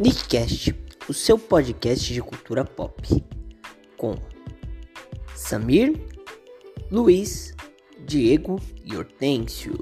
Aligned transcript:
Nickcast, 0.00 0.74
o 1.08 1.14
seu 1.14 1.38
podcast 1.38 2.12
de 2.12 2.20
cultura 2.20 2.64
pop, 2.64 3.00
com 3.96 4.16
Samir, 5.36 5.92
Luiz, 6.90 7.54
Diego 8.00 8.60
e 8.84 8.96
Hortêncio. 8.96 9.72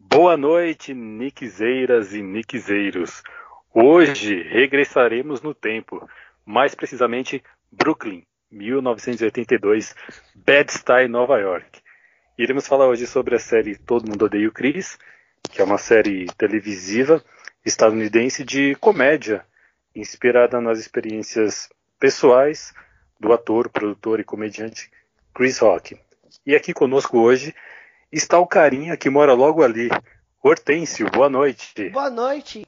Boa 0.00 0.36
noite, 0.36 0.92
Nickzeiras 0.92 2.12
e 2.12 2.20
Nickzeiros. 2.20 3.22
Hoje 3.72 4.42
regressaremos 4.42 5.42
no 5.42 5.54
tempo, 5.54 6.04
mais 6.44 6.74
precisamente 6.74 7.40
Brooklyn, 7.70 8.24
1982, 8.50 9.94
Bed-Stuy, 10.34 11.06
Nova 11.06 11.38
York. 11.38 11.80
Iremos 12.36 12.66
falar 12.66 12.88
hoje 12.88 13.06
sobre 13.06 13.36
a 13.36 13.38
série 13.38 13.78
Todo 13.78 14.08
Mundo 14.08 14.24
Odeia 14.24 14.48
o 14.48 14.52
Chris, 14.52 14.98
que 15.52 15.60
é 15.60 15.64
uma 15.64 15.78
série 15.78 16.26
televisiva 16.38 17.22
estadunidense 17.64 18.42
de 18.42 18.74
comédia, 18.76 19.44
inspirada 19.94 20.60
nas 20.60 20.78
experiências 20.78 21.68
pessoais 22.00 22.72
do 23.20 23.32
ator, 23.32 23.68
produtor 23.68 24.18
e 24.18 24.24
comediante 24.24 24.90
Chris 25.34 25.58
Rock. 25.58 26.00
E 26.44 26.56
aqui 26.56 26.72
conosco 26.72 27.18
hoje 27.18 27.54
está 28.10 28.38
o 28.38 28.46
carinha 28.46 28.96
que 28.96 29.10
mora 29.10 29.34
logo 29.34 29.62
ali, 29.62 29.90
Hortêncio. 30.42 31.08
Boa 31.10 31.28
noite. 31.28 31.90
Boa 31.90 32.10
noite. 32.10 32.66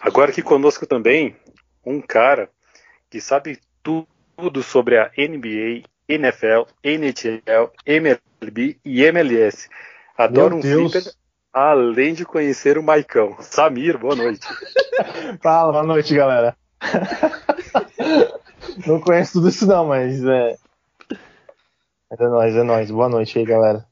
Agora 0.00 0.30
aqui 0.30 0.42
conosco 0.42 0.86
também 0.86 1.36
um 1.84 2.00
cara 2.00 2.50
que 3.10 3.20
sabe 3.20 3.60
tudo 3.82 4.62
sobre 4.62 4.98
a 4.98 5.12
NBA, 5.16 5.84
NFL, 6.08 6.66
NHL, 6.82 7.70
MLB 7.84 8.78
e 8.84 9.02
MLS. 9.04 9.68
Adora 10.16 10.48
Meu 10.48 10.58
um 10.58 10.60
Deus. 10.60 10.92
flipper, 10.92 11.12
além 11.56 12.12
de 12.12 12.26
conhecer 12.26 12.76
o 12.76 12.82
Maicão. 12.82 13.34
Samir, 13.40 13.96
boa 13.96 14.14
noite. 14.14 14.46
Fala, 15.42 15.72
boa 15.72 15.84
noite, 15.84 16.14
galera. 16.14 16.54
não 18.86 19.00
conheço 19.00 19.32
tudo 19.32 19.48
isso 19.48 19.66
não, 19.66 19.86
mas 19.86 20.22
é. 20.22 20.56
Mas 22.10 22.20
é 22.20 22.28
nóis, 22.28 22.54
é 22.54 22.62
nóis. 22.62 22.90
Boa 22.90 23.08
noite 23.08 23.38
aí, 23.38 23.46
galera. 23.46 23.86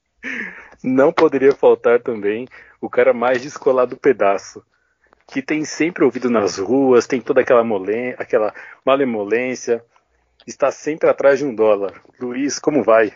Não 0.83 1.11
poderia 1.11 1.55
faltar 1.55 2.03
também 2.03 2.47
o 2.83 2.91
cara 2.91 3.15
mais 3.15 3.41
descolado 3.41 3.95
do 3.95 3.97
pedaço, 3.97 4.63
que 5.27 5.41
tem 5.41 5.65
sempre 5.65 6.05
ouvido 6.05 6.29
nas 6.29 6.59
ruas, 6.59 7.07
tem 7.07 7.19
toda 7.19 7.41
aquela, 7.41 7.65
molen 7.65 8.15
aquela 8.19 8.53
malemolência, 8.85 9.83
está 10.47 10.71
sempre 10.71 11.09
atrás 11.09 11.39
de 11.39 11.47
um 11.47 11.55
dólar. 11.55 11.95
Luiz, 12.21 12.59
como 12.59 12.85
vai? 12.85 13.15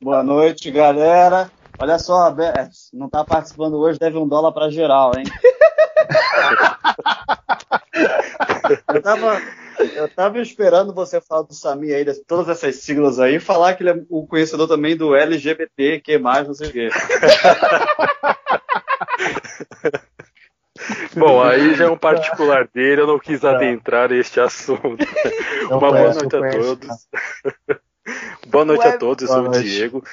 Boa 0.00 0.22
noite, 0.22 0.70
galera. 0.70 1.50
Olha 1.78 1.98
só, 1.98 2.30
Beto, 2.30 2.70
não 2.92 3.08
tá 3.08 3.24
participando 3.24 3.78
hoje, 3.78 3.98
deve 3.98 4.16
um 4.16 4.26
dólar 4.26 4.52
pra 4.52 4.70
geral, 4.70 5.12
hein? 5.16 5.24
eu, 8.88 9.02
tava, 9.02 9.42
eu 9.94 10.08
tava 10.08 10.40
esperando 10.40 10.94
você 10.94 11.20
falar 11.20 11.42
do 11.42 11.54
Samir 11.54 11.94
aí, 11.94 12.04
de 12.04 12.14
todas 12.24 12.48
essas 12.48 12.76
siglas 12.76 13.18
aí, 13.18 13.36
e 13.36 13.40
falar 13.40 13.74
que 13.74 13.82
ele 13.82 13.90
é 13.90 14.02
o 14.08 14.26
conhecedor 14.26 14.66
também 14.66 14.96
do 14.96 15.14
LGBT, 15.14 16.00
que 16.00 16.18
mais, 16.18 16.46
não 16.46 16.54
sei 16.54 16.68
o 16.68 16.72
quê. 16.72 16.88
Bom, 21.16 21.42
aí 21.42 21.74
já 21.74 21.84
é 21.84 21.90
um 21.90 21.96
particular 21.96 22.68
dele, 22.68 23.00
eu 23.00 23.06
não 23.06 23.18
quis 23.18 23.42
adentrar 23.44 24.10
neste 24.10 24.38
assunto. 24.38 25.04
Não 25.62 25.78
Uma 25.78 25.78
boa 25.78 25.92
conheço, 25.92 26.20
noite 26.20 26.36
a 26.36 26.50
todos. 26.50 27.08
boa 28.46 28.64
noite 28.64 28.86
a 28.86 28.98
todos, 28.98 29.22
eu 29.22 29.28
sou 29.28 29.44
Boa 29.44 29.56
o. 29.56 29.62
Diego. 29.62 30.04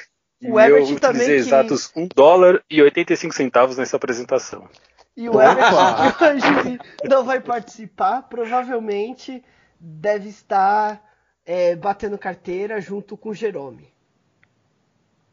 E 0.44 0.50
O 0.52 0.60
eu 0.60 0.66
Everett 0.76 0.92
utilizei 0.92 1.00
também 1.00 1.26
que- 1.26 1.32
exatos 1.32 1.90
1 1.96 2.08
dólar 2.14 2.62
e 2.70 2.82
85 2.82 3.34
centavos 3.34 3.78
nessa 3.78 3.96
apresentação. 3.96 4.68
E 5.16 5.28
o 5.28 5.40
Everton, 5.40 6.12
que 6.18 6.24
hoje 6.24 6.78
não 7.04 7.24
vai 7.24 7.40
participar, 7.40 8.22
provavelmente 8.28 9.42
deve 9.80 10.28
estar 10.28 11.00
é, 11.46 11.74
batendo 11.76 12.18
carteira 12.18 12.80
junto 12.80 13.16
com 13.16 13.30
o 13.30 13.34
Jerome. 13.34 13.92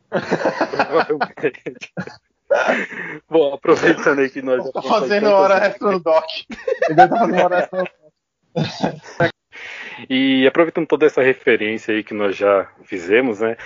Provavelmente. 0.09 1.93
Bom, 3.29 3.53
aproveitando 3.53 4.19
aí 4.19 4.29
que 4.29 4.41
nós 4.41 4.63
já 4.63 4.71
Tá 4.71 4.81
fazendo 4.81 5.23
tantas- 5.23 5.39
hora 5.39 5.65
extra 5.65 5.91
no 5.91 5.99
doc. 5.99 6.25
Ele 6.89 6.95
tá 6.95 7.07
fazendo 7.07 7.43
hora 7.43 7.59
extra 7.59 7.79
no 7.79 7.85
doc. 7.85 9.31
E 10.09 10.45
aproveitando 10.47 10.87
toda 10.87 11.05
essa 11.05 11.21
referência 11.21 11.93
aí 11.93 12.03
que 12.03 12.13
nós 12.13 12.35
já 12.35 12.71
fizemos, 12.83 13.39
né? 13.39 13.57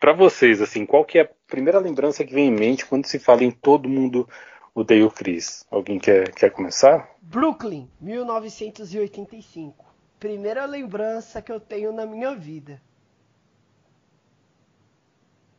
para 0.00 0.12
vocês, 0.12 0.60
assim, 0.60 0.84
qual 0.86 1.04
que 1.04 1.18
é 1.18 1.22
a 1.22 1.30
primeira 1.46 1.78
lembrança 1.78 2.24
que 2.24 2.34
vem 2.34 2.48
em 2.48 2.52
mente 2.52 2.86
quando 2.86 3.06
se 3.06 3.18
fala 3.18 3.44
em 3.44 3.50
todo 3.50 3.88
mundo 3.88 4.28
odeia 4.74 5.06
o 5.06 5.10
Chris? 5.10 5.66
Alguém 5.70 5.98
quer, 5.98 6.32
quer 6.32 6.50
começar? 6.50 7.08
Brooklyn, 7.20 7.88
1985. 8.00 9.84
Primeira 10.18 10.64
lembrança 10.66 11.42
que 11.42 11.50
eu 11.52 11.58
tenho 11.60 11.92
na 11.92 12.06
minha 12.06 12.34
vida. 12.34 12.80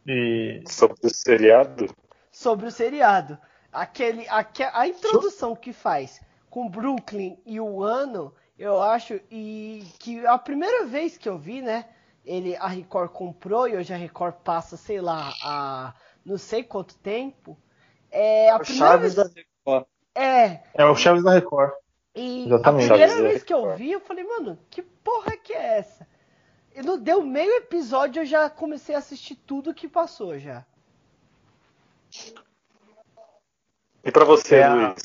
E. 0.07 0.61
Sobre 0.67 0.97
o 1.03 1.09
seriado? 1.09 1.93
Sobre 2.31 2.67
o 2.67 2.71
seriado. 2.71 3.37
Aquele, 3.71 4.27
aque- 4.29 4.63
a 4.63 4.87
introdução 4.87 5.55
que 5.55 5.73
faz 5.73 6.21
com 6.49 6.69
Brooklyn 6.69 7.37
e 7.45 7.59
o 7.59 7.83
ano, 7.83 8.33
eu 8.63 8.81
acho, 8.81 9.19
e 9.29 9.85
que 9.99 10.25
a 10.25 10.37
primeira 10.37 10.85
vez 10.85 11.17
que 11.17 11.27
eu 11.27 11.37
vi, 11.37 11.61
né? 11.61 11.85
Ele, 12.25 12.55
a 12.55 12.67
Record 12.67 13.11
comprou 13.11 13.67
e 13.67 13.75
hoje 13.75 13.93
a 13.93 13.97
Record 13.97 14.35
passa, 14.43 14.77
sei 14.77 15.01
lá, 15.01 15.33
a 15.43 15.93
não 16.25 16.37
sei 16.37 16.63
quanto 16.63 16.95
tempo. 16.95 17.57
É 18.09 18.49
a 18.49 18.55
O 18.55 18.59
primeira 18.61 18.87
Chaves 18.87 19.15
vez, 19.15 19.27
da 19.27 19.41
Record. 19.41 19.85
é, 20.15 20.63
É 20.73 20.85
o 20.85 20.95
Chaves 20.95 21.23
da 21.23 21.31
Record. 21.31 21.73
e 22.15 22.45
Exatamente. 22.45 22.85
a 22.85 22.95
primeira 22.95 23.21
vez 23.23 23.43
que 23.43 23.53
eu 23.53 23.75
vi, 23.75 23.91
eu 23.91 23.99
falei, 23.99 24.23
mano, 24.23 24.57
que 24.69 24.81
porra 24.81 25.35
que 25.35 25.51
é 25.51 25.79
essa? 25.79 26.07
E 26.75 26.81
não 26.81 26.97
deu 26.97 27.21
meio 27.21 27.51
episódio, 27.57 28.21
eu 28.21 28.25
já 28.25 28.49
comecei 28.49 28.95
a 28.95 28.99
assistir 28.99 29.35
tudo 29.35 29.73
que 29.73 29.87
passou 29.87 30.39
já. 30.39 30.65
E 34.03 34.11
pra 34.11 34.23
você, 34.25 34.57
É 34.57 34.69
Luiz? 34.69 34.95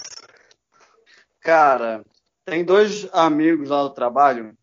Cara, 1.41 2.05
tem 2.49 2.65
dois 2.65 3.07
amigos 3.13 3.69
lá 3.69 3.83
do 3.83 3.91
trabalho, 3.91 4.57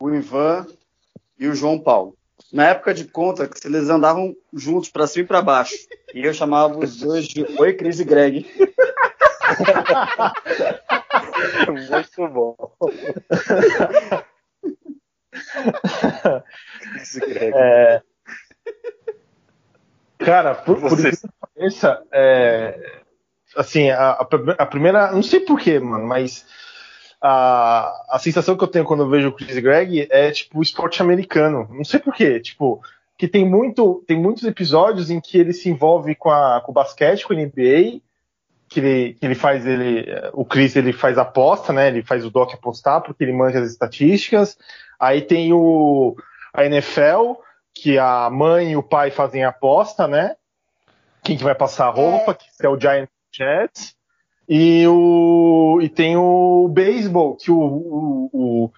o 0.00 0.10
Ivan 0.10 0.66
e 1.38 1.46
o 1.46 1.54
João 1.54 1.78
Paulo. 1.78 2.16
Na 2.52 2.68
época 2.68 2.92
de 2.94 3.04
conta, 3.04 3.48
que 3.48 3.66
eles 3.66 3.88
andavam 3.88 4.36
juntos 4.52 4.88
pra 4.88 5.06
cima 5.06 5.24
e 5.24 5.26
pra 5.26 5.42
baixo. 5.42 5.74
E 6.14 6.24
eu 6.24 6.34
chamava 6.34 6.78
os 6.78 6.98
dois 6.98 7.26
de 7.26 7.44
Oi, 7.58 7.72
Cris 7.74 8.00
e 8.00 8.04
Greg. 8.04 8.46
Muito 11.68 12.28
bom. 12.28 12.56
É... 17.54 18.02
Cara, 20.18 20.54
por, 20.54 20.80
por 20.80 20.92
incrível 20.92 21.12
que 21.12 21.28
pareça, 21.54 22.02
é, 22.10 23.02
assim, 23.54 23.90
a, 23.90 24.12
a 24.12 24.66
primeira. 24.66 25.12
Não 25.12 25.22
sei 25.22 25.40
porquê, 25.40 25.78
mano, 25.78 26.06
mas 26.06 26.46
a, 27.22 27.92
a 28.10 28.18
sensação 28.18 28.56
que 28.56 28.64
eu 28.64 28.68
tenho 28.68 28.84
quando 28.84 29.02
eu 29.02 29.08
vejo 29.08 29.28
o 29.28 29.32
Chris 29.32 29.58
Gregg 29.58 30.06
é 30.10 30.30
tipo 30.30 30.62
esporte 30.62 31.02
americano. 31.02 31.68
Não 31.70 31.84
sei 31.84 32.00
porquê, 32.00 32.40
tipo, 32.40 32.80
que 33.18 33.26
tem, 33.26 33.48
muito, 33.48 34.04
tem 34.06 34.18
muitos 34.18 34.44
episódios 34.44 35.10
em 35.10 35.20
que 35.20 35.38
ele 35.38 35.52
se 35.52 35.68
envolve 35.68 36.14
com, 36.14 36.30
a, 36.30 36.60
com 36.60 36.70
o 36.70 36.74
basquete, 36.74 37.26
com 37.26 37.32
a 37.32 37.36
NBA, 37.36 38.00
que 38.68 38.80
ele, 38.80 39.14
que 39.14 39.26
ele 39.26 39.34
faz 39.34 39.66
ele. 39.66 40.06
O 40.32 40.44
Chris 40.44 40.76
ele 40.76 40.92
faz 40.92 41.16
aposta, 41.16 41.72
né? 41.72 41.88
Ele 41.88 42.02
faz 42.02 42.24
o 42.24 42.30
Doc 42.30 42.52
apostar, 42.52 43.00
porque 43.00 43.24
ele 43.24 43.32
manja 43.32 43.60
as 43.60 43.70
estatísticas. 43.70 44.58
Aí 44.98 45.22
tem 45.22 45.52
o 45.52 46.16
a 46.52 46.64
NFL, 46.64 47.34
que 47.74 47.98
a 47.98 48.30
mãe 48.30 48.72
e 48.72 48.76
o 48.76 48.82
pai 48.82 49.10
fazem 49.10 49.44
aposta, 49.44 50.08
né? 50.08 50.36
Quem 51.22 51.36
que 51.36 51.44
vai 51.44 51.54
passar 51.54 51.86
a 51.86 51.90
roupa, 51.90 52.34
que 52.34 52.46
é 52.62 52.68
o 52.68 52.78
Giant 52.78 53.08
Jets. 53.32 53.95
E, 54.48 54.86
o, 54.86 55.80
e 55.82 55.88
tem 55.88 56.16
o 56.16 56.68
beisebol, 56.68 57.36
que 57.36 57.50
o, 57.50 57.58
o, 57.58 58.70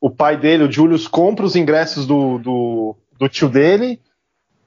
o, 0.00 0.10
pai 0.10 0.36
dele, 0.36 0.64
o 0.64 0.70
Julius, 0.70 1.08
compra 1.08 1.44
os 1.44 1.56
ingressos 1.56 2.06
do, 2.06 2.38
do, 2.38 2.96
do 3.18 3.28
tio 3.28 3.48
dele. 3.48 4.00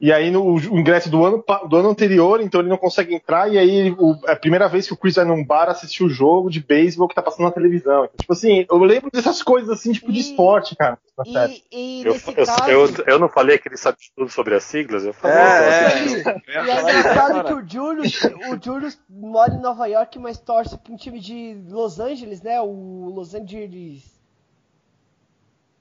E 0.01 0.13
aí 0.13 0.31
no, 0.31 0.53
o 0.55 0.79
ingresso 0.79 1.09
do 1.09 1.25
ano, 1.25 1.43
do 1.67 1.75
ano 1.75 1.89
anterior, 1.89 2.39
então 2.39 2.61
ele 2.61 2.69
não 2.69 2.77
consegue 2.77 3.13
entrar. 3.13 3.51
E 3.51 3.57
aí 3.57 3.91
o- 3.91 4.15
é 4.27 4.31
a 4.31 4.35
primeira 4.37 4.69
vez 4.69 4.87
que 4.87 4.93
o 4.93 4.97
Chris 4.97 5.15
vai 5.15 5.25
num 5.25 5.43
bar 5.45 5.67
assistir 5.67 6.05
o 6.05 6.09
jogo 6.09 6.49
de 6.49 6.61
beisebol 6.61 7.05
que 7.09 7.15
tá 7.15 7.21
passando 7.21 7.47
na 7.47 7.51
televisão. 7.51 8.05
Então, 8.05 8.15
tipo 8.17 8.31
assim, 8.31 8.65
eu 8.69 8.77
lembro 8.77 9.09
dessas 9.11 9.43
coisas 9.43 9.69
assim, 9.69 9.91
tipo 9.91 10.09
de 10.09 10.19
E- 10.19 10.21
esporte, 10.21 10.73
cara. 10.73 10.97
E, 11.25 11.63
e 11.69 12.01
Eu, 12.05 12.13
nesse 12.13 12.29
eu, 12.29 12.45
caso, 12.45 12.69
eu, 12.71 12.87
eu 13.07 13.19
não 13.19 13.27
falei 13.27 13.57
que 13.57 13.67
ele 13.67 13.75
sabe 13.75 13.97
tudo 14.15 14.29
sobre 14.31 14.55
as 14.55 14.63
siglas? 14.63 15.03
Eu 15.03 15.11
falei. 15.13 15.35
É, 15.37 16.05
E 16.07 16.69
é 16.69 16.79
engraçado 16.99 17.43
que 17.43 17.53
o 17.53 17.67
Julius, 17.69 18.21
o 18.23 18.63
Julius 18.63 18.97
mora 19.09 19.53
em 19.53 19.59
Nova 19.59 19.85
York, 19.85 20.17
mas 20.17 20.37
torce 20.39 20.77
para 20.77 20.93
um 20.93 20.95
time 20.95 21.19
de 21.19 21.57
Los 21.67 21.99
Angeles, 21.99 22.41
né? 22.41 22.61
O 22.61 23.11
Los 23.13 23.35
Angeles. 23.35 24.17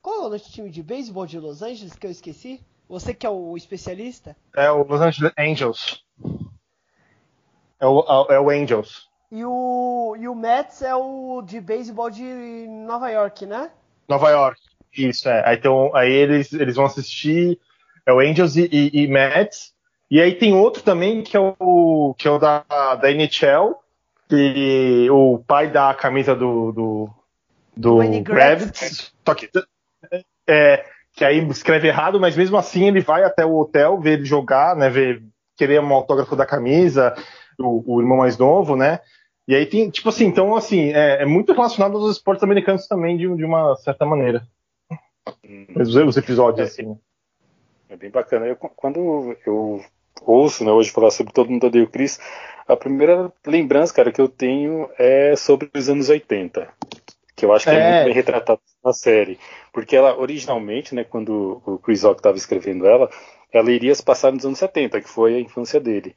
Qual 0.02 0.16
é 0.16 0.18
o 0.18 0.22
nome 0.24 0.38
do 0.38 0.44
time 0.44 0.70
de 0.70 0.82
beisebol 0.82 1.24
de 1.24 1.38
Los 1.38 1.62
Angeles 1.62 1.94
que 1.94 2.04
eu 2.04 2.10
esqueci? 2.10 2.60
Você 2.88 3.12
que 3.12 3.26
é 3.26 3.30
o 3.30 3.56
especialista? 3.56 4.36
É 4.56 4.70
o 4.70 4.82
Los 4.82 5.00
Angeles 5.00 5.32
Angels. 5.38 6.04
É 7.78 7.86
o, 7.86 8.26
é 8.30 8.40
o 8.40 8.50
Angels. 8.50 9.08
E 9.30 9.44
o, 9.44 10.16
e 10.18 10.26
o 10.26 10.34
Mets 10.34 10.80
é 10.82 10.94
o 10.94 11.42
de 11.42 11.60
beisebol 11.60 12.10
de 12.10 12.22
Nova 12.66 13.10
York, 13.10 13.44
né? 13.44 13.70
Nova 14.08 14.30
York. 14.30 14.60
Isso, 14.96 15.28
é. 15.28 15.46
Aí, 15.46 15.56
então, 15.56 15.94
aí 15.94 16.10
eles, 16.10 16.52
eles 16.52 16.76
vão 16.76 16.86
assistir 16.86 17.60
é 18.06 18.12
o 18.12 18.20
Angels 18.20 18.56
e, 18.56 18.68
e, 18.72 19.02
e 19.02 19.06
Mets. 19.06 19.74
E 20.10 20.18
aí 20.18 20.34
tem 20.34 20.54
outro 20.54 20.82
também 20.82 21.22
que 21.22 21.36
é 21.36 21.40
o, 21.40 22.14
que 22.16 22.26
é 22.26 22.30
o 22.30 22.38
da, 22.38 22.64
da 22.94 23.10
NHL, 23.10 23.74
que 24.26 25.06
o 25.10 25.38
pai 25.46 25.70
da 25.70 25.92
camisa 25.92 26.34
do, 26.34 26.72
do, 26.72 27.10
do 27.76 28.22
Gravitz, 28.22 29.12
só 29.26 29.34
que, 29.34 29.50
é, 30.46 30.86
que 31.18 31.24
aí 31.24 31.44
escreve 31.48 31.88
errado, 31.88 32.20
mas 32.20 32.36
mesmo 32.36 32.56
assim 32.56 32.86
ele 32.86 33.00
vai 33.00 33.24
até 33.24 33.44
o 33.44 33.56
hotel 33.58 34.00
ver 34.00 34.12
ele 34.12 34.24
jogar, 34.24 34.76
né, 34.76 34.88
ver, 34.88 35.20
querer 35.56 35.80
um 35.80 35.92
autógrafo 35.92 36.36
da 36.36 36.46
camisa, 36.46 37.12
o, 37.58 37.96
o 37.96 38.00
irmão 38.00 38.18
mais 38.18 38.38
novo, 38.38 38.76
né, 38.76 39.00
e 39.48 39.54
aí 39.54 39.66
tem, 39.66 39.90
tipo 39.90 40.08
assim, 40.10 40.26
então 40.26 40.54
assim, 40.54 40.92
é, 40.92 41.22
é 41.22 41.26
muito 41.26 41.52
relacionado 41.52 41.96
aos 41.96 42.12
esportes 42.12 42.44
americanos 42.44 42.86
também, 42.86 43.16
de, 43.16 43.22
de 43.34 43.44
uma 43.44 43.74
certa 43.76 44.06
maneira. 44.06 44.46
Hum. 45.44 45.66
Os, 45.74 45.96
os 45.96 46.16
episódios, 46.16 46.60
é, 46.60 46.70
assim. 46.70 46.96
É 47.88 47.96
bem 47.96 48.10
bacana. 48.10 48.46
Eu, 48.46 48.54
quando 48.56 49.36
eu 49.44 49.82
ouço 50.22 50.64
né, 50.64 50.70
hoje 50.70 50.90
falar 50.90 51.10
sobre 51.10 51.32
Todo 51.32 51.50
Mundo 51.50 51.66
Odeia 51.66 51.84
o 51.84 51.88
Chris, 51.88 52.20
a 52.68 52.76
primeira 52.76 53.32
lembrança, 53.44 53.92
cara, 53.92 54.12
que 54.12 54.20
eu 54.20 54.28
tenho 54.28 54.88
é 54.98 55.34
sobre 55.34 55.68
os 55.74 55.88
anos 55.88 56.08
80. 56.08 56.68
Que 57.38 57.44
eu 57.44 57.52
acho 57.52 57.66
que 57.66 57.70
é, 57.70 57.78
é 57.78 57.92
muito 57.92 58.04
bem 58.06 58.14
retratado 58.14 58.60
na 58.84 58.92
série. 58.92 59.38
Porque 59.72 59.94
ela, 59.94 60.18
originalmente, 60.18 60.92
né, 60.92 61.04
quando 61.04 61.62
o 61.64 61.78
Chris 61.78 62.02
Rock 62.02 62.18
estava 62.18 62.36
escrevendo 62.36 62.84
ela, 62.84 63.08
ela 63.52 63.70
iria 63.70 63.94
se 63.94 64.02
passar 64.02 64.32
nos 64.32 64.44
anos 64.44 64.58
70, 64.58 65.00
que 65.00 65.08
foi 65.08 65.36
a 65.36 65.40
infância 65.40 65.78
dele. 65.78 66.16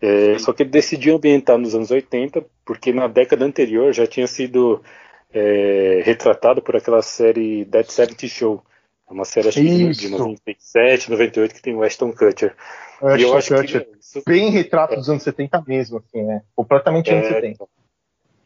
É, 0.00 0.38
só 0.38 0.50
que 0.50 0.62
ele 0.62 0.70
decidiu 0.70 1.16
ambientar 1.16 1.58
nos 1.58 1.74
anos 1.74 1.90
80, 1.90 2.42
porque 2.64 2.90
na 2.90 3.06
década 3.06 3.44
anterior 3.44 3.92
já 3.92 4.06
tinha 4.06 4.26
sido 4.26 4.82
é, 5.30 6.00
retratado 6.04 6.62
por 6.62 6.74
aquela 6.74 7.02
série 7.02 7.66
Dead 7.66 7.86
Seventy 7.86 8.26
Show, 8.26 8.62
é 9.08 9.12
uma 9.12 9.26
série 9.26 9.48
acho 9.48 9.60
que 9.60 9.90
de 9.90 10.08
97, 10.08 11.10
98 11.10 11.54
que 11.54 11.60
tem 11.60 11.74
o 11.74 11.82
Ashton 11.82 12.12
Kutcher. 12.12 12.56
Ashton 12.94 13.16
e 13.18 13.22
eu 13.22 13.36
acho 13.36 13.54
Kutcher, 13.54 13.84
que 13.84 13.98
isso... 13.98 14.22
bem 14.26 14.48
retrato 14.48 14.94
é. 14.94 14.96
dos 14.96 15.10
anos 15.10 15.22
70 15.22 15.62
mesmo, 15.66 15.98
assim, 15.98 16.22
né? 16.22 16.40
Completamente 16.56 17.10
é, 17.10 17.18
anos 17.18 17.28
70. 17.28 17.66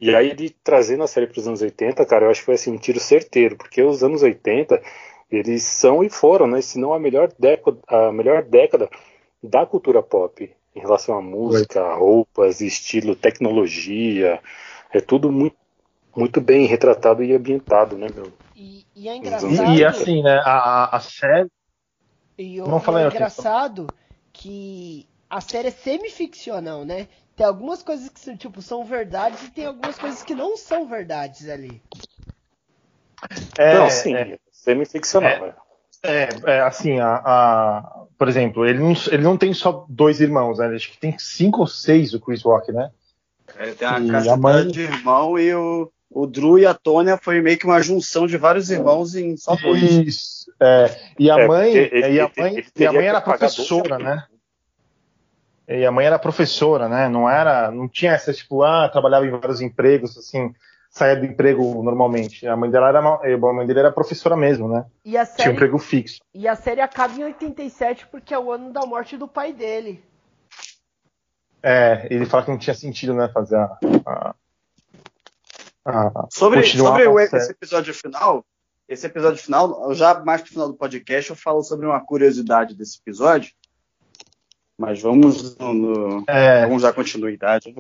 E 0.01 0.15
aí 0.15 0.31
ele 0.31 0.55
trazendo 0.63 1.03
a 1.03 1.07
série 1.07 1.27
para 1.27 1.39
os 1.39 1.49
anos 1.49 1.63
80, 1.63 2.05
cara, 2.05 2.27
eu 2.27 2.31
acho 2.31 2.41
que 2.41 2.47
foi 2.47 2.55
assim 2.55 2.73
um 2.73 2.79
tiro 2.79 3.01
certeiro, 3.01 3.57
porque 3.57 3.83
os 3.83 4.03
anos 4.03 4.23
80 4.23 4.81
eles 5.31 5.63
são 5.63 6.05
e 6.05 6.11
foram, 6.11 6.47
né? 6.47 6.61
Se 6.61 6.79
não 6.79 6.93
a 6.93 7.01
melhor 7.01 7.33
década, 7.39 7.79
a 7.89 8.13
melhor 8.13 8.43
década 8.43 8.89
da 9.43 9.65
cultura 9.67 10.03
pop 10.03 10.51
em 10.75 10.81
relação 10.81 11.17
à 11.17 11.23
música, 11.23 11.83
Oi. 11.83 11.99
roupas, 11.99 12.61
estilo, 12.61 13.17
tecnologia, 13.17 14.41
é 14.93 15.01
tudo 15.01 15.33
muito 15.33 15.57
muito 16.17 16.41
bem 16.41 16.67
retratado 16.67 17.23
e 17.23 17.35
ambientado, 17.35 17.99
né, 17.99 18.09
meu? 18.15 18.33
E, 18.57 18.87
e 18.97 19.09
é 19.09 19.17
engraçado. 19.17 19.53
E, 19.53 19.79
e 19.79 19.85
assim, 19.85 20.23
né, 20.23 20.41
a, 20.43 20.97
a 20.97 21.01
série. 21.01 21.51
E, 22.39 22.61
o, 22.61 22.67
Não 22.67 22.81
falei 22.81 23.05
é 23.05 23.09
engraçado 23.09 23.87
que 24.33 25.07
a 25.29 25.41
série 25.43 25.69
é 25.69 25.71
semi-ficcional, 25.71 26.85
né? 26.85 27.07
Tem 27.37 27.45
algumas 27.45 27.83
coisas 27.83 28.09
que 28.09 28.37
tipo, 28.37 28.63
são 28.63 28.83
verdades 28.85 29.43
e 29.43 29.51
tem 29.51 29.67
algumas 29.67 29.99
coisas 29.99 30.23
que 30.23 30.35
não 30.35 30.57
são 30.57 30.89
verdades 30.89 31.49
ali. 31.49 31.83
É, 33.59 33.75
não, 33.75 33.91
sim, 33.91 34.15
é, 34.15 34.39
semi-ficcional. 34.51 35.31
É, 35.31 35.55
é, 36.03 36.29
é, 36.47 36.61
assim, 36.61 36.99
a, 36.99 37.15
a, 37.25 38.05
por 38.19 38.29
exemplo, 38.29 38.67
ele 38.67 38.79
não, 38.79 38.95
ele 39.11 39.23
não 39.23 39.37
tem 39.37 39.53
só 39.53 39.85
dois 39.89 40.21
irmãos, 40.21 40.59
né? 40.59 40.67
Acho 40.69 40.91
que 40.91 40.99
tem 40.99 41.19
cinco 41.19 41.61
ou 41.61 41.67
seis 41.67 42.15
o 42.15 42.21
Chris 42.21 42.43
Rock, 42.43 42.73
né? 42.73 42.91
Ele 43.59 43.75
tem 43.75 43.89
uma 43.89 44.13
casa 44.13 44.37
mãe... 44.37 44.69
de 44.69 44.83
irmão 44.83 45.39
e 45.39 45.55
o, 45.55 45.91
o 46.11 46.27
Drew 46.27 46.59
e 46.59 46.67
a 46.67 46.73
Tônia 46.75 47.19
foi 47.19 47.41
meio 47.43 47.59
que 47.59 47.67
uma 47.67 47.83
junção 47.83 48.27
de 48.27 48.39
vários 48.39 48.71
irmãos 48.71 49.15
em 49.15 49.37
só 49.37 49.57
dois. 49.57 49.83
Isso. 49.83 50.53
É, 50.61 50.91
e 51.19 51.31
a 51.31 51.39
é, 51.39 51.47
mãe, 51.47 51.75
ele, 51.75 52.13
e 52.13 52.21
a 52.21 52.31
mãe, 52.35 52.57
ele, 52.57 52.67
e 52.75 52.87
a 52.87 52.93
mãe 52.93 53.07
era 53.07 53.21
professora, 53.21 53.99
né? 53.99 54.25
E 55.69 55.85
a 55.85 55.91
mãe 55.91 56.07
era 56.07 56.19
professora, 56.19 56.89
né? 56.89 57.09
Não 57.09 57.29
era, 57.29 57.71
não 57.71 57.89
tinha 57.89 58.13
essa 58.13 58.33
tipo, 58.33 58.63
ah, 58.63 58.89
trabalhava 58.89 59.27
em 59.27 59.31
vários 59.31 59.61
empregos, 59.61 60.17
assim, 60.17 60.55
saía 60.91 61.17
do 61.17 61.27
emprego 61.27 61.83
normalmente. 61.83 62.47
A 62.47 62.57
mãe 62.57 62.71
dela 62.71 62.89
era, 62.89 63.01
a 63.01 63.53
mãe 63.53 63.67
dele 63.67 63.81
era 63.81 63.93
professora 63.93 64.37
mesmo, 64.37 64.69
né? 64.69 64.87
E 65.05 65.17
a 65.17 65.25
série, 65.25 65.43
tinha 65.43 65.51
um 65.51 65.55
emprego 65.55 65.79
fixo. 65.79 66.21
E 66.33 66.47
a 66.47 66.55
série 66.55 66.81
acaba 66.81 67.15
em 67.15 67.25
87 67.25 68.07
porque 68.07 68.33
é 68.33 68.39
o 68.39 68.53
ano 68.53 68.73
da 68.73 68.87
morte 68.87 69.17
do 69.17 69.27
pai 69.27 69.53
dele. 69.53 70.05
É, 71.63 72.07
ele 72.11 72.27
fala 72.27 72.45
que 72.45 72.51
não 72.51 72.59
tinha 72.59 72.75
sentido, 72.75 73.13
né, 73.13 73.29
fazer 73.29 73.57
a, 73.57 73.79
a 74.07 74.35
ah, 75.89 76.27
sobre 76.31 76.65
sobre 76.65 77.07
o, 77.07 77.21
esse 77.21 77.53
episódio 77.53 77.95
final, 77.95 78.45
esse 78.89 79.07
episódio 79.07 79.41
final, 79.41 79.95
já 79.95 80.19
mais 80.25 80.43
pro 80.43 80.51
final 80.51 80.69
do 80.69 80.75
podcast, 80.75 81.31
eu 81.31 81.37
falo 81.37 81.63
sobre 81.63 81.87
uma 81.87 82.05
curiosidade 82.05 82.75
desse 82.75 82.99
episódio. 82.99 83.53
Mas 84.79 85.01
vamos 85.01 85.57
no, 85.59 86.23
é... 86.27 86.67
vamos 86.67 86.83
dar 86.83 86.93
continuidade. 86.93 87.75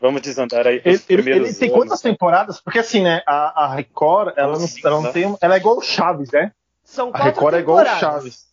Vamos 0.00 0.22
desandar 0.22 0.66
aí. 0.66 0.80
Ele, 0.84 1.00
ele, 1.08 1.30
ele 1.30 1.54
tem 1.54 1.70
quantas 1.70 2.00
temporadas? 2.00 2.60
Porque 2.60 2.78
assim, 2.78 3.02
né? 3.02 3.20
A, 3.26 3.64
a 3.64 3.74
Record, 3.74 4.32
ela 4.36 4.56
não, 4.56 4.66
ela 4.84 5.00
não 5.02 5.12
tem. 5.12 5.36
Ela 5.40 5.54
é 5.54 5.58
igual 5.58 5.78
o 5.78 5.82
Chaves, 5.82 6.30
né? 6.30 6.52
São 6.84 7.10
a 7.12 7.24
Record 7.24 7.54
é 7.54 7.58
igual 7.58 7.82
o 7.82 7.98
Chaves. 7.98 8.46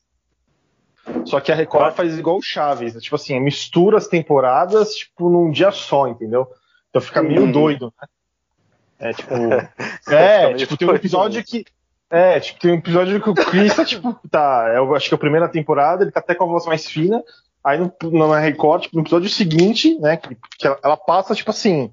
Só 1.26 1.40
que 1.40 1.52
a 1.52 1.56
Record 1.56 1.94
faz 1.94 2.18
igual 2.18 2.38
o 2.38 2.42
Chaves. 2.42 2.94
Tipo 2.96 3.16
assim, 3.16 3.40
mistura 3.40 3.98
as 3.98 4.08
temporadas, 4.08 4.96
tipo, 4.96 5.30
num 5.30 5.52
dia 5.52 5.72
só, 5.72 6.08
entendeu? 6.08 6.48
Então 6.90 7.02
fica 7.02 7.22
meio 7.22 7.42
uhum. 7.42 7.52
doido, 7.52 7.94
né? 8.02 8.08
É 9.00 9.14
tipo. 9.14 9.34
é, 10.12 10.54
tipo, 10.56 10.78
tem 10.78 10.90
um 10.90 10.96
episódio 10.96 11.44
que. 11.44 11.66
É, 12.10 12.40
tipo, 12.40 12.60
tem 12.60 12.72
um 12.72 12.76
episódio 12.76 13.22
que 13.22 13.30
o 13.30 13.36
Chris 13.36 13.76
tá, 13.76 13.86
tipo, 13.86 14.20
tá. 14.32 14.72
Eu 14.76 14.96
acho 14.96 15.10
que 15.10 15.14
é 15.14 15.18
a 15.18 15.20
primeira 15.20 15.50
temporada, 15.50 16.04
ele 16.04 16.12
tá 16.12 16.22
até 16.22 16.34
com 16.34 16.46
a 16.46 16.48
voz 16.48 16.66
mais 16.66 16.88
fina. 16.88 17.24
Aí 17.64 17.80
no, 17.80 17.94
no 18.12 18.34
Record, 18.34 18.84
tipo, 18.84 18.98
no 18.98 19.04
episódio 19.04 19.30
seguinte, 19.30 19.98
né, 20.00 20.18
que, 20.18 20.36
que 20.58 20.68
ela, 20.68 20.80
ela, 20.84 20.98
passa, 20.98 21.34
tipo 21.34 21.50
assim. 21.50 21.92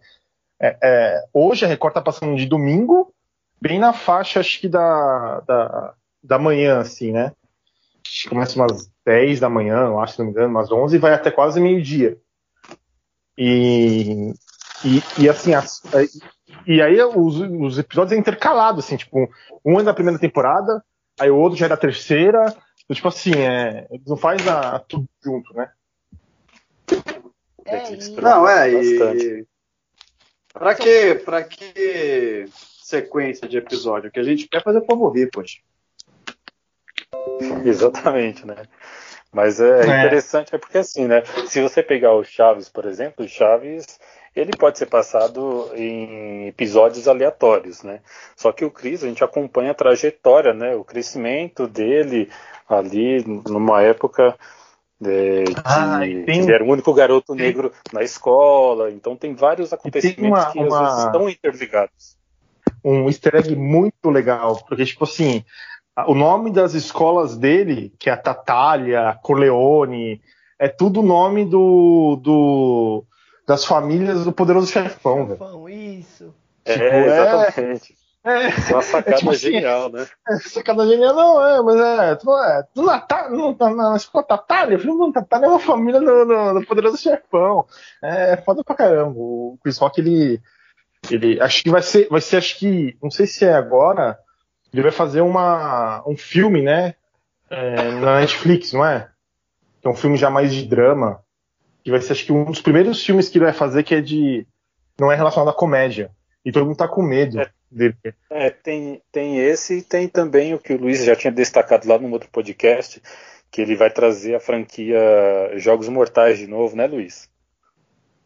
É, 0.61 0.76
é, 0.82 1.25
hoje 1.32 1.64
a 1.64 1.69
Record 1.69 1.94
tá 1.94 2.02
passando 2.02 2.37
de 2.37 2.44
domingo, 2.44 3.14
bem 3.61 3.78
na 3.78 3.93
faixa, 3.93 4.40
acho 4.40 4.61
que 4.61 4.69
da, 4.69 5.40
da, 5.46 5.94
da 6.22 6.38
manhã, 6.38 6.81
assim, 6.81 7.12
né? 7.12 7.32
Começa 8.28 8.56
umas 8.56 8.90
10 9.06 9.40
da 9.40 9.49
manhã, 9.49 9.87
eu 9.87 10.00
acho, 10.00 10.14
se 10.14 10.19
não 10.19 10.26
me 10.26 10.32
engano, 10.32 10.49
umas 10.49 10.70
11 10.70 10.96
e 10.96 10.99
vai 10.99 11.14
até 11.14 11.31
quase 11.31 11.60
meio-dia. 11.60 12.19
E, 13.39 14.32
e, 14.84 15.03
e, 15.19 15.29
assim, 15.29 15.55
as, 15.55 15.82
e 16.67 16.82
aí 16.82 17.03
os, 17.03 17.36
os 17.36 17.79
episódios 17.79 18.12
é 18.12 18.20
intercalados, 18.20 18.84
assim, 18.84 18.96
tipo, 18.96 19.31
um 19.65 19.81
é 19.81 19.82
da 19.82 19.94
primeira 19.94 20.19
temporada, 20.19 20.82
aí 21.19 21.31
o 21.31 21.36
outro 21.36 21.58
já 21.58 21.67
é 21.67 21.69
da 21.69 21.77
terceira. 21.77 22.55
Então, 22.91 22.97
tipo 22.97 23.09
assim, 23.09 23.32
é, 23.37 23.87
eles 23.89 24.05
não 24.05 24.17
faz 24.17 24.44
a, 24.49 24.81
tudo 24.81 25.09
junto, 25.23 25.55
né? 25.55 25.70
É, 27.65 27.93
e... 27.93 28.11
Não, 28.20 28.49
é, 28.49 28.69
e. 28.69 29.47
Pra 30.53 30.75
que, 30.75 31.15
pra 31.15 31.44
que 31.44 32.47
sequência 32.82 33.49
de 33.49 33.59
episódio? 33.59 34.09
O 34.09 34.13
que 34.13 34.19
a 34.19 34.25
gente 34.25 34.49
quer 34.49 34.65
fazer 34.65 34.79
o 34.79 34.85
povo 34.85 35.09
rir, 35.09 35.31
poxa. 35.31 35.61
Exatamente, 37.65 38.44
né? 38.44 38.56
Mas 39.32 39.61
é, 39.61 39.82
é, 39.82 39.85
interessante, 39.85 40.53
é 40.53 40.59
porque 40.59 40.79
assim, 40.79 41.06
né? 41.06 41.23
Se 41.47 41.63
você 41.63 41.85
pegar 41.85 42.15
o 42.15 42.25
Chaves, 42.25 42.69
por 42.69 42.87
exemplo, 42.87 43.25
o 43.25 43.29
Chaves 43.29 44.01
ele 44.35 44.53
pode 44.56 44.79
ser 44.79 44.87
passado 44.87 45.70
em 45.75 46.47
episódios 46.49 47.09
aleatórios, 47.09 47.82
né? 47.82 48.01
Só 48.37 48.53
que 48.53 48.65
o 48.65 48.70
Chris, 48.70 49.03
a 49.03 49.09
gente 49.09 49.25
acompanha 49.25 49.73
a 49.73 49.75
trajetória, 49.75 50.55
né? 50.55 50.75
O 50.75 50.85
crescimento 50.85 51.67
dele 51.67 52.29
ali 52.79 53.24
numa 53.48 53.82
época 53.82 54.36
é, 55.03 55.44
ah, 55.65 56.00
tem... 56.00 56.41
ele 56.41 56.53
era 56.53 56.62
o 56.62 56.69
único 56.69 56.93
garoto 56.93 57.34
tem... 57.34 57.46
negro 57.46 57.72
na 57.93 58.03
escola, 58.03 58.91
então 58.91 59.17
tem 59.17 59.34
vários 59.34 59.72
acontecimentos 59.72 60.20
tem 60.20 60.29
uma, 60.29 60.53
que 60.53 60.58
uma... 60.58 60.89
vezes 60.91 61.05
estão 61.06 61.29
interligados. 61.29 62.17
Um 62.84 63.06
easter 63.06 63.36
egg 63.36 63.56
muito 63.56 64.10
legal, 64.10 64.62
porque, 64.67 64.84
tipo 64.84 65.05
assim, 65.05 65.44
o 66.06 66.15
nome 66.15 66.50
das 66.50 66.74
escolas 66.74 67.36
dele, 67.36 67.93
que 67.98 68.10
é 68.10 68.12
a 68.12 68.17
Tatália, 68.17 69.19
Corleone, 69.22 70.20
é 70.58 70.69
tudo 70.69 71.03
nome 71.03 71.44
do, 71.44 72.17
do 72.22 73.05
das 73.46 73.65
famílias 73.65 74.24
do 74.24 74.32
Poderoso 74.32 74.70
Chefão, 74.70 75.27
velho. 75.27 75.69
Isso. 75.69 76.34
É, 76.65 76.72
tipo, 76.74 76.84
é, 76.84 77.06
exatamente. 77.06 77.93
É, 77.93 77.99
uma 78.70 78.82
sacada 78.82 79.17
é, 79.17 79.19
tipo 79.19 79.31
assim, 79.31 79.53
genial, 79.53 79.91
né? 79.91 80.06
É, 80.29 80.36
sacada 80.36 80.86
genial, 80.86 81.15
não, 81.15 81.46
é, 81.46 81.62
mas 81.62 81.81
é, 81.81 82.15
tu, 82.17 82.31
é 82.31 82.67
do 82.74 82.82
Natal, 82.82 83.31
no, 83.31 83.56
na, 83.58 83.91
na 83.91 83.96
escola 83.96 84.24
Tatália, 84.24 84.77
o 84.77 84.81
filme 84.81 85.06
do 85.06 85.12
Tatália 85.12 85.46
é 85.46 85.48
uma 85.48 85.58
família 85.58 86.00
do, 86.00 86.27
do, 86.27 86.60
do, 86.60 86.67
Poderoso 86.67 86.98
Chefão. 86.98 87.67
É 88.03 88.36
foda 88.36 88.62
pra 88.62 88.74
caramba. 88.74 89.15
O 89.17 89.58
Chris 89.62 89.79
Rock, 89.79 90.00
ele, 90.00 90.41
ele, 91.10 91.41
acho 91.41 91.62
que 91.62 91.70
vai 91.70 91.82
ser, 91.82 92.08
vai 92.08 92.20
ser, 92.20 92.36
acho 92.36 92.58
que, 92.58 92.96
não 93.03 93.10
sei 93.10 93.27
se 93.27 93.44
é 93.44 93.55
agora, 93.55 94.19
ele 94.72 94.82
vai 94.82 94.93
fazer 94.93 95.22
uma, 95.22 96.03
um 96.06 96.17
filme, 96.17 96.62
né, 96.62 96.94
é, 97.48 97.91
na 97.93 98.20
Netflix, 98.20 98.72
não 98.72 98.84
é? 98.84 99.08
Que 99.81 99.89
é 99.89 99.91
um 99.91 99.96
filme 99.96 100.17
já 100.17 100.31
mais 100.31 100.55
de 100.55 100.65
drama. 100.67 101.22
Que 101.82 101.91
vai 101.91 102.00
ser, 102.00 102.12
acho 102.12 102.27
que, 102.27 102.32
um 102.32 102.44
dos 102.44 102.60
primeiros 102.60 103.03
filmes 103.03 103.29
que 103.29 103.39
ele 103.39 103.46
vai 103.46 103.55
fazer 103.55 103.82
que 103.82 103.94
é 103.94 104.00
de. 104.03 104.46
não 104.98 105.10
é 105.10 105.17
relacionado 105.17 105.48
à 105.48 105.55
comédia. 105.55 106.10
E 106.44 106.53
todo 106.53 106.67
mundo 106.67 106.77
tá 106.77 106.86
com 106.86 107.03
medo 107.03 107.41
É. 107.41 107.50
dele. 107.70 107.94
É, 108.29 108.50
tem, 108.50 109.00
tem 109.12 109.39
esse 109.39 109.79
e 109.79 109.82
tem 109.82 110.08
também 110.08 110.55
o 110.55 110.58
que 110.58 110.72
o 110.72 110.81
Luiz 110.81 111.05
já 111.05 111.15
tinha 111.15 111.32
destacado 111.32 111.89
lá 111.89 111.98
no 111.98 112.10
outro 112.10 112.29
podcast, 112.31 113.00
que 113.50 113.60
ele 113.60 113.77
vai 113.77 113.91
trazer 113.91 114.34
a 114.34 114.41
franquia 114.41 114.98
Jogos 115.56 115.89
Mortais 115.89 116.39
de 116.39 116.46
novo, 116.46 116.77
né, 116.77 116.86
Luiz? 116.86 117.29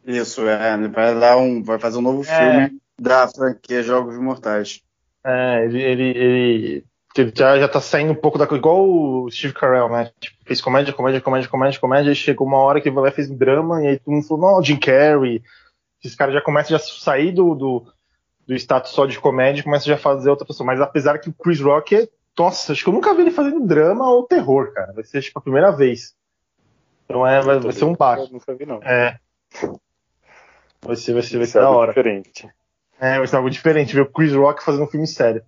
Isso, 0.05 0.47
é. 0.47 0.73
Ele 0.73 0.87
vai, 0.87 1.19
dar 1.19 1.37
um, 1.37 1.63
vai 1.63 1.79
fazer 1.79 1.97
um 1.97 2.01
novo 2.01 2.23
É. 2.29 2.67
filme 2.67 2.79
da 2.99 3.27
franquia 3.27 3.83
Jogos 3.83 4.17
Mortais. 4.17 4.81
É, 5.25 5.65
ele, 5.65 5.81
ele, 5.81 6.03
ele, 6.03 6.85
ele 7.17 7.33
já, 7.35 7.59
já 7.59 7.67
tá 7.67 7.81
saindo 7.81 8.11
um 8.11 8.15
pouco 8.15 8.37
da 8.37 8.45
coisa, 8.45 8.59
igual 8.59 8.87
o 8.87 9.29
Steve 9.31 9.53
Carell, 9.53 9.89
né? 9.89 10.11
Tipo, 10.19 10.37
fez 10.45 10.61
comédia, 10.61 10.93
comédia, 10.93 11.19
comédia, 11.19 11.49
comédia, 11.49 11.79
comédia, 11.79 12.11
e 12.11 12.15
chegou 12.15 12.45
uma 12.45 12.57
hora 12.57 12.79
que 12.79 12.87
ele 12.87 12.95
vai 12.95 13.05
lá 13.05 13.09
e 13.09 13.13
fez 13.13 13.29
drama, 13.29 13.83
e 13.83 13.87
aí 13.87 13.99
todo 13.99 14.13
mundo 14.13 14.27
falou, 14.27 14.51
não, 14.51 14.63
Jim 14.63 14.77
Carrey, 14.77 15.41
esses 16.03 16.15
caras 16.15 16.35
já 16.35 16.41
começam 16.41 16.77
a 16.77 16.79
sair 16.79 17.31
do, 17.31 17.55
do, 17.55 17.87
do 18.47 18.53
status 18.55 18.91
só 18.91 19.05
de 19.05 19.19
comédia 19.19 19.61
e 19.61 19.63
começam 19.63 19.87
já 19.87 19.95
a 19.95 19.97
fazer 19.97 20.29
outra 20.29 20.45
pessoa. 20.45 20.65
Mas 20.67 20.79
apesar 20.81 21.17
que 21.19 21.29
o 21.29 21.33
Chris 21.33 21.59
Rock 21.59 21.95
é, 21.95 22.07
nossa, 22.37 22.73
acho 22.73 22.83
que 22.83 22.89
eu 22.89 22.93
nunca 22.93 23.13
vi 23.13 23.21
ele 23.21 23.31
fazendo 23.31 23.65
drama 23.65 24.09
ou 24.09 24.23
terror, 24.27 24.73
cara. 24.73 24.91
Vai 24.93 25.03
ser, 25.03 25.21
tipo, 25.21 25.39
a 25.39 25.41
primeira 25.41 25.71
vez. 25.71 26.13
Então 27.05 27.25
é, 27.25 27.41
vai, 27.41 27.59
vai 27.59 27.71
ser 27.71 27.85
um 27.85 27.95
baque. 27.95 28.31
Nunca 28.31 28.53
vi, 28.53 28.65
não. 28.65 28.81
É. 28.83 29.17
Vai 30.81 30.95
ser, 30.95 31.13
vai 31.13 31.21
ser, 31.23 31.37
vai 31.37 31.47
ser 31.47 31.57
é 31.59 31.61
da 31.61 31.69
hora. 31.69 31.91
diferente. 31.91 32.47
É, 32.99 33.17
vai 33.17 33.27
ser 33.27 33.35
algo 33.37 33.49
diferente, 33.49 33.95
ver 33.95 34.01
o 34.01 34.11
Chris 34.11 34.33
Rock 34.33 34.63
fazendo 34.63 34.83
um 34.83 34.87
filme 34.87 35.07
sério. 35.07 35.43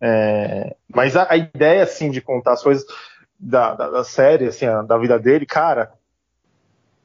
É, 0.00 0.76
mas 0.94 1.16
a, 1.16 1.26
a 1.30 1.36
ideia, 1.36 1.82
assim, 1.82 2.10
de 2.10 2.20
contar 2.20 2.52
as 2.52 2.62
coisas 2.62 2.84
da, 3.38 3.74
da, 3.74 3.90
da 3.90 4.04
série, 4.04 4.46
assim, 4.46 4.66
a- 4.66 4.82
da 4.82 4.98
vida 4.98 5.18
dele, 5.18 5.46
cara. 5.46 5.92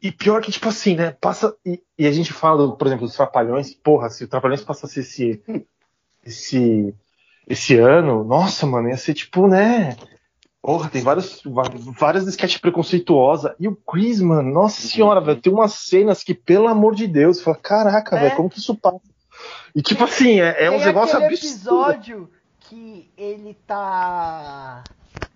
E 0.02 0.12
pior 0.12 0.42
que, 0.42 0.52
tipo 0.52 0.68
assim, 0.70 0.96
né? 0.96 1.12
Passa. 1.12 1.56
E, 1.66 1.82
e 1.98 2.08
a 2.08 2.12
gente 2.12 2.34
fala, 2.34 2.66
do, 2.68 2.76
por 2.76 2.88
exemplo, 2.88 3.06
dos 3.06 3.16
Trapalhões. 3.16 3.74
Porra, 3.74 4.10
se 4.10 4.24
o 4.24 4.28
Trapalhões 4.28 4.64
passasse 4.64 5.02
esse. 5.02 5.42
Esse. 6.26 6.94
Esse 7.48 7.76
ano, 7.76 8.24
nossa, 8.24 8.66
mano, 8.66 8.88
ia 8.90 8.98
ser 8.98 9.14
tipo, 9.14 9.48
né? 9.48 9.96
Porra, 10.62 10.90
tem 10.90 11.02
vários, 11.02 11.42
várias 12.00 12.28
sketches 12.28 12.60
preconceituosas. 12.62 13.54
E 13.60 13.68
o 13.68 13.76
Chris, 13.76 14.22
mano, 14.22 14.52
nossa 14.52 14.80
senhora, 14.82 15.20
velho, 15.20 15.42
tem 15.42 15.52
umas 15.52 15.74
cenas 15.74 16.24
que, 16.24 16.34
pelo 16.36 16.68
amor 16.68 16.94
de 16.96 17.08
Deus, 17.08 17.38
você 17.38 17.44
fala, 17.44 17.58
caraca, 17.58 18.16
É. 18.16 18.22
velho, 18.22 18.36
como 18.36 18.50
que 18.50 18.60
isso 18.60 18.76
passa? 18.76 19.02
E 19.76 19.82
tipo 19.82 20.04
assim, 20.04 20.40
é, 20.40 20.66
é 20.66 20.72
um 20.72 20.80
negócio 20.80 21.18
absurdo. 21.18 21.34
episódio 21.36 22.30
que 22.60 23.10
ele 23.18 23.58
tá. 23.66 24.84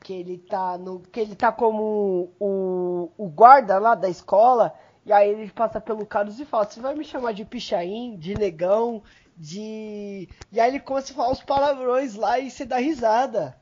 Que 0.05 0.13
ele 0.13 0.37
tá 0.37 0.77
no. 0.77 0.99
Que 0.99 1.19
ele 1.19 1.35
tá 1.35 1.51
como 1.51 2.31
o, 2.39 3.09
o 3.17 3.27
guarda 3.27 3.79
lá 3.79 3.95
da 3.95 4.07
escola. 4.07 4.71
E 5.03 5.11
aí 5.11 5.31
ele 5.31 5.49
passa 5.49 5.81
pelo 5.81 6.05
Carlos 6.05 6.39
e 6.39 6.45
fala, 6.45 6.65
você 6.65 6.79
vai 6.79 6.93
me 6.93 7.03
chamar 7.03 7.31
de 7.31 7.43
pichain, 7.43 8.15
de 8.15 8.35
negão, 8.37 9.01
de. 9.35 10.29
E 10.51 10.59
aí 10.59 10.69
ele 10.69 10.79
começa 10.79 11.11
a 11.11 11.15
falar 11.15 11.31
os 11.31 11.41
palavrões 11.41 12.13
lá 12.13 12.37
e 12.37 12.51
você 12.51 12.65
dá 12.65 12.77
risada. 12.77 13.57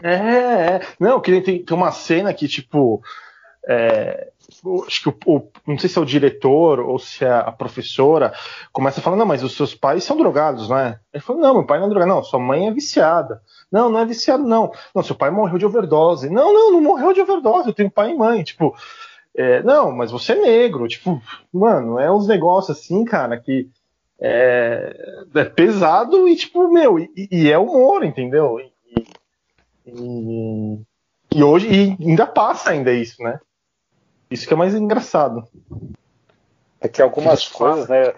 É, 0.00 0.14
é. 0.14 0.80
Não, 1.00 1.20
que 1.20 1.40
tem, 1.40 1.64
tem 1.64 1.76
uma 1.76 1.90
cena 1.90 2.32
que, 2.32 2.46
tipo. 2.46 3.02
é, 3.68 4.30
acho 4.86 5.02
que 5.02 5.08
o, 5.08 5.16
o- 5.26 5.50
Não 5.66 5.78
sei 5.78 5.88
se 5.88 5.98
é 5.98 6.00
o 6.02 6.04
diretor 6.06 6.80
ou 6.80 6.98
se 6.98 7.24
é 7.24 7.30
a 7.30 7.52
professora 7.52 8.32
começa 8.72 9.00
a 9.00 9.02
falar: 9.02 9.16
não, 9.16 9.26
mas 9.26 9.42
os 9.42 9.56
seus 9.56 9.74
pais 9.74 10.04
são 10.04 10.16
drogados, 10.16 10.68
não 10.68 10.78
é? 10.78 10.98
Ele 11.12 11.22
falou: 11.22 11.42
não, 11.42 11.54
meu 11.54 11.66
pai 11.66 11.78
não 11.78 11.86
é 11.86 11.90
drogado, 11.90 12.08
não, 12.12 12.22
sua 12.24 12.38
mãe 12.40 12.66
é 12.68 12.72
viciada. 12.72 13.40
Não, 13.70 13.88
não 13.90 14.00
é 14.00 14.04
viciado, 14.06 14.44
não. 14.44 14.70
Não, 14.94 15.02
seu 15.02 15.16
pai 15.16 15.30
morreu 15.30 15.58
de 15.58 15.66
overdose. 15.66 16.30
Não, 16.30 16.52
não, 16.52 16.72
não 16.72 16.80
morreu 16.80 17.12
de 17.12 17.20
overdose, 17.20 17.68
eu 17.68 17.74
tenho 17.74 17.90
pai 17.90 18.10
e 18.12 18.16
mãe. 18.16 18.42
Tipo, 18.42 18.74
é, 19.34 19.62
não, 19.62 19.92
mas 19.92 20.10
você 20.10 20.32
é 20.32 20.40
negro. 20.40 20.88
Tipo, 20.88 21.20
mano, 21.52 21.98
é 21.98 22.10
uns 22.12 22.26
negócios 22.26 22.76
assim, 22.78 23.04
cara, 23.04 23.38
que. 23.38 23.68
É, 24.18 24.96
é 25.34 25.44
pesado 25.44 26.26
e, 26.26 26.34
tipo, 26.36 26.72
meu, 26.72 26.98
e, 26.98 27.10
e 27.30 27.50
é 27.52 27.58
humor, 27.58 28.02
entendeu? 28.02 28.58
E, 28.58 28.72
e, 29.86 30.80
e 31.34 31.42
hoje 31.42 31.68
e 32.00 32.08
ainda 32.08 32.26
passa 32.26 32.70
ainda 32.70 32.92
isso, 32.92 33.22
né? 33.22 33.38
Isso 34.30 34.46
que 34.46 34.54
é 34.54 34.56
mais 34.56 34.74
engraçado. 34.74 35.46
É 36.80 36.88
que 36.88 37.00
algumas 37.00 37.48
coisas, 37.48 37.88
né, 37.88 38.12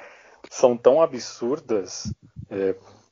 são 0.51 0.77
tão 0.77 1.01
absurdas 1.03 2.13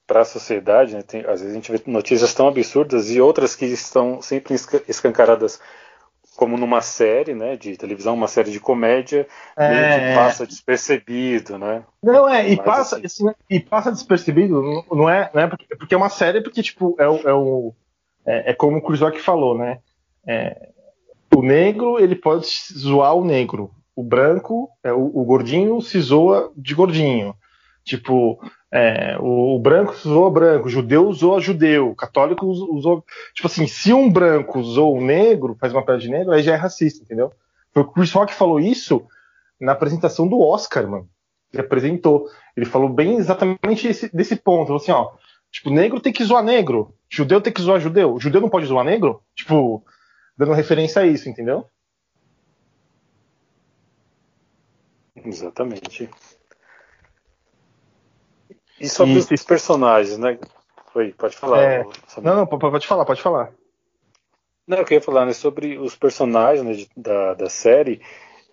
para 0.06 0.20
a 0.20 0.24
sociedade, 0.24 0.94
né, 0.94 1.02
tem- 1.02 1.22
às 1.26 1.40
vezes 1.40 1.50
a 1.50 1.54
gente 1.54 1.72
vê 1.72 1.80
notícias 1.86 2.32
tão 2.32 2.48
absurdas 2.48 3.10
e 3.10 3.20
outras 3.20 3.54
que 3.56 3.66
estão 3.66 4.22
sempre 4.22 4.54
esca- 4.54 4.82
escancaradas 4.88 5.60
como 6.36 6.56
numa 6.58 6.82
série, 6.82 7.34
né, 7.34 7.56
de 7.56 7.76
televisão, 7.78 8.14
uma 8.14 8.28
série 8.28 8.50
de 8.50 8.60
comédia, 8.60 9.26
meio 9.58 9.72
É. 9.72 10.10
que 10.10 10.14
passa 10.14 10.46
despercebido, 10.46 11.56
né? 11.58 11.82
Não, 12.02 12.28
é, 12.28 12.48
e 12.50 12.56
Mas, 12.56 12.64
passa, 12.66 13.00
assim- 13.02 13.24
e 13.48 13.58
passa 13.58 13.90
despercebido, 13.90 14.62
não- 14.62 14.84
não 14.92 15.10
é, 15.10 15.30
não 15.32 15.42
é 15.42 15.46
porque, 15.46 15.74
porque 15.76 15.94
é 15.94 15.98
uma 15.98 16.10
série, 16.10 16.42
porque, 16.42 16.62
tipo, 16.62 16.94
é, 16.98 17.08
o- 17.08 17.28
é, 17.28 17.32
o, 17.32 17.74
é, 18.26 18.50
é 18.50 18.54
como 18.54 18.76
o 18.78 18.96
Rock 18.96 19.18
falou, 19.20 19.56
né? 19.56 19.78
É, 20.26 20.68
o 21.34 21.42
negro, 21.42 21.98
ele 21.98 22.14
pode 22.14 22.46
zoar 22.72 23.14
o 23.14 23.24
negro. 23.24 23.70
O 23.94 24.02
branco, 24.02 24.68
é, 24.84 24.92
o, 24.92 25.10
o 25.14 25.24
gordinho 25.24 25.80
se 25.80 26.00
zoa 26.00 26.52
de 26.56 26.74
gordinho. 26.74 27.34
Tipo, 27.84 28.38
é, 28.72 29.16
o, 29.20 29.54
o 29.54 29.58
branco 29.58 29.94
zoa 29.94 30.30
branco, 30.30 30.66
o 30.66 30.70
judeu 30.70 31.12
zoa 31.12 31.40
judeu, 31.40 31.90
o 31.90 31.94
católico 31.94 32.46
us- 32.46 32.60
usou. 32.60 33.04
Tipo 33.34 33.46
assim, 33.46 33.66
se 33.66 33.92
um 33.92 34.10
branco 34.10 34.62
zoa 34.62 34.98
o 34.98 35.00
negro, 35.00 35.56
faz 35.60 35.72
uma 35.72 35.84
piada 35.84 36.00
de 36.00 36.10
negro, 36.10 36.32
aí 36.32 36.42
já 36.42 36.52
é 36.52 36.56
racista, 36.56 37.02
entendeu? 37.02 37.32
Foi 37.72 37.82
o 37.82 37.86
Chris 37.86 38.12
Rock 38.12 38.34
falou 38.34 38.58
isso 38.60 39.06
na 39.60 39.72
apresentação 39.72 40.26
do 40.28 40.40
Oscar, 40.40 40.86
mano. 40.88 41.08
Ele 41.52 41.62
apresentou. 41.62 42.26
Ele 42.56 42.66
falou 42.66 42.88
bem 42.88 43.16
exatamente 43.16 43.86
esse, 43.86 44.14
desse 44.14 44.36
ponto. 44.36 44.74
Assim, 44.74 44.90
ó. 44.90 45.10
Tipo, 45.50 45.70
negro 45.70 46.00
tem 46.00 46.12
que 46.12 46.24
zoar 46.24 46.42
negro. 46.42 46.92
Judeu 47.08 47.40
tem 47.40 47.52
que 47.52 47.62
zoar 47.62 47.80
judeu. 47.80 48.18
Judeu 48.18 48.40
não 48.40 48.48
pode 48.50 48.66
zoar 48.66 48.84
negro? 48.84 49.22
Tipo, 49.34 49.82
dando 50.36 50.52
referência 50.52 51.02
a 51.02 51.06
isso, 51.06 51.28
entendeu? 51.28 51.66
Exatamente. 55.24 56.10
E 58.78 58.88
sobre 58.88 59.14
E- 59.14 59.18
os 59.18 59.42
personagens, 59.42 60.18
né? 60.18 60.38
Oi, 60.94 61.12
pode 61.12 61.36
falar. 61.36 61.62
É. 61.62 61.84
Não, 62.22 62.36
não, 62.36 62.46
pode 62.46 62.86
falar, 62.86 63.04
pode 63.04 63.22
falar. 63.22 63.52
Não, 64.66 64.78
eu 64.78 64.84
queria 64.84 65.02
falar 65.02 65.26
né, 65.26 65.32
sobre 65.32 65.78
os 65.78 65.94
personagens 65.94 66.64
né, 66.64 66.86
da, 66.96 67.34
da 67.34 67.48
série. 67.48 68.00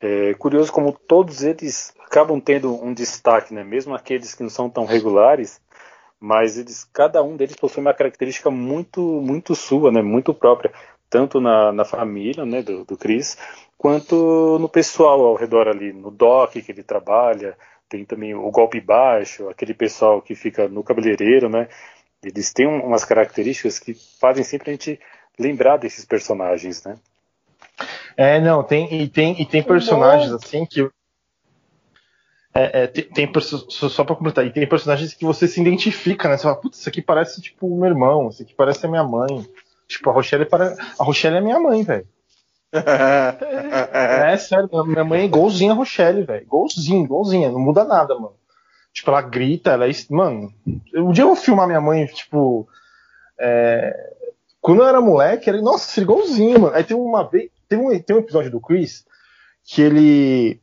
É 0.02 0.34
curioso 0.34 0.72
como 0.72 0.92
todos 0.92 1.44
eles 1.44 1.94
acabam 2.06 2.40
tendo 2.40 2.74
um 2.84 2.94
destaque, 2.94 3.54
né? 3.54 3.64
Mesmo 3.64 3.96
aqueles 3.96 4.36
que 4.36 4.44
não 4.44 4.50
são 4.50 4.70
tão 4.70 4.86
regulares, 4.86 5.62
mas 6.20 6.58
eles, 6.58 6.84
cada 6.84 7.24
um 7.24 7.36
deles 7.38 7.56
possui 7.56 7.82
uma 7.82 7.94
característica 7.94 8.52
muito, 8.52 9.02
muito 9.02 9.56
sua, 9.56 9.92
né? 9.92 10.02
Muito 10.02 10.34
própria, 10.34 10.74
tanto 11.14 11.40
na, 11.40 11.72
na 11.72 11.86
família, 11.86 12.44
né? 12.44 12.64
Do, 12.64 12.84
do 12.84 12.98
Chris, 12.98 13.38
quanto 13.78 14.58
no 14.60 14.68
pessoal 14.68 15.24
ao 15.24 15.36
redor 15.36 15.68
ali, 15.68 15.94
no 15.94 16.10
doc 16.10 16.54
que 16.54 16.72
ele 16.72 16.82
trabalha. 16.82 17.56
Tem 17.88 18.04
também 18.04 18.34
o 18.34 18.50
golpe 18.50 18.82
baixo, 18.82 19.48
aquele 19.48 19.76
pessoal 19.76 20.20
que 20.24 20.34
fica 20.34 20.68
no 20.68 20.84
cabeleireiro, 20.84 21.48
né? 21.48 21.68
Eles 22.24 22.52
têm 22.52 22.66
um- 22.66 22.88
umas 22.88 23.06
características 23.06 23.78
que 23.78 23.94
fazem 24.20 24.44
sempre 24.44 24.72
a 24.72 24.74
gente 24.74 25.00
lembrar 25.38 25.78
desses 25.78 26.04
personagens, 26.04 26.84
né? 26.84 26.98
É, 28.18 28.42
não, 28.42 28.64
tem, 28.64 28.92
e 28.92 29.08
tem, 29.08 29.40
e 29.40 29.46
tem 29.46 29.62
personagens 29.62 30.32
assim 30.32 30.66
que. 30.66 30.90
É, 32.56 32.84
é, 32.84 32.88
tem, 32.88 33.04
tem 33.04 33.42
só, 33.42 33.90
só 33.90 34.04
pra 34.04 34.16
completar, 34.16 34.46
e 34.48 34.52
tem 34.52 34.68
personagens 34.68 35.14
que 35.14 35.26
você 35.26 35.48
se 35.48 35.62
identifica, 35.62 36.28
né? 36.28 36.38
Você 36.38 36.44
fala, 36.44 36.56
putz, 36.56 36.80
isso 36.80 36.90
aqui 36.90 37.02
parece 37.04 37.40
tipo 37.42 37.68
o 37.68 37.78
meu 37.80 37.90
irmão, 37.90 38.30
isso 38.30 38.42
aqui 38.42 38.56
parece 38.56 38.84
a 38.86 38.90
minha 38.90 39.04
mãe. 39.04 39.46
Tipo, 39.94 40.10
a 40.10 40.14
Rochelle, 40.14 40.46
para... 40.46 40.76
a 41.00 41.04
Rochelle 41.04 41.38
é 41.38 41.42
minha 41.42 41.60
mãe, 41.60 41.84
velho. 41.84 42.08
É 42.74 44.38
sério, 44.38 44.68
minha 44.86 45.04
mãe 45.04 45.22
é 45.22 45.26
igualzinha 45.26 45.72
a 45.74 45.76
Rochelle, 45.76 46.24
velho. 46.24 46.44
Igualzinha, 46.44 47.04
igualzinha, 47.04 47.52
não 47.52 47.60
muda 47.60 47.84
nada, 47.84 48.16
mano. 48.16 48.36
Tipo, 48.92 49.12
ela 49.12 49.22
grita, 49.22 49.72
ela 49.72 49.88
é. 49.88 49.92
Mano, 50.10 50.52
um 50.96 51.12
dia 51.12 51.24
eu 51.24 51.28
vou 51.28 51.36
filmar 51.36 51.68
minha 51.68 51.82
mãe, 51.82 52.06
tipo. 52.08 52.68
é, 53.40 53.94
Quando 54.62 54.82
eu 54.82 54.88
era 54.88 55.02
moleque, 55.02 55.50
era. 55.50 55.62
Nossa, 55.62 56.02
igualzinho, 56.02 56.60
mano. 56.60 56.76
Aí 56.76 56.84
tem 56.84 56.96
uma 56.98 57.28
vez. 57.30 57.50
Tem 57.68 57.78
um, 57.78 58.00
tem 58.00 58.16
um 58.16 58.20
episódio 58.20 58.52
do 58.52 58.62
Chris 58.62 59.06
que 59.64 59.82
ele. 59.82 60.62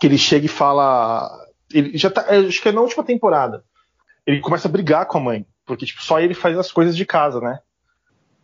Que 0.00 0.06
ele 0.06 0.18
chega 0.18 0.46
e 0.46 0.48
fala. 0.48 1.30
Ele 1.72 1.96
já 1.96 2.10
tá. 2.10 2.26
Acho 2.28 2.62
que 2.62 2.68
é 2.68 2.72
na 2.72 2.80
última 2.80 3.04
temporada. 3.04 3.64
Ele 4.26 4.40
começa 4.40 4.68
a 4.68 4.70
brigar 4.70 5.06
com 5.06 5.18
a 5.18 5.20
mãe. 5.20 5.46
Porque, 5.66 5.86
tipo, 5.86 6.02
só 6.02 6.20
ele 6.20 6.34
faz 6.34 6.58
as 6.58 6.70
coisas 6.70 6.96
de 6.96 7.06
casa, 7.06 7.40
né? 7.40 7.58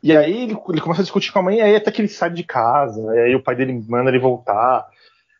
E 0.02 0.16
aí 0.16 0.44
ele, 0.44 0.58
ele 0.68 0.80
começa 0.80 1.02
a 1.02 1.04
discutir 1.04 1.32
com 1.32 1.40
a 1.40 1.42
mãe, 1.42 1.58
e 1.58 1.60
aí 1.60 1.76
até 1.76 1.90
que 1.90 2.00
ele 2.00 2.08
sai 2.08 2.30
de 2.30 2.42
casa, 2.42 3.00
e 3.14 3.18
aí 3.18 3.34
o 3.34 3.42
pai 3.42 3.54
dele 3.54 3.84
manda 3.86 4.10
ele 4.10 4.18
voltar. 4.18 4.86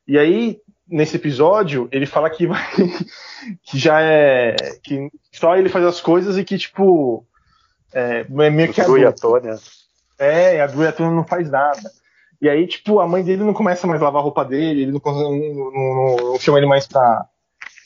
E 0.06 0.18
aí, 0.18 0.58
nesse 0.88 1.16
episódio, 1.16 1.88
ele 1.92 2.04
fala 2.04 2.28
que 2.28 2.46
vai, 2.46 2.62
que 3.62 3.78
já 3.78 4.02
é. 4.02 4.56
que 4.82 5.10
só 5.32 5.56
ele 5.56 5.68
faz 5.68 5.84
as 5.84 6.00
coisas 6.00 6.36
e 6.36 6.44
que, 6.44 6.58
tipo. 6.58 7.26
É, 7.92 8.20
é 8.20 8.50
meio 8.50 8.72
que 8.72 8.82
Drew 8.82 8.98
e 8.98 9.06
a. 9.06 9.12
Tônia. 9.12 9.56
É, 10.18 10.60
a 10.60 10.66
Drew 10.66 10.82
e 10.82 10.88
a 10.88 10.92
Tônia 10.92 11.12
não 11.12 11.24
faz 11.24 11.50
nada. 11.50 11.90
E 12.40 12.48
aí, 12.48 12.66
tipo, 12.66 13.00
a 13.00 13.06
mãe 13.06 13.22
dele 13.22 13.44
não 13.44 13.52
começa 13.52 13.86
mais 13.86 14.00
a 14.00 14.04
lavar 14.04 14.20
a 14.20 14.24
roupa 14.24 14.44
dele, 14.44 14.82
ele 14.82 14.92
não, 14.92 15.00
não, 15.04 15.72
não, 15.72 16.16
não 16.32 16.38
chama 16.38 16.58
ele 16.58 16.66
mais 16.66 16.86
pra, 16.86 17.26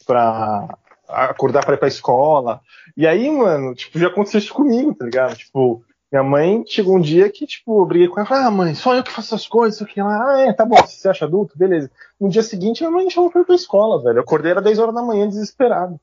pra 0.07 0.79
acordar 1.09 1.65
pra 1.65 1.75
ir 1.75 1.79
pra 1.79 1.89
escola. 1.89 2.61
E 2.97 3.07
aí, 3.07 3.29
mano, 3.31 3.75
tipo, 3.75 3.99
já 3.99 4.09
aconteceu 4.09 4.39
isso 4.39 4.55
comigo, 4.55 4.95
tá 4.95 5.05
ligado? 5.05 5.37
Tipo, 5.37 5.85
minha 6.15 6.23
mãe 6.23 6.65
chegou 6.65 6.97
um 6.97 7.01
dia 7.01 7.29
que, 7.29 7.45
tipo, 7.45 7.83
eu 7.83 7.87
briguei 7.87 8.07
com 8.07 8.21
ela, 8.21 8.29
falei, 8.29 8.45
ah, 8.45 8.51
mãe, 8.51 8.75
só 8.77 8.95
eu 8.95 9.03
que 9.03 9.11
faço 9.11 9.35
as 9.35 9.49
coisas, 9.49 9.75
isso 9.75 9.85
aqui. 9.85 9.99
Ela, 9.99 10.37
ah, 10.37 10.41
é, 10.43 10.53
tá 10.53 10.65
bom, 10.65 10.77
você 10.77 11.09
acha 11.09 11.25
adulto? 11.25 11.59
Beleza. 11.59 11.91
No 12.21 12.29
dia 12.29 12.43
seguinte, 12.43 12.83
minha 12.83 12.91
mãe 12.93 13.11
chamou 13.11 13.33
pra 13.33 13.41
ir 13.41 13.45
pra 13.45 13.57
escola, 13.57 14.01
velho. 14.01 14.19
Eu 14.19 14.23
acordei, 14.23 14.53
era 14.53 14.63
10 14.63 14.79
horas 14.79 14.95
da 14.95 15.03
manhã, 15.03 15.29
desesperado. 15.29 15.99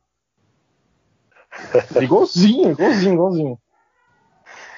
igualzinho, 2.01 2.72
igualzinho, 2.72 3.13
igualzinho. 3.13 3.60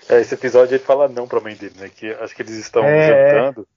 É, 0.08 0.22
esse 0.22 0.36
episódio 0.36 0.76
ele 0.76 0.84
fala 0.84 1.08
não 1.08 1.28
pra 1.28 1.40
mãe 1.40 1.56
dele, 1.56 1.74
né? 1.80 1.90
Que 1.90 2.12
acho 2.12 2.36
que 2.36 2.44
eles 2.44 2.56
estão 2.56 2.84
é, 2.84 3.32
jantando. 3.32 3.68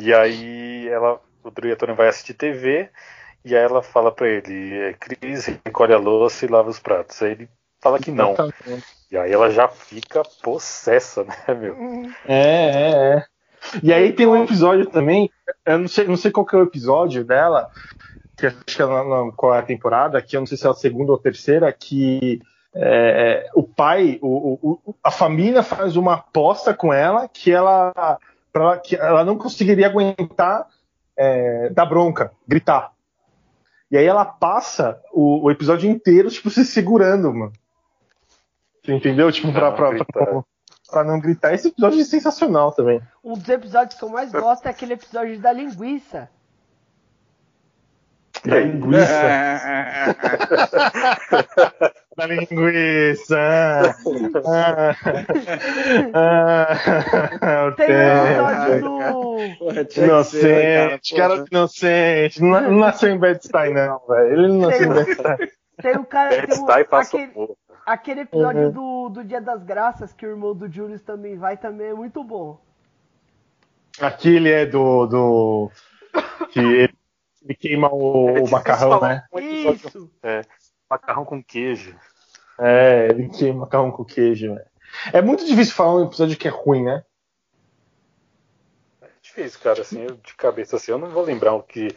E 0.00 0.14
aí 0.14 0.88
ela, 0.88 1.20
o 1.42 1.50
Tony 1.50 1.92
vai 1.92 2.08
assistir 2.08 2.32
TV. 2.32 2.88
E 3.44 3.54
aí 3.54 3.62
ela 3.62 3.82
fala 3.82 4.10
pra 4.10 4.26
ele, 4.26 4.74
é, 4.74 4.94
Cris, 4.94 5.44
recolhe 5.66 5.92
a 5.92 5.98
louça 5.98 6.46
e 6.46 6.48
lava 6.48 6.70
os 6.70 6.78
pratos. 6.78 7.20
Aí 7.20 7.32
ele 7.32 7.48
fala 7.84 7.98
que 7.98 8.10
não. 8.10 8.34
E 9.10 9.16
aí 9.16 9.30
ela 9.30 9.50
já 9.50 9.68
fica 9.68 10.22
possessa, 10.42 11.22
né, 11.22 11.54
meu? 11.54 11.76
É, 12.26 12.36
é, 12.36 12.90
é. 12.90 13.24
E 13.82 13.92
aí 13.92 14.12
tem 14.12 14.26
um 14.26 14.42
episódio 14.42 14.86
também, 14.86 15.30
eu 15.66 15.78
não 15.78 15.88
sei, 15.88 16.06
não 16.06 16.16
sei 16.16 16.30
qual 16.30 16.46
que 16.46 16.56
é 16.56 16.58
o 16.58 16.64
episódio 16.64 17.24
dela, 17.24 17.68
que 18.36 18.46
acho 18.46 18.64
que 18.64 18.82
é 18.82 18.86
na, 18.86 19.04
na, 19.04 19.32
qual 19.32 19.54
é 19.54 19.58
a 19.58 19.62
temporada, 19.62 20.20
que 20.20 20.36
eu 20.36 20.40
não 20.40 20.46
sei 20.46 20.56
se 20.56 20.66
é 20.66 20.70
a 20.70 20.74
segunda 20.74 21.12
ou 21.12 21.18
a 21.18 21.22
terceira, 21.22 21.72
que 21.72 22.40
é, 22.74 23.46
é, 23.46 23.50
o 23.54 23.62
pai, 23.62 24.18
o, 24.20 24.58
o, 24.62 24.94
a 25.02 25.10
família 25.10 25.62
faz 25.62 25.96
uma 25.96 26.14
aposta 26.14 26.74
com 26.74 26.92
ela 26.92 27.28
que 27.28 27.52
ela, 27.52 28.18
pra, 28.52 28.78
que 28.78 28.96
ela 28.96 29.24
não 29.24 29.36
conseguiria 29.36 29.86
aguentar 29.86 30.66
é, 31.16 31.70
dar 31.70 31.86
bronca, 31.86 32.32
gritar. 32.46 32.92
E 33.90 33.96
aí 33.96 34.06
ela 34.06 34.24
passa 34.24 35.00
o, 35.12 35.44
o, 35.44 35.50
episódio 35.50 35.88
inteiro, 35.88 36.28
tipo, 36.28 36.50
se 36.50 36.64
segurando, 36.64 37.32
mano. 37.32 37.52
Você 38.84 38.92
entendeu? 38.92 39.32
Tipo, 39.32 39.50
pra, 39.50 39.72
pra, 39.72 39.92
pra, 40.04 40.44
pra, 40.90 41.04
não 41.04 41.18
gritar. 41.18 41.54
Esse 41.54 41.68
episódio 41.68 42.00
é 42.00 42.04
sensacional 42.04 42.70
também. 42.72 43.00
Um 43.22 43.32
dos 43.32 43.48
episódios 43.48 43.98
que 43.98 44.04
eu 44.04 44.10
mais 44.10 44.30
gosto 44.30 44.66
é 44.66 44.70
aquele 44.70 44.92
episódio 44.92 45.40
da 45.40 45.52
linguiça. 45.52 46.28
Da 48.44 48.60
linguiça. 48.60 50.16
da 52.14 52.26
linguiça. 52.26 53.38
Ah, 56.12 56.66
ah, 57.40 57.72
Tem 57.74 57.86
um 57.88 58.26
episódio 58.26 58.80
do. 58.82 60.04
Inocente, 60.04 61.14
cara 61.14 61.44
inocente. 61.50 62.42
Não, 62.42 62.60
não 62.60 62.78
nasceu 62.80 63.08
em 63.08 63.18
Bedstein, 63.18 63.72
não, 63.72 64.02
velho. 64.06 64.32
Ele 64.34 64.48
não 64.48 64.68
nasceu 64.68 64.86
em 64.88 64.92
Bedstein. 64.92 65.36
Tem 65.80 65.96
um 65.96 66.04
cara. 66.04 66.46
Tem 66.46 66.62
um, 66.62 66.70
aquele, 66.70 67.32
aquele 67.86 68.20
episódio 68.20 68.66
uhum. 68.66 68.70
do, 68.70 69.08
do 69.10 69.24
Dia 69.24 69.40
das 69.40 69.62
Graças, 69.62 70.12
que 70.12 70.26
o 70.26 70.30
irmão 70.30 70.54
do 70.54 70.70
Julius 70.70 71.02
também 71.02 71.36
vai, 71.36 71.56
também 71.56 71.88
é 71.88 71.94
muito 71.94 72.22
bom. 72.22 72.60
Aquele 74.00 74.50
é 74.50 74.66
do. 74.66 75.06
do 75.06 75.70
que 76.50 76.58
ele 76.58 76.94
ele 77.44 77.54
queima 77.54 77.92
o, 77.92 78.30
é, 78.36 78.40
o 78.40 78.50
macarrão, 78.50 79.00
né? 79.00 79.24
Isso. 79.38 80.10
É, 80.22 80.42
macarrão 80.90 81.24
com 81.24 81.42
queijo. 81.42 81.94
É, 82.58 83.08
ele 83.10 83.28
queima 83.28 83.60
macarrão 83.60 83.90
com 83.90 84.04
queijo. 84.04 84.54
Né? 84.54 84.64
É 85.12 85.20
muito 85.20 85.44
difícil 85.44 85.74
falar 85.74 85.96
um 85.96 86.06
episódio 86.06 86.36
que 86.36 86.48
é 86.48 86.50
ruim, 86.50 86.84
né? 86.84 87.04
É 89.02 89.08
difícil, 89.22 89.60
cara, 89.60 89.82
assim, 89.82 90.06
de 90.06 90.34
cabeça 90.36 90.76
assim, 90.76 90.92
eu 90.92 90.98
não 90.98 91.10
vou 91.10 91.22
lembrar 91.22 91.60
que, 91.62 91.88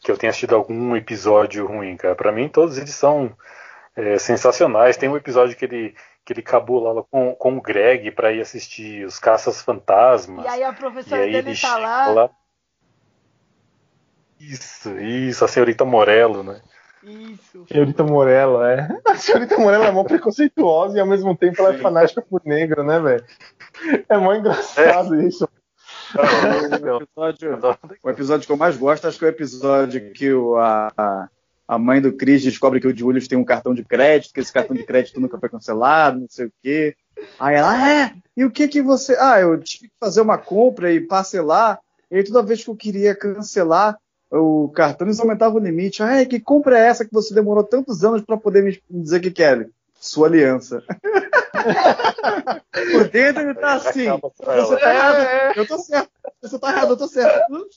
que 0.00 0.10
eu 0.10 0.18
tenha 0.18 0.30
assistido 0.30 0.56
algum 0.56 0.96
episódio 0.96 1.66
ruim, 1.66 1.96
cara. 1.96 2.16
Pra 2.16 2.32
mim, 2.32 2.48
todos 2.48 2.76
eles 2.76 2.94
são 2.94 3.36
é, 3.98 4.18
sensacionais. 4.18 4.96
Tem 4.96 5.08
um 5.08 5.16
episódio 5.16 5.56
que 5.56 5.64
ele 5.64 5.94
que 6.24 6.34
ele 6.34 6.42
cabula 6.42 6.92
lá 6.92 7.02
com, 7.10 7.34
com 7.34 7.56
o 7.56 7.60
Greg 7.60 8.10
para 8.10 8.30
ir 8.30 8.42
assistir 8.42 9.06
os 9.06 9.18
Caças 9.18 9.62
Fantasmas. 9.62 10.44
E 10.44 10.48
aí 10.48 10.62
a 10.62 10.74
professora 10.74 11.22
dele 11.22 11.56
tá 11.56 11.78
lá, 11.78 12.08
lá 12.08 12.30
isso, 14.38 14.96
isso, 14.98 15.44
a 15.44 15.48
senhorita 15.48 15.84
Morello, 15.84 16.42
né? 16.42 16.60
Isso. 17.02 17.64
Senhorita 17.66 18.04
Morello, 18.04 18.62
é. 18.62 18.88
A 19.06 19.16
senhorita 19.16 19.56
Morello 19.58 19.84
é 19.84 19.90
mó 19.90 20.04
preconceituosa 20.04 20.98
e 20.98 21.00
ao 21.00 21.06
mesmo 21.06 21.36
tempo 21.36 21.60
ela 21.60 21.74
é 21.74 21.78
fanática 21.78 22.22
por 22.22 22.42
negro, 22.44 22.84
né, 22.84 23.00
velho? 23.00 23.24
É 24.08 24.16
mó 24.16 24.34
engraçado 24.34 25.14
é. 25.20 25.24
isso. 25.24 25.48
o, 26.14 26.96
episódio, 27.02 27.58
o 28.02 28.10
episódio 28.10 28.46
que 28.46 28.52
eu 28.52 28.56
mais 28.56 28.76
gosto, 28.76 29.08
acho 29.08 29.18
que 29.18 29.24
é 29.24 29.28
o 29.28 29.30
episódio 29.30 30.12
que 30.12 30.32
o, 30.32 30.56
a, 30.56 31.28
a 31.68 31.78
mãe 31.78 32.00
do 32.00 32.14
Chris 32.14 32.42
descobre 32.42 32.80
que 32.80 32.88
o 32.88 32.96
Julius 32.96 33.28
tem 33.28 33.36
um 33.36 33.44
cartão 33.44 33.74
de 33.74 33.84
crédito, 33.84 34.32
que 34.32 34.40
esse 34.40 34.52
cartão 34.52 34.74
de 34.74 34.84
crédito 34.84 35.20
nunca 35.20 35.38
foi 35.38 35.50
cancelado, 35.50 36.20
não 36.20 36.28
sei 36.30 36.46
o 36.46 36.52
quê. 36.62 36.96
Aí 37.38 37.56
ela, 37.56 37.70
ah, 37.70 37.90
é, 37.90 38.14
e 38.34 38.42
o 38.44 38.50
que 38.50 38.66
que 38.66 38.80
você. 38.80 39.14
Ah, 39.20 39.38
eu 39.38 39.58
tive 39.58 39.88
que 39.88 39.94
fazer 40.00 40.22
uma 40.22 40.38
compra 40.38 40.90
e 40.90 40.98
parcelar, 40.98 41.78
e 42.10 42.16
aí 42.16 42.24
toda 42.24 42.42
vez 42.42 42.64
que 42.64 42.70
eu 42.70 42.76
queria 42.76 43.14
cancelar, 43.14 43.98
o 44.30 44.70
cartão 44.70 45.06
eles 45.06 45.20
aumentavam 45.20 45.60
o 45.60 45.64
limite. 45.64 46.02
Ah, 46.02 46.24
que 46.24 46.40
compra 46.40 46.78
é 46.78 46.86
essa 46.86 47.04
que 47.04 47.12
você 47.12 47.34
demorou 47.34 47.62
tantos 47.62 48.02
anos 48.02 48.22
para 48.22 48.38
poder 48.38 48.62
me 48.62 48.80
dizer 48.88 49.20
que 49.20 49.30
quer? 49.30 49.68
Sua 50.00 50.26
aliança. 50.26 50.82
Por 52.92 53.08
dentro 53.08 53.42
ele 53.42 53.54
tá 53.54 53.74
assim. 53.74 54.06
Você 54.10 54.76
tá 54.76 54.94
errado, 54.94 55.56
eu 55.56 55.66
tô 55.66 55.78
certo. 55.78 56.10
Você 56.42 56.58
tá 56.58 56.70
errado, 56.70 56.90
eu 56.90 56.96
tô 56.96 57.08
certo. 57.08 57.68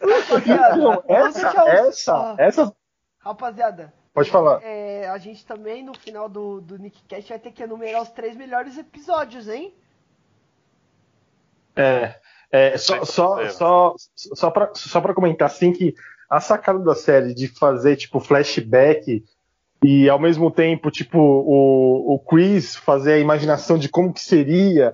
Rapaziada, 0.00 1.04
essa, 1.08 1.48
essa, 1.68 2.34
essa. 2.38 2.76
Rapaziada. 3.18 3.92
Pode 4.14 4.30
falar. 4.30 4.60
É, 4.62 5.08
a 5.08 5.18
gente 5.18 5.46
também, 5.46 5.84
no 5.84 5.94
final 5.94 6.28
do, 6.28 6.60
do 6.60 6.78
Nickcast, 6.78 7.28
vai 7.28 7.38
ter 7.38 7.52
que 7.52 7.62
enumerar 7.62 8.02
os 8.02 8.10
três 8.10 8.36
melhores 8.36 8.76
episódios, 8.76 9.48
hein? 9.48 9.72
É. 11.76 12.16
É, 12.50 12.78
só, 12.78 13.04
só, 13.04 13.48
só, 13.50 13.94
só, 14.14 14.50
pra, 14.50 14.70
só 14.74 15.00
pra 15.00 15.14
comentar 15.14 15.46
assim 15.46 15.72
que 15.72 15.94
a 16.30 16.40
sacada 16.40 16.78
da 16.78 16.94
série 16.94 17.34
de 17.34 17.46
fazer 17.46 17.96
tipo 17.96 18.20
flashback 18.20 19.22
e 19.82 20.08
ao 20.08 20.18
mesmo 20.18 20.50
tempo, 20.50 20.90
tipo, 20.90 21.18
o, 21.18 22.14
o 22.14 22.18
Chris 22.18 22.74
fazer 22.74 23.12
a 23.12 23.18
imaginação 23.18 23.78
de 23.78 23.88
como 23.88 24.12
que 24.12 24.20
seria. 24.20 24.92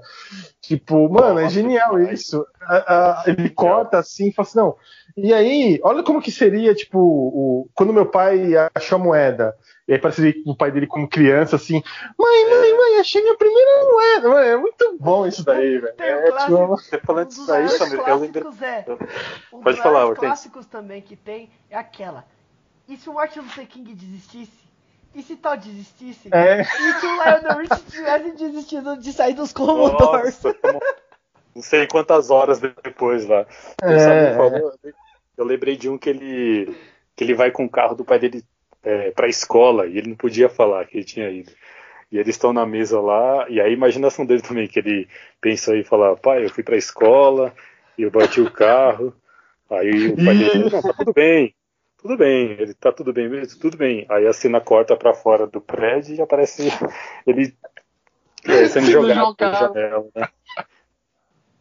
Tipo, 0.61 1.09
mano, 1.09 1.41
é 1.41 1.49
genial 1.49 1.99
isso. 1.99 2.45
ele 3.27 3.49
corta 3.49 3.99
assim 3.99 4.29
e 4.29 4.33
fala 4.33 4.47
assim, 4.47 4.59
não. 4.59 4.77
E 5.17 5.33
aí, 5.33 5.81
olha 5.83 6.03
como 6.03 6.21
que 6.21 6.31
seria, 6.31 6.75
tipo, 6.75 6.99
o, 6.99 7.69
quando 7.75 7.95
meu 7.95 8.05
pai 8.05 8.53
achou 8.75 8.97
a 8.97 9.03
moeda. 9.03 9.57
E 9.89 9.93
aí 9.93 9.99
parece 9.99 10.43
o 10.47 10.57
pai 10.57 10.71
dele 10.71 10.87
como 10.87 11.09
criança, 11.09 11.57
assim, 11.57 11.83
mãe, 12.19 12.51
mãe, 12.51 12.77
mãe, 12.77 13.01
achei 13.01 13.23
minha 13.23 13.37
primeira 13.37 13.85
moeda. 13.91 14.29
Mano, 14.29 14.47
é 14.47 14.57
muito 14.57 14.97
bom 14.99 15.27
isso 15.27 15.45
daí, 15.45 15.79
velho. 15.79 15.95
É, 15.99 16.33
tipo, 16.33 16.67
você 16.67 16.99
falando 16.99 17.29
disso 17.29 17.53
aí, 17.53 17.69
Samir, 17.69 18.01
eu 18.07 18.17
lembro. 18.17 18.51
É, 18.63 18.85
um 19.53 19.61
Pode 19.61 19.81
falar, 19.81 20.05
Hortense. 20.07 20.27
clássicos 20.27 20.67
também 20.67 21.01
que 21.01 21.17
tem 21.17 21.49
é 21.71 21.77
aquela. 21.77 22.25
E 22.89 22.97
se 22.97 23.09
o 23.09 23.15
Martin 23.15 23.41
Luther 23.41 23.67
King 23.67 23.95
desistisse? 23.95 24.64
E 25.15 25.23
se 25.23 25.37
tal 25.37 25.57
desistisse? 25.57 26.29
É. 26.33 26.63
E 26.63 26.65
se 26.65 27.07
o 27.07 27.15
Lionel 27.15 27.59
Rich 27.63 27.85
tivesse 27.91 28.31
desistido 28.33 28.97
de 28.97 29.13
sair 29.13 29.35
dos 29.35 29.53
Commodores? 29.53 30.41
não 31.55 31.63
sei 31.63 31.87
quantas 31.87 32.31
horas 32.31 32.61
depois 32.61 33.27
lá. 33.27 33.47
É. 33.83 34.35
Falou, 34.35 34.73
eu 35.37 35.45
lembrei 35.45 35.77
de 35.77 35.89
um 35.89 35.97
que 35.97 36.11
ele 36.11 36.77
que 37.17 37.23
ele 37.23 37.35
vai 37.35 37.51
com 37.51 37.65
o 37.65 37.71
carro 37.71 37.95
do 37.95 38.05
pai 38.05 38.19
dele 38.19 38.43
é, 38.83 39.13
para 39.13 39.27
a 39.27 39.31
escola 39.31 39.87
e 39.87 39.97
ele 39.97 40.11
não 40.11 40.17
podia 40.17 40.49
falar 40.49 40.85
que 40.87 40.97
ele 40.97 41.05
tinha 41.05 41.31
ido. 41.31 41.53
E 42.11 42.19
eles 42.19 42.37
estão 42.37 42.53
na 42.53 42.67
mesa 42.67 43.01
lá, 43.01 43.49
e 43.49 43.61
a 43.61 43.69
imaginação 43.69 44.25
dele 44.25 44.43
também, 44.43 44.69
que 44.69 44.79
ele 44.79 45.09
pensa 45.41 45.75
e 45.75 45.83
fala, 45.83 46.17
pai, 46.17 46.45
eu 46.45 46.51
fui 46.51 46.63
para 46.63 46.77
a 46.77 46.79
escola, 46.79 47.53
e 47.99 48.03
eu 48.03 48.11
bati 48.11 48.41
o 48.41 48.51
carro, 48.51 49.13
aí 49.69 50.09
o 50.09 50.17
pai 50.25 50.37
dele, 50.37 50.71
não, 50.71 50.83
tá 50.83 50.93
tudo 50.93 51.13
bem, 51.13 51.53
tudo 52.05 52.19
bem, 52.19 52.51
ele 52.61 52.75
tá 52.75 52.93
tudo 52.93 53.15
bem 53.15 53.31
mesmo, 53.31 53.59
tudo 53.59 53.79
bem. 53.79 54.05
Aí 54.11 54.27
a 54.27 54.33
cena 54.35 54.61
corta 54.61 54.95
para 54.95 55.15
fora 55.15 55.47
do 55.47 55.59
prédio 55.59 56.15
e 56.15 56.21
aparece 56.21 56.69
ele 57.27 57.57
é, 58.45 58.69
sendo 58.69 58.91
jogado 58.91 59.35
pela 59.35 59.55
janela, 59.55 60.07
né? 60.15 60.29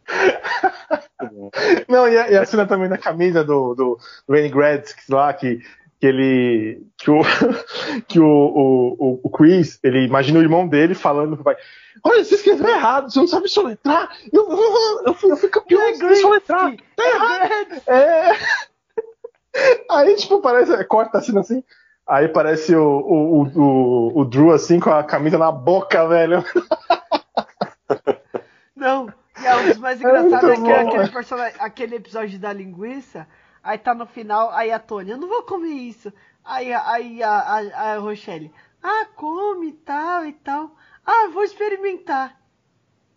Não, 1.88 2.06
e 2.06 2.18
a, 2.18 2.30
e 2.30 2.36
a, 2.36 2.44
cena 2.44 2.66
também 2.66 2.90
da 2.90 2.98
camisa 2.98 3.42
do, 3.42 3.74
do, 3.74 3.98
Wayne 4.28 4.50
Gretzky 4.50 5.10
lá, 5.10 5.32
que, 5.32 5.62
que 5.98 6.06
ele. 6.06 6.86
que 6.98 7.10
o, 7.10 7.22
que 8.06 8.20
o, 8.20 8.26
o, 8.26 9.20
o 9.22 9.30
Chris, 9.30 9.80
ele 9.82 10.04
imagina 10.04 10.40
o 10.40 10.42
irmão 10.42 10.68
dele 10.68 10.94
falando 10.94 11.36
pro 11.36 11.44
pai: 11.44 11.56
Olha, 12.04 12.22
você 12.22 12.34
escreveu 12.34 12.68
errado, 12.68 13.10
você 13.10 13.18
não 13.18 13.26
sabe 13.26 13.48
soletrar. 13.48 14.14
Eu, 14.30 14.46
eu, 14.50 15.04
eu, 15.06 15.14
fui, 15.14 15.32
eu 15.32 15.36
fui 15.38 15.48
campeão 15.48 15.90
de 15.90 16.16
soletrar. 16.16 16.74
Tá 16.96 17.08
errado. 17.08 17.82
É. 17.86 18.73
Aí, 19.90 20.14
tipo, 20.16 20.40
parece. 20.40 20.84
Corta 20.84 21.18
assim 21.18 21.36
assim. 21.38 21.62
Aí 22.06 22.28
parece 22.28 22.74
o, 22.76 22.84
o, 22.84 23.42
o, 23.42 24.20
o 24.20 24.24
Drew 24.24 24.52
assim 24.52 24.78
com 24.78 24.90
a 24.90 25.02
camisa 25.02 25.38
na 25.38 25.50
boca, 25.50 26.06
velho. 26.06 26.44
Não, 28.76 29.08
É, 29.42 29.56
um 29.56 29.78
mais 29.80 30.00
É 30.00 30.04
engraçados 30.04 30.50
é, 30.50 30.56
muito 30.56 30.64
que 30.64 30.72
bom, 30.82 30.88
aquele, 30.88 31.04
é. 31.04 31.08
personagem, 31.08 31.56
aquele 31.60 31.96
episódio 31.96 32.38
da 32.38 32.52
linguiça, 32.52 33.26
aí 33.62 33.78
tá 33.78 33.94
no 33.94 34.06
final, 34.06 34.50
aí 34.50 34.70
a 34.70 34.78
Tony, 34.78 35.10
eu 35.12 35.16
não 35.18 35.28
vou 35.28 35.42
comer 35.44 35.68
isso. 35.70 36.12
Aí, 36.44 36.72
aí 36.72 37.22
a, 37.22 37.30
a, 37.30 37.92
a 37.94 37.98
Rochelle, 37.98 38.52
ah, 38.82 39.06
come 39.16 39.68
e 39.68 39.72
tal 39.72 40.26
e 40.26 40.32
tal. 40.34 40.74
Ah, 41.06 41.28
vou 41.32 41.42
experimentar. 41.44 42.38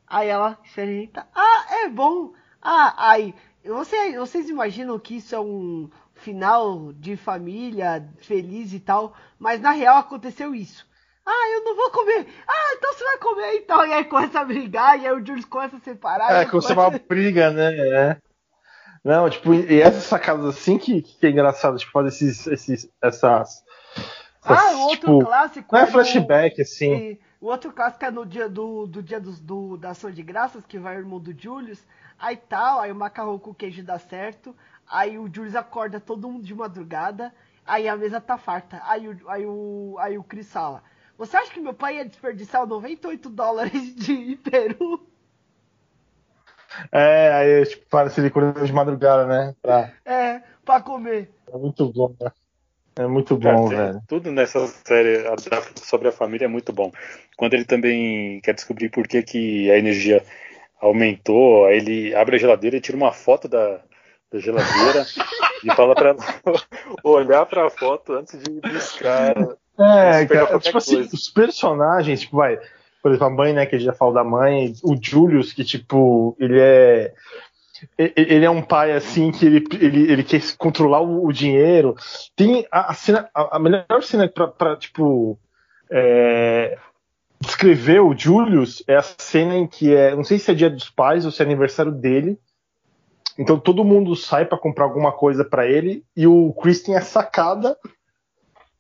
Aí 0.07 0.29
ela 0.29 0.57
experimenta, 0.63 1.27
ah, 1.35 1.65
é 1.83 1.89
bom. 1.89 2.31
Ah, 2.61 2.93
aí, 3.09 3.35
você, 3.65 4.17
vocês 4.17 4.49
imaginam 4.49 4.97
que 4.97 5.17
isso 5.17 5.35
é 5.35 5.39
um 5.39 5.89
final 6.31 6.91
de 6.91 7.15
família 7.15 8.05
feliz 8.17 8.73
e 8.73 8.79
tal, 8.81 9.15
mas 9.39 9.61
na 9.61 9.71
real 9.71 9.97
aconteceu 9.97 10.53
isso. 10.53 10.85
Ah, 11.25 11.51
eu 11.53 11.63
não 11.63 11.75
vou 11.75 11.89
comer. 11.91 12.27
Ah, 12.45 12.73
então 12.77 12.93
você 12.93 13.03
vai 13.03 13.17
comer 13.17 13.53
então. 13.55 13.85
E 13.85 13.93
aí 13.93 14.05
começa 14.05 14.39
a 14.41 14.45
brigar, 14.45 14.99
e 14.99 15.07
aí 15.07 15.13
o 15.13 15.25
Jules 15.25 15.45
começa 15.45 15.77
a 15.77 15.79
separar. 15.79 16.33
É, 16.41 16.45
que 16.45 16.51
você 16.51 16.73
começa- 16.75 16.89
uma 16.97 16.99
briga, 17.07 17.49
né? 17.51 17.71
É. 17.77 18.17
Não, 19.05 19.29
tipo, 19.29 19.53
e 19.53 19.81
essas 19.81 20.03
sacadas 20.03 20.45
assim 20.45 20.77
que, 20.77 21.01
que 21.01 21.25
é 21.25 21.29
engraçado, 21.29 21.77
tipo, 21.77 21.91
fazer 21.93 22.09
esses, 22.09 22.45
esses, 22.47 22.89
essas. 23.01 23.63
Ah, 24.43 24.71
o 24.75 24.79
outro 24.81 24.99
tipo, 24.99 25.25
clássico. 25.25 25.67
não 25.75 25.81
é 25.81 25.85
no- 25.85 25.91
flashback, 25.91 26.61
assim. 26.61 26.93
e 26.93 27.19
o 27.39 27.47
outro 27.47 27.71
clássico 27.71 28.03
é 28.05 28.11
no 28.11 28.25
dia 28.25 28.49
do, 28.49 28.85
do 28.87 29.01
dia 29.03 29.19
dos- 29.19 29.39
do, 29.39 29.77
da 29.77 29.91
ação 29.91 30.11
de 30.11 30.23
graças, 30.23 30.65
que 30.65 30.77
vai 30.77 30.95
o 30.97 30.99
irmão 30.99 31.19
do 31.19 31.33
Julius. 31.37 31.79
Aí 32.19 32.35
tal, 32.35 32.79
aí 32.81 32.91
o 32.91 32.95
macarrão 32.95 33.37
com 33.37 33.53
queijo 33.53 33.83
dá 33.83 33.99
certo. 33.99 34.55
Aí 34.89 35.17
o 35.17 35.29
Julius 35.33 35.55
acorda 35.55 35.99
todo 35.99 36.29
mundo 36.29 36.43
de 36.45 36.55
madrugada. 36.55 37.33
Aí 37.65 37.87
a 37.87 37.97
mesa 37.97 38.21
tá 38.21 38.37
farta. 38.37 38.81
Aí 38.85 39.07
o, 39.07 39.29
aí 39.29 39.45
o, 39.45 39.95
aí 39.99 40.17
o 40.17 40.23
Chris 40.23 40.51
fala: 40.51 40.81
Você 41.17 41.35
acha 41.35 41.51
que 41.51 41.59
meu 41.59 41.73
pai 41.73 41.97
ia 41.97 42.05
desperdiçar 42.05 42.65
98 42.65 43.29
dólares 43.29 43.95
de 43.95 44.35
peru? 44.37 45.05
É, 46.91 47.33
aí, 47.33 47.65
tipo, 47.65 47.85
parece 47.89 48.19
ele 48.19 48.27
acordando 48.27 48.65
de 48.65 48.73
madrugada, 48.73 49.25
né? 49.25 49.55
Pra- 49.61 49.91
É, 50.05 50.41
pra 50.63 50.81
comer. 50.81 51.29
É 51.51 51.57
muito 51.57 51.91
bom, 51.91 52.13
né? 52.19 52.31
É 52.97 53.07
muito 53.07 53.37
Cara, 53.37 53.55
bom, 53.55 53.69
tem- 53.69 53.77
velho. 53.77 54.01
Tudo 54.07 54.31
nessa 54.31 54.65
série 54.67 55.23
sobre 55.75 56.07
a 56.07 56.11
família 56.11 56.45
é 56.45 56.47
muito 56.47 56.73
bom. 56.73 56.91
Quando 57.35 57.53
ele 57.53 57.65
também 57.65 58.41
quer 58.41 58.53
descobrir 58.53 58.89
por 58.89 59.07
que, 59.07 59.21
que 59.23 59.71
a 59.71 59.77
energia 59.77 60.23
aumentou, 60.81 61.65
aí 61.65 61.77
ele 61.77 62.15
abre 62.15 62.35
a 62.35 62.39
geladeira 62.39 62.77
e 62.77 62.81
tira 62.81 62.97
uma 62.97 63.11
foto 63.11 63.47
da, 63.47 63.81
da 64.31 64.39
geladeira 64.39 65.05
e 65.63 65.73
fala 65.73 65.95
pra 65.95 66.09
ela 66.09 66.17
olhar 67.03 67.45
pra 67.45 67.69
foto 67.69 68.13
antes 68.13 68.41
de 68.41 68.59
buscar. 68.61 69.35
É, 69.79 70.25
cara, 70.25 70.59
tipo 70.59 70.77
assim, 70.77 70.95
coisa. 70.95 71.15
os 71.15 71.29
personagens, 71.29 72.21
tipo, 72.21 72.37
vai, 72.37 72.59
por 73.01 73.11
exemplo, 73.11 73.27
a 73.27 73.29
mãe, 73.29 73.53
né, 73.53 73.65
que 73.65 73.75
a 73.75 73.79
gente 73.79 73.87
já 73.87 73.93
falou 73.93 74.13
da 74.13 74.23
mãe, 74.23 74.73
o 74.83 74.97
Julius, 74.99 75.53
que, 75.53 75.63
tipo, 75.63 76.35
ele 76.39 76.59
é. 76.59 77.13
Ele 77.95 78.43
é 78.43 78.49
um 78.49 78.63
pai 78.63 78.91
assim 78.91 79.31
que 79.31 79.45
ele, 79.45 79.63
ele, 79.79 80.11
ele 80.11 80.23
quer 80.23 80.41
controlar 80.57 80.99
o, 80.99 81.27
o 81.27 81.31
dinheiro. 81.31 81.95
Tem 82.35 82.65
a, 82.71 82.91
a 82.91 82.93
cena, 82.95 83.29
a, 83.31 83.57
a 83.57 83.59
melhor 83.59 84.01
cena 84.01 84.27
pra, 84.27 84.47
pra 84.47 84.75
tipo, 84.75 85.37
é, 85.87 86.75
descrever 87.39 87.99
o 87.99 88.17
Julius 88.17 88.83
é 88.87 88.95
a 88.95 89.03
cena 89.03 89.55
em 89.55 89.67
que 89.67 89.93
é, 89.93 90.15
não 90.15 90.23
sei 90.23 90.39
se 90.39 90.49
é 90.49 90.55
dia 90.55 90.71
dos 90.71 90.89
pais 90.89 91.23
ou 91.23 91.31
se 91.31 91.39
é 91.43 91.45
aniversário 91.45 91.91
dele. 91.91 92.39
Então 93.37 93.59
todo 93.59 93.83
mundo 93.83 94.15
sai 94.15 94.45
pra 94.45 94.57
comprar 94.57 94.85
alguma 94.85 95.11
coisa 95.11 95.45
pra 95.45 95.67
ele 95.67 96.03
e 96.15 96.25
o 96.25 96.53
Chris 96.53 96.81
tem 96.81 96.95
a 96.95 97.01
sacada 97.01 97.77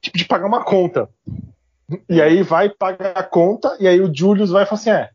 tipo 0.01 0.17
de 0.17 0.25
pagar 0.25 0.47
uma 0.47 0.63
conta. 0.63 1.09
E 2.09 2.21
aí 2.21 2.43
vai 2.43 2.69
pagar 2.69 3.11
a 3.11 3.23
conta 3.23 3.77
e 3.79 3.87
aí 3.87 4.01
o 4.01 4.13
Julius 4.13 4.51
vai 4.51 4.63
e 4.63 4.65
fala 4.65 4.79
assim, 4.79 4.89
é, 4.89 5.09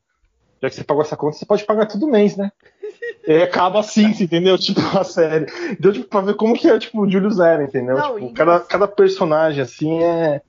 já 0.61 0.71
que 0.71 0.77
você 0.77 0.85
pagou 0.85 1.03
essa 1.03 1.17
conta, 1.17 1.37
você 1.37 1.47
pode 1.47 1.65
pagar 1.65 1.87
todo 1.87 2.09
mês, 2.09 2.37
né? 2.37 2.51
E 3.27 3.33
aí 3.33 3.43
acaba 3.43 3.79
assim, 3.79 4.13
você 4.13 4.25
entendeu? 4.25 4.59
Tipo, 4.59 4.81
a 4.99 5.05
série. 5.05 5.47
Deu 5.79 5.93
tipo, 5.93 6.09
pra 6.09 6.23
ver 6.23 6.35
como 6.35 6.55
que 6.55 6.69
é, 6.69 6.77
tipo, 6.77 7.03
o 7.03 7.09
Julius 7.09 7.39
era, 7.39 7.63
entendeu? 7.63 7.97
Não, 7.97 8.19
tipo, 8.19 8.33
cada, 8.33 8.59
cada 8.61 8.89
personagem, 8.89 9.63
assim, 9.63 10.03
é. 10.03 10.43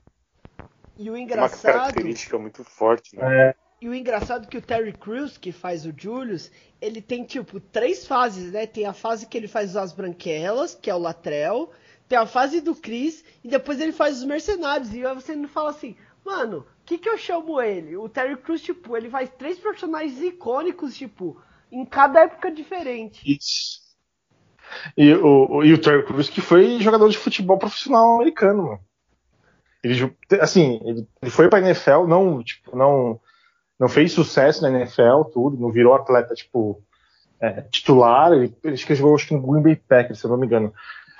E 0.98 1.08
o 1.08 1.12
Uma 1.12 1.20
engraçado. 1.20 1.72
característica 1.72 2.36
muito 2.36 2.64
forte, 2.64 3.16
né? 3.16 3.50
é 3.50 3.54
E 3.84 3.88
o 3.90 3.94
engraçado 3.94 4.44
é 4.44 4.46
que 4.46 4.56
o 4.56 4.62
Terry 4.62 4.94
Crews, 4.94 5.36
que 5.36 5.52
faz 5.52 5.84
o 5.84 5.92
Julius, 5.94 6.50
ele 6.80 7.02
tem 7.02 7.22
tipo 7.22 7.60
três 7.60 8.06
fases, 8.06 8.50
né? 8.50 8.66
Tem 8.66 8.86
a 8.86 8.94
fase 8.94 9.26
que 9.26 9.36
ele 9.36 9.46
faz 9.46 9.76
as 9.76 9.92
branquelas, 9.92 10.74
que 10.74 10.88
é 10.88 10.94
o 10.94 10.98
Latrell, 10.98 11.70
tem 12.08 12.16
a 12.16 12.24
fase 12.24 12.62
do 12.62 12.74
Chris, 12.74 13.22
e 13.44 13.48
depois 13.48 13.78
ele 13.78 13.92
faz 13.92 14.16
os 14.16 14.24
mercenários. 14.24 14.94
E 14.94 15.04
aí 15.04 15.14
você 15.14 15.36
não 15.36 15.50
fala 15.50 15.68
assim, 15.68 15.94
mano, 16.24 16.60
o 16.60 16.84
que, 16.86 16.96
que 16.96 17.06
eu 17.06 17.18
chamo 17.18 17.60
ele? 17.60 17.94
O 17.94 18.08
Terry 18.08 18.38
Crews, 18.38 18.62
tipo, 18.62 18.96
ele 18.96 19.10
faz 19.10 19.28
três 19.36 19.58
personagens 19.58 20.18
icônicos, 20.18 20.96
tipo, 20.96 21.38
em 21.70 21.84
cada 21.84 22.20
época 22.20 22.50
diferente. 22.50 23.20
isso. 23.30 23.82
E 24.96 25.12
o, 25.12 25.62
e 25.62 25.74
o 25.74 25.78
Terry 25.78 26.06
Crews, 26.06 26.30
que 26.30 26.40
foi 26.40 26.80
jogador 26.80 27.10
de 27.10 27.18
futebol 27.18 27.58
profissional 27.58 28.14
americano, 28.14 28.62
mano. 28.62 28.80
Ele, 29.82 30.16
assim, 30.40 30.80
ele 31.20 31.30
foi 31.30 31.50
pra 31.50 31.58
NFL, 31.58 32.06
não, 32.06 32.42
tipo, 32.42 32.74
não, 32.74 33.20
não 33.78 33.88
fez 33.88 34.12
sucesso 34.12 34.62
na 34.62 34.70
NFL, 34.70 35.24
tudo, 35.32 35.58
não 35.58 35.70
virou 35.70 35.94
atleta, 35.94 36.34
tipo, 36.34 36.82
é, 37.40 37.62
titular, 37.62 38.32
ele, 38.32 38.54
ele 38.62 38.74
acho 38.74 38.86
que 38.86 38.92
ele 38.92 39.00
jogou 39.00 39.14
acho 39.14 39.28
que 39.28 39.34
no 39.34 39.42
Green 39.42 39.62
Bay 39.62 39.76
Packers, 39.76 40.20
se 40.20 40.26
eu 40.26 40.30
não 40.30 40.38
me 40.38 40.46
engano. 40.46 40.72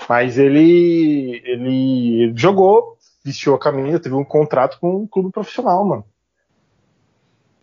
Mas 0.08 0.38
ele, 0.38 1.42
ele 1.44 2.32
jogou, 2.36 2.96
vestiu 3.24 3.54
a 3.54 3.58
camisa, 3.58 4.00
teve 4.00 4.14
um 4.14 4.24
contrato 4.24 4.78
com 4.80 4.96
um 4.96 5.06
clube 5.06 5.30
profissional, 5.30 5.84
mano. 5.84 6.04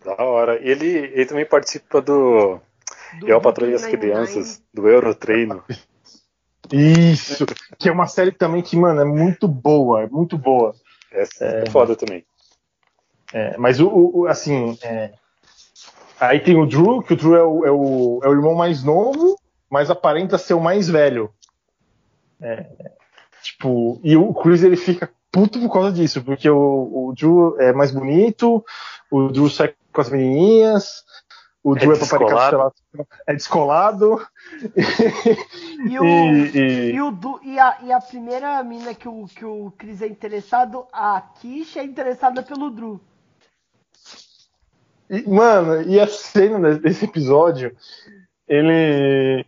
Da 0.04 0.16
hora. 0.22 0.56
Ele, 0.56 0.86
ele 0.86 1.26
também 1.26 1.46
participa 1.46 2.00
do 2.00 2.58
Do 3.20 3.28
Eu, 3.28 3.38
a 3.38 3.40
Patrulha 3.40 3.76
as 3.76 3.82
Brooklyn 3.82 4.00
Nine-Nine. 4.00 4.26
Crianças, 4.26 4.62
do 4.72 4.88
Eurotreino. 4.88 5.62
Isso, 6.72 7.44
que 7.78 7.88
é 7.88 7.92
uma 7.92 8.06
série 8.06 8.32
também 8.32 8.62
que, 8.62 8.76
mano, 8.76 9.00
é 9.00 9.04
muito 9.04 9.46
boa, 9.46 10.02
é 10.02 10.06
muito 10.06 10.38
boa. 10.38 10.74
Essa 11.10 11.44
é 11.44 11.70
foda 11.70 11.94
também. 11.94 12.24
É, 13.32 13.56
mas 13.56 13.80
o, 13.80 13.88
o- 13.88 14.26
assim, 14.26 14.76
é, 14.82 15.12
aí 16.20 16.40
tem 16.40 16.56
o 16.56 16.66
Drew, 16.66 17.02
que 17.02 17.14
o 17.14 17.16
Drew 17.16 17.34
é 17.36 17.42
o, 17.44 17.66
é, 17.66 17.70
o, 17.70 18.20
é 18.24 18.28
o 18.28 18.32
irmão 18.32 18.54
mais 18.54 18.82
novo, 18.84 19.38
mas 19.70 19.90
aparenta 19.90 20.36
ser 20.38 20.54
o 20.54 20.60
mais 20.60 20.88
velho. 20.88 21.32
É, 22.40 22.66
tipo, 23.42 24.00
e 24.02 24.16
o 24.16 24.32
Chris 24.34 24.62
ele 24.62 24.76
fica 24.76 25.10
puto 25.30 25.58
por 25.60 25.72
causa 25.72 25.92
disso, 25.92 26.22
porque 26.22 26.48
o, 26.50 27.08
o 27.08 27.14
Drew 27.16 27.58
é 27.60 27.72
mais 27.72 27.90
bonito, 27.90 28.64
o 29.10 29.28
Drew 29.28 29.48
sai 29.48 29.74
com 29.92 30.00
as 30.00 30.10
menininhas, 30.10 31.02
o 31.64 31.74
É 31.76 31.80
Drew 31.80 31.92
é, 31.94 31.98
paparicado 31.98 32.38
descolado. 32.40 32.74
é 33.26 33.32
descolado. 33.34 34.26
E 35.90 35.98
o, 35.98 36.04
E- 36.04 36.50
e- 36.54 36.92
e, 36.94 37.00
o 37.02 37.10
Du- 37.10 37.40
e 37.42 37.58
a, 37.58 37.78
e 37.82 37.92
a 37.92 38.00
primeira 38.00 38.62
mina 38.62 38.94
que 38.94 39.08
o, 39.08 39.26
que 39.26 39.44
o 39.44 39.72
Chris 39.76 40.00
é 40.00 40.06
interessado, 40.06 40.86
a 40.92 41.20
Kisha 41.20 41.80
é 41.80 41.84
interessada 41.84 42.40
pelo 42.42 42.70
Drew. 42.70 43.00
E, 45.12 45.28
mano, 45.28 45.82
e 45.82 46.00
a 46.00 46.06
cena 46.08 46.74
desse 46.74 47.04
episódio, 47.04 47.76
ele 48.48 49.44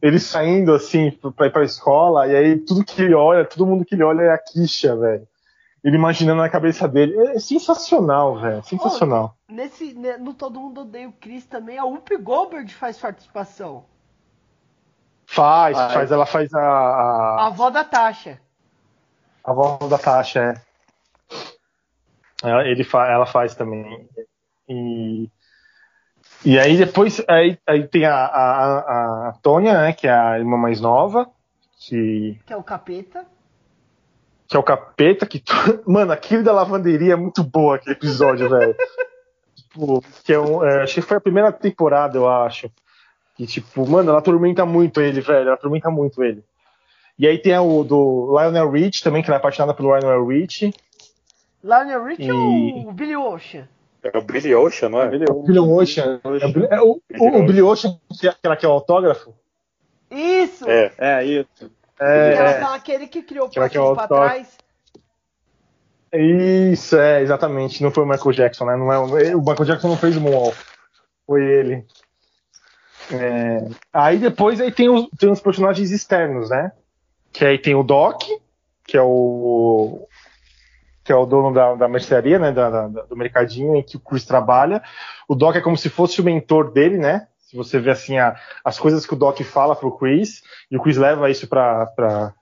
ele 0.00 0.18
saindo 0.18 0.72
assim 0.74 1.10
pra 1.36 1.46
ir 1.46 1.52
pra 1.52 1.62
escola, 1.62 2.26
e 2.26 2.34
aí 2.34 2.58
tudo 2.58 2.84
que 2.84 3.02
ele 3.02 3.14
olha, 3.14 3.44
todo 3.44 3.66
mundo 3.66 3.84
que 3.84 3.94
ele 3.94 4.02
olha 4.02 4.22
é 4.22 4.30
a 4.30 4.38
Kisha, 4.38 4.96
velho. 4.96 5.28
Ele 5.84 5.96
imaginando 5.96 6.40
na 6.40 6.48
cabeça 6.48 6.88
dele. 6.88 7.14
É 7.28 7.38
sensacional, 7.38 8.40
velho. 8.40 8.62
Sensacional. 8.64 9.36
Nesse, 9.48 9.92
ne- 9.94 10.16
no 10.16 10.32
Todo 10.32 10.58
Mundo 10.58 10.80
Odeia 10.82 11.08
o 11.08 11.12
Chris 11.12 11.44
também, 11.44 11.76
a 11.76 11.84
Whoopi 11.84 12.16
Goldberg 12.16 12.72
faz 12.72 12.96
participação. 12.98 13.84
Faz, 15.26 15.76
Ai. 15.78 15.92
faz, 15.94 16.10
ela 16.12 16.26
faz 16.26 16.52
a, 16.54 16.60
A 16.60 17.42
a, 17.42 17.46
avó 17.48 17.68
da 17.70 17.84
Tasha. 17.84 18.40
a 19.44 19.52
voz 19.52 19.88
da 19.90 19.98
Tasha, 19.98 20.40
é. 20.40 20.62
Ela, 22.48 22.64
ele 22.66 22.82
fa, 22.84 23.06
ela 23.08 23.26
faz 23.26 23.54
também. 23.54 24.08
E, 24.68 25.28
e 26.44 26.58
aí 26.58 26.76
depois 26.76 27.22
aí, 27.28 27.58
aí 27.66 27.86
tem 27.86 28.04
a, 28.04 28.14
a, 28.14 29.28
a 29.28 29.32
Tônia, 29.42 29.72
né, 29.74 29.92
que 29.92 30.06
é 30.06 30.12
a 30.12 30.38
irmã 30.38 30.56
mais 30.56 30.80
nova, 30.80 31.28
que 31.78 32.38
Que 32.46 32.52
é 32.52 32.56
o 32.56 32.62
capeta. 32.62 33.26
que 34.48 34.56
é 34.56 34.58
o 34.58 34.62
capeta, 34.62 35.26
que. 35.26 35.42
Mano, 35.86 36.12
aquele 36.12 36.42
da 36.42 36.52
lavanderia 36.52 37.14
é 37.14 37.16
muito 37.16 37.42
boa, 37.42 37.76
aquele 37.76 37.94
episódio, 37.94 38.48
velho. 38.48 38.74
Tipo, 39.54 40.02
que 40.24 40.32
é 40.32 40.38
um, 40.38 40.62
é, 40.64 40.82
acho 40.82 40.94
que 40.96 41.00
foi 41.02 41.16
a 41.16 41.20
primeira 41.20 41.50
temporada, 41.50 42.18
eu 42.18 42.28
acho. 42.28 42.70
Que, 43.34 43.46
tipo, 43.46 43.88
mano, 43.88 44.10
ela 44.10 44.18
atormenta 44.18 44.66
muito 44.66 45.00
ele, 45.00 45.22
velho. 45.22 45.46
Ela 45.46 45.54
atormenta 45.54 45.90
muito 45.90 46.22
ele. 46.22 46.44
E 47.18 47.26
aí 47.26 47.38
tem 47.38 47.56
o 47.58 47.82
do 47.82 48.36
Lionel 48.38 48.70
Rich 48.70 49.02
também, 49.02 49.22
que 49.22 49.30
ela 49.30 49.36
é 49.36 49.40
apaixonada 49.40 49.72
pelo 49.72 49.96
Lionel 49.96 50.26
Rich. 50.26 50.74
Lionel 51.64 52.04
Rich 52.04 52.22
E- 52.22 52.30
ou 52.32 52.88
o 52.88 52.92
Billy 52.92 53.16
Ocean? 53.16 53.66
É 54.02 54.18
o 54.18 54.22
Billy 54.22 54.54
Ocean, 54.54 54.88
não 54.88 55.00
é? 55.02 55.06
O 55.06 55.42
Billy 55.42 55.58
Ocean. 55.60 56.20
É 56.24 56.46
o, 56.46 56.52
Billy- 56.52 56.68
é 56.70 56.80
o, 56.80 57.00
o- 57.20 57.38
o 57.38 57.46
Billy 57.46 57.62
Ocean, 57.62 57.98
que 58.20 58.26
é 58.26 58.30
aquela 58.30 58.56
que 58.56 58.66
é 58.66 58.68
o 58.68 58.72
autógrafo. 58.72 59.32
Isso! 60.10 60.68
É, 60.68 60.92
É 60.98 61.24
isso. 61.24 61.70
É, 62.00 62.34
Ela 62.34 62.50
é. 62.50 62.60
tá 62.60 62.74
aquele 62.74 63.06
que 63.06 63.22
criou 63.22 63.46
o 63.46 63.48
Que 63.50 63.58
ela 63.60 63.68
quer 63.68 63.78
passinho 63.78 63.92
o 63.92 63.94
pra 63.94 64.02
autógrafo. 64.04 64.34
trás. 64.34 64.58
Isso, 66.14 66.96
é, 66.96 67.22
exatamente. 67.22 67.82
Não 67.82 67.90
foi 67.90 68.02
o 68.02 68.06
Michael 68.06 68.32
Jackson, 68.32 68.66
né? 68.66 68.76
Não 68.76 68.92
é, 68.92 68.98
o 68.98 69.38
o 69.38 69.40
Michael 69.40 69.64
Jackson 69.64 69.88
não 69.88 69.96
fez 69.96 70.16
o 70.16 70.20
Moonwalk. 70.20 70.56
Foi 71.26 71.42
ele. 71.42 71.86
É, 73.10 73.68
aí 73.92 74.18
depois 74.18 74.60
aí 74.60 74.70
tem 74.72 74.88
os, 74.88 75.08
tem 75.18 75.30
os 75.30 75.40
personagens 75.40 75.90
externos, 75.90 76.50
né? 76.50 76.72
Que 77.32 77.44
aí 77.44 77.58
tem 77.58 77.74
o 77.74 77.82
Doc, 77.82 78.22
que 78.86 78.96
é 78.96 79.02
o 79.02 80.06
que 81.04 81.12
é 81.12 81.16
o 81.16 81.26
dono 81.26 81.52
da, 81.52 81.74
da 81.74 81.88
mercearia, 81.88 82.38
né? 82.38 82.52
Da, 82.52 82.70
da, 82.70 83.02
do 83.02 83.16
mercadinho 83.16 83.76
em 83.76 83.82
que 83.82 83.96
o 83.96 84.00
Chris 84.00 84.24
trabalha. 84.24 84.82
O 85.28 85.34
Doc 85.34 85.56
é 85.56 85.60
como 85.60 85.76
se 85.76 85.88
fosse 85.88 86.20
o 86.20 86.24
mentor 86.24 86.72
dele, 86.72 86.98
né? 86.98 87.26
Se 87.38 87.56
você 87.56 87.78
vê 87.78 87.90
assim 87.90 88.18
a, 88.18 88.36
as 88.64 88.78
coisas 88.78 89.04
que 89.04 89.12
o 89.12 89.16
Doc 89.16 89.40
fala 89.42 89.76
pro 89.76 89.96
Chris 89.96 90.42
e 90.70 90.76
o 90.76 90.80
Chris 90.80 90.96
leva 90.96 91.30
isso 91.30 91.46
pra, 91.46 91.86
pra, 91.86 92.34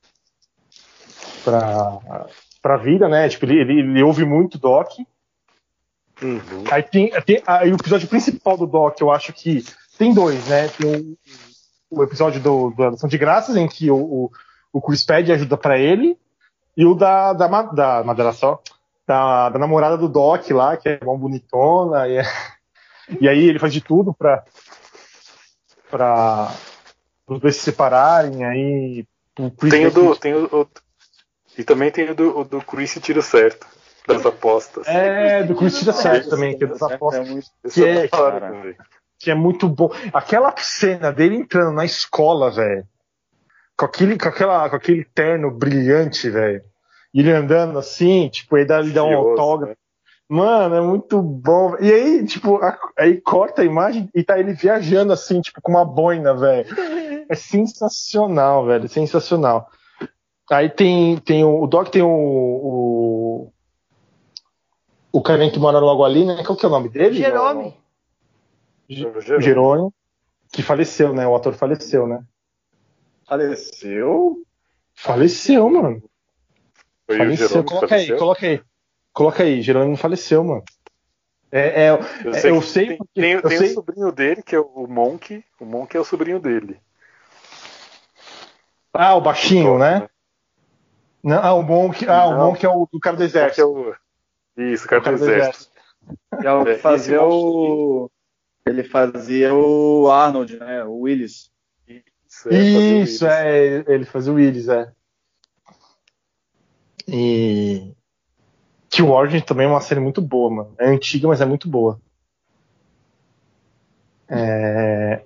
pra 2.63 2.77
vida, 2.77 3.09
né? 3.09 3.29
Tipo, 3.29 3.47
ele, 3.47 3.61
ele, 3.61 3.81
ele 3.81 4.03
ouve 4.03 4.25
muito 4.25 4.55
o 4.57 4.61
Doc. 4.61 4.99
Uhum. 6.23 6.65
Aí 6.71 6.83
tem, 6.83 7.11
tem 7.23 7.43
aí 7.47 7.73
o 7.73 7.77
episódio 7.77 8.07
principal 8.07 8.57
do 8.57 8.67
Doc, 8.67 9.01
eu 9.01 9.11
acho 9.11 9.33
que 9.33 9.65
tem 9.99 10.13
dois, 10.13 10.47
né? 10.47 10.69
Tem 10.69 11.17
o, 11.91 11.99
o 11.99 12.03
episódio 12.05 12.41
do, 12.41 12.71
do 12.71 12.85
Ação 12.85 13.09
de 13.09 13.19
Graças, 13.19 13.57
em 13.57 13.67
que 13.67 13.91
o, 13.91 13.97
o, 13.97 14.31
o 14.73 14.81
Chris 14.81 15.05
pede 15.05 15.33
ajuda 15.33 15.57
para 15.57 15.79
ele, 15.79 16.19
e 16.77 16.85
o 16.87 16.95
da, 16.95 17.33
da, 17.33 17.47
da 17.63 18.03
Madeira 18.05 18.33
só, 18.33 18.61
da, 19.07 19.49
da 19.51 19.59
namorada 19.59 19.97
do 19.99 20.09
Doc 20.09 20.49
lá, 20.51 20.77
que 20.77 20.89
é 20.89 20.99
uma 21.03 21.17
bonitona, 21.19 22.07
e, 22.09 22.17
é, 22.19 22.23
e 23.21 23.29
aí 23.29 23.45
ele 23.49 23.59
faz 23.59 23.73
de 23.73 23.81
tudo 23.81 24.15
pra, 24.15 24.45
pra 25.91 26.53
os 27.27 27.41
dois 27.41 27.57
se 27.57 27.63
separarem, 27.63 28.45
aí 28.45 29.05
o 29.39 29.51
Chris 29.51 29.71
Tem 29.73 29.87
o 29.87 29.91
do. 29.91 30.15
que- 30.15 30.21
Tem 30.21 30.35
o, 30.35 30.45
o- 30.45 30.69
e 31.59 31.65
também 31.65 31.91
tem 31.91 32.11
o 32.11 32.15
do, 32.15 32.39
o 32.39 32.45
do 32.45 32.61
Chris 32.63 32.95
e 32.97 33.01
tiro 33.01 33.23
certo. 33.23 33.67
Das 34.07 34.25
apostas. 34.25 34.87
É, 34.89 35.43
do 35.43 35.55
Chris 35.55 35.79
tira 35.79 35.93
certo 35.93 36.31
também, 36.31 36.57
que 36.57 36.65
é 36.65 36.67
das 36.67 36.81
apostas. 36.83 37.27
É 37.27 37.31
muito... 37.31 37.47
Que 37.73 37.85
é- 37.85 38.09
que 39.19 39.31
é 39.31 39.35
muito 39.35 39.69
bom. 39.69 39.91
Aquela 40.13 40.55
cena 40.57 41.13
dele 41.13 41.37
entrando 41.37 41.73
na 41.73 41.85
escola, 41.85 42.51
velho. 42.51 42.87
Com 43.81 43.87
aquele, 43.87 44.19
com, 44.19 44.29
aquela, 44.29 44.69
com 44.69 44.77
aquele 44.77 45.05
terno 45.05 45.51
brilhante, 45.51 46.29
velho. 46.29 46.63
E 47.15 47.21
ele 47.21 47.33
andando 47.33 47.79
assim, 47.79 48.29
tipo, 48.29 48.57
aí 48.57 48.67
dá, 48.67 48.79
ele 48.81 48.91
dá 48.93 49.03
um 49.03 49.09
autógrafo. 49.31 49.71
né? 49.73 49.77
Mano, 50.29 50.75
é 50.77 50.81
muito 50.83 51.21
bom. 51.23 51.75
E 51.81 51.91
aí, 51.93 52.25
tipo, 52.27 52.57
a- 52.59 52.79
aí 52.99 53.21
corta 53.21 53.63
a 53.63 53.65
imagem 53.65 54.09
e 54.15 54.23
tá 54.23 54.39
ele 54.39 54.53
viajando 54.53 55.13
assim, 55.13 55.41
tipo, 55.41 55.61
com 55.63 55.73
uma 55.73 55.85
boina, 55.85 56.35
velho. 56.37 56.69
É 57.29 57.35
sensacional, 57.35 58.67
velho. 58.67 58.89
Sensacional. 58.89 59.69
Aí 60.51 60.69
tem, 60.69 61.17
tem 61.19 61.43
o, 61.43 61.63
o 61.63 61.67
Doc 61.67 61.89
tem 61.89 62.03
o, 62.03 62.09
o. 62.11 63.53
O 65.13 65.23
carinha 65.23 65.51
que 65.51 65.59
mora 65.59 65.79
logo 65.79 66.05
ali, 66.05 66.25
né? 66.25 66.45
Qual 66.45 66.57
que 66.57 66.65
é 66.65 66.69
o 66.69 66.73
nome 66.73 66.89
dele? 66.89 67.17
Jerome. 68.89 69.37
O 69.39 69.41
Jerônimo, 69.41 69.95
que 70.53 70.63
faleceu, 70.63 71.13
né? 71.13 71.27
O 71.27 71.35
ator 71.35 71.55
faleceu, 71.55 72.07
né? 72.07 72.23
Faleceu? 73.31 74.43
Faleceu, 74.93 75.71
mano. 75.71 76.03
Foi 77.07 77.15
o 77.15 77.19
Faleceu. 77.19 77.63
Coloca 77.65 77.87
aí, 77.95 78.07
faleceu? 78.07 78.17
coloca 78.19 78.47
aí. 78.47 78.63
Coloca 79.13 79.43
aí, 79.45 79.63
Jerônimo 79.63 79.97
faleceu, 79.97 80.43
mano. 80.43 80.65
É, 81.53 81.85
é, 81.85 81.91
Eu 82.25 82.31
é, 82.33 82.41
sei, 82.41 82.51
eu 82.51 82.61
que 82.61 82.67
sei 82.67 82.87
tem, 82.89 82.97
porque- 82.99 83.21
tem, 83.21 83.31
eu 83.33 83.43
tem 83.43 83.59
sei- 83.59 83.71
o 83.71 83.75
sobrinho 83.75 84.11
dele, 84.11 84.43
que 84.43 84.57
é 84.57 84.59
o 84.61 84.87
Monk. 84.89 85.45
O 85.61 85.65
Monk 85.65 85.97
é 85.97 86.01
o 86.01 86.05
sobrinho 86.05 86.41
dele. 86.41 86.81
Ah, 88.93 89.15
o 89.15 89.21
baixinho, 89.21 89.79
né? 89.79 90.09
Não, 91.23 91.39
ah, 91.41 91.55
o 91.55 91.63
Monk, 91.63 92.05
ah, 92.09 92.27
o 92.27 92.31
Não. 92.33 92.47
Monk 92.49 92.67
é 92.67 92.69
o 92.69 92.89
do 92.93 92.99
cara 92.99 93.17
do 93.17 93.19
Que 93.21 93.25
é 93.25 93.27
exército. 93.27 93.69
o... 93.69 93.95
Isso, 94.61 94.87
o 94.87 94.89
cara 94.89 95.01
O 95.01 95.05
cara 95.05 95.17
do 95.17 95.25
do 95.25 95.31
exército. 95.31 95.71
Que 96.41 96.47
é 96.49 96.53
o 96.53 96.65
que 96.65 96.71
É, 96.73 96.79
fazia 96.79 97.23
o. 97.23 98.11
Ele 98.67 98.83
fazia 98.83 99.55
o 99.55 100.11
Arnold, 100.11 100.59
né? 100.59 100.83
O 100.85 101.01
Willis. 101.03 101.50
Isso, 102.51 103.27
é, 103.27 103.79
é, 103.79 103.85
ele 103.89 104.05
fazia 104.05 104.33
o 104.33 104.37
Willis, 104.37 104.69
é. 104.69 104.91
E. 107.09 107.93
Que 108.89 109.03
o 109.03 109.11
Origin 109.11 109.41
também 109.41 109.67
é 109.67 109.71
uma 109.71 109.81
série 109.81 110.01
muito 110.01 110.21
boa, 110.21 110.51
mano. 110.51 110.75
É 110.79 110.89
antiga, 110.89 111.29
mas 111.29 111.41
é 111.41 111.45
muito 111.45 111.69
boa. 111.69 112.01
É, 114.29 115.23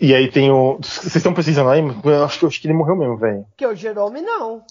E 0.00 0.14
aí 0.14 0.30
tem 0.30 0.50
o. 0.50 0.78
Vocês 0.82 1.16
estão 1.16 1.34
precisando 1.34 1.68
aí? 1.70 1.80
Eu 1.80 2.24
acho 2.24 2.38
que, 2.38 2.44
eu 2.44 2.48
acho 2.48 2.60
que 2.60 2.66
ele 2.66 2.74
morreu 2.74 2.96
mesmo, 2.96 3.16
velho. 3.16 3.46
Que 3.56 3.66
o 3.66 3.74
Jerome 3.74 4.20
não. 4.22 4.64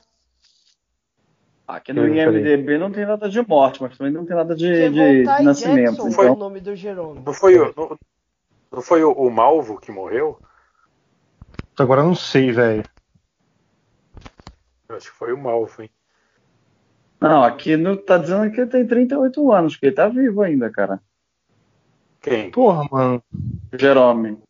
Aqui 1.68 1.94
no 1.94 2.06
Eu 2.06 2.16
IMDB 2.16 2.78
não 2.78 2.92
tem 2.92 3.06
nada 3.06 3.28
de 3.28 3.42
morte, 3.48 3.82
mas 3.82 3.98
também 3.98 4.14
não 4.14 4.26
tem 4.26 4.36
nada 4.36 4.56
de, 4.56 4.90
de 4.90 5.24
nascimento. 5.24 5.92
Jackson 5.92 6.12
foi 6.12 6.26
o 6.26 6.30
Então, 6.30 6.36
nome 6.36 6.60
do 6.60 6.76
Jerome. 6.76 7.22
Não 7.26 7.34
foi, 7.34 7.58
o, 7.60 7.74
não, 7.76 7.98
não 8.72 8.82
foi 8.84 9.04
o, 9.04 9.12
o 9.12 9.32
Malvo 9.32 9.80
que 9.80 9.92
morreu? 9.92 10.40
Agora 11.78 12.02
eu 12.02 12.06
não 12.06 12.16
sei, 12.16 12.52
velho. 12.52 12.88
Acho 14.90 15.12
que 15.12 15.18
foi 15.18 15.34
o 15.34 15.38
Malvo, 15.38 15.82
hein? 15.82 15.90
não, 17.20 17.44
aqui 17.44 17.76
no, 17.76 17.98
tá 17.98 18.18
dizendo 18.18 18.52
que 18.52 18.62
ele 18.62 18.70
tem 18.70 18.86
38 18.86 19.52
anos, 19.52 19.76
que 19.76 19.88
ele 19.88 19.96
tá 19.96 20.08
vivo 20.08 20.42
ainda, 20.42 20.70
cara. 20.70 21.02
Quem? 22.22 22.52
Porra, 22.52 22.88
mano. 22.92 23.24
Jerome. 23.74 24.42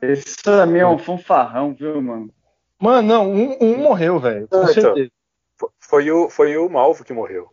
Esse 0.00 0.66
mim 0.66 0.78
é 0.78 0.86
um 0.86 0.98
fanfarrão, 0.98 1.74
viu, 1.74 2.00
mano? 2.00 2.32
Mano, 2.80 3.08
não, 3.08 3.32
um, 3.32 3.56
um 3.60 3.78
morreu, 3.78 4.18
velho. 4.20 4.48
Com 4.48 4.56
Ah, 4.58 4.70
então. 4.70 4.74
certeza. 4.74 5.10
Fo- 5.56 5.72
Foi 5.80 6.10
o, 6.10 6.28
foi 6.30 6.56
o 6.56 6.68
Malvo 6.68 7.04
que 7.04 7.12
morreu. 7.12 7.52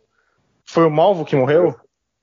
Foi 0.64 0.84
o 0.84 0.90
Malvo 0.90 1.24
que 1.24 1.34
morreu? 1.34 1.74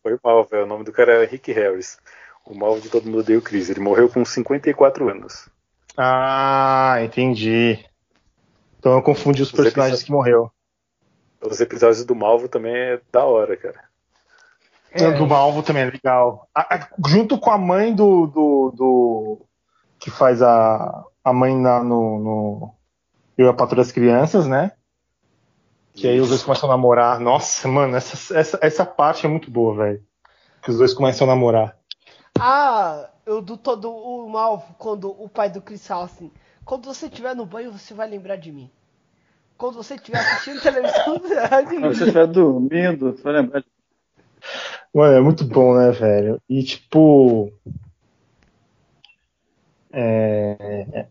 Foi 0.01 0.13
o 0.13 0.19
Malvo, 0.23 0.56
é, 0.56 0.63
o 0.63 0.65
nome 0.65 0.84
do 0.86 0.91
cara 0.93 1.13
era 1.13 1.25
Rick 1.25 1.51
Harris. 1.51 1.97
O 2.45 2.53
Malvo 2.56 2.82
de 2.82 2.89
Todo 2.89 3.06
Mundo 3.10 3.23
Deu 3.23 3.41
Crise. 3.41 3.71
Ele 3.71 3.79
morreu 3.79 4.10
com 4.10 4.23
54 4.25 5.10
anos. 5.10 5.49
Ah, 5.97 6.97
entendi. 7.03 7.79
Então 8.79 8.93
eu 8.93 9.01
confundi 9.01 9.41
os 9.41 9.49
Os 9.49 9.53
personagens 9.56 9.99
episódios- 10.01 10.03
que 10.03 10.12
morreu. 10.12 10.51
Os 11.41 11.60
episódios 11.62 12.03
do 12.06 12.15
Malvo 12.15 12.47
também 12.47 12.73
é 12.75 13.01
da 13.12 13.23
hora, 13.25 13.56
cara. 13.58 13.79
O 14.95 15.17
do 15.17 15.25
Malvo 15.27 15.63
também 15.63 15.84
é 15.84 15.89
legal. 15.89 16.47
A- 16.53 16.75
a- 16.75 16.88
junto 17.08 17.38
com 17.39 17.49
a 17.49 17.58
mãe 17.58 17.93
do. 17.93 18.27
do, 18.27 18.71
do- 18.75 19.41
que 19.99 20.12
faz 20.12 20.41
a, 20.41 21.03
a 21.23 21.34
mãe 21.34 21.56
na, 21.56 21.84
no, 21.84 22.19
no. 22.19 22.75
Eu 23.38 23.47
e 23.47 23.49
a 23.49 23.53
Patrulha 23.53 23.82
das 23.84 23.91
Crianças, 23.91 24.45
né? 24.47 24.73
Que 25.93 26.08
aí 26.08 26.19
os 26.19 26.29
dois 26.29 26.43
começam 26.43 26.69
a 26.69 26.73
namorar. 26.73 27.19
Nossa, 27.19 27.67
mano, 27.67 27.95
essa, 27.95 28.38
essa, 28.38 28.60
essa 28.62 28.86
parte 28.86 29.25
é 29.25 29.29
muito 29.29 29.49
boa, 29.49 29.75
velho. 29.75 30.03
Que 30.62 30.69
os 30.71 30.77
dois 30.77 30.93
começam 30.93 31.25
a 31.25 31.34
namorar. 31.34 31.75
Ah, 32.39 33.10
eu 33.26 33.41
do 33.41 33.56
todo 33.58 33.91
o 33.91 34.30
Malvo, 34.30 34.76
quando 34.78 35.10
o 35.10 35.30
pai 35.30 35.50
do 35.50 35.62
Chris 35.62 35.86
fala 35.88 36.06
assim, 36.06 36.32
quando 36.65 36.86
você 36.86 37.06
estiver 37.08 37.36
no 37.36 37.46
banho, 37.46 37.72
você 37.72 37.93
vai 37.93 38.10
lembrar 38.10 38.36
de 38.38 38.52
mim. 38.52 38.69
Quando 39.58 39.76
você 39.76 39.96
estiver 39.96 40.19
assistindo 40.19 40.62
televisão, 40.62 41.19
você 41.19 41.48
vai 41.48 41.65
de 41.65 41.72
Quando 41.76 41.88
mim. 41.89 41.93
você 41.96 42.04
estiver 42.04 42.28
dormindo, 42.28 43.12
você 43.12 43.24
vai 43.24 43.34
lembrar 43.34 43.60
de 43.62 43.67
Mano, 44.93 45.17
é 45.17 45.22
muito 45.22 45.43
bom, 45.46 45.76
né, 45.76 45.91
velho? 45.91 46.39
E 46.48 46.63
tipo. 46.63 47.52
É... 49.91 51.08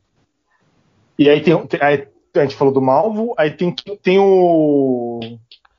E 1.19 1.29
aí 1.29 1.41
tem, 1.41 1.67
tem- 1.67 1.83
aí 1.83 2.09
a 2.35 2.41
gente 2.41 2.57
falou 2.57 2.73
do 2.73 2.81
Malvo, 2.81 3.35
aí 3.37 3.51
tem, 3.51 3.75
tem 4.03 4.19
o 4.19 5.21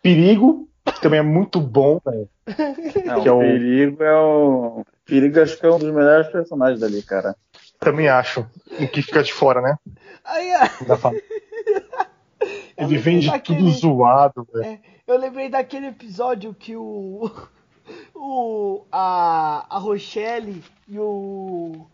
Perigo, 0.02 0.68
também 1.04 1.20
é 1.20 1.24
muito 1.24 1.60
bom, 1.62 2.00
velho. 2.04 2.28
Não, 3.06 3.22
Que 3.22 3.28
é 3.28 3.32
o 3.32 3.38
o- 3.38 3.40
Perigo 3.42 4.04
é 4.04 4.20
o. 4.20 4.86
Perigo 5.06 5.40
acho 5.42 5.60
que 5.60 5.66
é 5.66 5.70
um 5.72 5.78
dos 5.80 5.94
melhores 5.94 6.28
personagens 6.28 6.80
dali, 6.80 7.02
cara. 7.04 7.36
Também 7.80 8.08
acho. 8.08 8.42
O 8.80 8.88
que 8.88 9.02
fica 9.02 9.22
de 9.22 9.34
fora, 9.34 9.62
né? 9.62 9.78
Aí, 10.26 10.52
Da 10.88 10.98
fama. 10.98 11.18
eu 12.78 12.88
Ele 12.88 12.98
vem 12.98 13.20
de 13.20 13.28
daquele- 13.30 13.60
tudo 13.60 13.72
zoado, 13.72 14.48
velho. 14.54 14.80
Eu 15.06 15.18
lembrei 15.18 15.50
daquele 15.50 15.88
episódio 15.88 16.54
que 16.54 16.76
o. 16.76 17.30
O. 18.16 18.86
A, 18.90 19.66
a 19.70 19.78
Rochelle 19.78 20.64
e 20.88 20.98
o. 20.98 21.86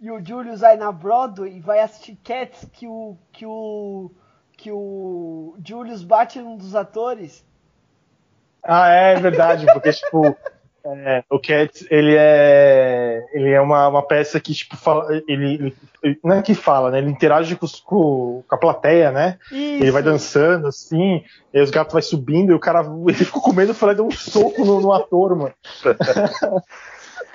E 0.00 0.10
o 0.10 0.24
Julius 0.24 0.60
vai 0.62 0.76
na 0.76 0.90
Broadway 0.90 1.56
e 1.56 1.60
vai 1.60 1.78
assistir 1.78 2.16
Cats 2.24 2.66
que 2.72 2.88
o. 2.88 3.16
Que 3.32 3.46
o. 3.46 4.10
Que 4.56 4.72
o 4.72 5.54
Julius 5.64 6.02
bate 6.02 6.40
num 6.40 6.56
dos 6.56 6.74
atores. 6.74 7.44
Ah, 8.68 8.88
é 8.90 9.14
verdade, 9.16 9.64
porque, 9.72 9.90
tipo, 9.92 10.36
é, 10.84 11.24
o 11.30 11.38
Cats, 11.40 11.86
ele 11.90 12.14
é. 12.16 13.24
Ele 13.32 13.50
é 13.50 13.60
uma, 13.60 13.88
uma 13.88 14.02
peça 14.06 14.38
que, 14.38 14.52
tipo, 14.52 14.76
fala. 14.76 15.06
Ele, 15.26 15.74
ele- 16.02 16.18
Não 16.22 16.36
é 16.36 16.42
que 16.42 16.54
fala, 16.54 16.90
né? 16.90 16.98
Ele 16.98 17.10
interage 17.10 17.56
com, 17.56 17.66
com, 17.84 18.44
com 18.46 18.54
a 18.54 18.58
plateia, 18.58 19.10
né? 19.10 19.38
Isso. 19.50 19.82
Ele 19.82 19.90
vai 19.90 20.02
dançando 20.02 20.66
assim, 20.68 21.24
e 21.52 21.60
os 21.60 21.70
gatos 21.70 21.92
vai 21.94 22.02
subindo, 22.02 22.52
e 22.52 22.54
o 22.54 22.60
cara. 22.60 22.80
Ele 23.06 23.14
ficou 23.14 23.42
com 23.42 23.52
medo 23.52 23.72
e 23.72 23.90
e 23.90 23.94
deu 23.94 24.06
um 24.06 24.10
soco 24.10 24.64
no, 24.64 24.80
no 24.80 24.92
ator, 24.92 25.34
mano. 25.34 25.54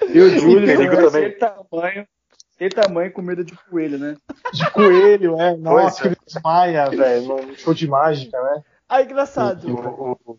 E 0.10 0.20
o 0.20 0.30
Júlio 0.40 0.66
Perigo 0.66 0.96
tem 0.96 1.06
também. 1.06 1.38
tamanho, 1.38 2.08
aquele 2.56 2.70
tamanho 2.70 3.12
com 3.12 3.22
medo 3.22 3.44
de 3.44 3.56
coelho, 3.70 3.98
né? 3.98 4.16
De 4.54 4.70
coelho, 4.72 5.40
é. 5.40 5.56
Nossa, 5.58 5.82
Pois 5.82 6.00
que 6.02 6.08
ele 6.08 6.18
desmaia, 6.26 6.90
velho, 6.90 7.56
show 7.58 7.74
de 7.74 7.88
mágica, 7.88 8.40
né? 8.42 8.64
Ah, 8.88 9.02
engraçado. 9.02 9.68
E 9.68 9.72
o, 9.72 10.18
o, 10.26 10.38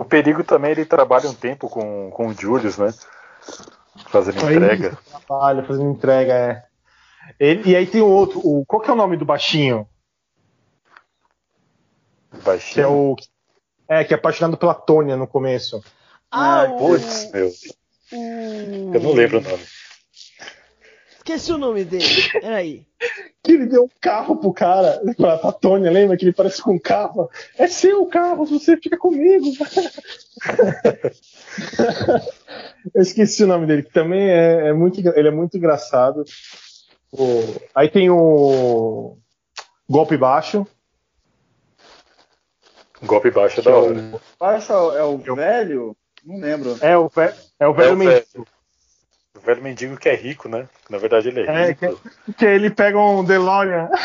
o 0.00 0.04
Perigo 0.04 0.44
também 0.44 0.72
ele 0.72 0.84
trabalha 0.84 1.28
um 1.28 1.34
tempo 1.34 1.68
com, 1.70 2.10
com 2.10 2.26
o 2.26 2.34
Julius, 2.34 2.76
né? 2.76 2.92
Fazendo 4.08 4.44
Aí, 4.46 4.56
entrega. 4.56 4.98
Trabalha, 5.08 5.64
fazendo 5.64 5.90
entrega, 5.90 6.32
é. 6.34 6.66
Ele, 7.40 7.70
e 7.70 7.74
aí 7.76 7.86
tem 7.86 8.02
o 8.02 8.06
outro, 8.06 8.40
o, 8.44 8.64
qual 8.66 8.80
que 8.80 8.90
é 8.90 8.92
o 8.92 8.96
nome 8.96 9.16
do 9.16 9.24
baixinho? 9.24 9.88
Que 12.30 12.36
é 12.36 12.42
Baixinho. 12.42 12.92
o. 12.92 13.16
É, 13.88 14.04
que 14.04 14.12
é 14.12 14.16
apaixonado 14.16 14.58
pela 14.58 14.74
Tônia 14.74 15.16
no 15.16 15.26
começo. 15.26 15.82
Ah, 16.30 16.64
o, 16.64 16.76
Putz, 16.76 17.30
meu. 17.32 17.50
Eu 18.12 19.00
não 19.00 19.12
lembro 19.12 19.38
o 19.38 19.40
nome. 19.40 19.64
Esqueci 21.26 21.52
o 21.52 21.58
nome 21.58 21.84
dele. 21.84 22.04
Peraí. 22.40 22.86
Que 23.42 23.52
ele 23.52 23.66
deu 23.66 23.84
um 23.84 23.88
carro 24.00 24.36
pro 24.36 24.52
cara, 24.52 25.02
pra, 25.16 25.36
pra 25.38 25.50
Tônia, 25.50 25.90
lembra? 25.90 26.16
Que 26.16 26.24
ele 26.24 26.32
parece 26.32 26.62
com 26.62 26.74
um 26.74 26.78
carro. 26.78 27.28
É 27.58 27.66
seu 27.66 28.06
carro, 28.06 28.44
você 28.44 28.76
fica 28.76 28.96
comigo. 28.96 29.44
Eu 32.94 33.02
esqueci 33.02 33.42
o 33.42 33.46
nome 33.48 33.66
dele, 33.66 33.82
que 33.82 33.92
também 33.92 34.28
é, 34.30 34.68
é 34.68 34.72
muito, 34.72 35.00
ele 35.00 35.28
é 35.28 35.30
muito 35.32 35.56
engraçado. 35.56 36.24
O- 37.12 37.60
aí 37.74 37.88
tem 37.88 38.08
o 38.08 39.16
Golpe 39.88 40.16
Baixo, 40.16 40.64
Golpe 43.02 43.30
baixo 43.30 43.60
é 43.60 43.62
que 43.62 43.68
é 43.68 43.72
da 43.72 43.78
hora. 43.78 43.94
o, 44.14 44.20
Baixo 44.38 44.72
é 44.72 45.02
o 45.02 45.18
velho? 45.34 45.96
Não 46.24 46.38
lembro. 46.40 46.76
é 46.80 46.96
o, 46.96 47.08
ve- 47.08 47.34
é 47.60 47.66
o 47.68 47.74
velho 47.74 47.88
É 47.90 47.92
o 47.92 47.96
mendigo. 47.96 48.46
O 49.36 49.40
velho 49.40 49.62
mendigo 49.62 49.96
que 49.96 50.08
é 50.08 50.14
rico, 50.14 50.48
né? 50.48 50.68
Na 50.88 50.98
verdade 50.98 51.28
ele 51.28 51.40
é 51.40 51.46
É, 51.46 51.66
rico. 51.68 52.00
Que 52.36 52.44
ele 52.46 52.70
pega 52.70 52.98
um 52.98 53.24
DeLorean. 53.24 53.88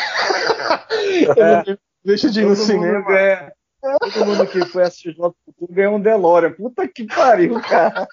Ele 1.36 1.78
deixa 2.04 2.30
de 2.30 2.40
ir 2.40 2.46
no 2.46 2.54
cinema. 2.56 3.02
ganha- 3.06 3.52
Todo 4.00 4.26
mundo 4.26 4.46
que 4.46 4.64
foi 4.66 4.84
assistir 4.84 5.14
do 5.14 5.34
Futuro 5.44 5.72
ganhou 5.72 5.96
um 5.96 6.00
DeLorean. 6.00 6.52
Puta 6.52 6.86
que 6.86 7.04
pariu, 7.06 7.60
cara. 7.60 8.06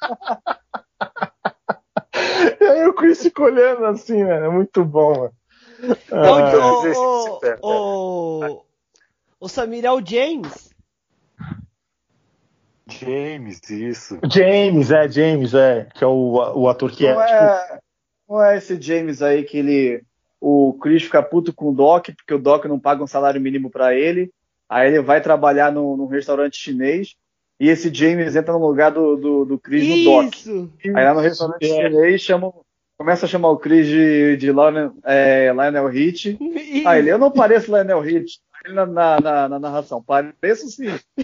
E 2.60 2.64
aí 2.66 2.88
o 2.88 2.94
Chris 2.94 3.22
fica 3.22 3.44
olhando 3.44 3.86
assim, 3.86 4.24
né? 4.24 4.46
É 4.46 4.50
muito 4.50 4.84
bom, 4.84 5.12
mano. 5.12 5.34
Ô, 6.12 6.16
Ah, 6.16 6.82
ô, 6.82 6.88
esse 6.88 7.00
ô, 7.00 7.22
se 7.36 7.40
perde, 7.40 7.60
ô, 7.64 8.66
ô, 9.40 9.48
Samir 9.48 9.86
é 9.86 9.92
o 9.92 10.04
James. 10.06 10.70
James, 12.90 13.62
isso. 13.70 14.20
James, 14.30 14.92
é, 14.92 15.08
James, 15.10 15.54
é. 15.54 15.88
Que 15.94 16.04
é 16.04 16.08
o, 16.08 16.34
o 16.56 16.68
ator 16.70 16.92
que 16.92 17.06
é. 17.06 17.14
Não 17.14 17.22
é, 17.22 17.80
não 18.30 18.44
é 18.44 18.58
esse 18.58 18.82
James 18.82 19.22
aí 19.22 19.44
que 19.44 19.58
ele. 19.58 20.04
O 20.42 20.74
Chris 20.82 21.04
fica 21.04 21.22
puto 21.22 21.54
com 21.54 21.70
o 21.70 21.74
Doc, 21.74 22.08
porque 22.16 22.34
o 22.34 22.40
Doc 22.40 22.66
não 22.66 22.80
paga 22.80 23.04
um 23.04 23.08
salário 23.08 23.42
mínimo 23.42 23.70
pra 23.70 23.94
ele. 23.94 24.32
Aí 24.70 24.88
ele 24.88 25.02
vai 25.02 25.20
trabalhar 25.20 25.72
no, 25.72 25.98
num 25.98 26.06
restaurante 26.06 26.58
chinês. 26.58 27.16
E 27.60 27.68
esse 27.68 27.94
James 27.94 28.36
entra 28.36 28.54
no 28.54 28.66
lugar 28.66 28.92
do, 28.92 29.18
do, 29.18 29.46
do 29.46 29.60
Chris 29.60 29.86
no 29.86 30.04
Doc. 30.06 30.34
Isso. 30.34 30.72
Aí 30.86 31.04
lá 31.04 31.14
no 31.14 31.20
restaurante 31.20 31.66
É. 31.66 31.90
chinês 31.90 32.22
chama, 32.22 32.54
começa 32.98 33.26
a 33.26 33.30
chamar 33.30 33.50
o 33.50 33.58
Chris 33.58 33.88
de, 33.88 34.38
de 34.38 34.48
Lionel, 34.48 34.94
é, 35.04 35.52
Lionel 35.52 35.88
Rich. 35.88 36.38
Isso. 36.40 36.88
Aí 36.88 37.00
ele, 37.00 37.12
eu 37.12 37.18
não 37.18 37.32
pareço 37.32 37.70
Lionel 37.70 38.00
Rich. 38.00 38.40
Ele 38.66 38.74
na, 38.74 38.86
na, 38.86 39.20
na, 39.20 39.50
na 39.50 39.60
narração, 39.60 40.02
pareço 40.04 40.68
sim. 40.70 40.88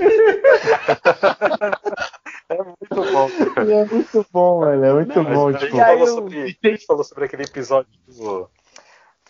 É 2.47 2.57
muito 2.57 3.11
bom. 3.11 3.29
E 3.65 3.71
é 3.73 3.85
muito 3.85 4.25
bom, 4.31 4.59
velho. 4.65 4.85
É 4.85 4.93
muito 4.93 5.23
Mas 5.23 5.33
bom. 5.33 5.47
a, 5.47 5.51
gente 5.53 5.65
Tipo, 5.65 5.77
aí 5.77 5.83
falou 5.85 6.07
eu- 6.07 6.13
sobre, 6.13 6.41
a 6.43 6.67
gente 6.69 6.85
falou 6.85 7.03
sobre 7.03 7.25
aquele 7.25 7.43
episódio 7.43 7.89
do- 8.07 8.47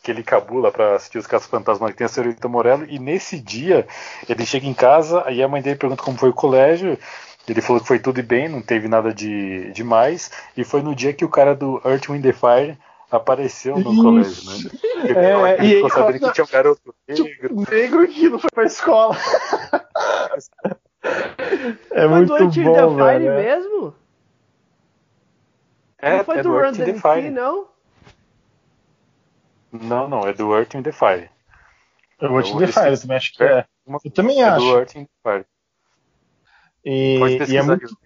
que 0.03 0.11
ele 0.11 0.21
cabula 0.21 0.71
pra 0.71 0.95
assistir 0.95 1.17
os 1.17 1.25
Casos 1.25 1.47
Fantasmas 1.47 1.91
que 1.91 1.97
tem 1.97 2.05
a 2.05 2.07
senhorita 2.09 2.47
Morello, 2.47 2.85
e 2.87 2.99
nesse 2.99 3.39
dia 3.39 3.87
ele 4.29 4.45
chega 4.45 4.67
em 4.67 4.73
casa, 4.73 5.23
aí 5.25 5.41
a 5.41 5.47
mãe 5.47 5.61
dele 5.61 5.77
pergunta 5.77 6.03
como 6.03 6.17
foi 6.17 6.29
o 6.29 6.33
colégio, 6.33 6.99
ele 7.47 7.61
falou 7.61 7.81
que 7.81 7.87
foi 7.87 7.97
tudo 7.99 8.21
bem, 8.21 8.47
não 8.47 8.61
teve 8.61 8.87
nada 8.87 9.11
de 9.13 9.71
demais, 9.71 10.29
e 10.55 10.63
foi 10.63 10.81
no 10.83 10.93
dia 10.93 11.11
que 11.13 11.25
o 11.25 11.29
cara 11.29 11.55
do 11.55 11.81
Earth, 11.85 12.07
Wind 12.09 12.25
Fire 12.33 12.77
apareceu 13.11 13.77
no 13.77 13.91
Isso. 13.91 14.03
colégio, 14.03 14.45
né? 14.45 14.71
Ele, 15.03 15.19
É, 15.19 15.63
e 15.65 15.75
ficou 15.75 15.89
sabendo 15.89 16.19
que 16.19 16.33
tinha 16.33 16.45
um 16.45 16.47
garoto 16.49 16.95
negro. 17.07 17.55
negro 17.71 18.07
que 18.07 18.29
não 18.29 18.39
foi 18.39 18.49
pra 18.53 18.63
escola. 18.65 19.15
É 21.91 22.01
Foi 22.01 22.07
muito 22.07 22.27
do 22.29 22.37
Earth 22.37 22.57
in 22.57 22.63
the 22.63 22.81
bom, 22.81 22.97
Fire 22.97 23.19
velho. 23.19 23.35
mesmo? 23.35 23.95
É, 25.99 26.17
não 26.17 26.23
foi 26.25 26.37
é 26.39 26.43
do 26.43 26.49
do 26.49 26.57
Run 26.59 26.73
the 26.73 26.93
Fire. 26.95 27.29
não? 27.29 27.67
Não, 29.71 30.07
não, 30.07 30.27
é 30.27 30.33
do 30.33 30.55
Earth 30.55 30.73
in 30.75 30.81
the 30.83 30.91
Fire. 30.91 31.29
Eu 32.19 32.29
vou 32.29 32.41
te 32.41 32.55
defender, 32.57 32.91
eu 32.93 32.99
também 32.99 33.17
acho 33.17 33.33
que 33.33 33.43
é. 33.43 33.65
Eu 34.03 34.11
também 34.11 34.41
É 34.41 34.45
do 34.49 34.55
acho. 34.55 34.77
Earth 34.77 34.95
in 34.95 35.05
the 35.05 35.11
Fire. 35.23 35.45
E, 36.83 37.19
Pode 37.19 37.51
e 37.53 37.57
é 37.57 37.61
muito. 37.61 37.97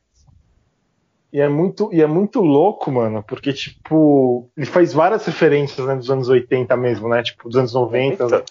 E, 1.31 1.39
é 1.39 1.47
muito, 1.47 1.89
e 1.93 2.01
é 2.01 2.07
muito 2.07 2.41
louco, 2.41 2.91
mano, 2.91 3.23
porque, 3.23 3.53
tipo, 3.53 4.49
ele 4.57 4.65
faz 4.65 4.93
várias 4.93 5.25
referências 5.25 5.85
né, 5.85 5.95
dos 5.95 6.09
anos 6.09 6.29
80 6.29 6.75
mesmo, 6.75 7.07
né? 7.07 7.21
Tipo, 7.21 7.49
dos 7.49 7.57
anos 7.57 7.73
90. 7.73 8.23
Muita. 8.23 8.45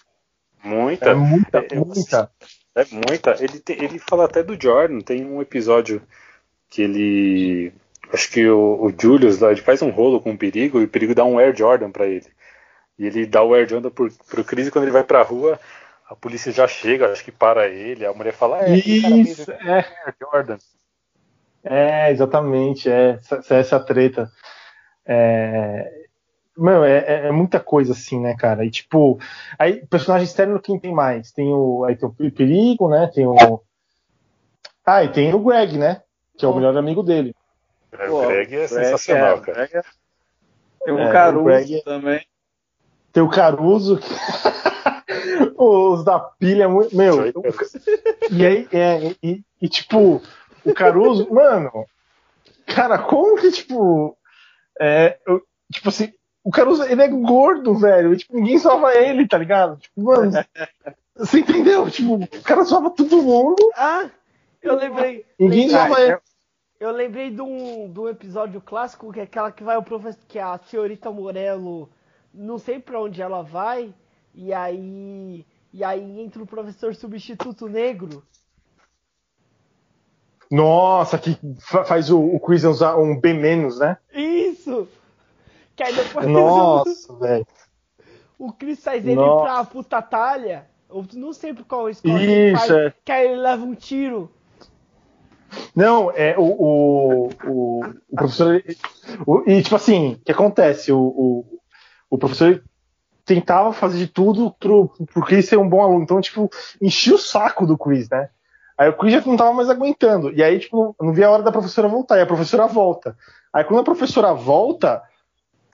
Muita. 0.64 1.10
É 1.10 1.14
muita, 1.14 1.66
Eu 1.70 1.84
muita. 1.84 2.30
É 2.74 2.84
muita. 2.92 3.36
Ele, 3.42 3.62
ele 3.68 3.98
fala 3.98 4.24
até 4.24 4.42
do 4.42 4.60
Jordan. 4.60 5.00
Tem 5.00 5.24
um 5.24 5.42
episódio 5.42 6.02
que 6.68 6.82
ele. 6.82 7.72
Acho 8.12 8.30
que 8.30 8.46
o, 8.46 8.86
o 8.86 8.94
Julius 8.98 9.40
lá, 9.40 9.50
ele 9.50 9.60
faz 9.60 9.82
um 9.82 9.90
rolo 9.90 10.20
com 10.20 10.30
o 10.30 10.38
perigo 10.38 10.80
e 10.80 10.84
o 10.84 10.88
perigo 10.88 11.14
dá 11.14 11.24
um 11.24 11.38
Air 11.38 11.56
Jordan 11.56 11.90
pra 11.90 12.06
ele. 12.06 12.26
E 12.98 13.06
ele 13.06 13.26
dá 13.26 13.42
o 13.42 13.54
Air 13.54 13.68
Jordan 13.68 13.90
pro, 13.90 14.10
pro 14.28 14.44
Chris 14.44 14.66
e 14.66 14.70
quando 14.70 14.84
ele 14.84 14.92
vai 14.92 15.04
pra 15.04 15.22
rua, 15.22 15.58
a 16.08 16.16
polícia 16.16 16.50
já 16.50 16.66
chega, 16.66 17.12
acho 17.12 17.24
que 17.24 17.32
para 17.32 17.68
ele. 17.68 18.06
A 18.06 18.12
mulher 18.12 18.32
fala: 18.32 18.58
É, 18.60 18.74
aquele 18.74 19.02
cara 19.02 19.16
Isso, 19.16 19.50
um 19.50 19.54
é, 19.54 19.78
Air 20.06 20.14
Jordan. 20.20 20.58
É, 21.68 22.10
exatamente, 22.10 22.88
é 22.90 23.18
essa, 23.30 23.54
essa 23.54 23.80
treta. 23.80 24.30
É, 25.06 26.06
Mano, 26.56 26.84
é, 26.84 26.98
é- 26.98 27.26
é 27.28 27.30
muita 27.30 27.60
coisa 27.60 27.92
assim, 27.92 28.18
né, 28.20 28.34
cara? 28.36 28.64
E 28.64 28.70
tipo, 28.70 29.16
aí 29.56 29.86
personagem 29.86 30.24
externo 30.24 30.58
quem 30.60 30.76
tem 30.76 30.92
mais? 30.92 31.30
Tem 31.30 31.52
o. 31.52 31.84
Aí 31.84 31.94
tem 31.94 32.08
o 32.08 32.32
Perigo, 32.32 32.88
né? 32.88 33.08
Tem 33.14 33.24
o. 33.24 33.62
Ah, 34.84 35.04
e 35.04 35.08
tem 35.08 35.32
o 35.32 35.38
Greg, 35.38 35.78
né? 35.78 36.02
Que 36.36 36.44
é 36.44 36.48
o 36.48 36.54
melhor 36.56 36.76
amigo 36.76 37.02
dele. 37.04 37.32
É, 37.92 38.06
Pô, 38.08 38.24
o 38.24 38.26
Greg 38.26 38.56
é 38.56 38.66
sensacional, 38.66 39.36
é- 39.36 39.40
cara. 39.40 39.66
Greg 39.68 39.76
é- 39.76 39.82
Tem 40.84 40.94
o 40.94 40.98
É, 40.98 41.08
o 41.08 41.12
Caruso 41.12 41.44
Greg- 41.44 41.82
também. 41.84 42.26
Tem 43.12 43.22
o 43.22 43.28
Caruso. 43.30 43.98
que- 43.98 44.08
Os 45.56 46.04
da 46.04 46.18
pilha, 46.18 46.68
meu. 46.68 47.32
E 48.32 48.44
aí, 48.46 48.68
é, 48.72 49.14
e, 49.22 49.42
e, 49.62 49.68
tipo, 49.68 50.20
o 50.64 50.74
Caruso, 50.74 51.32
mano, 51.32 51.70
cara, 52.66 52.98
como 52.98 53.36
que, 53.40 53.50
tipo, 53.52 54.16
é, 54.80 55.18
eu- 55.26 55.42
tipo 55.72 55.88
assim, 55.88 56.12
o 56.44 56.50
Caruso, 56.50 56.82
ele 56.84 57.02
é 57.02 57.08
gordo, 57.08 57.74
velho, 57.74 58.12
e, 58.14 58.16
tipo, 58.18 58.34
ninguém 58.36 58.58
salva 58.58 58.94
ele, 58.94 59.26
tá 59.28 59.38
ligado? 59.38 59.76
Tipo, 59.78 60.02
mano, 60.02 60.30
você 61.16 61.40
entendeu? 61.40 61.90
Tipo, 61.90 62.14
o 62.14 62.42
cara 62.42 62.64
salva 62.64 62.90
todo 62.90 63.22
mundo, 63.22 63.56
Ah, 63.76 64.08
eu 64.62 64.76
lembrei. 64.76 65.24
ninguém 65.38 65.68
lembrei- 65.68 65.70
salva 65.70 66.00
ele. 66.00 66.18
Eu 66.80 66.92
lembrei 66.92 67.30
de 67.30 67.42
um, 67.42 67.92
de 67.92 67.98
um 67.98 68.08
episódio 68.08 68.60
clássico 68.60 69.12
que 69.12 69.18
é 69.18 69.24
aquela 69.24 69.50
que 69.50 69.64
vai 69.64 69.76
o 69.76 69.82
professor, 69.82 70.20
que 70.28 70.38
a 70.38 70.56
senhorita 70.58 71.10
Morello, 71.10 71.90
não 72.32 72.56
sei 72.56 72.78
pra 72.78 73.00
onde 73.00 73.20
ela 73.20 73.42
vai, 73.42 73.92
e 74.32 74.52
aí 74.52 75.44
e 75.72 75.82
aí 75.84 76.20
entra 76.20 76.40
o 76.42 76.46
professor 76.46 76.94
substituto 76.94 77.68
negro. 77.68 78.22
Nossa, 80.50 81.18
que 81.18 81.38
fa- 81.60 81.84
faz 81.84 82.10
o, 82.10 82.18
o 82.20 82.40
Chris 82.40 82.64
usar 82.64 82.96
um 82.96 83.18
B 83.20 83.32
menos, 83.34 83.78
né? 83.78 83.96
Isso! 84.14 84.88
Que 85.76 85.82
aí 85.82 85.94
depois 85.94 86.26
Nossa, 86.28 87.14
velho. 87.18 87.46
o 88.38 88.52
Chris 88.52 88.82
faz 88.82 89.04
ele 89.06 89.16
Nossa. 89.16 89.44
pra 89.44 89.64
puta 89.64 90.00
talha. 90.02 90.66
Eu 90.90 91.04
não 91.14 91.32
sei 91.34 91.52
por 91.52 91.64
qual 91.66 91.90
escola 91.90 92.22
Isso, 92.22 92.56
faz, 92.66 92.70
é. 92.70 92.94
que 93.04 93.12
aí 93.12 93.26
ele 93.26 93.40
leva 93.40 93.62
um 93.62 93.74
tiro. 93.74 94.30
Não, 95.74 96.10
é 96.10 96.34
o, 96.38 96.42
o, 96.42 97.28
o, 97.44 97.80
o 98.10 98.16
professor. 98.16 98.62
o- 99.26 99.42
e 99.46 99.62
tipo 99.62 99.76
assim, 99.76 100.14
o 100.14 100.18
que 100.24 100.32
acontece? 100.32 100.90
O, 100.92 100.98
o, 101.00 101.44
o 102.10 102.18
professor 102.18 102.62
tentava 103.24 103.72
fazer 103.72 103.98
de 103.98 104.06
tudo 104.06 104.50
pro, 104.58 104.88
pro 105.12 105.22
Chris 105.24 105.46
ser 105.46 105.58
um 105.58 105.68
bom 105.68 105.82
aluno. 105.82 106.02
Então, 106.02 106.20
tipo, 106.20 106.50
enchia 106.80 107.14
o 107.14 107.18
saco 107.18 107.66
do 107.66 107.76
Chris, 107.76 108.08
né? 108.08 108.30
Aí 108.78 108.88
o 108.88 108.96
Chris 108.96 109.12
já 109.14 109.20
não 109.26 109.36
tava 109.36 109.52
mais 109.52 109.68
aguentando. 109.68 110.30
E 110.32 110.42
aí, 110.42 110.58
tipo, 110.60 110.94
não, 111.00 111.08
não 111.08 111.12
via 111.12 111.26
a 111.26 111.30
hora 111.30 111.42
da 111.42 111.50
professora 111.52 111.88
voltar. 111.88 112.16
E 112.18 112.20
a 112.22 112.26
professora 112.26 112.66
volta. 112.66 113.16
Aí 113.52 113.64
quando 113.64 113.80
a 113.80 113.84
professora 113.84 114.32
volta, 114.32 115.02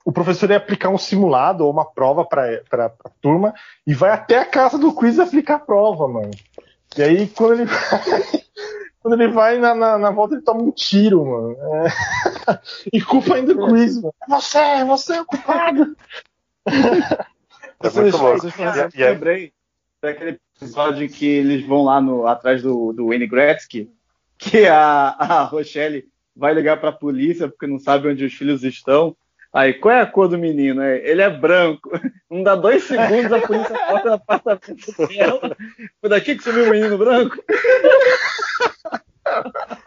o 0.03 0.11
professor 0.11 0.49
ia 0.49 0.57
aplicar 0.57 0.89
um 0.89 0.97
simulado 0.97 1.63
ou 1.65 1.71
uma 1.71 1.85
prova 1.85 2.25
pra, 2.25 2.43
pra, 2.69 2.89
pra 2.89 3.11
turma 3.21 3.53
e 3.85 3.93
vai 3.93 4.09
até 4.11 4.39
a 4.39 4.45
casa 4.45 4.77
do 4.77 4.91
Chris 4.93 5.19
aplicar 5.19 5.55
a 5.55 5.59
prova, 5.59 6.07
mano. 6.07 6.31
E 6.97 7.03
aí, 7.03 7.27
quando 7.27 7.53
ele 7.53 7.65
vai, 7.69 8.01
quando 9.01 9.21
ele 9.21 9.31
vai 9.31 9.59
na, 9.59 9.75
na, 9.75 9.97
na 9.97 10.09
volta, 10.11 10.33
ele 10.35 10.43
toma 10.43 10.61
um 10.63 10.71
tiro, 10.71 11.23
mano. 11.25 11.55
É. 11.85 11.87
E 12.93 13.01
culpa 13.01 13.35
ainda 13.35 13.53
o 13.53 13.67
Chris, 13.67 13.95
mano. 14.01 14.13
É 14.23 14.29
você, 14.29 14.83
você 14.85 15.13
é 15.15 15.21
o 15.21 15.25
culpado. 15.25 15.95
É 17.83 17.89
muito 17.89 18.17
louco. 18.17 18.39
Vocês 18.39 18.53
E- 18.53 18.57
falaram, 18.57 18.89
e 18.95 19.03
aí- 19.03 19.13
lembrei 19.13 19.53
daquele 20.01 20.39
episódio 20.57 21.09
que 21.09 21.25
eles 21.25 21.65
vão 21.65 21.83
lá 21.83 21.99
no, 21.99 22.27
atrás 22.27 22.61
do, 22.61 22.93
do 22.93 23.07
Wayne 23.07 23.27
Gretzky, 23.27 23.89
que 24.37 24.67
a, 24.67 25.15
a 25.17 25.43
Rochelle 25.43 26.05
vai 26.35 26.53
ligar 26.53 26.79
pra 26.79 26.91
polícia 26.91 27.47
porque 27.47 27.67
não 27.67 27.79
sabe 27.79 28.09
onde 28.09 28.25
os 28.25 28.33
filhos 28.33 28.63
estão. 28.63 29.15
Aí, 29.53 29.73
qual 29.73 29.95
é 29.95 30.01
a 30.01 30.05
cor 30.05 30.27
do 30.27 30.37
menino? 30.37 30.81
É, 30.81 30.97
ele 31.09 31.21
é 31.21 31.29
branco. 31.29 31.89
Não 32.29 32.43
dá 32.43 32.55
dois 32.55 32.83
segundos, 32.83 33.31
a 33.31 33.39
polícia 33.39 33.77
corta 33.87 34.09
no 34.09 34.15
apartamento 34.15 35.07
dela. 35.07 35.55
Foi 36.01 36.09
daqui 36.09 36.35
que 36.35 36.43
sumiu 36.43 36.65
o 36.65 36.71
menino 36.71 36.97
branco? 36.97 37.37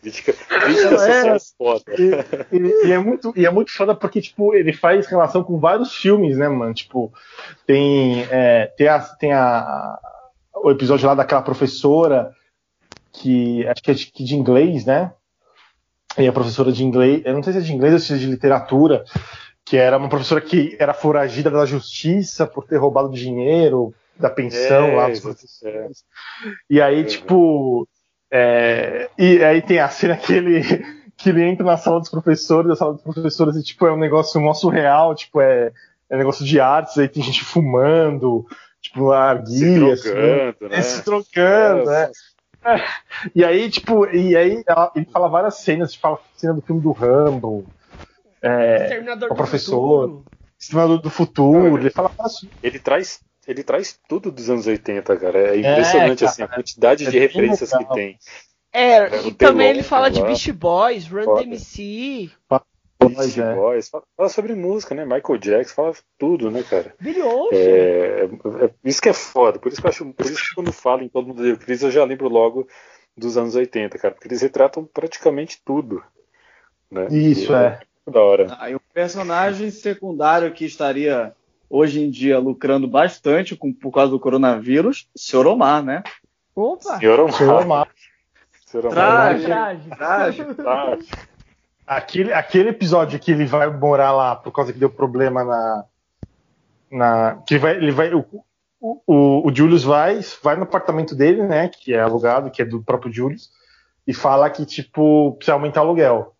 Crítica, 0.00 0.32
crítica 0.32 0.94
É. 1.06 1.36
foda. 1.58 1.82
E, 1.98 2.56
e- 2.56 2.86
e 2.88 2.92
é 2.92 2.98
muito, 2.98 3.32
e 3.36 3.44
é 3.44 3.50
muito 3.50 3.70
foda 3.72 3.94
porque, 3.94 4.20
tipo, 4.20 4.54
ele 4.54 4.72
faz 4.72 5.06
relação 5.06 5.44
com 5.44 5.58
vários 5.58 5.94
filmes, 5.94 6.38
né, 6.38 6.48
mano? 6.48 6.72
Tipo, 6.72 7.12
tem, 7.66 8.22
é, 8.30 8.66
tem, 8.76 8.88
a, 8.88 8.98
tem 9.00 9.32
a, 9.32 9.98
o 10.64 10.70
episódio 10.70 11.06
lá 11.06 11.14
daquela 11.14 11.42
professora 11.42 12.32
que 13.12 13.66
acho 13.66 13.82
que 13.82 13.90
é 13.90 13.94
de, 13.94 14.06
que 14.06 14.24
de 14.24 14.36
inglês, 14.36 14.84
né? 14.86 15.12
E 16.18 16.26
a 16.26 16.32
professora 16.32 16.72
de 16.72 16.84
inglês, 16.84 17.22
eu 17.24 17.34
não 17.34 17.42
sei 17.42 17.52
se 17.52 17.58
é 17.58 17.62
de 17.62 17.72
inglês 17.72 17.92
ou 17.92 17.98
se 18.00 18.12
é 18.14 18.16
de 18.16 18.26
literatura, 18.26 19.04
que 19.64 19.76
era 19.76 19.96
uma 19.98 20.08
professora 20.08 20.40
que 20.40 20.76
era 20.80 20.94
foragida 20.94 21.50
da 21.50 21.64
justiça 21.66 22.46
por 22.46 22.66
ter 22.66 22.78
roubado 22.78 23.10
dinheiro 23.12 23.94
da 24.16 24.28
pensão 24.30 24.86
É, 24.86 24.96
lá 24.96 25.08
dos 25.08 25.18
exato, 25.18 25.34
professores. 25.36 26.04
E 26.68 26.80
aí, 26.80 27.00
É. 27.00 27.04
tipo, 27.04 27.86
é, 28.30 29.10
e 29.18 29.42
aí 29.44 29.62
tem 29.62 29.78
a 29.78 29.88
cena 29.88 30.16
que 30.16 30.32
ele, 30.32 30.62
que 31.16 31.28
ele 31.30 31.42
entra 31.42 31.64
na 31.64 31.76
sala 31.76 32.00
dos 32.00 32.08
professores, 32.08 32.70
a 32.72 32.76
sala 32.76 32.94
dos 32.94 33.02
professores 33.02 33.56
e, 33.56 33.62
tipo, 33.62 33.86
é 33.86 33.92
um 33.92 33.98
negócio 33.98 34.40
mó 34.40 34.54
surreal, 34.54 35.14
tipo, 35.14 35.40
é, 35.40 35.72
é 36.08 36.16
negócio 36.16 36.44
de 36.44 36.60
artes, 36.60 36.96
aí 36.98 37.08
tem 37.08 37.22
gente 37.22 37.44
fumando, 37.44 38.46
tipo, 38.80 39.12
a 39.12 39.16
Se 39.46 39.64
arguilha, 39.64 39.92
assim, 39.94 40.02
trocando, 40.10 40.68
né? 40.68 40.76
é, 40.78 40.82
se 40.82 41.04
trocando, 41.04 41.84
né? 41.90 42.10
E 43.34 43.42
aí, 43.42 43.70
tipo, 43.70 44.06
e 44.06 44.36
aí 44.36 44.62
ela- 44.66 44.92
ele 44.94 45.06
fala 45.06 45.28
várias 45.28 45.56
cenas, 45.56 45.92
tipo, 45.92 46.02
fala 46.02 46.18
cena 46.36 46.54
do 46.54 46.60
filme 46.60 46.80
do 46.82 46.92
Rambo, 46.92 47.64
é, 48.42 48.84
Exterminador 48.84 49.26
o 49.30 49.34
do 49.34 49.36
professor. 49.36 50.00
Futuro. 50.08 50.26
Exterminador 50.58 51.00
do 51.00 51.10
Futuro, 51.10 51.78
ele 51.78 51.90
fala 51.90 52.10
várias 52.16 52.34
Ele 52.62 52.78
traz, 52.78 53.20
ele 53.50 53.62
traz 53.62 53.98
tudo 54.08 54.30
dos 54.30 54.48
anos 54.50 54.66
80, 54.66 55.16
cara. 55.16 55.38
É 55.54 55.58
impressionante 55.58 56.20
cara. 56.20 56.30
assim, 56.30 56.42
a 56.42 56.48
quantidade 56.48 57.06
É 57.06 57.10
de 57.10 57.18
referências 57.18 57.72
legal. 57.72 57.88
que 57.88 57.94
tem. 57.94 58.18
É, 58.72 58.96
É, 58.96 59.26
e 59.26 59.32
também 59.32 59.66
Delon 59.66 59.70
ele 59.78 59.82
fala 59.82 60.10
de 60.10 60.20
lá. 60.20 60.26
Beast 60.28 60.52
Boys, 60.52 61.06
Run 61.08 61.24
Foda. 61.24 61.42
DMC, 61.42 62.30
Beast 63.02 63.38
é. 63.38 63.54
Boys, 63.54 63.88
fala, 63.88 64.04
fala 64.16 64.28
sobre 64.28 64.54
música, 64.54 64.94
né? 64.94 65.04
Michael 65.04 65.38
Jackson, 65.38 65.74
fala 65.74 65.94
tudo, 66.18 66.50
né, 66.50 66.62
cara? 66.62 66.94
Billy 67.00 67.20
Ocean. 67.22 67.58
É, 67.58 68.24
é- 68.64 68.70
isso 68.84 69.00
que 69.02 69.08
é 69.08 69.12
foda, 69.12 69.58
por 69.58 69.72
isso 69.72 69.80
que 69.80 69.86
eu 69.86 69.90
acho, 69.90 70.12
por 70.12 70.26
isso 70.26 70.36
que 70.48 70.54
quando 70.54 70.72
falo 70.72 71.02
em 71.02 71.08
todo 71.08 71.26
mundo 71.26 71.42
deu 71.42 71.56
crise, 71.56 71.84
eu 71.84 71.90
já 71.90 72.04
lembro 72.04 72.28
logo 72.28 72.68
dos 73.16 73.36
anos 73.36 73.54
80, 73.54 73.98
cara, 73.98 74.14
porque 74.14 74.28
eles 74.28 74.42
retratam 74.42 74.84
praticamente 74.84 75.60
tudo. 75.64 76.02
Né? 76.90 77.06
Isso, 77.10 77.52
E 77.52 77.54
é. 77.56 77.70
muito 77.70 77.86
Da 78.12 78.20
hora. 78.20 78.56
Aí 78.60 78.74
um 78.74 78.80
personagem 78.94 79.70
secundário 79.70 80.52
que 80.52 80.64
estaria 80.64 81.34
hoje 81.70 82.02
em 82.02 82.10
dia 82.10 82.40
lucrando 82.40 82.88
bastante 82.88 83.54
com, 83.54 83.72
por 83.72 83.92
causa 83.92 84.10
do 84.10 84.18
coronavírus, 84.18 85.08
Sr. 85.16 85.46
Omar, 85.46 85.82
né? 85.82 86.02
Opa! 86.54 86.98
Senhor 86.98 87.20
Omar. 87.20 87.32
Senhor 87.38 87.62
Omar. 87.62 87.88
Senhor. 88.66 88.90
Trágico. 88.90 89.96
Trágico. 89.96 90.54
Tá. 90.54 90.98
Aquele, 91.86 92.32
aquele 92.32 92.68
episódio 92.70 93.18
que 93.18 93.30
ele 93.30 93.44
vai 93.44 93.68
morar 93.70 94.12
lá 94.12 94.36
por 94.36 94.52
causa 94.52 94.72
que 94.72 94.78
deu 94.78 94.90
problema 94.90 95.44
na. 95.44 95.84
na 96.90 97.42
que 97.46 97.54
ele 97.54 97.60
vai. 97.60 97.76
Ele 97.76 97.92
vai 97.92 98.14
o, 98.14 98.24
o, 98.80 99.48
o 99.48 99.54
Julius 99.54 99.84
vai, 99.84 100.20
vai 100.42 100.56
no 100.56 100.62
apartamento 100.62 101.14
dele, 101.14 101.42
né? 101.42 101.68
Que 101.68 101.94
é 101.94 102.00
alugado, 102.00 102.50
que 102.50 102.62
é 102.62 102.64
do 102.64 102.82
próprio 102.82 103.12
Julius, 103.12 103.50
e 104.06 104.14
fala 104.14 104.48
que, 104.48 104.64
tipo, 104.64 105.34
precisa 105.34 105.54
aumentar 105.54 105.82
o 105.82 105.86
aluguel. 105.86 106.34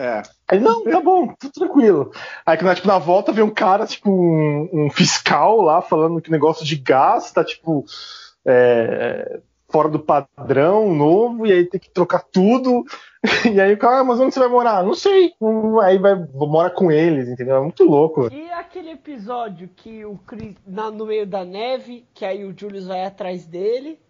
É. 0.00 0.22
Aí, 0.48 0.58
não, 0.58 0.82
tá 0.82 0.98
bom, 0.98 1.34
tudo 1.38 1.52
tranquilo. 1.52 2.10
Aí, 2.46 2.56
quando, 2.56 2.74
tipo, 2.74 2.88
na 2.88 2.98
volta 2.98 3.32
vem 3.32 3.44
um 3.44 3.50
cara, 3.50 3.86
tipo, 3.86 4.10
um, 4.10 4.86
um 4.86 4.90
fiscal 4.90 5.60
lá, 5.60 5.82
falando 5.82 6.22
que 6.22 6.30
o 6.30 6.32
negócio 6.32 6.64
de 6.64 6.74
gás 6.76 7.30
tá, 7.32 7.44
tipo, 7.44 7.84
é, 8.46 9.40
fora 9.68 9.90
do 9.90 9.98
padrão, 9.98 10.94
novo, 10.94 11.46
e 11.46 11.52
aí 11.52 11.66
tem 11.66 11.78
que 11.78 11.90
trocar 11.90 12.22
tudo. 12.32 12.82
E 13.54 13.60
aí 13.60 13.74
o 13.74 13.76
cara, 13.76 13.98
ah, 13.98 14.04
mas 14.04 14.18
onde 14.18 14.32
você 14.32 14.40
vai 14.40 14.48
morar? 14.48 14.82
Não 14.82 14.94
sei. 14.94 15.34
Aí 15.82 15.98
vai, 15.98 16.14
mora 16.32 16.70
com 16.70 16.90
eles, 16.90 17.28
entendeu? 17.28 17.56
É 17.56 17.60
muito 17.60 17.84
louco. 17.84 18.32
E 18.32 18.50
aquele 18.50 18.92
episódio 18.92 19.68
que 19.76 20.06
o 20.06 20.16
Chris, 20.26 20.54
na- 20.66 20.90
no 20.90 21.04
meio 21.04 21.26
da 21.26 21.44
neve, 21.44 22.06
que 22.14 22.24
aí 22.24 22.46
o 22.46 22.54
Julius 22.58 22.86
vai 22.86 23.04
atrás 23.04 23.44
dele, 23.44 24.00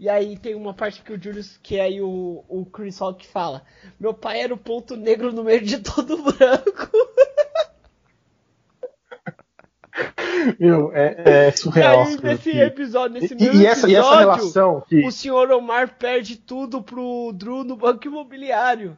e 0.00 0.08
aí 0.08 0.38
tem 0.38 0.54
uma 0.54 0.72
parte 0.72 1.02
que 1.02 1.12
o 1.12 1.22
Julius, 1.22 1.60
que 1.62 1.78
aí 1.78 2.00
o, 2.00 2.42
o 2.48 2.64
Chris 2.64 2.98
Rock 2.98 3.26
fala, 3.26 3.62
meu 4.00 4.14
pai 4.14 4.40
era 4.40 4.54
o 4.54 4.56
ponto 4.56 4.96
negro 4.96 5.30
no 5.30 5.44
meio 5.44 5.60
de 5.60 5.78
todo 5.78 6.22
branco. 6.22 6.90
Meu, 10.58 10.90
é, 10.94 11.22
é 11.26 11.48
E 11.48 11.52
surreal. 11.52 12.00
aí 12.00 12.02
as 12.14 12.16
coisas 12.16 12.46
nesse 12.46 12.58
episódio, 12.58 13.20
nesse 13.20 13.34
E, 13.34 13.36
mesmo 13.36 13.60
e 13.60 13.66
essa, 13.66 13.90
e 13.90 13.94
essa 13.94 14.08
episódio, 14.08 14.18
relação 14.20 14.80
que. 14.88 15.06
o 15.06 15.12
senhor 15.12 15.50
Omar 15.50 15.98
perde 15.98 16.38
tudo 16.38 16.82
pro 16.82 17.30
Drew 17.34 17.62
no 17.62 17.76
banco 17.76 18.06
imobiliário. 18.06 18.96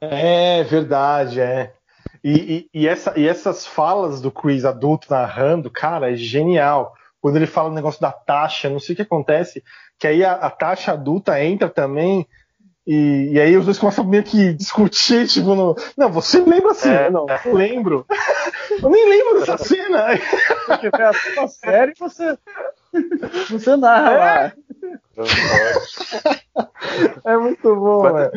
É 0.00 0.62
verdade, 0.62 1.40
é. 1.40 1.74
E, 2.22 2.68
e, 2.72 2.82
e 2.82 2.86
essa, 2.86 3.18
e 3.18 3.26
essas 3.26 3.66
falas 3.66 4.20
do 4.20 4.30
Chris 4.30 4.64
adulto 4.64 5.08
narrando, 5.10 5.68
cara, 5.68 6.12
é 6.12 6.14
genial. 6.14 6.94
Quando 7.20 7.36
ele 7.36 7.46
fala 7.46 7.68
o 7.68 7.74
negócio 7.74 8.00
da 8.00 8.10
taxa, 8.12 8.68
não 8.70 8.80
sei 8.80 8.94
o 8.94 8.96
que 8.96 9.02
acontece, 9.02 9.62
que 9.98 10.06
aí 10.06 10.24
a, 10.24 10.32
a 10.32 10.50
taxa 10.50 10.92
adulta 10.92 11.42
entra 11.42 11.68
também, 11.68 12.26
e, 12.86 13.30
e 13.32 13.40
aí 13.40 13.56
os 13.56 13.66
dois 13.66 13.78
começam 13.78 14.04
meio 14.04 14.24
que 14.24 14.54
discutir, 14.54 15.26
tipo, 15.28 15.54
no, 15.54 15.76
não, 15.96 16.10
você 16.10 16.40
lembra 16.40 16.70
assim, 16.72 16.88
É. 16.90 17.10
não, 17.10 17.26
eu 17.44 17.54
lembro. 17.54 18.06
eu 18.82 18.88
nem 18.90 19.08
lembro 19.08 19.40
dessa 19.40 19.58
cena. 19.62 20.06
Porque 20.66 20.90
foi 20.90 21.04
a 21.04 21.48
série 21.48 21.92
e 21.92 21.98
você, 21.98 22.38
você 23.50 23.76
narra 23.76 24.10
lá. 24.10 24.52
É 27.24 27.36
muito 27.36 27.74
bom, 27.76 28.02
velho. 28.12 28.30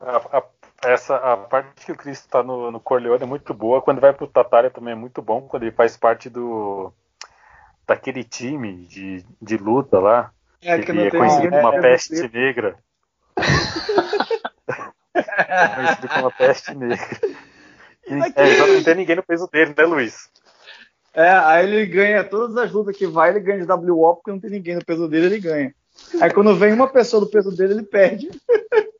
A, 0.00 0.16
a- 0.38 0.42
essa, 0.84 1.16
a 1.16 1.36
parte 1.36 1.84
que 1.86 1.92
o 1.92 1.96
Chris 1.96 2.24
tá 2.26 2.42
no, 2.42 2.70
no 2.70 2.78
Corleone 2.78 3.22
é 3.22 3.26
muito 3.26 3.52
boa. 3.54 3.82
Quando 3.82 4.00
vai 4.00 4.12
pro 4.12 4.26
Tatária 4.26 4.70
também 4.70 4.92
é 4.92 4.96
muito 4.96 5.20
bom. 5.22 5.42
Quando 5.42 5.62
ele 5.64 5.72
faz 5.72 5.96
parte 5.96 6.28
do 6.30 6.92
daquele 7.86 8.24
time 8.24 8.86
de, 8.86 9.24
de 9.40 9.56
luta 9.56 9.98
lá. 9.98 10.32
É 10.62 10.78
que 10.78 10.90
ele 10.90 11.00
não 11.00 11.06
é 11.06 11.10
tem 11.10 11.20
conhecido 11.20 11.44
ninguém 11.44 11.60
como 11.60 11.68
a 11.68 11.72
pra 11.72 11.82
peste 11.82 12.30
negra. 12.32 12.76
é 15.14 15.68
conhecido 15.68 16.08
como 16.08 16.26
a 16.26 16.30
peste 16.30 16.74
negra. 16.74 17.20
E, 18.08 18.12
é, 18.36 18.66
não 18.74 18.82
tem 18.82 18.94
ninguém 18.94 19.16
no 19.16 19.22
peso 19.22 19.48
dele, 19.50 19.74
né, 19.76 19.84
Luiz? 19.84 20.28
É, 21.12 21.30
aí 21.30 21.66
ele 21.66 21.86
ganha 21.86 22.22
todas 22.22 22.56
as 22.56 22.70
lutas 22.70 22.96
que 22.96 23.06
vai, 23.06 23.30
ele 23.30 23.40
ganha 23.40 23.64
de 23.64 23.72
WO, 23.72 24.16
porque 24.16 24.30
não 24.30 24.38
tem 24.38 24.50
ninguém 24.50 24.74
no 24.74 24.84
peso 24.84 25.08
dele, 25.08 25.26
ele 25.26 25.40
ganha. 25.40 25.74
Aí 26.20 26.30
quando 26.30 26.54
vem 26.54 26.72
uma 26.72 26.88
pessoa 26.88 27.20
do 27.24 27.30
peso 27.30 27.50
dele, 27.56 27.74
ele 27.74 27.82
perde. 27.82 28.30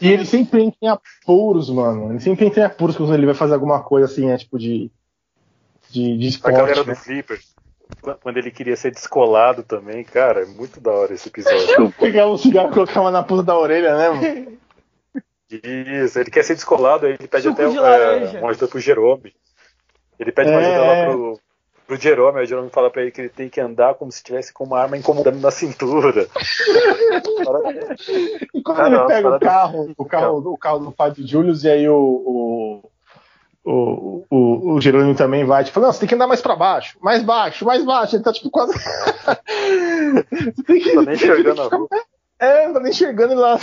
E 0.00 0.06
E 0.06 0.12
ele 0.12 0.24
sempre 0.26 0.62
entra 0.62 0.78
em 0.82 0.88
apuros, 0.88 1.70
mano. 1.70 2.10
Ele 2.12 2.20
sempre 2.20 2.46
entra 2.46 2.60
em 2.60 2.64
apuros 2.64 2.96
quando 2.96 3.12
ele 3.14 3.26
vai 3.26 3.34
fazer 3.34 3.54
alguma 3.54 3.82
coisa 3.82 4.06
assim, 4.06 4.30
é 4.30 4.36
tipo 4.36 4.58
de. 4.58 4.90
de, 5.90 6.18
de 6.18 6.26
A 6.26 6.28
esporte. 6.28 6.56
galera 6.56 6.84
né? 6.84 6.92
do 6.92 6.96
Flipper. 6.96 7.40
Quando 8.22 8.36
ele 8.38 8.50
queria 8.50 8.76
ser 8.76 8.90
descolado 8.92 9.62
também, 9.62 10.02
cara, 10.04 10.42
é 10.42 10.46
muito 10.46 10.80
da 10.80 10.90
hora 10.90 11.12
esse 11.12 11.28
episódio. 11.28 11.92
Pegava 11.98 12.30
um 12.30 12.38
cigarro 12.38 12.70
e 12.70 12.74
colocava 12.74 13.10
na 13.10 13.22
ponta 13.22 13.42
da 13.42 13.58
orelha, 13.58 13.96
né, 13.96 14.08
mano? 14.08 14.58
Isso, 15.50 16.18
ele 16.18 16.30
quer 16.30 16.44
ser 16.44 16.54
descolado, 16.54 17.06
aí 17.06 17.12
ele 17.14 17.26
pede 17.28 17.48
Suco 17.48 17.60
até 17.60 17.64
é, 18.36 18.38
uma 18.40 18.50
ajuda 18.50 18.68
pro 18.68 18.78
Jerome. 18.80 19.34
Ele 20.18 20.32
pede 20.32 20.50
uma 20.50 20.60
É. 20.60 20.66
ajuda 20.66 20.84
lá 20.84 21.04
pro, 21.04 21.40
pro 21.86 21.96
Jerome, 21.96 22.38
aí 22.38 22.44
o 22.44 22.48
Jerome 22.48 22.70
fala 22.70 22.88
pra 22.90 23.02
ele 23.02 23.10
que 23.10 23.20
ele 23.20 23.28
tem 23.28 23.48
que 23.48 23.60
andar 23.60 23.94
como 23.94 24.12
se 24.12 24.22
tivesse 24.22 24.52
com 24.52 24.64
uma 24.64 24.78
arma 24.80 24.96
incomodando 24.96 25.40
na 25.40 25.50
cintura. 25.50 26.28
E 28.54 28.62
quando 28.62 28.80
Ah, 28.80 28.86
ele 28.86 28.96
não, 28.96 29.06
pega 29.06 29.28
o 29.36 29.40
carro, 29.40 29.94
o 29.96 30.04
carro, 30.04 30.52
o 30.52 30.58
carro 30.58 30.78
do 30.78 30.92
pai 30.92 31.10
do 31.10 31.26
Julius, 31.26 31.64
e 31.64 31.68
aí 31.70 31.88
o. 31.88 31.94
o 31.96 32.90
o, 33.64 34.24
o, 34.30 34.72
o 34.74 34.80
Jerônimo 34.80 35.14
também 35.14 35.44
vai, 35.44 35.64
tipo, 35.64 35.80
não, 35.80 35.92
você 35.92 36.00
tem 36.00 36.08
que 36.08 36.14
andar 36.14 36.26
mais 36.26 36.40
pra 36.40 36.56
baixo, 36.56 36.96
mais 37.00 37.22
baixo, 37.22 37.64
mais 37.64 37.84
baixo. 37.84 38.16
Ele 38.16 38.22
tá, 38.24 38.32
tipo, 38.32 38.50
quase. 38.50 38.72
você 40.32 40.62
tem 40.66 40.80
que. 40.80 40.94
Tá 40.94 41.02
nem 41.02 41.14
enxergando 41.14 41.68
rua. 41.68 41.88
É, 42.38 42.66
não 42.66 42.74
tá 42.74 42.80
nem 42.80 42.90
enxergando 42.90 43.32
ele 43.34 43.40
lá. 43.40 43.58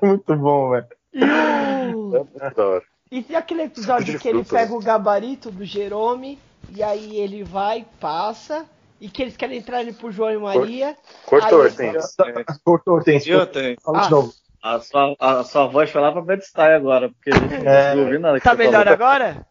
É 0.00 0.04
muito 0.06 0.36
bom, 0.36 0.70
velho. 0.70 0.86
E, 1.14 1.24
o... 1.94 2.16
É 2.16 2.18
muito 2.18 2.54
da 2.56 2.66
hora. 2.66 2.82
e 3.10 3.22
tem 3.22 3.36
aquele 3.36 3.62
episódio 3.62 4.18
que 4.18 4.28
ele 4.28 4.44
pega 4.44 4.74
o 4.74 4.80
gabarito 4.80 5.50
do 5.50 5.64
Jerome, 5.64 6.38
e 6.74 6.82
aí 6.82 7.16
ele 7.16 7.42
vai, 7.42 7.86
passa, 8.00 8.66
e 9.00 9.08
que 9.08 9.22
eles 9.22 9.36
querem 9.36 9.58
entrar 9.58 9.78
ali 9.78 9.92
pro 9.92 10.12
João 10.12 10.30
e 10.30 10.36
Maria. 10.38 10.96
Cortou, 11.24 11.62
Aí- 11.62 11.68
assim. 11.68 11.92
Cortou, 12.64 12.94
Hortência. 12.96 13.46
Tenho. 13.46 13.76
Fala 13.82 14.00
de 14.00 14.06
Ah. 14.06 14.10
novo. 14.10 14.34
A 14.66 14.80
sua, 14.80 15.14
a 15.20 15.44
sua 15.44 15.66
voz 15.66 15.90
foi 15.90 16.00
lá 16.00 16.10
pra 16.10 16.22
Bed-Stuy 16.22 16.72
agora, 16.72 17.10
porque 17.10 17.30
a 17.30 17.36
gente 17.36 17.66
É. 17.66 17.94
não 17.94 18.04
ouviu 18.04 18.18
nada. 18.18 18.38
que 18.38 18.44
Tá 18.44 18.52
você 18.52 18.56
melhor 18.56 18.84
falou. 18.84 18.94
agora? 18.94 19.46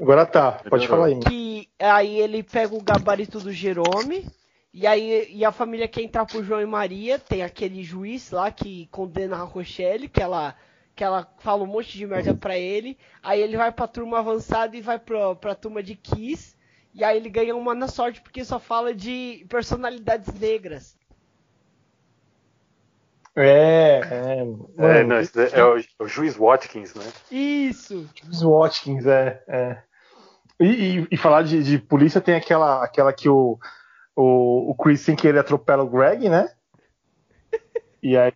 Agora 0.00 0.24
tá, 0.24 0.52
pode 0.70 0.86
falar 0.86 1.06
aí. 1.06 1.18
Que 1.18 1.68
aí 1.80 2.16
ele 2.20 2.42
pega 2.44 2.72
o 2.74 2.80
gabarito 2.82 3.40
do 3.40 3.52
Jerome, 3.52 4.24
E 4.72 4.86
aí 4.86 5.26
e 5.32 5.44
a 5.44 5.50
família 5.50 5.88
quer 5.88 6.02
entrar 6.02 6.24
pro 6.24 6.44
João 6.44 6.60
e 6.60 6.64
Maria, 6.66 7.18
tem 7.18 7.42
aquele 7.42 7.82
juiz 7.82 8.30
lá 8.30 8.52
que 8.52 8.86
condena 8.92 9.36
a 9.38 9.42
Rochelle, 9.42 10.08
que 10.08 10.22
ela 10.22 10.54
que 10.94 11.02
ela 11.02 11.26
fala 11.40 11.64
um 11.64 11.66
monte 11.66 11.98
de 11.98 12.06
merda 12.06 12.32
pra 12.34 12.56
ele. 12.56 12.96
Aí 13.20 13.40
ele 13.42 13.56
vai 13.56 13.72
pra 13.72 13.88
turma 13.88 14.20
avançada 14.20 14.76
e 14.76 14.80
vai 14.80 14.96
pra, 15.00 15.34
pra 15.34 15.56
turma 15.56 15.82
de 15.82 15.96
Kiss. 15.96 16.54
E 16.94 17.02
aí 17.02 17.16
ele 17.16 17.28
ganha 17.28 17.56
uma 17.56 17.74
na 17.74 17.88
sorte 17.88 18.20
porque 18.20 18.44
só 18.44 18.60
fala 18.60 18.94
de 18.94 19.44
personalidades 19.48 20.32
negras. 20.38 20.96
É, 23.34 23.79
é. 24.00 25.00
É, 25.00 25.04
não, 25.04 25.18
esse 25.20 25.32
é 25.54 25.64
o, 25.64 25.76
o 26.00 26.08
juiz 26.08 26.36
Watkins, 26.36 26.94
né? 26.94 27.04
Isso! 27.30 28.06
Os 28.30 28.42
Watkins, 28.42 29.06
é. 29.06 29.42
é. 29.48 29.78
E, 30.60 30.66
e- 31.00 31.08
e 31.10 31.16
falar 31.16 31.42
de, 31.42 31.62
de 31.62 31.78
polícia 31.78 32.20
tem 32.20 32.34
aquela, 32.34 32.84
aquela 32.84 33.12
que 33.12 33.28
o, 33.28 33.58
o, 34.14 34.70
o 34.70 34.74
Chris 34.74 35.00
sem 35.00 35.16
querer 35.16 35.38
atropela 35.38 35.82
o 35.82 35.88
Greg, 35.90 36.28
né? 36.28 36.48
E 38.02 38.16
aí. 38.16 38.32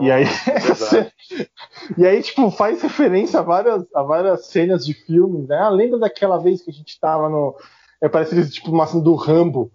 e 0.00 0.10
aí. 0.10 0.24
verdade. 0.24 1.12
e 1.96 2.04
aí, 2.04 2.20
tipo, 2.20 2.50
faz 2.50 2.82
referência 2.82 3.38
a 3.38 3.42
várias, 3.42 3.84
a 3.94 4.02
várias 4.02 4.46
cenas 4.46 4.84
de 4.84 4.92
filmes, 4.92 5.46
né? 5.46 5.56
Ah, 5.56 5.68
lembra 5.68 5.96
daquela 6.00 6.38
vez 6.38 6.60
que 6.60 6.70
a 6.70 6.72
gente 6.72 6.98
tava 6.98 7.28
no. 7.28 7.54
É, 8.02 8.08
parece 8.08 8.34
eles, 8.34 8.52
tipo, 8.52 8.72
uma 8.72 8.84
cena 8.88 9.04
do 9.04 9.14
Rambo. 9.14 9.70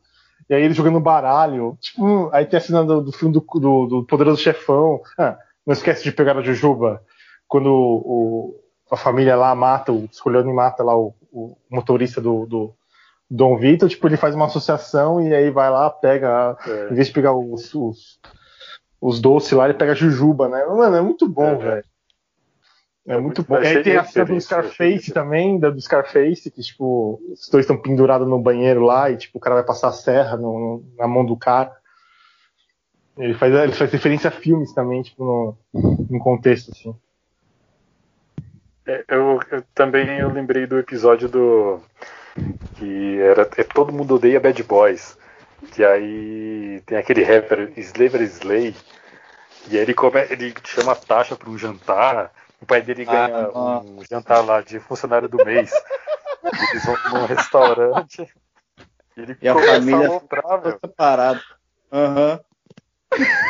E 0.49 0.55
aí 0.55 0.63
ele 0.63 0.73
jogando 0.73 0.99
baralho. 0.99 1.77
Tipo, 1.79 2.29
aí 2.33 2.45
tem 2.45 2.57
a 2.57 2.61
cena 2.61 2.83
do, 2.83 3.01
do 3.01 3.11
filme 3.11 3.33
do, 3.33 3.39
do, 3.59 3.85
do 3.87 4.05
Poderoso 4.05 4.41
Chefão. 4.41 4.99
Ah, 5.17 5.37
não 5.65 5.73
esquece 5.73 6.03
de 6.03 6.11
pegar 6.11 6.37
a 6.37 6.41
Jujuba. 6.41 7.01
Quando 7.47 7.67
o, 7.71 8.55
a 8.91 8.97
família 8.97 9.35
lá 9.35 9.53
mata, 9.53 9.91
o 9.91 10.07
Scolhone 10.11 10.51
mata 10.53 10.83
lá 10.83 10.97
o, 10.97 11.13
o 11.31 11.55
motorista 11.69 12.19
do, 12.19 12.45
do 12.47 12.73
Dom 13.29 13.57
Vitor, 13.57 13.87
tipo, 13.87 14.07
ele 14.07 14.17
faz 14.17 14.33
uma 14.33 14.45
associação 14.47 15.21
e 15.21 15.33
aí 15.33 15.51
vai 15.51 15.69
lá, 15.69 15.89
pega, 15.89 16.57
É. 16.67 16.91
em 16.91 16.95
vez 16.95 17.07
de 17.07 17.13
pegar 17.13 17.33
os, 17.33 17.73
os, 17.75 18.19
os 18.99 19.21
doces 19.21 19.51
lá, 19.51 19.65
ele 19.65 19.77
pega 19.77 19.91
a 19.91 19.95
Jujuba, 19.95 20.47
né? 20.49 20.65
Mano, 20.65 20.95
é 20.95 21.01
muito 21.01 21.27
bom, 21.29 21.43
É. 21.43 21.55
velho. 21.55 21.85
É, 23.09 23.13
É 23.15 23.19
muito 23.19 23.43
bom. 23.43 23.55
E 23.61 23.65
aí 23.67 23.81
tem 23.83 23.97
a 23.97 24.03
cena 24.03 24.25
do 24.27 24.39
Scarface 24.39 25.05
de- 25.07 25.13
também, 25.13 25.59
da 25.59 25.69
do 25.71 25.81
Scarface, 25.81 26.51
que, 26.51 26.61
tipo, 26.61 27.19
os 27.31 27.49
dois 27.49 27.63
estão 27.63 27.75
pendurados 27.81 28.27
no 28.27 28.39
banheiro 28.39 28.81
lá 28.81 29.09
e, 29.09 29.17
tipo, 29.17 29.37
o 29.37 29.41
cara 29.41 29.55
vai 29.55 29.65
passar 29.65 29.87
a 29.89 29.93
serra 29.93 30.37
no- 30.37 30.83
na 30.97 31.07
mão 31.07 31.25
do 31.25 31.35
cara. 31.35 31.75
Ele 33.17 33.33
faz, 33.33 33.53
ele 33.53 33.73
faz 33.73 33.91
referência 33.91 34.29
a 34.29 34.31
filmes 34.31 34.71
também, 34.73 35.01
tipo, 35.01 35.23
no, 35.25 35.57
no 36.09 36.19
contexto, 36.19 36.71
assim. 36.71 36.95
É, 38.87 39.03
Eu, 39.09 39.39
eu 39.51 39.63
também 39.73 40.19
eu 40.19 40.31
lembrei 40.31 40.65
do 40.65 40.77
episódio 40.79 41.27
do 41.27 41.79
que 42.75 43.19
era 43.19 43.41
é, 43.57 43.63
todo 43.63 43.91
mundo 43.91 44.15
odeia 44.15 44.39
Bad 44.39 44.61
Boys. 44.63 45.17
Que 45.73 45.83
aí 45.83 46.81
tem 46.85 46.97
aquele 46.97 47.21
rapper 47.23 47.73
Slaver 47.75 48.21
Slay 48.21 48.73
e 49.69 49.75
aí 49.75 49.81
ele 49.83 49.93
come, 49.93 50.21
ele 50.29 50.53
chama 50.63 50.93
a 50.93 50.95
taxa 50.95 51.35
para 51.35 51.49
um 51.49 51.57
jantar. 51.57 52.31
O 52.61 52.65
pai 52.65 52.81
dele 52.81 53.05
ganha 53.05 53.51
Ah, 53.55 53.79
um 53.79 54.03
jantar 54.09 54.43
lá 54.45 54.61
de 54.61 54.79
funcionário 54.79 55.29
do 55.29 55.43
mês. 55.43 55.71
Eles 56.71 56.85
vão 56.85 56.97
num 57.11 57.25
restaurante. 57.25 58.27
E 59.15 59.21
ele 59.21 59.37
E 59.41 59.47
a 59.47 59.53
família 59.55 60.07
a 60.07 60.09
aloprar, 60.09 60.61
meu. 60.61 60.79
Aham. 61.91 62.39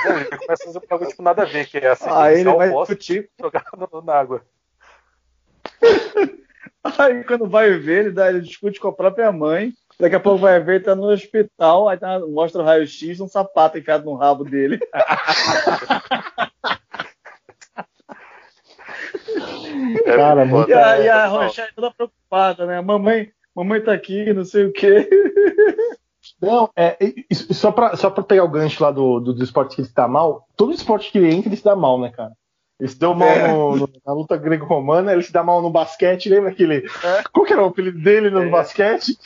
Não, 0.06 0.16
Ele 0.16 0.26
começa 0.26 0.64
a 0.64 0.66
fazer 0.68 0.78
um 0.78 0.88
bagulho 0.90 1.10
tipo 1.10 1.22
nada 1.22 1.42
a 1.44 1.46
ver, 1.46 1.68
que 1.68 1.78
é 1.78 1.90
assim, 1.90 2.10
Aí 2.10 2.40
ele 2.40 2.54
vai 2.54 2.70
discutir. 2.70 3.30
jogar 3.40 3.66
no- 3.78 4.02
na 4.02 4.14
água. 4.14 4.42
Aí 6.98 7.24
quando 7.26 7.50
vai 7.50 7.72
ver, 7.78 8.06
ele, 8.06 8.12
dá, 8.12 8.30
ele 8.30 8.42
discute 8.42 8.80
com 8.80 8.88
a 8.88 8.94
própria 8.94 9.32
mãe. 9.32 9.74
Daqui 10.00 10.16
a 10.16 10.20
pouco 10.20 10.40
vai 10.40 10.58
ver, 10.62 10.76
ele 10.76 10.84
tá 10.86 10.96
no 10.96 11.08
hospital, 11.12 11.90
aí 11.90 11.98
tá- 11.98 12.20
mostra 12.20 12.62
o 12.62 12.66
raio-x, 12.66 13.20
um 13.20 13.28
sapato 13.28 13.78
enfiado 13.78 14.06
no 14.06 14.16
rabo 14.16 14.46
dele. 14.46 14.80
É 20.06 20.16
Cara, 20.16 20.46
muito 20.46 20.56
muito- 20.56 20.70
E 20.70 20.74
a, 20.74 21.00
e 21.00 21.10
a 21.10 21.24
É, 21.24 21.28
Rochelle 21.28 21.72
toda 21.76 21.92
preocupada, 21.92 22.66
né? 22.66 22.82
Mamãe, 22.82 23.30
mamãe 23.56 23.82
tá 23.82 23.94
aqui, 23.94 24.34
não 24.34 24.44
sei 24.46 24.66
o 24.66 24.74
quê. 24.74 25.08
Não, 26.42 26.70
é, 26.76 26.96
e- 27.02 27.26
e 27.30 27.36
só 27.36 27.72
pra, 27.72 27.96
só 27.96 28.10
pra 28.10 28.24
pegar 28.24 28.44
o 28.44 28.50
gancho 28.50 28.82
lá 28.84 28.92
do, 28.92 29.20
do, 29.20 29.34
do 29.34 29.44
esporte 29.44 29.76
que 29.76 29.82
ele 29.82 29.88
se 29.88 29.94
dá 29.96 30.08
mal, 30.08 30.46
todo 30.56 30.72
esporte 30.74 31.12
que 31.12 31.18
ele 31.18 31.34
entra, 31.34 31.50
ele 31.50 31.56
se 31.58 31.64
dá 31.64 31.76
mal, 31.76 32.00
né, 32.00 32.12
cara? 32.16 32.32
Ele 32.80 32.88
se 32.90 32.98
deu 32.98 33.14
mal 33.14 33.28
É. 33.28 33.48
no- 33.52 33.76
no- 33.76 33.90
na 34.06 34.14
luta 34.14 34.38
grego-romana, 34.38 35.12
ele 35.12 35.22
se 35.24 35.34
dá 35.34 35.44
mal 35.44 35.62
no 35.62 35.70
basquete, 35.70 36.30
lembra 36.30 36.50
aquele. 36.52 36.86
Qual 37.34 37.46
que 37.46 37.52
era 37.52 37.62
o 37.62 37.66
apelido 37.68 38.00
dele 38.02 38.30
no 38.30 38.44
É. 38.44 38.50
basquete? 38.50 39.18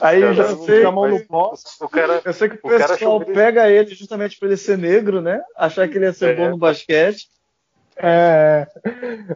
Aí 0.00 0.20
cara, 0.20 0.34
já 0.34 0.42
eu 0.44 0.56
se 0.64 0.82
dá 0.82 0.90
mal 0.90 1.08
no 1.08 1.24
boxe. 1.28 1.64
O 1.80 1.88
cara, 1.88 2.20
Eu 2.24 2.32
sei 2.32 2.48
que 2.48 2.56
o, 2.56 2.58
O 2.64 2.68
pessoal 2.78 3.20
pega 3.20 3.70
ele 3.70 3.94
justamente 3.94 4.38
por 4.38 4.46
ele 4.46 4.56
ser 4.56 4.78
negro, 4.78 5.20
né? 5.20 5.40
Achar 5.56 5.86
que 5.88 5.96
ele 5.96 6.06
ia 6.06 6.12
ser 6.12 6.30
É. 6.30 6.34
bom 6.34 6.50
no 6.50 6.58
basquete. 6.58 7.26
É. 7.98 8.66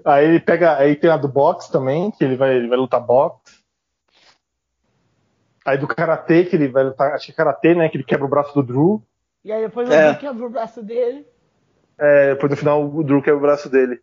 Aí 0.04 0.24
ele 0.24 0.40
pega. 0.40 0.76
Aí 0.78 0.94
tem 0.96 1.10
a 1.10 1.16
do 1.16 1.28
boxe 1.28 1.70
também, 1.70 2.10
que 2.10 2.22
ele 2.24 2.36
vai, 2.36 2.54
ele 2.54 2.68
vai 2.68 2.78
lutar 2.78 3.00
boxe. 3.00 3.60
Aí 5.64 5.78
do 5.78 5.86
karatê, 5.86 6.44
que 6.44 6.56
ele 6.56 6.68
vai 6.68 6.84
lutar. 6.84 7.12
Acho 7.12 7.26
que 7.26 7.32
é 7.32 7.34
karatê, 7.34 7.74
né? 7.74 7.88
Que 7.88 7.96
ele 7.96 8.04
quebra 8.04 8.26
o 8.26 8.30
braço 8.30 8.54
do 8.54 8.62
Drew. 8.62 9.02
E 9.44 9.52
aí 9.52 9.62
depois 9.62 9.90
É. 9.90 10.10
eu 10.10 10.16
quebra 10.16 10.46
o 10.46 10.50
braço 10.50 10.82
dele. 10.82 11.26
É, 11.98 12.34
depois 12.34 12.50
no 12.50 12.56
final 12.56 12.84
o 12.84 13.02
Drew 13.04 13.22
quebra 13.22 13.38
o 13.38 13.42
braço 13.42 13.68
dele. 13.68 14.00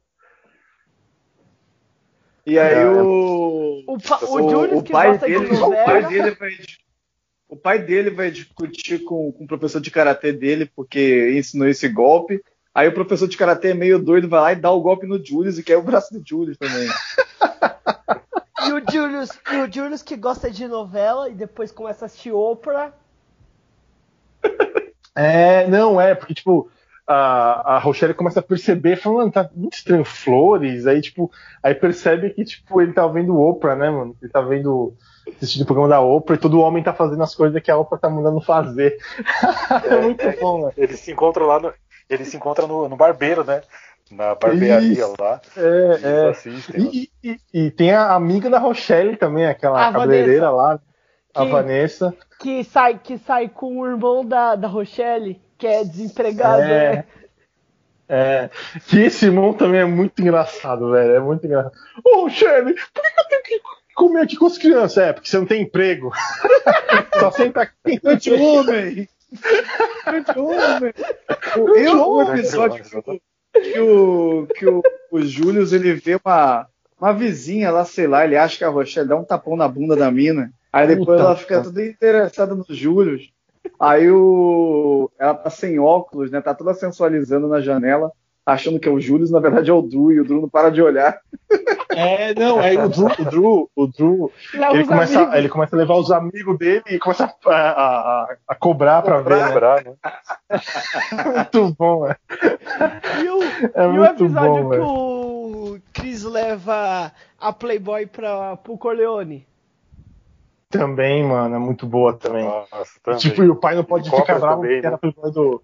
E 2.46 2.58
aí 2.58 2.74
É. 2.76 2.86
o. 2.86 3.84
O, 3.88 3.98
pa, 3.98 4.20
o, 4.24 4.36
o, 4.36 4.50
Julius 4.50 4.80
o 4.80 4.84
que 4.84 4.92
pai 4.92 5.12
gosta 5.12 5.26
dele, 5.28 5.48
de 5.48 5.54
o 5.56 5.70
pai 5.72 6.08
dele 6.08 6.32
vai 6.32 6.52
o 7.50 7.56
pai 7.58 7.80
dele 7.80 8.10
vai 8.12 8.30
discutir 8.30 9.00
com, 9.00 9.32
com 9.32 9.44
o 9.44 9.48
professor 9.48 9.82
de 9.82 9.90
karatê 9.90 10.32
dele 10.32 10.68
porque 10.76 11.34
ensinou 11.36 11.68
esse 11.68 11.88
golpe. 11.90 12.42
Aí 12.74 12.88
o 12.88 12.94
professor 12.94 13.28
de 13.28 13.38
karatê 13.38 13.70
é 13.70 13.74
meio 13.74 14.00
doido, 14.00 14.30
vai 14.30 14.40
lá 14.40 14.52
e 14.54 14.56
dá 14.56 14.72
o 14.72 14.82
golpe 14.82 15.08
no 15.08 15.24
Julius 15.24 15.58
e 15.58 15.64
quer 15.64 15.78
o 15.78 15.84
braço 15.84 16.14
do 16.14 16.24
Julius 16.26 16.58
também. 16.58 16.88
E 18.62 18.74
o 18.74 18.84
Julius, 18.92 19.30
e 19.52 19.56
o 19.56 19.72
Julius 19.72 20.04
que 20.04 20.16
gosta 20.16 20.52
de 20.52 20.68
novela 20.68 21.30
e 21.30 21.34
depois 21.34 21.72
começa 21.72 22.06
a 22.06 22.08
assistir 22.08 22.32
Oprah. 22.32 22.94
É, 25.16 25.68
não, 25.68 26.00
é, 26.00 26.16
porque, 26.16 26.34
tipo, 26.34 26.70
a, 27.06 27.76
a 27.76 27.80
Rochelle 27.80 28.14
começa 28.14 28.40
a 28.40 28.44
perceber, 28.44 28.96
falando, 28.96 29.18
mano, 29.18 29.32
tá 29.32 29.50
muito 29.54 29.74
estranho, 29.74 30.06
flores, 30.06 30.88
aí, 30.88 31.02
tipo, 31.02 31.30
aí 31.62 31.76
percebe 31.76 32.30
que, 32.30 32.46
tipo, 32.46 32.80
ele 32.80 32.94
tá 32.94 33.06
vendo 33.08 33.38
Oprah, 33.38 33.76
né, 33.76 33.90
mano? 33.90 34.16
Ele 34.22 34.32
tá 34.32 34.40
vendo, 34.40 34.94
assistindo 35.28 35.64
o 35.64 35.66
programa 35.66 35.90
da 35.90 36.00
Oprah 36.00 36.36
e 36.36 36.40
todo 36.40 36.62
homem 36.62 36.84
tá 36.84 36.94
fazendo 36.94 37.22
as 37.22 37.36
coisas 37.36 37.62
que 37.62 37.70
a 37.70 37.78
Oprah 37.78 37.98
tá 37.98 38.10
mandando 38.10 38.40
fazer. 38.40 38.98
É, 39.90 40.02
muito 40.02 40.24
bom, 40.40 40.68
né? 40.68 40.74
ele 40.78 40.96
se 40.96 41.12
encontra 41.12 41.44
lá 41.44 41.60
no, 41.60 41.74
ele 42.10 42.26
se 42.26 42.36
encontra 42.38 42.66
no, 42.68 42.88
no 42.90 42.96
barbeiro, 42.96 43.44
né? 43.44 43.62
Na 44.12 44.34
barbearia 44.36 44.92
Isso. 44.92 45.16
lá. 45.20 45.40
É, 45.56 46.00
é. 46.26 46.30
assistem. 46.30 46.84
lá. 46.84 46.90
E, 46.92 47.10
e- 47.24 47.40
e 47.54 47.72
tem 47.72 47.92
a 47.92 48.14
amiga 48.14 48.50
da 48.50 48.58
Rochelle 48.58 49.16
também, 49.16 49.46
aquela 49.46 49.88
A 49.88 49.92
cabeleireira 49.94 50.50
lá, 50.50 50.80
a 51.36 51.46
Que- 51.46 51.52
Vanessa. 51.52 52.16
Que 52.40 52.64
sai, 52.64 52.98
que 52.98 53.18
sai 53.20 53.50
com 53.50 53.78
o 53.80 53.86
irmão 53.88 54.26
da, 54.26 54.56
da 54.56 54.68
Rochelle, 54.68 55.40
que 55.58 55.68
é 55.68 55.84
desempregado, 55.84 56.62
É. 56.64 56.96
né? 56.96 57.04
É, 58.12 58.50
que 58.88 59.00
esse 59.02 59.26
irmão 59.26 59.54
também 59.54 59.82
é 59.82 59.86
muito 59.86 60.20
engraçado, 60.20 60.90
velho. 60.92 61.12
É 61.16 61.20
muito 61.20 61.46
engraçado. 61.46 61.74
Ô, 62.04 62.22
Rochelle, 62.22 62.74
por 62.92 63.04
que 63.04 63.20
eu 63.20 63.28
tenho 63.30 63.44
que 63.44 63.62
comer 63.94 64.22
aqui 64.22 64.36
com 64.36 64.48
as 64.48 64.58
crianças? 64.58 64.98
É, 64.98 65.14
porque 65.14 65.30
você 65.30 65.38
não 65.38 65.46
tem 65.46 65.62
emprego. 65.62 66.12
Só 67.20 67.30
senta 67.30 67.62
aqui. 67.62 68.00
Grande 68.02 68.34
homem! 68.34 69.08
Grande 70.06 70.40
homem! 70.40 70.94
O, 71.58 71.76
eu, 71.76 72.10
o 72.10 72.22
episódio 72.22 72.84
que 72.84 72.98
o, 72.98 73.04
que 73.54 73.80
o, 73.80 74.48
que 74.48 74.68
o, 74.68 74.82
o 75.12 75.22
Julius 75.22 75.74
ele 75.74 75.94
vê 75.94 76.20
uma, 76.24 76.68
uma 77.00 77.14
vizinha 77.14 77.72
lá, 77.72 77.86
sei 77.86 78.08
lá, 78.08 78.26
ele 78.26 78.38
acha 78.38 78.58
que 78.58 78.64
a 78.64 78.70
Rochelle 78.70 79.08
dá 79.08 79.16
um 79.16 79.24
tapão 79.24 79.56
na 79.56 79.68
bunda 79.68 79.96
da 79.96 80.12
mina. 80.12 80.52
Aí 80.72 80.88
depois 80.88 81.08
Puta 81.08 81.22
ela 81.22 81.36
fica 81.36 81.64
toda 81.64 81.86
interessada 81.86 82.54
no 82.54 82.66
Julius. 82.70 83.32
Aí 83.80 84.10
o, 84.10 85.10
ela 85.18 85.34
tá 85.34 85.50
sem 85.50 85.80
óculos, 85.80 86.32
né? 86.32 86.42
Tá 86.42 86.54
toda 86.54 86.74
sensualizando 86.74 87.48
na 87.48 87.62
janela, 87.62 88.12
achando 88.54 88.80
que 88.80 88.88
é 88.88 88.92
o 88.92 89.00
Julius, 89.00 89.32
na 89.32 89.40
verdade 89.40 89.70
é 89.70 89.74
o 89.74 89.82
Drew, 89.82 90.12
e 90.12 90.20
o 90.20 90.24
Drew 90.26 90.42
não 90.42 90.50
para 90.50 90.70
de 90.70 90.82
olhar. 90.82 91.20
É, 91.90 92.34
não, 92.36 92.60
aí 92.60 92.78
o 92.78 92.88
Drew, 92.90 93.08
o 93.08 93.26
Drew, 93.26 93.72
o 93.76 93.88
Drew 93.88 94.32
ele, 94.74 94.86
começa, 94.86 95.20
amigos. 95.20 95.36
ele 95.36 95.50
começa 95.50 95.76
a 95.76 95.80
levar 95.80 95.96
os 95.96 96.12
amigos 96.12 96.58
dele 96.58 96.84
e 96.88 97.00
começa 97.00 97.34
a, 97.46 97.52
a, 97.52 97.82
a- 98.24 98.38
a 98.48 98.56
cobrar 98.56 99.02
pra 99.02 99.22
ver, 99.22 99.38
né? 99.38 99.46
Lembrar, 99.48 99.84
né? 99.84 99.94
É 100.50 101.24
muito 101.60 101.76
bom, 101.78 102.08
é. 102.08 102.16
E 103.24 103.30
o, 103.30 103.44
É 103.74 103.84
e 103.84 103.88
o 103.88 103.92
muito 103.94 104.24
episódio 104.26 104.64
bom, 104.64 104.70
que 104.70 104.78
velho. 104.78 104.88
o 104.88 105.80
Chris 105.94 106.24
leva 106.24 107.12
a 107.40 107.54
Playboy 107.54 108.06
pra, 108.06 108.56
pro 108.58 108.78
Corleone. 108.78 109.48
Também, 110.72 111.24
mano, 111.24 111.56
é 111.56 111.60
muito 111.60 111.88
boa 111.88 112.14
também. 112.14 112.44
Nossa, 112.46 112.86
também. 113.02 113.20
Tipo, 113.20 113.44
e 113.44 113.50
o 113.50 113.56
pai 113.56 113.74
não 113.76 113.84
pode 113.84 114.08
ficar 114.08 114.38
bravo 114.40 114.62
também, 114.62 114.76
porque 114.76 114.82
né? 114.82 114.88
era 114.88 114.98
playboy 115.00 115.32
do. 115.32 115.64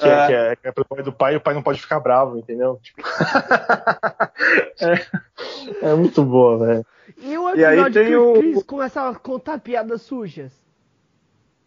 Que 0.00 0.08
é, 0.08 0.26
que, 0.26 0.32
é, 0.32 0.56
que 0.56 0.68
é 0.68 0.72
playboy 0.72 1.02
do 1.04 1.12
pai 1.12 1.34
e 1.34 1.36
o 1.36 1.40
pai 1.40 1.52
não 1.54 1.62
pode 1.62 1.80
ficar 1.80 2.00
bravo, 2.00 2.38
entendeu? 2.38 2.80
Tipo... 2.82 3.02
é, 4.80 5.86
é 5.90 5.94
muito 5.94 6.24
boa, 6.24 6.58
velho. 6.66 6.86
E 7.18 7.36
o 7.36 7.54
E 7.54 7.64
aí 7.64 7.74
episódio 7.78 7.92
tem 8.02 8.06
que 8.10 8.16
o 8.16 8.30
o- 8.32 8.38
Chris 8.38 8.62
começa 8.62 9.08
a 9.08 9.14
contar 9.14 9.58
piadas 9.60 10.02
sujas. 10.02 10.52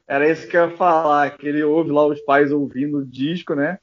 Era 0.08 0.28
isso 0.30 0.48
que 0.48 0.58
eu 0.58 0.70
ia 0.70 0.76
falar, 0.78 1.30
que 1.38 1.48
ele 1.48 1.64
ouve 1.64 1.92
lá 1.92 2.06
os 2.06 2.20
pais 2.22 2.52
ouvindo 2.52 2.98
o 3.00 3.06
disco, 3.06 3.54
né? 3.56 3.78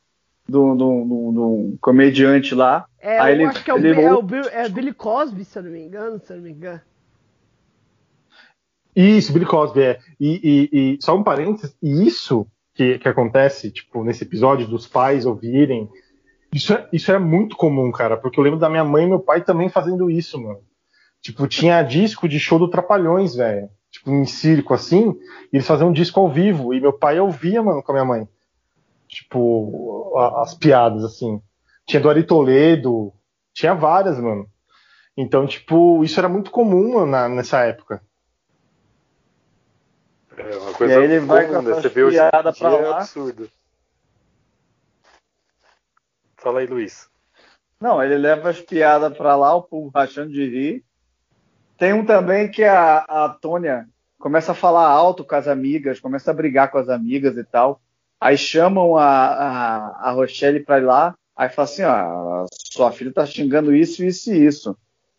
Do, 0.49 0.75
do, 0.75 1.05
do, 1.05 1.33
do 1.33 1.79
comediante 1.81 2.55
lá. 2.55 2.87
É, 2.99 3.19
Aí 3.21 3.35
eu 3.35 3.41
ele- 3.41 3.45
acho 3.47 3.63
que 3.65 3.71
é 3.71 3.75
o, 3.75 3.79
ele 3.79 4.01
é 4.01 4.13
o 4.13 4.21
Bill- 4.23 4.49
é 4.51 4.69
Billy 4.69 4.93
Cosby, 4.93 5.45
se 5.45 5.59
eu 5.59 5.63
não 5.63 5.71
me 5.71 5.81
engano, 5.81 6.19
se 6.19 6.33
eu 6.33 6.37
não 6.39 6.43
me 6.45 6.51
engano. 6.51 6.81
Isso, 8.95 9.33
Billy 9.33 9.47
Cosby, 9.47 9.83
é. 9.83 10.01
E, 10.19 10.69
e- 10.73 10.95
e 10.95 10.99
só 11.01 11.17
um 11.17 11.23
parênteses, 11.23 11.75
e 11.81 12.07
isso 12.07 12.47
que, 12.81 12.99
que 12.99 13.09
acontece, 13.09 13.71
tipo, 13.71 14.03
nesse 14.03 14.25
episódio 14.25 14.67
dos 14.67 14.87
pais 14.87 15.27
ouvirem, 15.27 15.87
isso 16.51 16.73
é, 16.73 16.89
isso 16.91 17.13
é 17.13 17.19
muito 17.19 17.55
comum, 17.55 17.93
cara, 17.93 18.17
porque 18.17 18.41
eu 18.41 18.45
lembro 18.45 18.59
da 18.59 18.71
minha 18.71 18.83
mãe 18.83 19.05
e 19.05 19.09
meu 19.09 19.21
pai 19.21 19.45
também 19.45 19.69
fazendo 19.69 20.11
isso, 20.11 20.41
mano. 20.41 20.61
Tipo, 21.21 21.47
tinha 21.47 21.83
disco 21.83 22.27
de 22.27 22.41
show 22.41 22.59
do 22.59 22.71
Trapalhões, 22.71 23.35
velho. 23.35 23.69
Tipo, 23.91 24.11
em 24.13 24.25
circo, 24.25 24.73
assim, 24.73 25.11
e 25.53 25.57
eles 25.57 25.67
faziam 25.67 25.91
um 25.91 25.93
disco 25.93 26.19
ao 26.21 26.31
vivo, 26.31 26.73
e 26.73 26.81
meu 26.81 26.95
pai 26.95 27.21
ouvia, 27.21 27.63
mano, 27.63 27.83
com 27.83 27.93
a 27.93 27.95
minha 27.97 28.05
mãe. 28.07 28.27
Tipo, 29.07 30.15
a- 30.17 30.41
as 30.43 30.55
piadas, 30.55 31.05
assim. 31.05 31.39
Tinha 31.87 32.01
do 32.01 32.09
Ari 32.09 32.23
Toledo, 32.25 33.13
tinha 33.53 33.75
várias, 33.75 34.19
mano. 34.19 34.47
Então, 35.15 35.47
tipo, 35.47 36.03
isso 36.03 36.19
era 36.19 36.31
muito 36.31 36.51
comum, 36.51 36.95
mano, 36.95 37.07
na- 37.07 37.29
nessa 37.29 37.61
época. 37.67 38.01
É 40.41 40.57
uma 40.57 40.73
coisa 40.75 40.95
E 40.95 40.97
aí 40.97 41.05
ele 41.05 41.19
vai 41.21 41.47
com 41.47 41.63
né? 41.63 41.75
Você 41.75 41.89
vê 41.89 42.03
hoje 42.05 42.17
em 42.17 42.21
é 42.21 42.31
lá. 42.31 42.99
absurdo. 42.99 43.51
Fala 46.37 46.61
aí, 46.61 46.67
Luiz. 46.67 47.09
Não, 47.81 48.03
ele 48.03 48.17
leva 48.17 48.51
as 48.51 48.61
piadas 48.61 49.17
pra 49.17 49.37
lá, 49.37 49.55
o 49.55 49.63
povo 49.63 49.91
rachando 49.95 50.33
de 50.33 50.45
rir. 50.47 50.85
Tem 51.79 51.93
um 51.93 52.05
também 52.05 52.51
que 52.51 52.63
a, 52.63 52.99
a 52.99 53.29
Tônia 53.29 53.89
começa 54.19 54.53
a 54.53 54.55
falar 54.55 54.87
alto 54.87 55.25
com 55.25 55.35
as 55.35 55.49
amigas, 55.49 55.99
começa 55.99 56.31
a 56.31 56.35
brigar 56.35 56.71
com 56.71 56.79
as 56.79 56.89
amigas 56.89 57.37
e 57.37 57.45
tal. 57.45 57.81
Aí 58.21 58.37
chamam 58.37 58.97
a, 58.97 59.07
a, 59.07 60.09
a 60.09 60.11
Rochelle 60.11 60.61
pra 60.61 60.79
ir 60.79 60.85
lá. 60.85 61.15
Aí 61.35 61.49
fala 61.49 61.65
assim: 61.65 61.83
ó, 61.83 62.47
sua 62.53 62.93
filha 62.93 63.13
tá 63.13 63.25
xingando 63.25 63.75
isso, 63.75 64.05
isso 64.05 64.33
e 64.33 64.47
isso. 64.47 64.73
O 64.73 64.77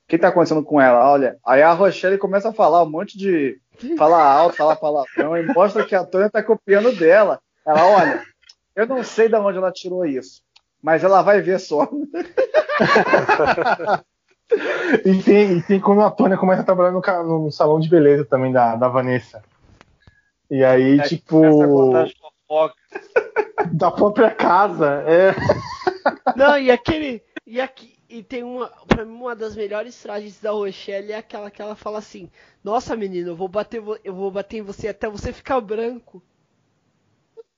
que 0.08 0.18
tá 0.18 0.28
acontecendo 0.28 0.64
com 0.64 0.80
ela? 0.80 1.10
Olha. 1.10 1.38
Aí 1.44 1.62
a 1.64 1.74
Rochelle 1.74 2.18
começa 2.18 2.50
a 2.50 2.54
falar 2.54 2.84
um 2.84 2.90
monte 2.90 3.18
de. 3.18 3.60
Falar 3.98 4.24
alto, 4.24 4.58
falar 4.58 4.76
palavrão 4.76 5.36
e 5.36 5.44
mostra 5.54 5.86
que 5.86 5.96
a 5.96 6.06
Tônia 6.06 6.30
tá 6.30 6.44
copiando 6.44 6.96
dela. 6.96 7.40
Ela, 7.66 7.88
olha, 7.88 8.24
eu 8.76 8.86
não 8.86 9.04
sei 9.04 9.28
de 9.28 9.36
onde 9.36 9.58
ela 9.58 9.72
tirou 9.72 10.06
isso, 10.06 10.42
mas 10.82 11.04
ela 11.04 11.22
vai 11.22 11.42
ver 11.42 11.60
só. 11.60 11.88
E 15.06 15.24
tem, 15.24 15.58
e 15.58 15.64
tem 15.64 15.80
quando 15.80 16.02
a 16.02 16.12
Tônia 16.12 16.38
começa 16.38 16.62
a 16.62 16.66
trabalhar 16.66 16.92
no, 16.92 17.02
no 17.46 17.52
salão 17.52 17.80
de 17.80 17.90
beleza 17.90 18.26
também 18.26 18.52
da, 18.52 18.76
da 18.76 18.90
Vanessa. 18.90 19.42
E 20.50 20.64
aí, 20.64 21.00
É, 21.00 21.04
tipo, 21.04 21.40
da 23.72 23.92
própria 23.92 24.30
casa. 24.30 25.04
É. 25.08 25.34
Não, 26.36 26.58
e 26.58 26.70
aquele. 26.70 27.24
E, 27.48 27.62
aqui, 27.62 27.94
e 28.12 28.24
tem 28.24 28.44
uma. 28.44 28.68
Pra 28.88 29.06
mim, 29.06 29.14
uma 29.14 29.36
das 29.36 29.56
melhores 29.56 30.02
frases 30.02 30.40
da 30.40 30.52
Rochelle 30.52 31.12
é 31.12 31.18
aquela 31.18 31.50
que 31.52 31.62
ela 31.62 31.76
fala 31.76 31.98
assim: 32.00 32.30
Nossa, 32.64 32.96
menino, 32.96 33.30
eu 33.30 33.36
vou 33.36 33.48
bater, 33.48 33.82
eu 34.04 34.14
vou 34.14 34.30
bater 34.32 34.58
em 34.58 34.62
você 34.62 34.88
até 34.90 35.10
você 35.10 35.32
ficar 35.34 35.60
branco. 35.62 36.22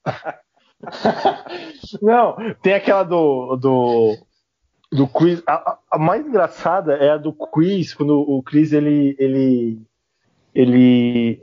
Não, 2.02 2.36
tem 2.62 2.74
aquela 2.74 3.04
do. 3.04 3.56
do 3.56 4.18
do 4.92 5.08
Chris, 5.08 5.42
a, 5.48 5.80
a- 5.92 5.98
mais 5.98 6.24
engraçada 6.24 6.94
é 6.98 7.10
a 7.10 7.18
do 7.18 7.34
Chris, 7.34 7.96
quando 7.96 8.20
o 8.20 8.44
Chris 8.44 8.72
ele 8.74 9.16
ele 9.18 9.82
ele 10.54 11.42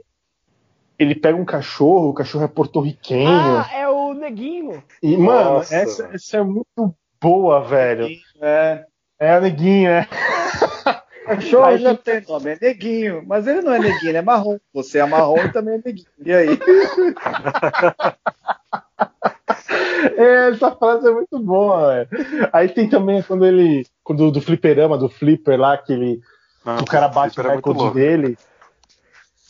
ele 0.97 1.15
pega 1.15 1.37
um 1.37 1.43
cachorro, 1.43 2.09
o 2.09 2.13
cachorro 2.13 2.45
é 2.45 2.47
porto-riquenho. 2.47 3.27
Ah, 3.57 3.69
é 3.73 3.89
o 3.89 4.13
neguinho. 4.13 4.81
e 5.03 5.17
mano, 5.17 5.55
Nossa, 5.55 5.75
essa, 5.75 6.03
mano. 6.03 6.15
essa 6.15 6.37
é 6.37 6.43
muito 6.43 6.95
boa, 7.19 7.61
velho. 7.61 8.07
É. 8.39 8.85
É 9.21 9.37
o 9.37 9.41
neguinho, 9.41 9.89
é. 9.91 10.07
Cachorro 11.25 11.65
Aí 11.65 11.77
já 11.77 11.95
tem 11.95 12.21
nome, 12.27 12.51
é 12.53 12.57
neguinho. 12.59 13.23
Mas 13.25 13.45
ele 13.47 13.61
não 13.61 13.71
é 13.71 13.79
neguinho, 13.79 14.09
ele 14.09 14.17
é 14.17 14.21
marrom. 14.21 14.57
Você 14.73 14.97
é 14.97 15.05
marrom 15.05 15.37
e 15.37 15.51
também 15.53 15.75
é 15.75 15.81
neguinho. 15.85 16.07
E 16.25 16.33
aí? 16.33 16.59
É, 20.17 20.49
essa 20.49 20.71
frase 20.71 21.07
é 21.07 21.11
muito 21.11 21.37
boa, 21.39 21.87
velho. 21.93 22.49
Aí 22.51 22.67
tem 22.69 22.89
também 22.89 23.21
quando 23.21 23.45
ele. 23.45 23.85
Quando 24.03 24.31
do 24.31 24.41
fliperama, 24.41 24.97
do 24.97 25.07
flipper 25.07 25.59
lá, 25.59 25.77
que 25.77 25.93
ele. 25.93 26.21
que 26.77 26.83
o 26.83 26.85
cara 26.85 27.07
bate 27.07 27.31
o 27.31 27.33
Flipper 27.35 27.51
é 27.51 27.55
recorde 27.55 27.79
louco. 27.81 27.95
dele. 27.95 28.37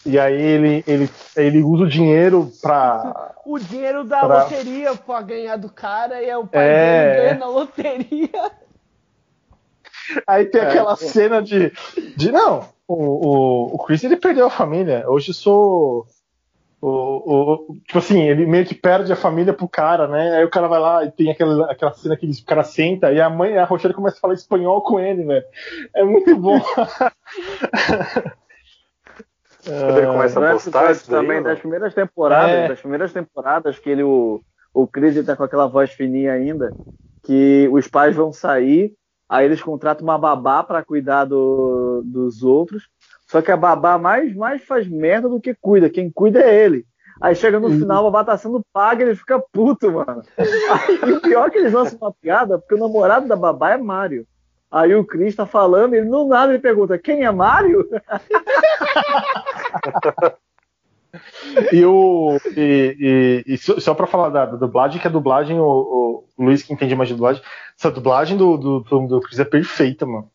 E 0.06 0.20
aí 0.20 0.34
ele, 0.40 0.84
ele, 0.88 1.10
ele 1.38 1.64
usa 1.64 1.84
o 1.84 1.90
dinheiro 1.90 2.52
pra. 2.62 3.34
O 3.46 3.58
dinheiro 3.60 4.04
da 4.04 4.20
Pra- 4.20 4.44
loteria 4.44 4.94
pra 4.96 5.22
ganhar 5.22 5.56
do 5.58 5.70
cara 5.72 6.22
e 6.22 6.30
é 6.30 6.38
o 6.38 6.46
pai 6.46 6.62
É. 6.68 7.04
dele 7.14 7.22
ganha 7.24 7.40
na 7.40 7.48
loteria. 7.48 8.52
Aí 10.28 10.46
tem 10.46 10.62
É, 10.62 10.66
aquela 10.68 10.92
pô. 10.92 10.98
cena 10.98 11.42
de. 11.42 11.72
de 12.18 12.32
não, 12.32 12.66
o, 12.88 12.94
o, 12.96 13.76
o 13.76 13.78
Chris 13.80 14.04
ele 14.04 14.16
perdeu 14.18 14.46
a 14.48 14.50
família. 14.52 15.04
Hoje 15.08 15.34
sou. 15.34 16.06
O, 16.84 16.88
o, 16.90 17.76
tipo 17.86 18.00
assim, 18.00 18.24
ele 18.28 18.48
meio 18.48 18.66
que 18.66 18.74
perde 18.74 19.14
a 19.14 19.16
família 19.16 19.54
pro 19.54 19.70
cara, 19.70 20.08
né? 20.08 20.38
Aí 20.38 20.44
o 20.44 20.50
cara 20.50 20.68
vai 20.68 20.80
lá 20.80 21.06
e 21.06 21.12
tem 21.12 21.30
aquela, 21.30 21.72
aquela 21.72 21.94
cena 21.94 22.18
que 22.18 22.26
o 22.26 22.46
cara 22.46 22.64
senta 22.64 23.12
e 23.14 23.22
a 23.22 23.30
mãe, 23.30 23.56
a 23.56 23.66
Rochelle 23.66 23.94
começa 23.94 24.18
a 24.18 24.20
falar 24.20 24.34
espanhol 24.34 24.82
com 24.82 25.00
ele, 25.00 25.24
velho. 25.24 25.46
É 25.96 26.04
muito 26.04 26.36
bom. 26.36 26.60
Quando 29.64 29.98
ele 29.98 30.08
começa 30.08 30.40
a 30.40 30.50
é 30.50 30.52
postar 30.54 30.92
isso 30.92 31.12
daí, 31.12 31.20
também 31.22 31.38
mano? 31.38 31.50
das 31.50 31.60
primeiras 31.60 31.94
temporadas, 31.94 32.50
É. 32.56 32.68
das 32.70 32.80
primeiras 32.80 33.14
temporadas 33.14 33.78
que 33.78 33.90
ele, 33.90 34.02
o, 34.04 34.42
o 34.74 34.88
Chris 34.88 35.24
tá 35.24 35.36
com 35.36 35.44
aquela 35.44 35.68
voz 35.68 35.92
fininha 35.92 36.34
ainda, 36.34 36.72
que 37.24 37.70
os 37.72 37.88
pais 37.88 38.16
vão 38.16 38.34
sair, 38.34 38.94
aí 39.32 39.46
eles 39.46 39.62
contratam 39.62 40.04
uma 40.04 40.18
babá 40.18 40.62
pra 40.62 40.84
cuidar 40.84 41.24
do, 41.26 42.02
dos 42.04 42.44
outros, 42.44 42.90
só 43.28 43.42
que 43.42 43.50
a 43.52 43.56
babá 43.56 43.98
mais, 43.98 44.36
mais 44.36 44.62
faz 44.64 44.86
merda 44.88 45.30
do 45.30 45.40
que 45.40 45.56
cuida, 45.56 45.90
quem 45.90 46.12
cuida 46.12 46.42
é 46.42 46.66
ele. 46.66 46.86
Aí 47.22 47.34
chega 47.36 47.60
no 47.60 47.70
final, 47.70 48.00
a 48.08 48.12
babá 48.12 48.24
tá 48.26 48.38
sendo 48.38 48.62
paga, 48.74 49.04
ele 49.04 49.16
fica 49.16 49.40
puto, 49.54 49.92
mano. 49.92 50.24
Aí, 50.38 51.10
e 51.10 51.14
o 51.14 51.22
pior 51.22 51.48
é 51.48 51.50
que 51.52 51.60
eles 51.60 51.72
lançam 51.72 51.98
uma 52.02 52.12
piada, 52.12 52.58
porque 52.60 52.74
o 52.76 52.80
namorado 52.80 53.28
da 53.28 53.36
babá 53.36 53.72
é 53.72 53.78
Mário. 53.78 54.26
Aí 54.72 54.94
o 54.96 55.06
Chris 55.06 55.36
tá 55.36 55.46
falando, 55.46 55.96
e 55.96 56.02
no 56.04 56.28
nada 56.28 56.52
ele 56.52 56.60
pergunta, 56.62 56.98
quem 56.98 57.24
é 57.24 57.32
Mário? 57.32 57.88
E, 61.74 61.84
o, 61.86 62.38
e, 62.56 63.44
e- 63.46 63.54
e 63.54 63.58
só, 63.58 63.78
só 63.80 63.94
pra 63.94 64.08
falar 64.08 64.30
da, 64.30 64.46
da 64.46 64.56
dublagem, 64.56 65.02
que 65.02 65.08
a 65.08 65.12
dublagem, 65.12 65.60
o, 65.60 66.24
o 66.38 66.44
Luiz 66.44 66.64
que 66.64 66.74
entende 66.74 66.96
mais 66.96 67.10
de 67.10 67.16
dublagem, 67.16 67.44
essa 67.82 67.90
dublagem 67.90 68.38
do, 68.38 68.58
do, 68.58 68.80
do, 68.80 69.22
Chris 69.22 69.40
é 69.40 69.46
perfeita, 69.46 70.06
mano. 70.06 70.30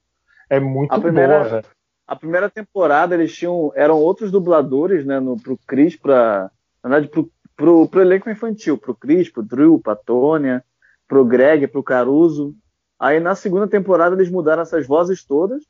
É 0.50 0.58
muito 0.58 0.92
A 0.92 0.98
primeira- 0.98 1.38
boa, 1.38 1.48
velho. 1.48 1.66
A 2.08 2.16
primeira 2.16 2.50
temporada 2.50 3.14
eles 3.14 3.34
tinham 3.34 3.72
eram 3.74 3.98
outros 3.98 4.30
dubladores, 4.30 5.04
né, 5.04 5.18
no 5.18 5.40
pro 5.40 5.58
Chris 5.66 5.96
pra, 5.96 6.50
na 6.82 6.90
verdade 6.90 7.08
pro, 7.08 7.30
pro, 7.56 7.88
pro 7.88 8.00
elenco 8.00 8.30
infantil, 8.30 8.76
pro 8.78 8.94
Chris, 8.94 9.28
pro 9.28 9.42
Drew, 9.42 9.80
pra 9.80 9.96
Tônia, 9.96 10.64
pro 11.08 11.24
Greg, 11.24 11.66
pro 11.66 11.82
Caruso. 11.82 12.54
Aí 12.98 13.18
na 13.20 13.34
segunda 13.34 13.66
temporada 13.66 14.14
eles 14.14 14.30
mudaram 14.30 14.62
essas 14.62 14.86
vozes 14.86 15.24
todas. 15.24 15.64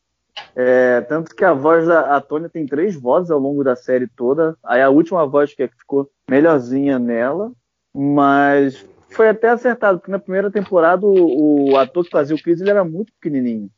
É, 0.54 1.00
tanto 1.02 1.34
que 1.34 1.44
a 1.44 1.54
voz 1.54 1.86
da 1.86 2.16
a 2.16 2.20
Tônia 2.20 2.50
tem 2.50 2.66
três 2.66 2.94
vozes 2.94 3.30
ao 3.30 3.38
longo 3.38 3.64
da 3.64 3.74
série 3.74 4.06
toda. 4.06 4.56
Aí 4.62 4.82
a 4.82 4.90
última 4.90 5.26
voz 5.26 5.54
que 5.54 5.62
é 5.62 5.68
que 5.68 5.76
ficou 5.78 6.10
melhorzinha 6.28 6.98
nela, 6.98 7.50
mas 7.94 8.86
foi 9.08 9.28
até 9.28 9.48
acertado, 9.48 9.98
porque 9.98 10.10
na 10.10 10.18
primeira 10.18 10.50
temporada 10.50 11.06
o, 11.06 11.70
o 11.70 11.76
ator 11.76 12.04
que 12.04 12.10
fazia 12.10 12.36
o 12.36 12.42
Chris 12.42 12.60
ele 12.60 12.70
era 12.70 12.84
muito 12.84 13.12
pequenininho. 13.14 13.70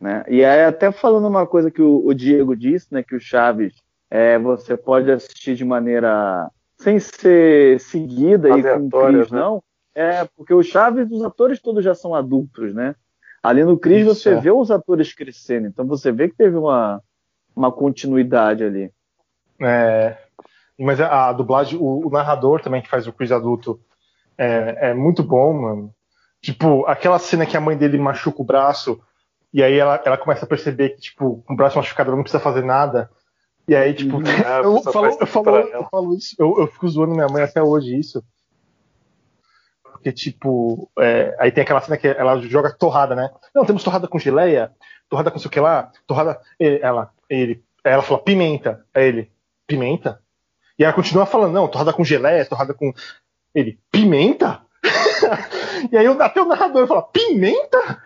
Né? 0.00 0.24
E 0.28 0.44
aí, 0.44 0.64
até 0.64 0.90
falando 0.90 1.28
uma 1.28 1.46
coisa 1.46 1.70
que 1.70 1.82
o, 1.82 2.06
o 2.06 2.14
Diego 2.14 2.56
disse, 2.56 2.86
né, 2.90 3.02
que 3.02 3.14
o 3.14 3.20
Chaves 3.20 3.74
é, 4.10 4.38
você 4.38 4.76
pode 4.76 5.10
assistir 5.10 5.54
de 5.54 5.64
maneira 5.64 6.50
sem 6.78 6.98
ser 6.98 7.78
seguida 7.78 8.48
e 8.48 8.52
com 8.52 8.58
Aleatória, 8.58 9.18
Cris, 9.18 9.30
né? 9.30 9.38
não. 9.38 9.62
É, 9.94 10.24
porque 10.36 10.54
o 10.54 10.62
Chaves, 10.62 11.10
os 11.10 11.22
atores 11.22 11.60
todos 11.60 11.84
já 11.84 11.94
são 11.94 12.14
adultos, 12.14 12.72
né? 12.72 12.94
Ali 13.42 13.64
no 13.64 13.78
Cris 13.78 14.06
Isso, 14.06 14.14
você 14.14 14.30
é. 14.30 14.40
vê 14.40 14.50
os 14.50 14.70
atores 14.70 15.12
crescendo, 15.14 15.66
então 15.66 15.86
você 15.86 16.10
vê 16.10 16.28
que 16.28 16.36
teve 16.36 16.56
uma, 16.56 17.02
uma 17.54 17.70
continuidade 17.70 18.64
ali. 18.64 18.90
É, 19.60 20.16
mas 20.78 21.00
a, 21.00 21.28
a 21.28 21.32
dublagem, 21.32 21.78
o, 21.78 22.06
o 22.06 22.10
narrador 22.10 22.62
também 22.62 22.80
que 22.80 22.88
faz 22.88 23.06
o 23.06 23.12
Chris 23.12 23.30
adulto 23.30 23.80
é, 24.40 24.90
é 24.90 24.94
muito 24.94 25.22
bom, 25.22 25.52
mano. 25.52 25.94
Tipo, 26.40 26.86
aquela 26.86 27.18
cena 27.18 27.44
que 27.44 27.56
a 27.56 27.60
mãe 27.60 27.76
dele 27.76 27.98
machuca 27.98 28.40
o 28.40 28.44
braço 28.44 29.00
e 29.52 29.62
aí 29.62 29.76
ela, 29.76 30.00
ela 30.04 30.16
começa 30.16 30.44
a 30.44 30.48
perceber 30.48 30.90
que, 30.90 31.00
tipo, 31.00 31.42
com 31.46 31.52
o 31.52 31.56
braço 31.56 31.76
machucado 31.76 32.10
não 32.10 32.22
precisa 32.22 32.42
fazer 32.42 32.64
nada. 32.64 33.10
E 33.68 33.76
aí, 33.76 33.92
tipo, 33.92 34.18
Ah, 34.46 34.60
eu, 34.64 34.78
só 34.78 34.92
falo, 34.92 35.06
eu, 35.06 35.26
falo, 35.26 35.56
eu 35.56 35.84
falo 35.90 36.14
isso, 36.14 36.34
eu, 36.38 36.58
eu 36.58 36.66
fico 36.68 36.88
zoando 36.88 37.14
minha 37.14 37.28
mãe 37.28 37.42
até 37.42 37.62
hoje 37.62 37.98
isso. 37.98 38.24
Porque, 39.82 40.12
tipo, 40.12 40.90
é, 40.98 41.36
aí 41.38 41.52
tem 41.52 41.62
aquela 41.62 41.80
cena 41.82 41.98
que 41.98 42.08
ela 42.08 42.40
joga 42.40 42.72
torrada, 42.72 43.14
né? 43.14 43.30
Não, 43.54 43.66
temos 43.66 43.84
torrada 43.84 44.08
com 44.08 44.18
geleia, 44.18 44.72
torrada 45.10 45.30
com 45.30 45.38
sei 45.38 45.48
o 45.48 45.50
que 45.50 45.60
lá, 45.60 45.92
torrada. 46.06 46.40
Ela, 46.58 47.10
ele, 47.28 47.62
ela 47.84 48.02
fala 48.02 48.22
pimenta. 48.22 48.82
Aí 48.94 49.04
ele, 49.04 49.30
pimenta? 49.66 50.22
E 50.78 50.84
ela 50.84 50.94
continua 50.94 51.26
falando, 51.26 51.52
não, 51.52 51.68
torrada 51.68 51.92
com 51.92 52.02
gelé, 52.02 52.42
torrada 52.46 52.72
com. 52.72 52.94
Ele, 53.54 53.78
pimenta? 53.90 54.62
e 55.90 55.96
aí 55.96 56.06
até 56.06 56.40
o 56.40 56.46
narrador 56.46 56.86
fala, 56.86 57.02
pimenta? 57.02 58.02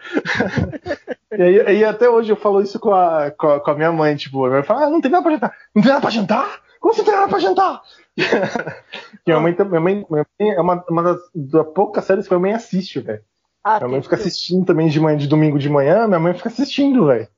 e 1.32 1.42
aí, 1.42 1.60
aí, 1.60 1.84
até 1.84 2.08
hoje 2.08 2.32
eu 2.32 2.36
falo 2.36 2.60
isso 2.62 2.78
com 2.78 2.92
a, 2.92 3.30
com 3.30 3.48
a, 3.48 3.60
com 3.60 3.70
a 3.70 3.74
minha 3.74 3.92
mãe, 3.92 4.16
tipo, 4.16 4.44
a 4.44 4.48
minha 4.48 4.58
mãe 4.60 4.66
fala, 4.66 4.86
ah, 4.86 4.90
não 4.90 5.00
tem 5.00 5.10
nada 5.10 5.22
pra 5.22 5.32
jantar. 5.32 5.56
Não 5.74 5.82
tem 5.82 5.90
nada 5.90 6.00
pra 6.00 6.10
jantar? 6.10 6.60
Como 6.80 6.94
você 6.94 7.02
não 7.02 7.06
tem 7.06 7.14
nada 7.14 7.28
pra 7.28 7.38
jantar? 7.38 7.82
minha, 9.26 9.40
mãe, 9.40 9.56
minha, 9.58 9.80
mãe, 9.80 10.06
minha 10.10 10.26
mãe 10.38 10.50
é 10.50 10.60
uma, 10.60 10.84
uma 10.88 11.02
das, 11.02 11.20
das 11.34 11.66
poucas 11.72 12.04
séries 12.04 12.26
que 12.26 12.34
minha 12.34 12.40
mãe 12.40 12.52
assiste, 12.52 13.00
velho. 13.00 13.22
Ah, 13.62 13.78
minha 13.78 13.88
mãe 13.88 14.02
fica 14.02 14.16
assistindo 14.16 14.66
também 14.66 14.88
de, 14.88 15.00
manhã, 15.00 15.16
de 15.16 15.26
domingo 15.26 15.58
de 15.58 15.68
manhã, 15.68 16.06
minha 16.06 16.20
mãe 16.20 16.34
fica 16.34 16.48
assistindo, 16.48 17.06
velho. 17.06 17.28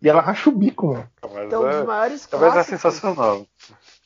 E 0.00 0.08
ela 0.08 0.20
racha 0.20 0.50
o 0.50 0.52
bico, 0.52 0.88
mano. 0.88 1.08
Então, 1.46 1.64
um 1.64 1.68
dos 1.68 1.76
é, 1.76 1.84
maiores 1.84 2.26
Talvez 2.26 2.56
é 2.56 2.62
sensacional. 2.62 3.46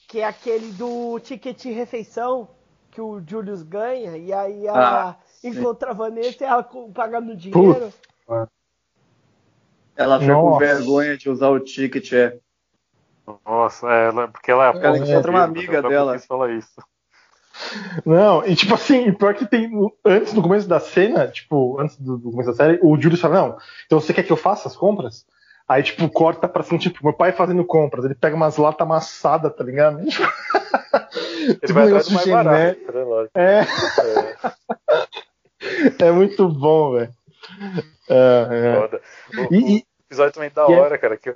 Que 0.09 0.21
é 0.21 0.25
aquele 0.25 0.73
do 0.73 1.19
ticket 1.21 1.63
refeição 1.67 2.49
que 2.91 3.01
o 3.01 3.23
Julius 3.27 3.63
ganha, 3.63 4.17
e 4.17 4.33
aí 4.33 4.67
ela 4.67 5.11
ah, 5.11 5.17
encontra 5.45 5.91
a 5.91 5.95
Vanessa 5.95 6.43
e 6.43 6.47
ela 6.47 6.69
pagando 6.93 7.37
dinheiro. 7.37 7.93
Puta. 8.27 8.51
Ela 9.97 10.19
fica 10.19 10.33
Nossa. 10.33 10.51
com 10.51 10.59
vergonha 10.59 11.17
de 11.17 11.29
usar 11.29 11.49
o 11.49 11.61
ticket, 11.61 12.13
é. 12.13 12.39
Nossa, 13.47 13.87
é, 13.87 14.09
ela, 14.09 14.29
porque 14.29 14.51
ela, 14.51 14.67
ela 14.67 14.99
encontra 14.99 15.31
uma 15.31 15.43
amiga 15.43 15.83
dela. 15.83 16.19
Fala 16.19 16.51
isso. 16.51 16.83
Não, 18.05 18.45
e 18.47 18.57
tipo 18.57 18.75
assim, 18.75 19.13
pior 19.13 19.35
que 19.35 19.47
tem. 19.47 19.71
Antes, 20.05 20.33
no 20.33 20.43
começo 20.43 20.67
da 20.67 20.81
cena, 20.81 21.29
tipo, 21.29 21.79
antes 21.79 21.97
do, 21.99 22.17
do 22.17 22.31
começo 22.31 22.51
da 22.51 22.57
série, 22.57 22.81
o 22.83 22.99
Julius 22.99 23.21
fala, 23.21 23.35
não, 23.35 23.59
então 23.87 24.01
você 24.01 24.15
quer 24.15 24.23
que 24.23 24.33
eu 24.33 24.37
faça 24.37 24.69
as 24.69 24.77
compras? 24.77 25.27
Aí, 25.69 25.83
tipo, 25.83 26.09
corta 26.09 26.49
pra 26.49 26.63
cima, 26.65 26.79
tipo, 26.79 27.05
meu 27.05 27.13
pai 27.13 27.31
fazendo 27.33 27.65
compras, 27.65 28.05
ele 28.05 28.15
pega 28.15 28.35
umas 28.35 28.57
latas 28.57 28.85
amassadas, 28.85 29.55
tá 29.55 29.63
ligado? 29.63 30.01
Ele 31.63 31.73
vai 31.73 31.85
um 31.85 31.87
negócio 31.87 32.13
mais 32.13 32.29
barato, 32.29 32.59
né, 32.59 33.29
É. 33.35 33.61
é. 35.99 36.07
é 36.09 36.13
muito 36.13 36.49
bom, 36.49 36.93
velho. 36.93 37.13
É, 38.09 38.49
é. 38.51 39.45
O, 39.49 39.55
e, 39.55 39.77
o 39.77 39.83
episódio 40.07 40.33
também 40.33 40.49
é 40.49 40.51
da 40.51 40.67
hora, 40.67 40.99
cara. 40.99 41.17
Que... 41.17 41.35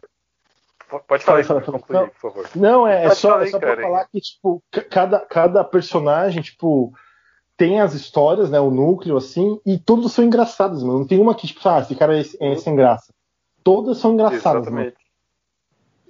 Pode 1.08 1.24
falar, 1.24 1.42
fala, 1.44 1.60
fala, 1.60 1.78
concluir, 1.78 2.10
por 2.10 2.20
favor. 2.20 2.48
Não, 2.54 2.86
é, 2.86 3.04
é 3.04 3.10
só, 3.14 3.40
é 3.40 3.46
só 3.46 3.58
pra 3.58 3.76
falar 3.76 4.06
que, 4.06 4.20
tipo, 4.20 4.62
cada, 4.90 5.20
cada 5.20 5.64
personagem, 5.64 6.42
tipo, 6.42 6.92
tem 7.56 7.80
as 7.80 7.94
histórias, 7.94 8.50
né, 8.50 8.60
o 8.60 8.70
núcleo, 8.70 9.16
assim, 9.16 9.60
e 9.64 9.78
todos 9.78 10.12
são 10.12 10.24
engraçados, 10.24 10.82
mano. 10.82 11.00
Não 11.00 11.06
tem 11.06 11.20
uma 11.20 11.34
que, 11.34 11.46
tipo, 11.46 11.66
ah, 11.68 11.80
esse 11.80 11.94
cara 11.94 12.18
é, 12.18 12.22
é 12.40 12.56
sem 12.56 12.76
graça. 12.76 13.12
Todas 13.62 13.98
são 13.98 14.12
engraçadas, 14.12 14.62
Exatamente. 14.62 14.94
mano. 14.94 15.03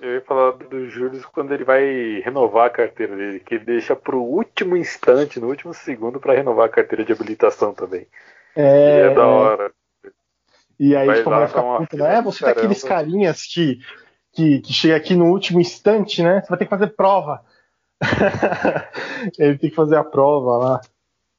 Eu 0.01 0.15
ia 0.15 0.21
falar 0.21 0.53
do 0.53 0.89
Júlio 0.91 1.23
quando 1.33 1.55
ele 1.55 1.65
vai 1.65 2.21
renovar 2.21 2.67
a 2.67 2.71
carteira 2.71 3.17
dele, 3.17 3.41
que 3.41 3.55
ele 3.55 3.65
deixa 3.65 3.95
pro 3.95 4.21
último 4.21 4.77
instante, 4.77 5.41
no 5.41 5.49
último 5.49 5.73
segundo, 5.73 6.21
para 6.21 6.35
renovar 6.35 6.67
a 6.67 6.73
carteira 6.73 7.05
de 7.05 7.13
habilitação 7.13 7.73
também. 7.73 8.07
É, 8.57 8.99
e 8.99 9.01
é 9.11 9.15
da 9.15 9.27
hora. 9.27 9.73
E 10.79 10.97
aí, 10.97 11.15
tipo, 11.15 11.31
vai 11.31 11.47
ficar 11.47 11.79
puta, 11.79 11.97
né? 11.97 12.17
É, 12.17 12.23
você 12.23 12.45
tem 12.45 12.53
aqueles 12.53 12.83
carinhas 12.83 13.43
que, 13.45 13.79
que, 14.33 14.61
que 14.61 14.73
chega 14.73 14.97
aqui 14.97 15.15
no 15.15 15.27
último 15.27 15.61
instante, 15.61 16.23
né? 16.23 16.41
Você 16.41 16.49
vai 16.49 16.59
ter 16.59 16.65
que 16.65 16.71
fazer 16.71 16.89
prova. 16.89 17.45
ele 19.39 19.57
tem 19.59 19.71
que 19.71 19.77
fazer 19.77 19.97
a 19.97 20.05
prova 20.05 20.57
lá. 20.59 20.81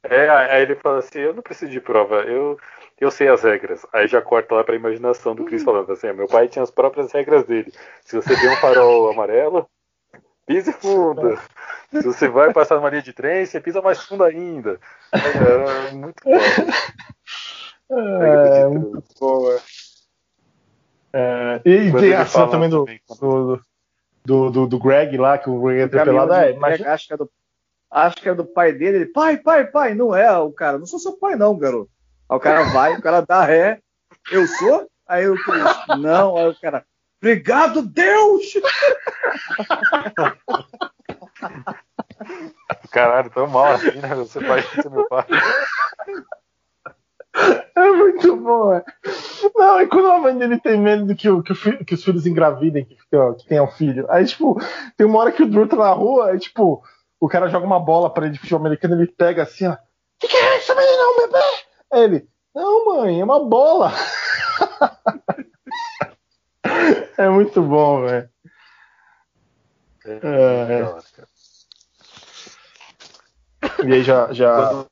É, 0.10 0.30
aí 0.30 0.62
ele 0.62 0.76
fala 0.76 1.00
assim, 1.00 1.20
eu 1.20 1.34
não 1.34 1.42
preciso 1.42 1.72
de 1.72 1.82
prova, 1.82 2.22
eu 2.22 2.58
eu 3.00 3.12
sei 3.12 3.28
as 3.28 3.44
regras. 3.44 3.86
Aí 3.92 4.08
já 4.08 4.22
corta 4.22 4.56
lá 4.56 4.64
pra 4.64 4.76
imaginação 4.76 5.36
do 5.36 5.44
Chris 5.44 5.62
uhum. 5.62 5.66
falando 5.66 5.92
assim: 5.92 6.12
meu 6.14 6.28
pai 6.28 6.48
tinha 6.48 6.64
as 6.64 6.72
próprias 6.72 7.12
regras 7.12 7.44
dele. 7.44 7.72
Se 8.02 8.16
você 8.16 8.36
vê 8.36 8.48
um 8.48 8.56
farol 8.58 9.12
amarelo, 9.12 9.68
pise 10.46 10.72
fundo. 10.72 11.38
Se 11.92 12.04
você 12.04 12.28
vai 12.28 12.54
passar 12.54 12.76
numa 12.76 12.90
linha 12.90 13.02
de 13.02 13.14
trem, 13.14 13.46
você 13.46 13.60
pisa 13.60 13.82
mais 13.82 14.02
fundo 14.04 14.24
ainda. 14.24 14.80
É, 15.14 15.90
é 15.90 15.92
muito 15.92 16.24
bom. 16.24 16.32
É, 17.88 18.68
muito 18.68 19.04
boa. 19.20 19.62
É, 21.14 21.62
e 21.64 21.92
tem 21.94 22.14
a 22.14 22.22
ação 22.24 22.50
também 22.50 22.70
do, 22.70 22.86
do, 23.20 23.62
do, 24.26 24.50
do, 24.50 24.68
do, 24.68 24.80
Greg 24.80 25.16
lá, 25.18 25.38
que 25.38 25.50
o 25.50 25.62
Greg 25.62 25.82
é 25.82 25.84
atropelado. 25.84 26.34
É, 26.34 26.52
imagina... 26.52 26.92
acho, 26.92 27.08
que 27.08 27.14
é 27.14 27.18
do, 27.18 27.30
acho 27.96 28.18
que 28.18 28.28
é 28.28 28.34
do 28.34 28.46
pai 28.46 28.74
dele. 28.74 28.98
Ele, 28.98 29.06
pai, 29.06 29.38
pai, 29.38 29.66
pai, 29.66 29.96
não 29.96 30.14
é 30.14 30.38
o 30.38 30.52
cara. 30.52 30.78
Não 30.78 30.86
sou 30.86 31.00
seu 31.00 31.14
pai, 31.18 31.36
não, 31.36 31.58
garoto. 31.58 31.90
Aí 32.30 32.38
o 32.38 32.40
cara 32.40 32.64
vai, 32.66 32.94
o 32.96 33.02
cara 33.02 33.22
dá 33.22 33.44
ré. 33.44 33.80
Eu 34.32 34.46
sou? 34.48 34.90
Aí 35.08 35.24
eu 35.24 35.36
não, 36.00 36.36
aí 36.36 36.50
o 36.50 36.60
cara, 36.60 36.84
obrigado, 37.22 37.84
Deus! 37.84 38.54
Caralho, 42.92 43.30
tão 43.30 43.46
mal 43.46 43.74
assim, 43.74 44.00
né? 44.00 44.16
Você 44.16 44.40
vai 44.40 44.64
ser 44.64 44.90
meu 44.90 45.08
pai. 45.08 45.26
É 47.76 47.92
muito 47.92 48.36
bom, 48.38 48.74
é. 48.74 48.84
Não, 49.54 49.82
e 49.82 49.88
quando 49.88 50.08
a 50.08 50.18
mãe 50.18 50.38
dele 50.38 50.60
tem 50.60 50.80
medo 50.80 51.14
que, 51.16 51.30
o, 51.30 51.44
que, 51.44 51.52
o 51.52 51.56
filho, 51.56 51.86
que 51.86 51.94
os 51.94 52.04
filhos 52.04 52.26
engravidem, 52.26 52.86
que, 52.86 52.96
que, 52.96 53.34
que 53.38 53.48
tenham 53.48 53.68
filho. 53.68 54.06
Aí, 54.10 54.26
tipo, 54.26 54.58
tem 54.98 55.06
uma 55.06 55.20
hora 55.20 55.32
que 55.32 55.44
o 55.44 55.48
Drew 55.48 55.68
tá 55.68 55.76
na 55.76 55.92
rua, 55.92 56.32
aí, 56.32 56.40
tipo, 56.40 56.82
o 57.20 57.28
cara 57.28 57.50
joga 57.50 57.66
uma 57.66 57.80
bola 57.80 58.14
pra 58.14 58.26
ele 58.26 58.34
de 58.34 58.40
futebol 58.40 58.60
americano, 58.60 58.96
ele 58.96 59.12
pega 59.12 59.42
assim, 59.44 59.68
ó. 59.68 59.76
Que 60.20 60.28
que 60.28 60.36
é 60.36 60.58
isso, 60.58 60.76
menino, 60.76 61.16
bebê? 61.18 61.40
Aí 61.92 62.04
ele, 62.04 62.28
não, 62.54 62.86
mãe, 62.86 63.20
é 63.20 63.24
uma 63.24 63.44
bola. 63.44 63.92
é 67.18 67.30
muito 67.30 67.62
bom, 67.62 68.06
velho. 68.06 68.30
É, 70.06 70.12
é. 70.12 70.82
é. 70.82 70.96
E 73.86 73.94
aí 73.94 74.04
já. 74.04 74.32
já... 74.32 74.86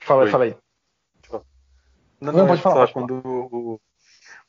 Fala 0.00 0.24
aí, 0.24 0.30
fala 0.30 0.44
aí. 0.44 0.56
Não, 2.20 2.32
não, 2.32 2.40
não 2.40 2.46
pode 2.46 2.62
falar. 2.62 2.92
Quando 2.92 3.20
o, 3.24 3.80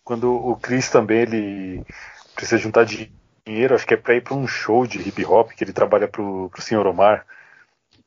quando 0.03 0.31
o 0.31 0.55
Chris 0.57 0.89
também 0.89 1.21
ele 1.21 1.85
precisa 2.35 2.57
juntar 2.57 2.85
dinheiro, 2.85 3.13
acho 3.73 3.87
que 3.87 3.93
é 3.93 3.97
pra 3.97 4.15
ir 4.15 4.21
pra 4.21 4.35
um 4.35 4.47
show 4.47 4.87
de 4.87 4.99
hip 4.99 5.25
hop 5.25 5.51
que 5.51 5.63
ele 5.63 5.73
trabalha 5.73 6.07
pro, 6.07 6.49
pro 6.49 6.61
Sr. 6.61 6.87
Omar 6.87 7.25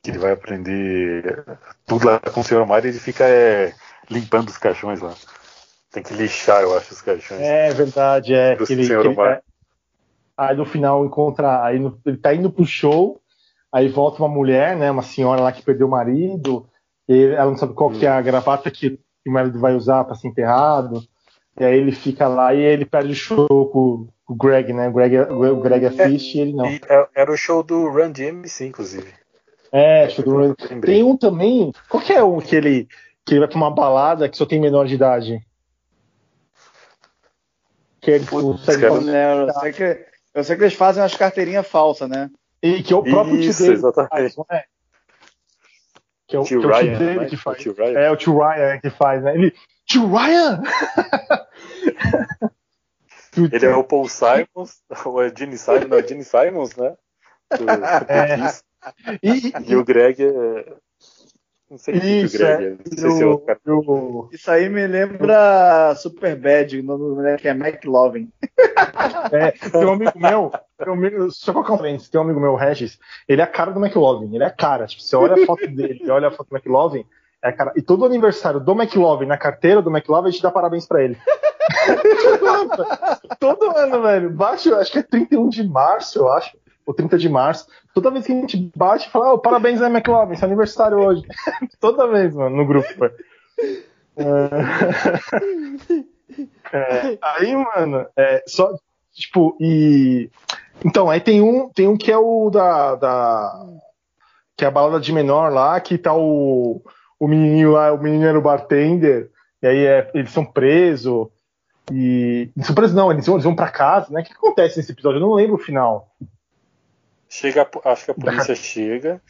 que 0.06 0.10
ele 0.10 0.18
vai 0.18 0.32
aprender 0.32 1.44
tudo 1.84 2.06
lá 2.06 2.20
com 2.20 2.40
o 2.40 2.44
Sr. 2.44 2.62
Omar 2.62 2.84
e 2.84 2.88
ele 2.88 2.98
fica 2.98 3.24
é, 3.24 3.74
limpando 4.08 4.48
os 4.48 4.56
caixões 4.56 5.00
lá. 5.00 5.12
Tem 5.90 6.02
que 6.02 6.14
lixar, 6.14 6.62
eu 6.62 6.76
acho, 6.76 6.94
os 6.94 7.02
caixões. 7.02 7.40
É 7.40 7.72
verdade, 7.72 8.32
é. 8.32 8.54
Que 8.54 8.72
ele, 8.72 8.86
que 8.86 9.20
é, 9.20 9.42
aí 10.36 10.56
no 10.56 10.64
final 10.64 11.04
encontra. 11.04 11.64
Aí 11.64 11.78
no, 11.78 11.98
ele 12.06 12.16
tá 12.16 12.32
indo 12.32 12.50
pro 12.50 12.64
show, 12.64 13.20
aí 13.72 13.88
volta 13.88 14.22
uma 14.22 14.28
mulher, 14.28 14.76
né? 14.76 14.90
Uma 14.90 15.02
senhora 15.02 15.40
lá 15.40 15.50
que 15.50 15.62
perdeu 15.62 15.88
o 15.88 15.90
marido. 15.90 16.68
E 17.08 17.24
ela 17.24 17.50
não 17.50 17.56
sabe 17.56 17.74
qual 17.74 17.90
que 17.90 18.06
é 18.06 18.10
a 18.10 18.22
gravata 18.22 18.70
que 18.70 18.98
o 19.26 19.32
marido 19.32 19.58
vai 19.58 19.74
usar 19.74 20.04
para 20.04 20.14
ser 20.14 20.28
enterrado. 20.28 21.02
E 21.58 21.64
aí 21.64 21.76
ele 21.76 21.92
fica 21.92 22.28
lá 22.28 22.54
e 22.54 22.60
ele 22.60 22.84
perde 22.84 23.12
o 23.12 23.16
show 23.16 23.70
com 23.72 24.08
o 24.28 24.34
Greg, 24.34 24.72
né? 24.72 24.88
O 24.88 24.92
Greg, 24.92 25.14
é, 25.14 25.22
o 25.22 25.60
Greg 25.60 25.84
é, 25.84 25.88
é 25.88 25.90
Fish 25.90 26.34
e 26.34 26.40
ele 26.40 26.52
não. 26.52 26.66
É, 26.66 27.08
era 27.14 27.30
o 27.30 27.36
show 27.36 27.62
do 27.62 27.88
Run 27.88 28.10
DMC, 28.10 28.66
inclusive. 28.66 29.12
É, 29.70 30.08
tem 30.84 31.02
um 31.02 31.16
também. 31.16 31.72
Qual 31.88 32.02
que 32.02 32.12
é 32.12 32.22
um 32.22 32.40
que 32.40 32.56
ele, 32.56 32.88
que 33.24 33.34
ele 33.34 33.40
vai 33.40 33.48
pra 33.48 33.56
uma 33.56 33.70
balada 33.70 34.28
que 34.28 34.36
só 34.36 34.46
tem 34.46 34.60
menor 34.60 34.86
de 34.86 34.94
idade? 34.94 35.46
Que 38.00 38.12
ele 38.12 38.26
consegue 38.26 38.88
fazer... 38.88 39.14
eu, 39.14 39.52
sei 39.52 39.72
que, 39.72 40.06
eu 40.34 40.44
sei 40.44 40.56
que 40.56 40.62
eles 40.62 40.74
fazem 40.74 41.02
umas 41.02 41.14
carteirinhas 41.14 41.66
falsas, 41.66 42.08
né? 42.08 42.30
E 42.62 42.82
que 42.82 42.92
é 42.92 42.96
o 42.96 43.02
próprio 43.02 43.36
Isso, 43.36 43.62
dele. 43.62 43.74
Exatamente. 43.74 44.34
Faz, 44.34 44.46
é? 44.50 44.64
Que 46.28 46.36
é 46.36 46.38
o 46.40 46.44
tio, 46.44 46.60
que 46.60 46.66
é 46.66 46.70
o 46.70 46.80
tio 46.80 46.98
dele 46.98 47.20
né? 47.20 47.26
que 47.26 47.36
faz. 47.36 47.66
É 47.78 48.10
o 48.10 48.16
tio 48.16 48.38
Ryan 48.38 48.80
que 48.80 48.90
faz, 48.90 49.22
né? 49.22 49.34
Ele. 49.34 49.54
Tio 49.84 50.12
Ryan! 50.12 50.62
ele 53.36 53.66
é 53.66 53.76
o 53.76 53.84
Paul 53.84 54.08
Simons, 54.08 54.82
ou 55.04 55.22
é 55.22 55.32
Gene 55.36 55.58
Simons, 55.58 55.88
não, 55.88 56.06
Gene 56.06 56.24
Simons, 56.24 56.76
né? 56.76 56.94
Do, 57.50 57.70
é. 58.08 58.52
E, 59.22 59.52
e 59.70 59.76
o 59.76 59.84
Greg 59.84 60.22
é. 60.22 60.76
Não 61.68 61.78
sei 61.78 61.94
Isso, 61.96 62.38
que 62.38 62.44
o 62.44 62.46
Greg 62.46 62.64
é. 62.64 62.70
Não 62.70 62.96
sei 62.96 63.08
eu, 63.08 63.12
se 63.12 63.22
é 63.22 63.26
outro 63.26 63.46
cara. 63.46 63.60
Eu... 63.66 64.28
Isso 64.32 64.50
aí 64.50 64.68
me 64.68 64.86
lembra 64.86 65.94
Superbad, 65.96 66.78
o 66.78 66.82
nome 66.82 67.36
que 67.38 67.48
é 67.48 67.52
McLovin. 67.52 68.30
É, 69.32 69.50
tem 69.50 69.84
um 69.84 69.92
amigo 69.92 70.12
meu, 70.16 70.52
tem 70.78 70.88
um 70.88 70.92
amigo, 70.92 71.30
só 71.30 71.52
colocar 71.52 71.72
um 71.72 71.78
tem 71.78 71.98
um 72.14 72.20
amigo 72.20 72.38
meu, 72.38 72.52
o 72.52 72.56
Regis, 72.56 72.98
ele 73.26 73.40
é 73.40 73.44
a 73.44 73.46
cara 73.46 73.72
do 73.72 73.84
McLovin, 73.84 74.32
ele 74.32 74.44
é 74.44 74.46
a 74.46 74.50
cara. 74.50 74.86
Tipo, 74.86 75.02
você 75.02 75.16
olha 75.16 75.42
a 75.42 75.46
foto 75.46 75.66
dele, 75.66 76.00
olha 76.08 76.28
a 76.28 76.30
foto 76.30 76.48
do 76.50 76.56
McLovin, 76.56 77.04
é 77.42 77.48
a 77.48 77.52
cara. 77.52 77.72
E 77.74 77.82
todo 77.82 78.04
aniversário 78.04 78.60
do 78.60 78.72
McLovin, 78.72 79.26
na 79.26 79.36
carteira 79.36 79.82
do 79.82 79.90
McLovin, 79.90 80.28
a 80.28 80.30
gente 80.30 80.42
dá 80.42 80.50
parabéns 80.50 80.86
pra 80.86 81.02
ele. 81.02 81.16
Todo, 83.38 83.76
ano, 83.76 84.02
velho. 84.02 84.30
Baixo, 84.30 84.74
acho 84.74 84.92
que 84.92 84.98
é 84.98 85.02
31 85.02 85.48
de 85.48 85.66
março, 85.66 86.18
eu 86.18 86.32
acho 86.32 86.56
o 86.86 86.94
30 86.94 87.18
de 87.18 87.28
março. 87.28 87.66
Toda 87.92 88.10
vez 88.10 88.24
que 88.24 88.32
a 88.32 88.36
gente 88.36 88.70
bate, 88.76 89.10
fala, 89.10 89.32
oh, 89.32 89.38
parabéns, 89.38 89.80
né, 89.80 89.88
McLovin, 89.88 90.36
seu 90.36 90.46
aniversário 90.46 90.98
hoje. 90.98 91.22
Toda 91.80 92.06
vez, 92.06 92.34
mano, 92.34 92.56
no 92.56 92.66
grupo. 92.66 92.88
É... 93.04 93.10
é, 96.72 97.18
aí, 97.20 97.56
mano, 97.56 98.06
é, 98.16 98.42
só, 98.46 98.74
tipo, 99.12 99.56
e 99.60 100.30
Então, 100.84 101.10
aí 101.10 101.20
tem 101.20 101.40
um, 101.40 101.68
tem 101.70 101.88
um 101.88 101.96
que 101.96 102.12
é 102.12 102.18
o 102.18 102.50
da, 102.50 102.94
da 102.94 103.66
que 104.56 104.64
é 104.64 104.68
a 104.68 104.70
balada 104.70 105.00
de 105.00 105.12
menor 105.12 105.52
lá, 105.52 105.78
que 105.80 105.98
tá 105.98 106.14
o, 106.14 106.82
o 107.18 107.28
menininho 107.28 107.72
lá, 107.72 107.92
o 107.92 108.02
menino 108.02 108.24
era 108.24 108.38
o 108.38 108.42
bartender, 108.42 109.30
e 109.62 109.66
aí 109.66 109.84
é, 109.84 110.10
eles 110.14 110.30
são 110.30 110.44
presos, 110.44 111.28
e. 111.92 112.50
São 112.62 112.74
presos 112.74 112.94
não, 112.96 113.10
eles 113.12 113.26
vão, 113.26 113.36
eles 113.36 113.44
vão 113.44 113.54
pra 113.56 113.70
casa, 113.70 114.12
né? 114.12 114.20
O 114.20 114.24
que 114.24 114.32
acontece 114.32 114.76
nesse 114.78 114.92
episódio? 114.92 115.16
Eu 115.18 115.22
não 115.26 115.34
lembro 115.34 115.56
o 115.56 115.58
final. 115.58 116.14
Chega, 117.28 117.68
acho 117.84 118.04
que 118.04 118.10
a 118.10 118.14
polícia 118.14 118.54
chega 118.56 119.20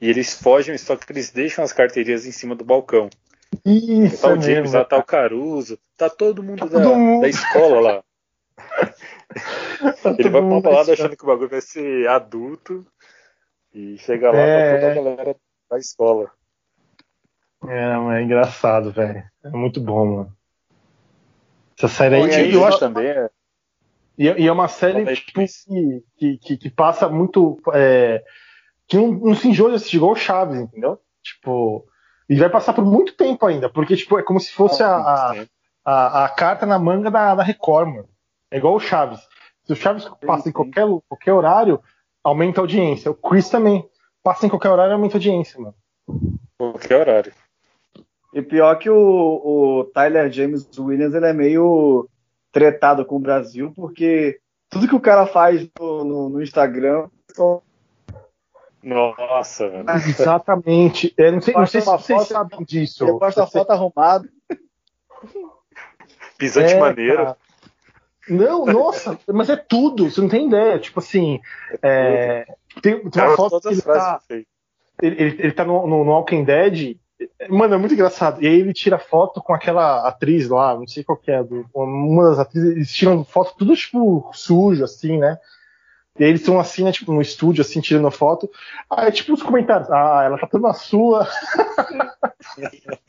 e 0.00 0.08
eles 0.08 0.40
fogem, 0.40 0.76
só 0.78 0.94
que 0.96 1.10
eles 1.12 1.30
deixam 1.30 1.64
as 1.64 1.72
carteirinhas 1.72 2.26
em 2.26 2.32
cima 2.32 2.54
do 2.54 2.64
balcão. 2.64 3.08
Isso, 3.64 4.22
tá 4.22 4.28
é 4.30 4.32
o 4.32 4.40
James 4.40 4.46
mesmo, 4.72 4.78
lá, 4.78 4.84
tá 4.84 4.98
o 4.98 5.02
Caruso, 5.04 5.78
tá 5.96 6.10
todo 6.10 6.42
mundo, 6.42 6.58
Tá 6.58 6.66
da, 6.66 6.82
todo 6.82 6.96
mundo. 6.96 7.22
da 7.22 7.28
escola 7.28 7.80
lá. 7.80 8.02
Tá 10.02 10.10
Ele 10.18 10.28
vai 10.28 10.40
pra 10.40 10.40
uma 10.40 10.60
balada 10.60 10.92
achando. 10.92 11.16
que 11.16 11.24
o 11.24 11.26
bagulho 11.26 11.48
vai 11.48 11.60
ser 11.60 12.08
adulto 12.08 12.86
e 13.72 13.96
chega 13.98 14.30
lá 14.30 14.38
É. 14.38 14.74
tá 14.74 14.80
toda 14.80 14.92
a 14.92 14.94
galera 14.94 15.36
da 15.70 15.78
escola. 15.78 16.30
É, 17.68 17.96
mas 17.96 18.18
é 18.18 18.22
engraçado, 18.22 18.92
velho. 18.92 19.22
É 19.44 19.48
muito 19.50 19.80
bom, 19.80 20.06
mano. 20.06 20.36
Essa 21.78 21.88
série 21.88 22.16
aí, 22.16 22.34
aí, 22.34 22.54
eu 22.54 22.64
acho 22.64 22.78
também 22.78 23.06
é, 23.06 23.28
E, 24.16 24.24
e 24.24 24.46
é 24.46 24.52
uma 24.52 24.68
série 24.68 25.04
tipo, 25.14 25.40
que, 26.16 26.38
que, 26.38 26.56
que, 26.56 26.70
passa 26.70 27.08
muito. 27.08 27.60
é, 27.74 28.24
que 28.88 28.96
não, 28.96 29.12
não 29.12 29.34
se 29.34 29.48
enjoa 29.48 29.70
de 29.70 29.76
assistir 29.76 29.96
igual 29.96 30.12
o 30.12 30.16
Chaves, 30.16 30.60
entendeu? 30.60 30.98
Tipo. 31.22 31.86
E 32.28 32.34
vai 32.36 32.48
passar 32.48 32.72
por 32.72 32.84
muito 32.84 33.14
tempo 33.14 33.46
ainda, 33.46 33.68
porque 33.68 33.94
tipo, 33.94 34.18
é 34.18 34.22
como 34.22 34.40
se 34.40 34.50
fosse 34.50 34.82
a, 34.82 34.96
a, 34.96 35.44
a, 35.84 36.24
a 36.24 36.28
carta 36.28 36.66
na 36.66 36.76
manga 36.76 37.08
da, 37.08 37.36
da 37.36 37.42
Record, 37.42 37.88
mano. 37.88 38.08
É 38.50 38.56
igual 38.56 38.74
o 38.74 38.80
Chaves. 38.80 39.20
Se 39.64 39.72
o 39.72 39.76
Chaves 39.76 40.08
passa 40.26 40.48
em 40.48 40.52
qualquer, 40.52 40.86
qualquer 41.08 41.32
horário, 41.32 41.80
aumenta 42.24 42.60
a 42.60 42.62
audiência. 42.62 43.10
O 43.10 43.14
Chris 43.14 43.48
também. 43.48 43.88
Passa 44.22 44.46
em 44.46 44.48
qualquer 44.48 44.70
horário, 44.70 44.92
aumenta 44.92 45.14
a 45.14 45.18
audiência, 45.18 45.60
mano. 45.60 45.74
qualquer 46.58 47.00
horário. 47.00 47.32
E 48.36 48.42
pior 48.42 48.78
que 48.78 48.90
o, 48.90 48.96
o 49.80 49.84
Tyler 49.94 50.30
James 50.30 50.68
Williams, 50.78 51.14
ele 51.14 51.24
é 51.26 51.32
meio 51.32 52.06
tretado 52.52 53.02
com 53.06 53.16
o 53.16 53.20
Brasil, 53.20 53.72
porque 53.74 54.38
tudo 54.68 54.86
que 54.86 54.94
o 54.94 55.00
cara 55.00 55.26
faz 55.26 55.66
no, 55.80 56.04
no- 56.04 56.28
no 56.28 56.42
Instagram 56.42 57.08
só 57.34 57.62
Nossa, 58.82 59.68
velho. 59.70 59.84
Exatamente. 60.06 61.14
É, 61.16 61.30
não 61.30 61.40
sei, 61.40 61.54
não 61.54 61.66
sei 61.66 61.80
se 61.80 61.86
vocês 61.86 62.18
foto- 62.18 62.28
sabem 62.28 62.62
disso. 62.64 63.04
ele 63.08 63.18
posta 63.18 63.42
a 63.42 63.46
Você- 63.46 63.58
foto 63.58 63.70
arrumada. 63.70 64.28
Pisante 66.38 66.74
É, 66.74 66.78
maneiro. 66.78 67.16
cara. 67.24 67.36
Não, 68.28 68.66
nossa, 68.66 69.18
mas 69.32 69.48
é 69.48 69.56
tudo, 69.56 70.10
você 70.10 70.20
não 70.20 70.28
tem 70.28 70.46
ideia. 70.48 70.78
Tipo 70.78 70.98
assim, 70.98 71.40
é, 71.82 72.44
tem, 72.82 72.98
tem 72.98 73.02
uma 73.04 73.10
Cara, 73.10 73.36
foto 73.36 73.60
que 73.60 73.68
ele 73.68 73.80
tá, 73.82 74.20
ele, 74.30 74.46
ele- 75.00 75.36
ele 75.42 75.52
tá 75.52 75.64
no, 75.64 75.86
no, 75.86 76.04
no 76.04 76.10
Walking 76.10 76.44
Dead. 76.44 76.96
Mano, 77.48 77.74
é 77.74 77.78
muito 77.78 77.94
engraçado. 77.94 78.42
E 78.42 78.46
aí 78.46 78.60
ele 78.60 78.74
tira 78.74 78.98
foto 78.98 79.40
com 79.42 79.54
aquela 79.54 80.06
atriz 80.06 80.48
lá, 80.48 80.74
não 80.74 80.86
sei 80.86 81.02
qual 81.02 81.16
que 81.16 81.30
é, 81.30 81.42
do- 81.42 81.66
uma 81.74 82.28
das 82.30 82.38
atrizes, 82.38 82.70
eles 82.72 82.92
tiram 82.92 83.24
foto 83.24 83.54
tudo, 83.56 83.74
tipo, 83.74 84.30
sujo, 84.34 84.84
assim, 84.84 85.18
né? 85.18 85.38
E 86.18 86.24
aí 86.24 86.30
eles 86.30 86.40
estão 86.40 86.58
assim, 86.58 86.82
né, 86.84 86.92
tipo, 86.92 87.12
no 87.12 87.20
estúdio, 87.20 87.60
assim, 87.62 87.80
tirando 87.80 88.10
foto. 88.10 88.50
Aí, 88.90 89.10
tipo, 89.12 89.32
os 89.34 89.42
comentários, 89.42 89.90
ah, 89.90 90.22
ela 90.24 90.38
tá 90.38 90.46
toda 90.46 90.68
na 90.68 90.74
sua. 90.74 91.26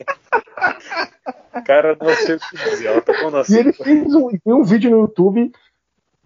Cara, 1.64 1.96
não 2.00 2.14
sei 2.16 2.36
o 2.36 2.40
que 2.40 2.56
dizer. 2.70 2.86
Ela 2.86 3.00
tá 3.00 3.14
falando 3.14 3.38
E 3.38 3.40
assim. 3.40 3.58
ele 3.58 3.72
fez 3.72 4.14
um, 4.14 4.28
um 4.46 4.62
vídeo 4.64 4.90
no 4.90 5.00
YouTube, 5.00 5.50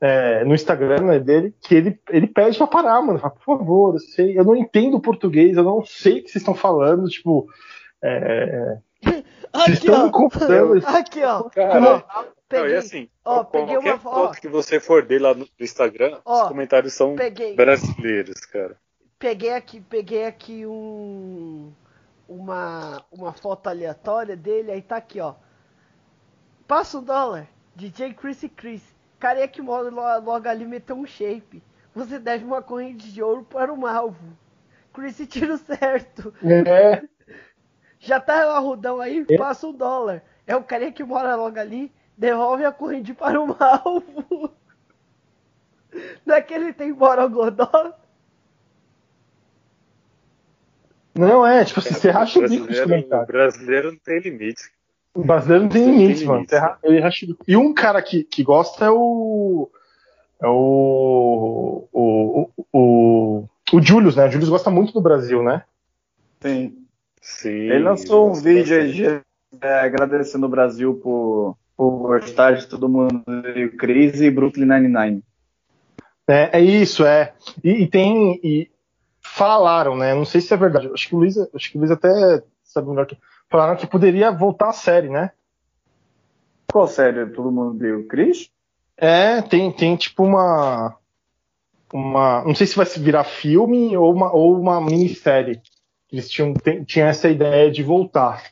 é, 0.03 0.45
no 0.45 0.53
Instagram 0.53 1.01
né, 1.03 1.21
dele, 1.21 1.55
que 1.61 1.77
ele, 1.77 2.01
ele 2.11 2.27
pede 2.27 2.59
pra 2.59 2.67
parar, 2.67 3.01
mano. 3.01 3.21
Fala, 3.21 3.33
por 3.33 3.59
favor, 3.59 3.95
eu, 3.95 4.01
sei, 4.01 4.37
eu 4.37 4.45
não 4.45 4.57
entendo 4.57 5.01
português, 5.01 5.57
eu 5.57 5.63
não 5.63 5.85
sei 5.85 6.19
o 6.19 6.25
que 6.25 6.31
vocês 6.31 6.43
estão 6.43 6.57
falando, 6.57 7.09
tipo. 7.09 7.47
É, 8.03 8.79
vocês 9.01 9.25
Aqui, 9.53 9.73
estão 9.73 10.11
me. 10.11 10.83
Aqui, 10.85 11.23
ó. 11.23 11.45
Cara, 11.45 11.79
Ó, 11.79 11.81
Não, 11.81 11.99
e 11.99 12.03
peguei, 12.49 12.77
assim, 12.77 13.09
ó, 13.25 13.45
peguei 13.45 13.79
uma 13.79 13.95
ó, 13.95 13.99
foto 13.99 14.41
que 14.41 14.49
você 14.49 14.81
for 14.81 15.07
dele 15.07 15.23
lá 15.23 15.35
no 15.35 15.47
Instagram, 15.61 16.19
Ó, 16.25 16.43
os 16.43 16.49
comentários 16.49 16.95
são 16.95 17.15
peguei, 17.15 17.55
brasileiros, 17.55 18.41
cara. 18.41 18.77
peguei 19.21 19.55
aqui, 19.55 19.81
peguei 19.81 20.27
aqui 20.27 20.67
um 20.67 21.73
uma 22.29 23.05
uma 23.13 23.33
foto 23.33 23.69
aleatória 23.69 24.37
dele, 24.37 24.73
aí 24.73 24.83
tá 24.83 24.97
aqui, 24.97 25.21
ó. 25.21 25.35
Passa 26.67 26.99
um 26.99 27.05
dólar. 27.05 27.47
DJ 27.77 28.15
Chris 28.15 28.92
Chris. 29.23 29.31
Careca 29.31 29.49
que 29.49 29.63
logo 29.63 30.49
ali 30.49 30.67
meteu 30.67 30.97
um 30.97 31.07
shape. 31.07 31.63
Você 31.95 32.19
deve 32.19 32.45
uma 32.45 32.61
corrente 32.61 33.13
de 33.13 33.23
ouro 33.23 33.45
para 33.45 33.73
um 33.73 33.87
alvo. 33.87 34.37
Chris 34.93 35.17
tiro 35.31 35.57
certo. 35.59 36.35
É, 36.43 37.03
Já 38.01 38.19
tá 38.19 38.57
arrudão 38.57 39.01
aí, 39.01 39.25
passa 39.37 39.69
um 39.69 39.73
dólar. 39.73 40.25
É 40.45 40.57
o 40.57 40.65
carinha 40.65 40.91
que 40.91 41.05
mora 41.05 41.37
logo 41.37 41.59
ali, 41.59 41.93
devolve 42.19 42.65
a 42.65 42.73
corrente 42.73 43.15
para 43.15 43.41
o 43.41 43.55
alvo. 43.63 44.53
Não 46.27 46.35
é 46.35 46.43
que 46.43 46.53
ele 46.53 46.73
tem 46.73 46.93
borogodó? 46.93 47.95
não 51.15 51.47
é, 51.47 51.63
tipo 51.65 51.79
assim, 51.79 51.95
você 51.95 52.11
racha 52.11 52.39
o 52.39 52.49
bico 52.49 52.67
nos 52.67 52.81
brasileiro, 52.81 52.89
o 52.89 52.89
comentários. 52.89 53.27
brasileiro 53.29 53.93
não 53.93 53.99
tem 53.99 54.19
limite. 54.19 54.73
O 55.15 55.25
brasileiro 55.25 55.65
não 55.65 55.71
tem 55.71 55.83
Não 55.87 55.89
tem 55.95 55.99
limite, 56.07 56.25
mano. 56.25 56.47
bico. 56.47 57.45
E 57.47 57.57
um 57.57 57.75
cara 57.75 58.01
que, 58.01 58.25
que 58.25 58.43
gosta 58.43 58.87
é 58.87 58.91
o. 58.91 59.69
É 60.43 60.47
o. 60.49 61.89
O. 61.93 62.49
O, 62.73 63.45
o 63.73 63.83
Julius, 63.83 64.17
né? 64.17 64.27
O 64.27 64.31
Julius 64.31 64.49
gosta 64.49 64.71
muito 64.71 64.93
do 64.93 65.01
Brasil, 65.01 65.43
né? 65.43 65.65
Sim. 66.41 66.79
Sim. 67.21 67.51
Ele 67.51 67.81
lançou 67.81 68.31
um 68.31 68.35
vídeo 68.35 68.77
aí 68.77 68.93
de- 68.93 69.21
é, 69.61 69.81
agradecendo 69.81 70.47
o 70.47 70.49
Brasil 70.49 70.95
por, 70.95 71.57
por 71.77 72.19
gostar 72.19 72.53
de 72.53 72.67
todo 72.67 72.89
mundo 72.89 73.23
e 73.55 73.67
o 73.67 73.77
Chris 73.77 74.21
e 74.21 74.31
Brooklyn 74.31 74.65
Nine-Nine. 74.67 75.23
É, 76.27 76.59
é 76.59 76.61
isso, 76.61 77.05
é. 77.05 77.35
E, 77.63 77.83
e 77.83 77.87
tem. 77.87 78.41
E 78.43 78.71
falaram, 79.21 79.97
né? 79.97 80.15
Não 80.15 80.25
sei 80.25 80.41
se 80.41 80.53
é 80.55 80.57
verdade. 80.57 80.91
Acho 80.93 81.09
que 81.09 81.15
o 81.15 81.19
Luiz, 81.19 81.37
acho 81.55 81.71
que 81.71 81.77
o 81.77 81.81
Luiz 81.81 81.91
até 81.91 82.43
sabe 82.65 82.89
melhor 82.89 83.07
que. 83.07 83.17
Falaram 83.53 83.77
que 83.77 83.87
poderia 83.87 84.31
voltar 84.33 84.71
a 84.71 84.73
série, 84.73 85.11
né? 85.11 85.31
Qual 86.73 86.89
série 86.89 87.27
todo 87.27 87.53
mundo 87.53 87.79
viu? 87.79 88.01
O 88.01 88.07
Chris? 88.09 88.49
É, 88.97 89.43
tem, 89.43 89.71
tem 89.71 89.95
tipo 89.95 90.25
uma. 90.25 90.97
Uma. 91.93 92.43
Não 92.47 92.55
sei 92.55 92.67
se 92.67 92.75
vai 92.75 92.87
se 92.87 92.99
virar 92.99 93.25
filme 93.25 93.95
ou 93.95 94.11
uma, 94.11 94.33
ou 94.33 94.59
uma 94.59 94.81
minissérie. 94.81 95.61
Eles 96.11 96.31
tinham, 96.31 96.55
tem- 96.55 96.83
tinham 96.83 97.07
essa 97.07 97.29
ideia 97.29 97.71
de 97.71 97.83
voltar. 97.83 98.43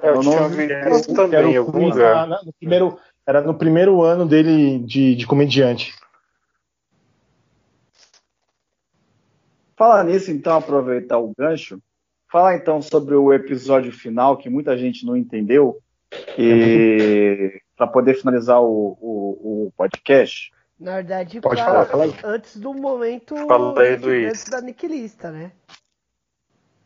É, 0.00 0.08
eu 0.08 0.14
Eu 0.14 0.22
não 0.22 0.48
vi. 0.48 0.66
Também 1.14 1.58
lugar. 1.58 2.26
na- 2.26 2.26
na- 2.26 2.42
no 2.42 2.54
primeiro, 2.54 2.98
era 3.26 3.42
no 3.42 3.52
primeiro 3.54 4.02
ano 4.02 4.24
dele 4.24 4.78
de, 4.78 5.14
de 5.14 5.26
comediante. 5.26 5.94
Falar 9.76 10.04
nisso, 10.04 10.30
então, 10.30 10.56
aproveitar 10.56 11.18
o 11.18 11.34
gancho. 11.36 11.78
Falar 12.34 12.56
então 12.56 12.82
sobre 12.82 13.14
o 13.14 13.32
episódio 13.32 13.92
final, 13.92 14.36
que 14.36 14.50
muita 14.50 14.76
gente 14.76 15.06
não 15.06 15.16
entendeu, 15.16 15.78
e 16.36 17.60
para 17.78 17.86
poder 17.86 18.14
finalizar 18.14 18.60
o, 18.60 18.98
o, 19.00 19.66
o 19.66 19.72
podcast. 19.76 20.50
Na 20.80 20.96
verdade, 20.96 21.40
Pode 21.40 21.62
pra- 21.62 21.64
falar, 21.64 21.86
fala 21.86 22.04
aí. 22.06 22.14
antes 22.24 22.56
do 22.56 22.74
momento 22.74 23.36
Fala 23.46 23.80
aí, 23.80 24.26
antes 24.26 24.46
da 24.46 24.60
Niquilista, 24.60 25.30
né? 25.30 25.52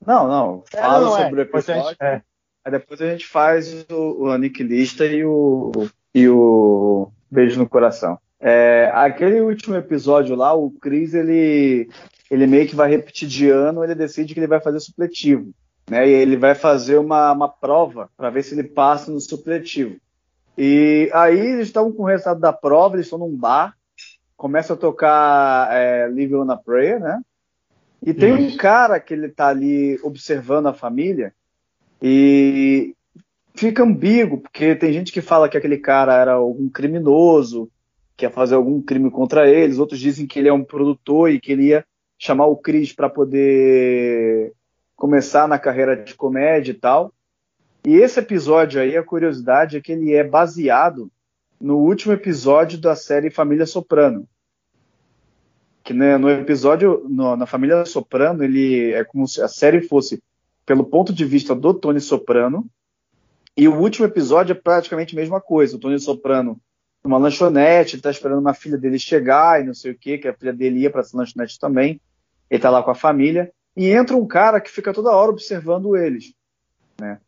Não, 0.06 0.28
não. 0.28 0.64
É, 0.70 0.82
Fala 0.82 1.00
não, 1.00 1.16
é, 1.16 1.22
sobre 1.22 1.40
o 1.40 1.44
depois 1.46 1.66
a 1.66 1.72
episódio. 1.72 1.96
gente- 1.98 2.02
é. 2.14 2.22
Aí 2.66 2.72
depois 2.72 3.00
a 3.00 3.10
gente 3.10 3.26
faz 3.26 3.86
o, 3.90 4.24
o 4.24 4.30
Aniquilista 4.30 5.06
e 5.06 5.24
o, 5.24 5.72
e 6.14 6.28
o 6.28 7.10
Beijo 7.30 7.58
no 7.58 7.66
Coração. 7.66 8.18
É, 8.38 8.90
aquele 8.94 9.40
último 9.40 9.76
episódio 9.76 10.36
lá, 10.36 10.52
o 10.54 10.70
Chris, 10.72 11.14
ele, 11.14 11.88
ele 12.30 12.46
meio 12.46 12.66
que 12.68 12.76
vai 12.76 12.90
repetir 12.90 13.28
de 13.28 13.48
ano, 13.48 13.82
ele 13.82 13.94
decide 13.94 14.34
que 14.34 14.40
ele 14.40 14.46
vai 14.46 14.60
fazer 14.60 14.80
supletivo. 14.80 15.52
Né? 15.88 16.08
E 16.08 16.12
ele 16.12 16.36
vai 16.36 16.54
fazer 16.54 16.98
uma, 16.98 17.32
uma 17.32 17.48
prova 17.48 18.10
para 18.16 18.30
ver 18.30 18.42
se 18.42 18.54
ele 18.54 18.64
passa 18.64 19.10
no 19.10 19.20
supletivo. 19.20 19.96
E 20.56 21.10
aí 21.14 21.38
eles 21.38 21.68
estão 21.68 21.90
com 21.92 22.02
o 22.02 22.06
resultado 22.06 22.40
da 22.40 22.52
prova, 22.52 22.96
eles 22.96 23.06
estão 23.06 23.18
num 23.18 23.34
bar, 23.34 23.74
começa 24.36 24.74
a 24.74 24.76
tocar 24.76 25.72
é, 25.72 26.06
Live 26.08 26.34
on 26.34 26.50
a 26.50 26.56
Prayer, 26.56 27.00
né? 27.00 27.20
E 28.04 28.14
tem 28.14 28.32
um 28.32 28.56
cara 28.56 29.00
que 29.00 29.12
ele 29.12 29.28
tá 29.28 29.48
ali 29.48 29.98
observando 30.02 30.66
a 30.68 30.74
família 30.74 31.34
e 32.00 32.94
fica 33.54 33.82
ambíguo, 33.82 34.38
porque 34.38 34.76
tem 34.76 34.92
gente 34.92 35.10
que 35.10 35.20
fala 35.20 35.48
que 35.48 35.56
aquele 35.56 35.78
cara 35.78 36.14
era 36.14 36.34
algum 36.34 36.68
criminoso, 36.68 37.68
que 38.16 38.24
ia 38.24 38.30
fazer 38.30 38.54
algum 38.54 38.80
crime 38.80 39.10
contra 39.10 39.48
eles, 39.48 39.78
outros 39.78 39.98
dizem 39.98 40.26
que 40.26 40.38
ele 40.38 40.48
é 40.48 40.52
um 40.52 40.62
produtor 40.62 41.30
e 41.30 41.40
que 41.40 41.50
ele 41.50 41.68
ia 41.68 41.84
chamar 42.18 42.46
o 42.46 42.56
Chris 42.56 42.92
para 42.92 43.08
poder 43.08 44.52
começar 44.96 45.46
na 45.46 45.58
carreira 45.58 45.96
de 45.96 46.14
comédia 46.14 46.72
e 46.72 46.74
tal. 46.74 47.12
E 47.86 47.96
esse 47.96 48.18
episódio 48.18 48.80
aí, 48.80 48.96
a 48.96 49.02
curiosidade 49.02 49.76
é 49.76 49.80
que 49.80 49.92
ele 49.92 50.12
é 50.12 50.24
baseado 50.24 51.10
no 51.60 51.78
último 51.78 52.12
episódio 52.12 52.78
da 52.78 52.96
série 52.96 53.30
Família 53.30 53.66
Soprano. 53.66 54.28
que 55.84 55.94
né, 55.94 56.18
no 56.18 56.28
episódio, 56.28 57.06
no, 57.08 57.36
na 57.36 57.46
família 57.46 57.84
Soprano, 57.86 58.44
ele 58.44 58.92
é 58.92 59.04
como 59.04 59.26
se 59.26 59.40
a 59.40 59.48
série 59.48 59.80
fosse 59.80 60.22
pelo 60.66 60.84
ponto 60.84 61.14
de 61.14 61.24
vista 61.24 61.54
do 61.54 61.72
Tony 61.72 62.00
Soprano, 62.00 62.66
e 63.56 63.66
o 63.66 63.74
último 63.74 64.06
episódio 64.06 64.52
é 64.52 64.54
praticamente 64.54 65.16
a 65.16 65.20
mesma 65.20 65.40
coisa. 65.40 65.76
O 65.76 65.80
Tony 65.80 65.98
Soprano 65.98 66.60
numa 67.02 67.18
lanchonete, 67.18 67.96
ele 67.96 68.02
tá 68.02 68.10
esperando 68.10 68.38
uma 68.38 68.54
filha 68.54 68.76
dele 68.76 68.98
chegar 68.98 69.60
e 69.60 69.66
não 69.66 69.74
sei 69.74 69.92
o 69.92 69.98
que, 69.98 70.18
que 70.18 70.28
a 70.28 70.34
filha 70.34 70.52
dele 70.52 70.80
ia 70.80 70.90
para 70.90 71.00
essa 71.00 71.16
lanchonete 71.16 71.58
também. 71.58 72.00
Ele 72.50 72.60
tá 72.60 72.70
lá 72.70 72.82
com 72.82 72.90
a 72.90 72.94
família 72.94 73.52
e 73.76 73.90
entra 73.90 74.16
um 74.16 74.26
cara 74.26 74.60
que 74.60 74.70
fica 74.70 74.92
toda 74.92 75.12
hora 75.12 75.30
observando 75.30 75.96
eles, 75.96 76.34
né? 77.00 77.20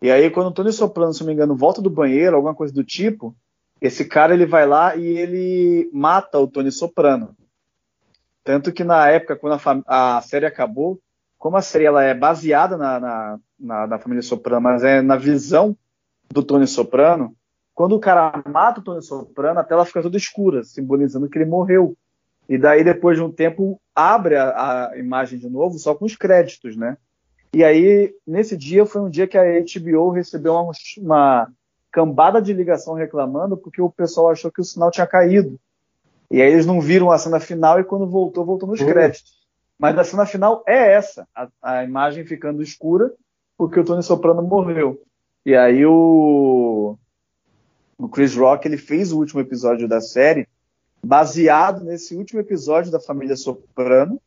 E 0.00 0.10
aí 0.10 0.30
quando 0.30 0.48
o 0.48 0.52
Tony 0.52 0.72
Soprano, 0.72 1.12
se 1.12 1.20
não 1.20 1.28
me 1.28 1.32
engano, 1.32 1.56
volta 1.56 1.80
do 1.80 1.90
banheiro, 1.90 2.36
alguma 2.36 2.54
coisa 2.54 2.72
do 2.72 2.84
tipo, 2.84 3.34
esse 3.80 4.04
cara 4.04 4.34
ele 4.34 4.46
vai 4.46 4.66
lá 4.66 4.96
e 4.96 5.04
ele 5.04 5.90
mata 5.92 6.38
o 6.38 6.46
Tony 6.46 6.70
Soprano. 6.70 7.34
Tanto 8.44 8.72
que 8.72 8.84
na 8.84 9.08
época, 9.08 9.36
quando 9.36 9.60
a, 9.86 10.16
a 10.16 10.22
série 10.22 10.46
acabou, 10.46 11.00
como 11.36 11.56
a 11.56 11.62
série 11.62 11.84
ela 11.84 12.02
é 12.02 12.14
baseada 12.14 12.76
na, 12.76 13.00
na, 13.00 13.38
na, 13.58 13.86
na, 13.86 13.98
família 13.98 14.22
Soprano, 14.22 14.60
mas 14.60 14.84
é 14.84 15.02
na 15.02 15.16
visão 15.16 15.76
do 16.32 16.42
Tony 16.42 16.66
Soprano, 16.66 17.34
quando 17.74 17.94
o 17.94 18.00
cara 18.00 18.42
mata 18.48 18.80
o 18.80 18.84
Tony 18.84 19.02
Soprano, 19.02 19.60
a 19.60 19.64
tela 19.64 19.84
fica 19.84 20.00
toda 20.00 20.16
escura, 20.16 20.62
simbolizando 20.64 21.28
que 21.28 21.36
ele 21.38 21.44
morreu. 21.44 21.96
E 22.48 22.56
daí, 22.56 22.84
depois 22.84 23.16
de 23.16 23.22
um 23.22 23.30
tempo, 23.30 23.80
abre 23.94 24.36
a, 24.36 24.90
a 24.90 24.98
imagem 24.98 25.38
de 25.38 25.48
novo, 25.48 25.78
só 25.78 25.94
com 25.94 26.04
os 26.04 26.16
créditos, 26.16 26.76
né? 26.76 26.96
E 27.52 27.64
aí, 27.64 28.14
nesse 28.26 28.56
dia, 28.56 28.84
foi 28.84 29.00
um 29.00 29.10
dia 29.10 29.26
que 29.26 29.38
a 29.38 29.42
HBO 29.42 30.10
recebeu 30.10 30.54
uma, 30.54 30.72
uma 30.98 31.48
cambada 31.90 32.40
de 32.42 32.52
ligação 32.52 32.94
reclamando, 32.94 33.56
porque 33.56 33.80
o 33.80 33.90
pessoal 33.90 34.30
achou 34.30 34.52
que 34.52 34.60
o 34.60 34.64
sinal 34.64 34.90
tinha 34.90 35.06
caído. 35.06 35.58
E 36.30 36.42
aí 36.42 36.52
eles 36.52 36.66
não 36.66 36.80
viram 36.80 37.10
a 37.10 37.18
cena 37.18 37.40
final 37.40 37.80
e 37.80 37.84
quando 37.84 38.06
voltou, 38.06 38.44
voltou 38.44 38.68
nos 38.68 38.80
uhum. 38.80 38.86
créditos. 38.86 39.36
Mas 39.78 39.96
a 39.98 40.04
cena 40.04 40.26
final 40.26 40.62
é 40.66 40.92
essa, 40.92 41.26
a, 41.34 41.48
a, 41.62 41.84
imagem 41.84 42.24
ficando 42.24 42.62
escura, 42.62 43.12
porque 43.56 43.78
o 43.78 43.84
Tony 43.84 44.02
Soprano 44.02 44.42
morreu. 44.42 45.00
E 45.44 45.54
aí 45.54 45.86
o, 45.86 46.96
o 47.96 48.08
Chris 48.08 48.36
Rock 48.36 48.66
ele 48.66 48.76
fez 48.76 49.12
o 49.12 49.18
último 49.18 49.40
episódio 49.40 49.86
da 49.86 50.00
série 50.00 50.48
baseado 51.04 51.84
nesse 51.84 52.14
último 52.14 52.40
episódio 52.40 52.90
da 52.90 53.00
família 53.00 53.36
Soprano. 53.36 54.20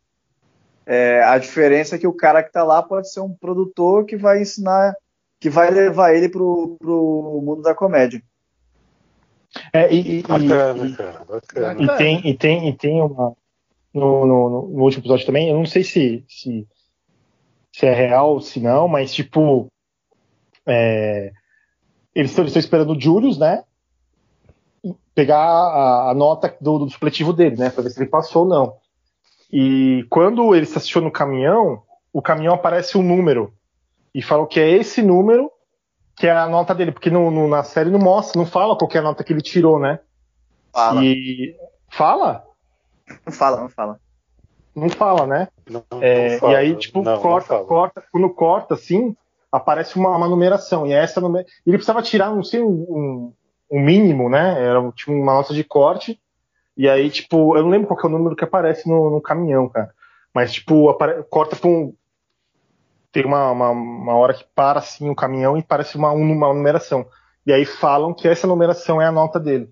É, 0.86 1.22
a 1.24 1.38
diferença 1.38 1.96
é 1.96 2.00
que 2.00 2.08
o 2.08 2.14
cara 2.14 2.42
que 2.42 2.50
está 2.50 2.64
lá 2.64 2.82
pode 2.82 3.12
ser 3.12 3.20
um 3.20 3.34
produtor 3.34 4.06
que 4.06 4.18
vai 4.18 4.42
ensinar, 4.42 4.96
que 5.40 5.50
vai 5.50 5.70
levar 5.70 6.16
ele 6.16 6.30
pro, 6.30 6.78
pro 6.80 7.42
mundo 7.44 7.62
da 7.62 7.76
comédia. 7.76 8.24
É, 9.74 9.94
e, 9.94 10.20
e, 10.20 10.22
bacana, 10.24 10.88
e, 10.88 10.96
cara, 10.96 11.26
bacana. 11.26 11.84
E 11.84 11.98
tem, 11.98 12.28
e 12.28 12.38
tem, 12.38 12.70
e 12.70 12.74
tem 12.74 13.02
uma. 13.02 13.36
No, 13.94 14.26
no, 14.26 14.50
no, 14.70 14.84
último 14.84 15.02
episódio 15.02 15.26
também, 15.26 15.50
eu 15.50 15.56
não 15.56 15.66
sei 15.66 15.84
se, 15.84 16.24
se, 16.28 16.68
se 17.72 17.86
é 17.86 17.94
real, 17.94 18.40
se 18.40 18.60
não, 18.60 18.88
mas 18.88 19.14
tipo. 19.14 19.68
É, 20.66 21.32
eles 22.14 22.38
estão 22.38 22.60
esperando 22.60 22.94
o 22.94 23.00
Julius, 23.00 23.38
né? 23.38 23.64
Pegar 25.14 25.38
a, 25.38 26.12
a 26.12 26.14
nota 26.14 26.56
do, 26.62 26.80
do, 26.80 26.90
supletivo 26.90 27.34
dele, 27.34 27.58
né? 27.58 27.70
Pra 27.70 27.84
ver 27.84 27.90
se 27.90 28.00
ele 28.00 28.10
passou 28.10 28.44
ou 28.44 28.50
não. 28.50 28.78
E 29.52 30.06
quando 30.10 30.56
ele 30.56 30.64
estaciona 30.64 31.08
no 31.08 31.12
caminhão, 31.12 31.84
o 32.14 32.22
caminhão 32.22 32.54
aparece 32.54 32.98
um 32.98 33.04
número. 33.04 33.54
E 34.14 34.22
falam 34.22 34.46
que 34.46 34.60
é 34.60 34.70
esse 34.70 35.02
número 35.02 35.52
que 36.16 36.28
é 36.28 36.32
a 36.32 36.48
nota 36.48 36.76
dele, 36.76 36.92
porque 36.92 37.10
no, 37.10 37.32
no, 37.32 37.48
na 37.48 37.64
série 37.64 37.90
não 37.90 37.98
mostra, 37.98 38.38
não 38.38 38.46
fala 38.46 38.78
qual 38.78 38.92
é 38.94 38.98
a 38.98 39.02
nota 39.02 39.24
que 39.24 39.32
ele 39.32 39.42
tirou, 39.42 39.80
né? 39.80 40.00
Fala. 40.74 41.02
E. 41.02 41.56
Fala? 41.90 42.46
Não 43.26 43.32
fala, 43.32 43.62
não 43.62 43.70
fala. 43.70 44.00
Não 44.76 44.90
fala, 44.90 45.26
né? 45.26 45.48
Não, 45.70 45.84
é, 46.02 46.34
não 46.34 46.40
fala. 46.40 46.54
E 46.54 46.56
aí, 46.58 46.76
tipo, 46.76 47.02
não, 47.02 47.22
corta, 47.22 47.64
corta, 47.64 48.04
quando 48.12 48.30
corta 48.30 48.74
assim, 48.74 49.16
aparece 49.50 49.96
uma, 49.96 50.16
uma 50.16 50.28
numeração. 50.28 50.86
E 50.86 50.92
essa 50.92 51.22
numera... 51.22 51.46
Ele 51.66 51.78
precisava 51.78 52.02
tirar, 52.02 52.36
não 52.36 52.44
sei, 52.44 52.62
um, 52.62 52.68
um 52.68 53.34
mínimo, 53.72 54.30
né? 54.30 54.64
Era 54.64 54.92
tipo, 54.92 55.12
uma 55.12 55.34
nota 55.34 55.54
de 55.54 55.64
corte. 55.64 56.20
E 56.76 56.88
aí, 56.88 57.10
tipo, 57.10 57.58
eu 57.58 57.64
não 57.64 57.70
lembro 57.70 57.88
qual 57.88 58.00
é 58.02 58.06
o 58.06 58.10
número 58.10 58.36
que 58.36 58.44
aparece 58.44 58.88
no, 58.88 59.10
no 59.10 59.22
caminhão, 59.22 59.68
cara. 59.68 59.94
Mas, 60.34 60.54
tipo, 60.54 60.90
apare... 60.90 61.24
corta 61.30 61.56
pra 61.56 61.70
um, 61.70 61.94
tem 63.12 63.26
uma, 63.26 63.52
uma, 63.52 63.70
uma, 63.72 64.16
hora 64.16 64.34
que 64.34 64.46
para 64.56 64.80
assim 64.80 65.10
o 65.10 65.16
caminhão 65.16 65.58
e 65.58 65.64
parece 65.64 65.98
uma, 65.98 66.12
uma 66.12 66.54
numeração. 66.54 67.06
E 67.46 67.52
aí 67.52 67.66
falam 67.66 68.14
que 68.14 68.28
essa 68.28 68.48
numeração 68.48 69.02
é 69.02 69.06
a 69.06 69.12
nota 69.12 69.40
dele. 69.40 69.72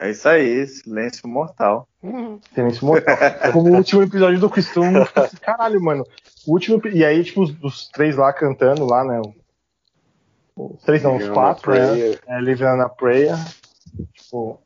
É 0.00 0.10
isso 0.10 0.26
aí, 0.26 0.66
silêncio 0.66 1.28
mortal. 1.28 1.86
Silêncio 2.54 2.86
mortal. 2.86 3.16
Como 3.52 3.70
o 3.70 3.76
último 3.76 4.02
episódio 4.02 4.40
do 4.40 4.48
Cristão, 4.48 4.84
assim, 5.14 5.36
caralho, 5.36 5.78
mano. 5.78 6.06
O 6.46 6.52
último, 6.52 6.80
e 6.88 7.04
aí, 7.04 7.22
tipo, 7.22 7.42
os, 7.42 7.54
os, 7.62 7.88
três 7.88 8.16
lá 8.16 8.32
cantando 8.32 8.86
lá, 8.86 9.04
né? 9.04 9.20
Os 10.56 10.82
três 10.84 11.02
não, 11.02 11.18
os 11.18 11.28
quatro, 11.28 11.74
né? 11.74 12.18
É, 12.26 12.40
Living 12.40 12.64
on 12.64 12.80
a 12.80 12.88
Prayer. 12.88 13.36
Tipo, 14.14 14.58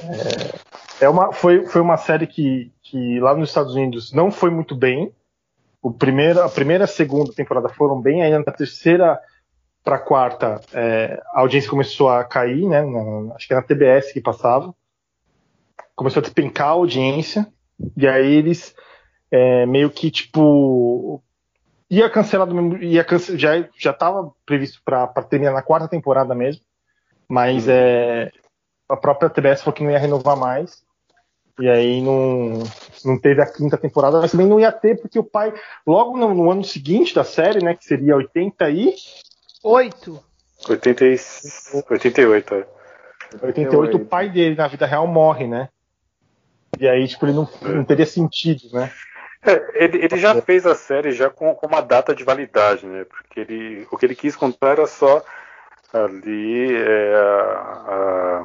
é, 0.00 1.04
é 1.04 1.08
uma, 1.08 1.32
foi, 1.32 1.66
foi 1.66 1.80
uma 1.80 1.96
série 1.96 2.26
que, 2.26 2.72
que 2.82 3.20
lá 3.20 3.36
nos 3.36 3.50
Estados 3.50 3.76
Unidos 3.76 4.12
não 4.12 4.32
foi 4.32 4.50
muito 4.50 4.74
bem. 4.74 5.14
O 5.80 5.92
primeiro, 5.92 6.42
a 6.42 6.48
primeira 6.48 6.82
e 6.82 6.86
a 6.86 6.88
segunda 6.88 7.32
temporada 7.32 7.68
foram 7.68 8.00
bem, 8.00 8.20
aí 8.20 8.36
na 8.36 8.42
terceira 8.50 9.20
para 9.84 9.98
quarta 9.98 10.60
é, 10.72 11.22
a 11.32 11.40
audiência 11.40 11.68
começou 11.68 12.08
a 12.08 12.24
cair, 12.24 12.66
né? 12.66 12.82
Na, 12.82 13.34
acho 13.34 13.46
que 13.46 13.52
era 13.52 13.60
na 13.60 13.66
TBS 13.66 14.12
que 14.12 14.20
passava. 14.20 14.74
Começou 15.94 16.20
a 16.20 16.22
despencar 16.22 16.68
a 16.68 16.70
audiência, 16.70 17.46
e 17.96 18.08
aí 18.08 18.34
eles 18.34 18.74
é, 19.30 19.66
meio 19.66 19.90
que 19.90 20.10
tipo 20.10 21.22
ia 21.90 22.08
cancelar 22.08 22.46
do 22.46 22.54
mesmo, 22.54 22.82
ia 22.82 23.04
cance, 23.04 23.38
já 23.38 23.60
já 23.78 23.90
estava 23.90 24.32
previsto 24.46 24.80
para 24.84 25.06
terminar 25.22 25.52
na 25.52 25.62
quarta 25.62 25.86
temporada 25.86 26.34
mesmo, 26.34 26.62
mas 27.28 27.68
é, 27.68 28.32
a 28.88 28.96
própria 28.96 29.30
TBS 29.30 29.60
falou 29.60 29.74
que 29.74 29.84
não 29.84 29.90
ia 29.90 29.98
renovar 29.98 30.36
mais. 30.36 30.82
E 31.60 31.68
aí 31.68 32.02
não, 32.02 32.64
não 33.04 33.16
teve 33.20 33.40
a 33.40 33.46
quinta 33.46 33.78
temporada, 33.78 34.20
mas 34.20 34.32
também 34.32 34.46
não 34.46 34.58
ia 34.58 34.72
ter, 34.72 35.00
porque 35.00 35.18
o 35.18 35.24
pai, 35.24 35.54
logo 35.86 36.16
no, 36.16 36.34
no 36.34 36.50
ano 36.50 36.64
seguinte 36.64 37.14
da 37.14 37.22
série, 37.22 37.62
né, 37.62 37.74
que 37.74 37.84
seria 37.84 38.16
80 38.16 38.70
e... 38.70 38.94
8. 39.64 40.24
80 40.68 41.04
e... 41.04 41.16
88, 41.90 42.54
é. 42.54 42.66
88, 43.42 43.96
o 43.96 44.04
pai 44.04 44.28
dele 44.30 44.54
na 44.54 44.68
vida 44.68 44.86
real 44.86 45.06
morre, 45.06 45.46
né? 45.46 45.68
E 46.78 46.88
aí, 46.88 47.06
tipo, 47.08 47.26
ele 47.26 47.32
não, 47.32 47.48
não 47.62 47.84
teria 47.84 48.06
sentido, 48.06 48.68
né? 48.72 48.92
É, 49.42 49.84
ele, 49.84 50.04
ele 50.04 50.16
já 50.16 50.40
fez 50.40 50.64
a 50.64 50.74
série 50.74 51.12
já 51.12 51.28
com, 51.28 51.54
com, 51.54 51.66
uma 51.66 51.80
data 51.80 52.14
de 52.14 52.24
validade, 52.24 52.86
né? 52.86 53.04
Porque 53.04 53.40
ele, 53.40 53.86
o 53.90 53.96
que 53.96 54.06
ele 54.06 54.14
quis 54.14 54.36
contar 54.36 54.70
era 54.70 54.86
só 54.86 55.24
ali 55.92 56.74
é, 56.76 57.14
a, 57.14 57.84
a 57.88 58.44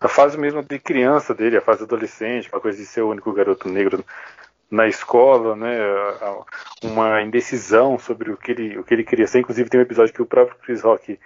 a 0.00 0.08
fase 0.08 0.38
mesmo 0.38 0.62
de 0.62 0.78
criança 0.78 1.34
dele, 1.34 1.58
a 1.58 1.60
fase 1.60 1.82
adolescente, 1.82 2.48
uma 2.50 2.60
coisa 2.60 2.78
de 2.78 2.86
ser 2.86 3.02
o 3.02 3.10
único 3.10 3.32
garoto 3.32 3.68
negro 3.68 4.04
na 4.70 4.86
escola, 4.86 5.56
né, 5.56 5.78
uma 6.82 7.22
indecisão 7.22 7.98
sobre 7.98 8.30
o 8.30 8.36
que 8.36 8.52
ele, 8.52 8.78
o 8.78 8.84
que 8.84 8.94
ele 8.94 9.04
queria 9.04 9.26
ser. 9.26 9.40
Inclusive 9.40 9.68
tem 9.68 9.80
um 9.80 9.82
episódio 9.82 10.14
que 10.14 10.22
o 10.22 10.26
próprio 10.26 10.58
Chris 10.58 10.82
Rock 10.82 11.18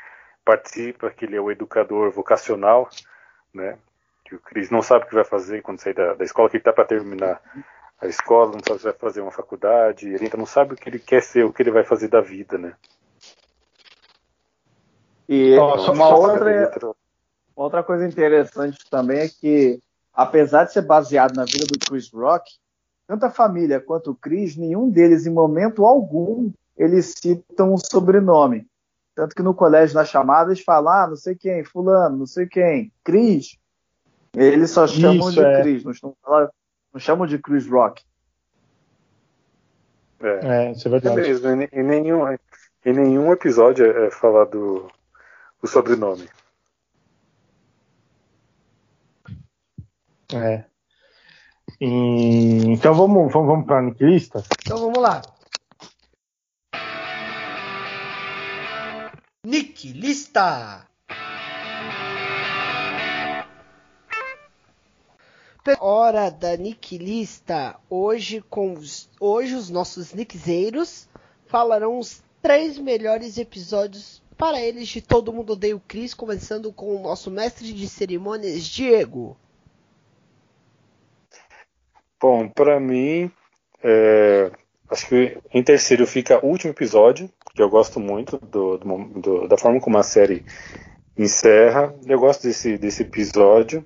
participa, 0.45 1.11
que 1.11 1.24
ele 1.24 1.36
é 1.36 1.40
o 1.40 1.51
educador 1.51 2.11
vocacional, 2.11 2.88
né, 3.53 3.76
que 4.24 4.34
o 4.34 4.40
Chris 4.40 4.70
não 4.70 4.82
sabe 4.82 5.05
o 5.05 5.09
que 5.09 5.14
vai 5.14 5.24
fazer 5.24 5.62
quando 5.62 5.80
sair 5.80 5.95
da, 5.95 6.14
da 6.14 6.24
escola, 6.24 6.49
que 6.49 6.57
ele 6.57 6.62
está 6.62 6.72
para 6.72 6.84
terminar 6.84 7.40
a 8.01 8.07
escola, 8.07 8.53
não 8.53 8.61
sabe 8.66 8.78
se 8.78 8.84
vai 8.84 8.95
fazer 8.95 9.20
uma 9.20 9.30
faculdade, 9.30 10.09
ele 10.09 10.24
ainda 10.24 10.36
não 10.36 10.47
sabe 10.47 10.74
o 10.74 10.76
que 10.76 10.88
ele 10.88 10.99
quer 10.99 11.22
ser, 11.22 11.45
o 11.45 11.53
que 11.53 11.62
ele 11.62 11.70
vai 11.70 11.84
fazer 11.84 12.09
da 12.09 12.20
vida, 12.20 12.57
né. 12.57 12.74
E 15.28 15.57
oh, 15.57 15.92
uma 15.92 16.14
outra 16.14 16.95
Outra 17.57 17.84
coisa 17.84 18.07
interessante 18.07 18.78
também 18.90 19.20
é 19.20 19.28
que, 19.28 19.80
apesar 20.12 20.64
de 20.64 20.72
ser 20.72 20.82
baseado 20.82 21.36
na 21.36 21.45
vida 21.45 21.66
do 21.66 21.78
Chris 21.78 22.11
Rock, 22.12 22.51
tanto 23.07 23.26
a 23.26 23.30
família 23.30 23.80
quanto 23.80 24.11
o 24.11 24.14
Chris, 24.14 24.57
nenhum 24.57 24.90
deles, 24.90 25.26
em 25.26 25.30
momento 25.30 25.84
algum, 25.84 26.50
eles 26.76 27.14
citam 27.16 27.74
um 27.74 27.78
sobrenome. 27.78 28.66
Tanto 29.14 29.34
que 29.34 29.42
no 29.42 29.55
colégio, 29.55 29.94
nas 29.94 30.09
chamadas, 30.09 30.61
falam, 30.61 30.92
ah, 30.92 31.07
não 31.07 31.16
sei 31.16 31.34
quem, 31.34 31.62
fulano, 31.62 32.18
não 32.18 32.26
sei 32.26 32.46
quem, 32.46 32.92
Chris. 33.05 33.57
Eles 34.34 34.70
só 34.70 34.86
chamam 34.86 35.28
Isso, 35.28 35.32
de 35.32 35.44
é. 35.44 35.62
Chris, 35.62 35.84
não, 35.84 36.16
não, 36.26 37.00
chamam 37.00 37.26
de 37.26 37.38
Chris 37.38 37.66
Rock. 37.68 38.02
É, 40.20 40.46
é 40.46 40.72
isso 40.72 40.88
é 40.88 40.90
verdade. 40.90 41.20
É 41.20 41.22
mesmo, 41.22 41.48
em, 41.48 41.82
nenhum, 41.82 42.26
em 42.84 42.92
nenhum 42.92 43.32
episódio 43.32 43.86
é 43.86 44.11
falado 44.11 44.90
o 45.62 45.66
sobrenome. 45.66 46.28
É. 50.32 50.64
Então 51.81 52.95
vamos, 52.95 53.33
vamos, 53.33 53.49
vamos 53.49 53.66
para 53.66 53.79
a 53.79 53.83
Niquilista? 53.83 54.43
Então 54.62 54.79
vamos 54.79 54.99
lá. 54.99 55.22
Nick 59.47 59.93
Lista. 59.93 60.89
Hora 65.81 66.31
da 66.31 66.57
Niquilista. 66.57 67.77
Hoje, 67.91 68.43
com 68.49 68.75
hoje 69.20 69.55
os 69.55 69.68
nossos 69.68 70.14
Nickzeiros 70.14 71.09
falarão 71.47 71.99
os 71.99 72.22
três 72.43 72.79
melhores 72.79 73.39
episódios 73.39 74.22
para 74.37 74.61
eles 74.61 74.89
de 74.89 75.01
Todo 75.01 75.33
Mundo 75.33 75.53
Odeia 75.53 75.77
o 75.77 75.81
Chris, 75.81 76.12
começando 76.12 76.72
com 76.72 76.97
o 76.97 77.03
nosso 77.03 77.31
mestre 77.31 77.72
de 77.72 77.89
cerimônias, 77.89 78.64
Diego. 78.64 79.37
Bom, 82.25 82.49
para 82.49 82.81
mim, 82.81 83.31
é, 83.83 84.51
acho 84.89 85.07
que 85.09 85.37
em 85.53 85.62
terceiro 85.62 86.07
fica 86.07 86.43
o 86.43 86.49
último 86.49 86.72
episódio, 86.72 87.29
que 87.55 87.61
eu 87.61 87.68
gosto 87.68 88.01
muito 88.01 88.39
do, 88.39 88.79
do, 88.79 89.05
do, 89.20 89.47
da 89.47 89.59
forma 89.59 89.79
como 89.79 89.99
a 89.99 90.03
série 90.03 90.43
encerra. 91.18 91.95
Eu 92.07 92.18
gosto 92.18 92.45
desse, 92.45 92.79
desse 92.79 93.03
episódio. 93.03 93.85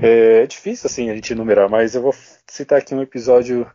É, 0.00 0.44
é, 0.44 0.46
difícil 0.46 0.86
assim 0.86 1.10
a 1.10 1.14
gente 1.14 1.34
enumerar, 1.34 1.68
mas 1.68 1.94
eu 1.94 2.00
vou 2.00 2.14
citar 2.46 2.78
aqui 2.78 2.94
um 2.94 3.02
episódio 3.02 3.70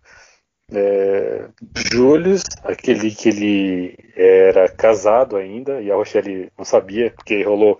é, 0.74 1.50
Július, 1.76 2.41
aquele 2.64 3.12
que 3.12 3.30
ele 3.30 3.96
era 4.16 4.70
casado 4.70 5.38
ainda 5.38 5.80
e 5.84 5.91
a 5.91 5.96
Rochelle 5.96 6.52
não 6.58 6.66
sabia, 6.66 7.12
porque 7.12 7.44
rolou 7.44 7.78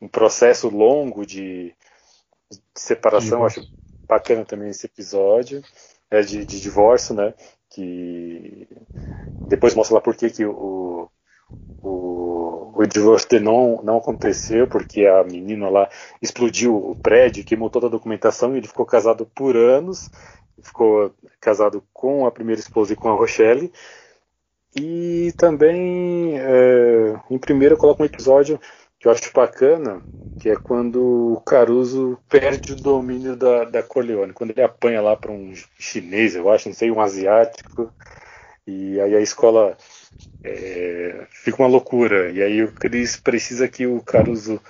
um 0.00 0.08
processo 0.08 0.70
longo 0.70 1.26
de, 1.26 1.74
de 2.50 2.58
separação, 2.74 3.44
acho 3.44 3.60
bacana 4.08 4.44
também 4.44 4.70
esse 4.70 4.86
episódio, 4.86 5.62
é, 6.10 6.20
de, 6.20 6.44
de 6.44 6.60
divórcio, 6.60 7.14
né? 7.14 7.34
Que 7.70 8.68
depois 9.48 9.74
mostra 9.74 9.96
lá 9.96 10.00
por 10.00 10.14
que, 10.14 10.30
que 10.30 10.44
o, 10.44 11.08
o, 11.82 12.72
o 12.74 12.86
divórcio 12.86 13.40
não, 13.40 13.80
não 13.82 13.98
aconteceu, 13.98 14.66
porque 14.66 15.06
a 15.06 15.24
menina 15.24 15.68
lá 15.68 15.88
explodiu 16.20 16.76
o 16.76 16.94
prédio, 16.96 17.44
queimou 17.44 17.70
toda 17.70 17.86
a 17.86 17.90
documentação 17.90 18.54
e 18.54 18.58
ele 18.58 18.68
ficou 18.68 18.84
casado 18.84 19.26
por 19.34 19.56
anos, 19.56 20.10
ficou 20.62 21.12
casado 21.40 21.82
com 21.92 22.26
a 22.26 22.30
primeira 22.30 22.60
esposa 22.60 22.92
e 22.92 22.96
com 22.96 23.08
a 23.08 23.14
Rochelle. 23.14 23.72
E 24.74 25.32
também, 25.36 26.38
é, 26.38 27.14
em 27.30 27.38
primeiro, 27.38 27.74
eu 27.74 27.78
coloco 27.78 28.02
um 28.02 28.06
episódio 28.06 28.58
que 29.02 29.08
eu 29.08 29.12
acho 29.12 29.32
bacana, 29.34 30.00
que 30.38 30.48
é 30.48 30.54
quando 30.54 31.34
o 31.34 31.40
Caruso 31.40 32.16
perde 32.28 32.72
o 32.72 32.76
domínio 32.76 33.34
da, 33.34 33.64
da 33.64 33.82
Corleone, 33.82 34.32
quando 34.32 34.50
ele 34.50 34.62
apanha 34.62 35.02
lá 35.02 35.16
para 35.16 35.32
um 35.32 35.52
chinês, 35.76 36.36
eu 36.36 36.48
acho, 36.48 36.68
não 36.68 36.74
sei, 36.74 36.88
um 36.88 37.00
asiático, 37.00 37.92
e 38.64 39.00
aí 39.00 39.16
a 39.16 39.20
escola 39.20 39.76
é, 40.44 41.26
fica 41.30 41.60
uma 41.60 41.68
loucura. 41.68 42.30
E 42.30 42.40
aí 42.40 42.62
o 42.62 42.70
Chris 42.70 43.16
precisa 43.16 43.66
que 43.66 43.88
o 43.88 44.00
Caruso 44.00 44.60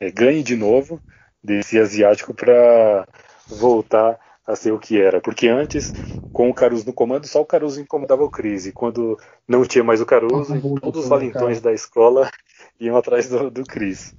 é, 0.00 0.10
ganhe 0.10 0.42
de 0.42 0.56
novo 0.56 0.98
desse 1.44 1.78
asiático 1.78 2.32
para 2.32 3.06
voltar 3.50 4.18
a 4.46 4.56
ser 4.56 4.72
o 4.72 4.78
que 4.78 4.98
era. 4.98 5.20
Porque 5.20 5.48
antes, 5.48 5.92
com 6.32 6.48
o 6.48 6.54
Caruso 6.54 6.86
no 6.86 6.94
comando, 6.94 7.26
só 7.26 7.42
o 7.42 7.46
Caruso 7.46 7.78
incomodava 7.78 8.24
o 8.24 8.30
Chris. 8.30 8.64
E 8.64 8.72
quando 8.72 9.18
não 9.46 9.66
tinha 9.66 9.84
mais 9.84 10.00
o 10.00 10.06
Caruso, 10.06 10.58
todos 10.80 11.02
os 11.02 11.08
valentões 11.08 11.60
da 11.60 11.74
escola 11.74 12.30
iam 12.82 12.96
atrás 12.98 13.28
do, 13.28 13.50
do 13.50 13.64
Chris. 13.64 14.14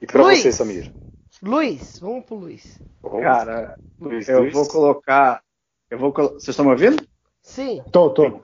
E 0.00 0.06
para 0.06 0.22
você, 0.22 0.52
Samir? 0.52 0.92
Luiz, 1.42 1.98
vamos 1.98 2.24
pro 2.24 2.36
Luiz. 2.36 2.80
Cara, 3.22 3.78
Luiz, 4.00 4.28
eu 4.28 4.40
Luiz. 4.40 4.52
vou 4.52 4.68
colocar. 4.68 5.42
Eu 5.90 5.98
vou. 5.98 6.12
Vocês 6.12 6.48
estão 6.48 6.64
me 6.64 6.72
ouvindo? 6.72 7.06
Sim. 7.42 7.82
Tô, 7.92 8.10
tô. 8.10 8.42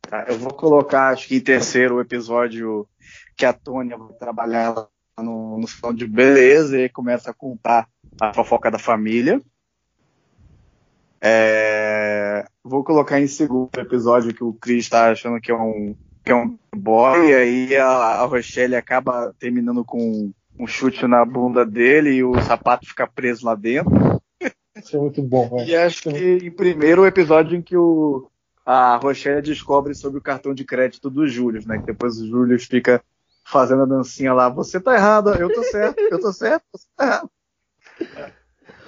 Tá, 0.00 0.24
eu 0.28 0.38
vou 0.38 0.52
colocar, 0.52 1.10
acho 1.10 1.28
que 1.28 1.36
em 1.36 1.40
terceiro, 1.40 1.96
o 1.96 2.00
episódio 2.00 2.88
que 3.36 3.44
a 3.44 3.52
Tônia 3.52 3.96
vai 3.96 4.12
trabalhar 4.14 4.74
no, 5.18 5.58
no 5.58 5.68
salão 5.68 5.94
de 5.94 6.06
beleza 6.06 6.80
e 6.80 6.88
começa 6.88 7.30
a 7.30 7.34
contar 7.34 7.88
a 8.20 8.32
fofoca 8.32 8.70
da 8.70 8.78
família. 8.78 9.40
É, 11.20 11.89
vou 12.62 12.84
colocar 12.84 13.20
em 13.20 13.26
segundo 13.26 13.70
episódio 13.78 14.34
que 14.34 14.44
o 14.44 14.52
Chris 14.52 14.84
está 14.84 15.10
achando 15.10 15.40
que 15.40 15.50
é 15.50 15.54
um 15.54 15.94
que 16.24 16.32
é 16.32 16.34
um 16.34 16.58
boy 16.74 17.30
e 17.30 17.34
aí 17.34 17.76
a, 17.76 17.86
a 17.86 18.24
Rochelle 18.26 18.76
acaba 18.76 19.34
terminando 19.38 19.84
com 19.84 20.30
um 20.58 20.66
chute 20.66 21.06
na 21.06 21.24
bunda 21.24 21.64
dele 21.64 22.10
e 22.10 22.24
o 22.24 22.38
sapato 22.42 22.86
fica 22.86 23.06
preso 23.06 23.46
lá 23.46 23.54
dentro. 23.54 24.20
Isso 24.76 24.96
é 24.96 25.00
muito 25.00 25.22
bom. 25.22 25.48
Né? 25.56 25.66
E 25.66 25.76
acho 25.76 26.02
que 26.02 26.10
em 26.10 26.50
primeiro 26.50 27.02
o 27.02 27.06
episódio 27.06 27.56
em 27.56 27.62
que 27.62 27.76
o, 27.76 28.30
a 28.64 28.96
Rochelle 28.96 29.42
descobre 29.42 29.94
sobre 29.94 30.18
o 30.18 30.22
cartão 30.22 30.52
de 30.52 30.64
crédito 30.64 31.08
do 31.08 31.26
Júlio, 31.26 31.66
né? 31.66 31.78
Que 31.78 31.86
depois 31.86 32.18
o 32.18 32.26
Júlio 32.26 32.58
fica 32.60 33.02
fazendo 33.44 33.82
a 33.82 33.86
dancinha 33.86 34.32
lá. 34.32 34.48
Você 34.50 34.78
tá 34.78 34.94
errado, 34.94 35.34
eu 35.34 35.52
tô 35.52 35.62
certo, 35.64 35.98
eu 35.98 36.20
tô 36.20 36.32
certo, 36.32 36.64
você 36.72 36.86
tá 36.96 37.04
errado. 37.04 37.30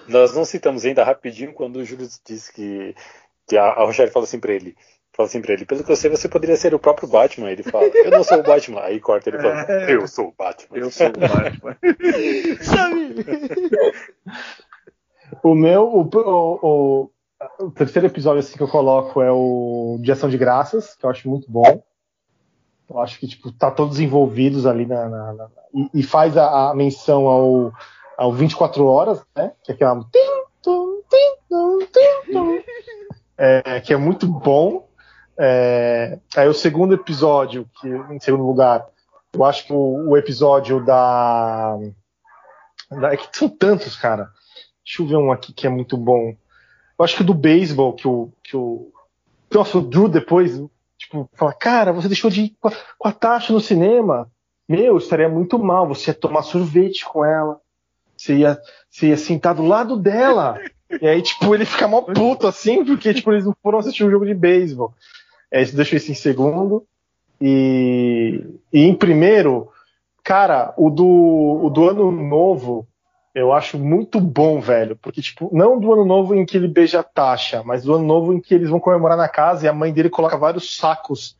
Nós 0.08 0.34
não 0.34 0.44
citamos 0.44 0.84
ainda 0.84 1.04
rapidinho 1.04 1.52
quando 1.52 1.76
o 1.76 1.84
Júlio 1.84 2.08
disse 2.26 2.52
que 2.52 2.94
a, 3.56 3.64
a 3.64 3.84
Rochelle 3.84 4.10
fala 4.10 4.24
assim 4.24 4.40
pra 4.40 4.52
ele. 4.52 4.74
Fala 5.14 5.28
assim 5.28 5.42
pra 5.42 5.52
ele, 5.52 5.66
pelo 5.66 5.84
que 5.84 5.92
eu 5.92 5.96
sei, 5.96 6.10
você 6.10 6.26
poderia 6.26 6.56
ser 6.56 6.74
o 6.74 6.78
próprio 6.78 7.06
Batman. 7.06 7.50
Ele 7.50 7.62
fala, 7.62 7.84
eu 7.84 8.10
não 8.10 8.24
sou 8.24 8.38
o 8.38 8.42
Batman. 8.42 8.80
Aí 8.80 8.98
corta 8.98 9.28
ele 9.28 9.38
fala, 9.38 9.66
é. 9.68 9.94
eu 9.94 10.08
sou 10.08 10.28
o 10.28 10.34
Batman. 10.36 10.78
Eu 10.78 10.90
sou 10.90 11.08
o 11.08 11.12
Batman. 11.12 11.76
O 15.42 15.54
meu, 15.54 15.88
o, 15.88 16.10
o, 16.14 17.10
o, 17.58 17.70
terceiro 17.70 18.06
episódio 18.06 18.40
assim, 18.40 18.56
que 18.56 18.62
eu 18.62 18.68
coloco 18.68 19.22
é 19.22 19.32
o 19.32 19.98
de 20.00 20.12
Ação 20.12 20.28
de 20.28 20.36
Graças, 20.36 20.94
que 20.94 21.06
eu 21.06 21.10
acho 21.10 21.28
muito 21.28 21.50
bom. 21.50 21.82
Eu 22.88 23.00
acho 23.00 23.18
que 23.18 23.26
tipo, 23.26 23.50
tá 23.50 23.70
todos 23.70 23.98
envolvidos 23.98 24.66
ali 24.66 24.84
na, 24.84 25.08
na, 25.08 25.32
na 25.32 25.48
e, 25.74 26.00
e, 26.00 26.02
faz 26.02 26.36
a, 26.36 26.70
a, 26.70 26.74
menção 26.74 27.26
ao, 27.26 27.72
ao 28.18 28.32
24 28.32 28.84
horas, 28.84 29.24
né? 29.34 29.52
Que 29.64 29.72
é 29.72 29.74
aquela 29.74 30.04
é, 33.36 33.80
que 33.80 33.92
é 33.92 33.96
muito 33.96 34.26
bom. 34.26 34.88
É, 35.38 36.18
aí 36.36 36.48
o 36.48 36.54
segundo 36.54 36.94
episódio, 36.94 37.68
que 37.80 37.88
em 37.88 38.20
segundo 38.20 38.46
lugar, 38.46 38.86
eu 39.32 39.44
acho 39.44 39.66
que 39.66 39.72
o, 39.72 40.10
o 40.10 40.16
episódio 40.16 40.84
da, 40.84 41.78
da, 42.90 43.12
É 43.12 43.16
que 43.16 43.28
são 43.36 43.48
tantos, 43.48 43.96
cara. 43.96 44.30
Deixa 44.84 45.02
eu 45.02 45.06
ver 45.06 45.16
um 45.16 45.32
aqui 45.32 45.52
que 45.52 45.66
é 45.66 45.70
muito 45.70 45.96
bom. 45.96 46.36
Eu 46.98 47.04
acho 47.04 47.16
que 47.16 47.24
do 47.24 47.34
beisebol, 47.34 47.94
que 47.94 48.06
o. 48.06 48.30
Que 48.42 48.56
o 48.56 48.92
nossa, 49.50 49.76
o 49.76 49.82
Drew 49.82 50.08
depois, 50.08 50.58
tipo, 50.96 51.28
fala, 51.34 51.52
cara, 51.52 51.92
você 51.92 52.08
deixou 52.08 52.30
de 52.30 52.42
ir 52.42 52.56
com 52.58 52.68
a, 52.68 52.72
com 52.98 53.08
a 53.08 53.12
taxa 53.12 53.52
no 53.52 53.60
cinema. 53.60 54.30
Meu, 54.66 54.96
estaria 54.96 55.28
muito 55.28 55.58
mal. 55.58 55.86
Você 55.88 56.10
ia 56.10 56.14
tomar 56.14 56.42
sorvete 56.42 57.04
com 57.04 57.24
ela. 57.24 57.60
Você 58.16 58.36
ia, 58.36 58.58
você 58.88 59.08
ia 59.08 59.16
sentar 59.16 59.54
do 59.54 59.64
lado 59.64 59.96
dela. 59.96 60.58
E 61.00 61.08
aí, 61.08 61.22
tipo, 61.22 61.54
ele 61.54 61.64
fica 61.64 61.88
mó 61.88 62.02
puto 62.02 62.46
assim, 62.46 62.84
porque, 62.84 63.14
tipo, 63.14 63.32
eles 63.32 63.44
não 63.44 63.54
foram 63.62 63.78
assistir 63.78 64.04
um 64.04 64.10
jogo 64.10 64.26
de 64.26 64.34
beisebol. 64.34 64.92
É, 65.50 65.64
deixa 65.64 65.96
isso 65.96 66.10
em 66.10 66.14
segundo. 66.14 66.84
E, 67.40 68.44
e 68.72 68.82
em 68.82 68.94
primeiro, 68.94 69.68
cara, 70.22 70.72
o 70.76 70.90
do, 70.90 71.60
o 71.64 71.70
do 71.70 71.88
ano 71.88 72.10
novo, 72.10 72.86
eu 73.34 73.52
acho 73.52 73.78
muito 73.78 74.20
bom, 74.20 74.60
velho. 74.60 74.96
Porque, 74.96 75.20
tipo, 75.20 75.50
não 75.52 75.78
do 75.78 75.92
ano 75.92 76.04
novo 76.04 76.34
em 76.34 76.44
que 76.44 76.56
ele 76.56 76.68
beija 76.68 77.00
a 77.00 77.04
taxa, 77.04 77.62
mas 77.64 77.84
do 77.84 77.94
ano 77.94 78.06
novo 78.06 78.32
em 78.32 78.40
que 78.40 78.54
eles 78.54 78.70
vão 78.70 78.80
comemorar 78.80 79.16
na 79.16 79.28
casa 79.28 79.64
e 79.64 79.68
a 79.68 79.72
mãe 79.72 79.92
dele 79.92 80.10
coloca 80.10 80.36
vários 80.36 80.76
sacos 80.76 81.36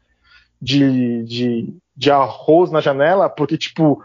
de, 0.61 1.24
de, 1.24 1.74
de 1.97 2.11
arroz 2.11 2.70
na 2.70 2.81
janela, 2.81 3.29
porque, 3.29 3.57
tipo, 3.59 4.03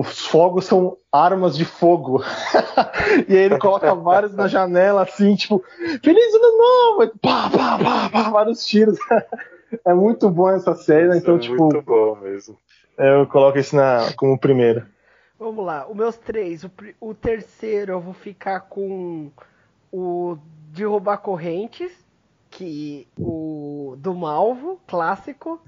os 0.00 0.26
fogos 0.26 0.64
são 0.64 0.96
armas 1.12 1.56
de 1.56 1.64
fogo. 1.64 2.22
e 3.28 3.36
aí 3.36 3.44
ele 3.44 3.58
coloca 3.58 3.94
vários 3.94 4.34
na 4.34 4.48
janela, 4.48 5.02
assim, 5.02 5.34
tipo, 5.34 5.62
Feliz 6.02 6.34
ano 6.34 6.58
novo! 6.58 7.18
Pá, 7.20 7.50
pá, 7.50 7.78
pá, 7.78 8.08
pá, 8.10 8.30
vários 8.30 8.64
tiros. 8.64 8.98
é 9.84 9.92
muito 9.92 10.30
bom 10.30 10.48
essa 10.48 10.74
cena, 10.74 11.16
então, 11.16 11.36
é 11.36 11.38
tipo. 11.38 11.64
Muito 11.64 11.82
bom 11.82 12.16
mesmo. 12.16 12.56
Eu 12.96 13.26
coloco 13.26 13.58
isso 13.58 13.76
na, 13.76 14.10
como 14.16 14.38
primeiro. 14.38 14.86
Vamos 15.38 15.64
lá, 15.64 15.86
os 15.88 15.96
meus 15.96 16.16
três. 16.16 16.64
O, 16.64 16.70
o 16.98 17.14
terceiro 17.14 17.92
eu 17.92 18.00
vou 18.00 18.14
ficar 18.14 18.60
com 18.60 19.30
o 19.92 20.38
de 20.70 20.84
roubar 20.84 21.18
correntes, 21.18 21.92
que 22.50 23.06
o 23.18 23.96
do 23.98 24.14
Malvo, 24.14 24.80
clássico. 24.86 25.60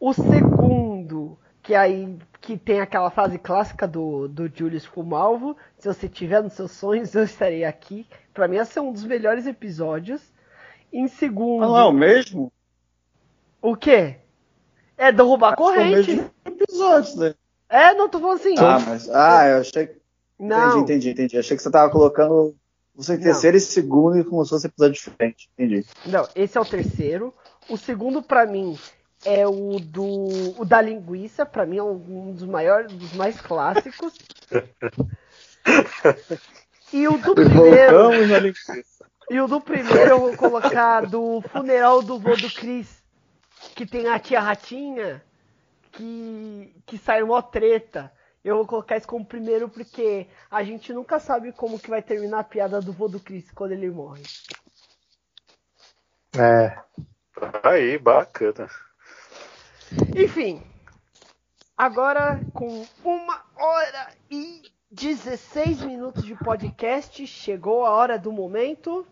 O 0.00 0.12
segundo, 0.12 1.38
que 1.62 1.74
aí 1.74 2.18
que 2.40 2.56
tem 2.56 2.80
aquela 2.80 3.10
frase 3.10 3.38
clássica 3.38 3.86
do, 3.86 4.26
do 4.26 4.50
Julius 4.52 4.88
com 4.88 5.02
o 5.02 5.04
Malvo, 5.04 5.56
se 5.78 5.86
você 5.86 6.08
tiver 6.08 6.42
nos 6.42 6.54
seus 6.54 6.70
sonhos, 6.70 7.14
eu 7.14 7.24
estarei 7.24 7.64
aqui. 7.64 8.06
Para 8.32 8.48
mim 8.48 8.56
esse 8.56 8.78
é 8.78 8.82
um 8.82 8.92
dos 8.92 9.04
melhores 9.04 9.46
episódios. 9.46 10.22
Em 10.92 11.06
segundo. 11.06 11.66
Não 11.66 11.76
é 11.76 11.84
o 11.84 11.92
mesmo? 11.92 12.50
O 13.62 13.76
quê? 13.76 14.16
É 14.96 15.10
roubar 15.10 15.54
corrente. 15.54 16.10
É 16.10 16.14
o 16.14 16.16
mesmo 16.16 16.30
episódio, 16.46 17.16
né? 17.20 17.34
É, 17.68 17.94
não 17.94 18.08
tô 18.08 18.18
falando 18.18 18.40
assim. 18.40 18.54
Ah, 18.58 18.80
mas. 18.80 19.08
Ah, 19.08 19.46
eu 19.46 19.60
achei. 19.60 19.96
Não. 20.38 20.80
Entendi, 20.80 20.80
entendi, 20.80 21.10
entendi. 21.10 21.38
Achei 21.38 21.56
que 21.56 21.62
você 21.62 21.70
tava 21.70 21.92
colocando 21.92 22.56
você 22.94 23.14
em 23.14 23.20
terceiro 23.20 23.56
e 23.56 23.60
segundo 23.60 24.18
e 24.18 24.24
como 24.24 24.44
se 24.44 24.50
fosse 24.50 24.66
episódio 24.66 24.94
diferente. 24.94 25.48
Entendi. 25.54 25.86
Não, 26.06 26.26
esse 26.34 26.58
é 26.58 26.60
o 26.60 26.64
terceiro. 26.64 27.32
O 27.68 27.76
segundo, 27.76 28.22
para 28.22 28.44
mim, 28.46 28.76
é 29.24 29.46
o 29.46 29.78
do 29.78 30.60
o 30.60 30.64
da 30.64 30.80
linguiça, 30.80 31.44
para 31.44 31.66
mim 31.66 31.78
é 31.78 31.82
um 31.82 32.32
dos 32.32 32.44
maiores, 32.44 32.92
dos 32.92 33.12
mais 33.12 33.40
clássicos. 33.40 34.14
E 36.92 37.06
o 37.06 37.16
do 37.18 37.34
primeiro. 37.34 38.10
E 39.30 39.40
o 39.40 39.46
do 39.46 39.60
primeiro 39.60 40.10
eu 40.10 40.18
vou 40.18 40.36
colocar 40.36 41.06
do 41.06 41.40
funeral 41.40 42.02
do 42.02 42.18
vô 42.18 42.34
do 42.34 42.52
Cris, 42.52 43.00
que 43.76 43.86
tem 43.86 44.08
a 44.08 44.18
tia 44.18 44.40
Ratinha, 44.40 45.22
que, 45.92 46.74
que 46.84 46.98
sai 46.98 47.22
mó 47.22 47.40
treta. 47.40 48.12
Eu 48.42 48.56
vou 48.56 48.66
colocar 48.66 48.96
isso 48.96 49.06
como 49.06 49.24
primeiro 49.24 49.68
porque 49.68 50.26
a 50.50 50.64
gente 50.64 50.92
nunca 50.92 51.20
sabe 51.20 51.52
como 51.52 51.78
que 51.78 51.90
vai 51.90 52.02
terminar 52.02 52.40
a 52.40 52.44
piada 52.44 52.80
do 52.80 52.92
vô 52.92 53.06
do 53.06 53.20
Chris 53.20 53.50
quando 53.52 53.72
ele 53.72 53.90
morre. 53.90 54.22
É. 56.36 56.76
Aí, 57.62 57.98
bacana. 57.98 58.68
Enfim, 60.16 60.62
agora 61.76 62.40
com 62.52 62.86
uma 63.04 63.42
hora 63.56 64.14
e 64.30 64.62
16 64.90 65.82
minutos 65.82 66.24
de 66.24 66.34
podcast, 66.34 67.26
chegou 67.26 67.84
a 67.84 67.90
hora 67.90 68.18
do 68.18 68.32
momento. 68.32 69.06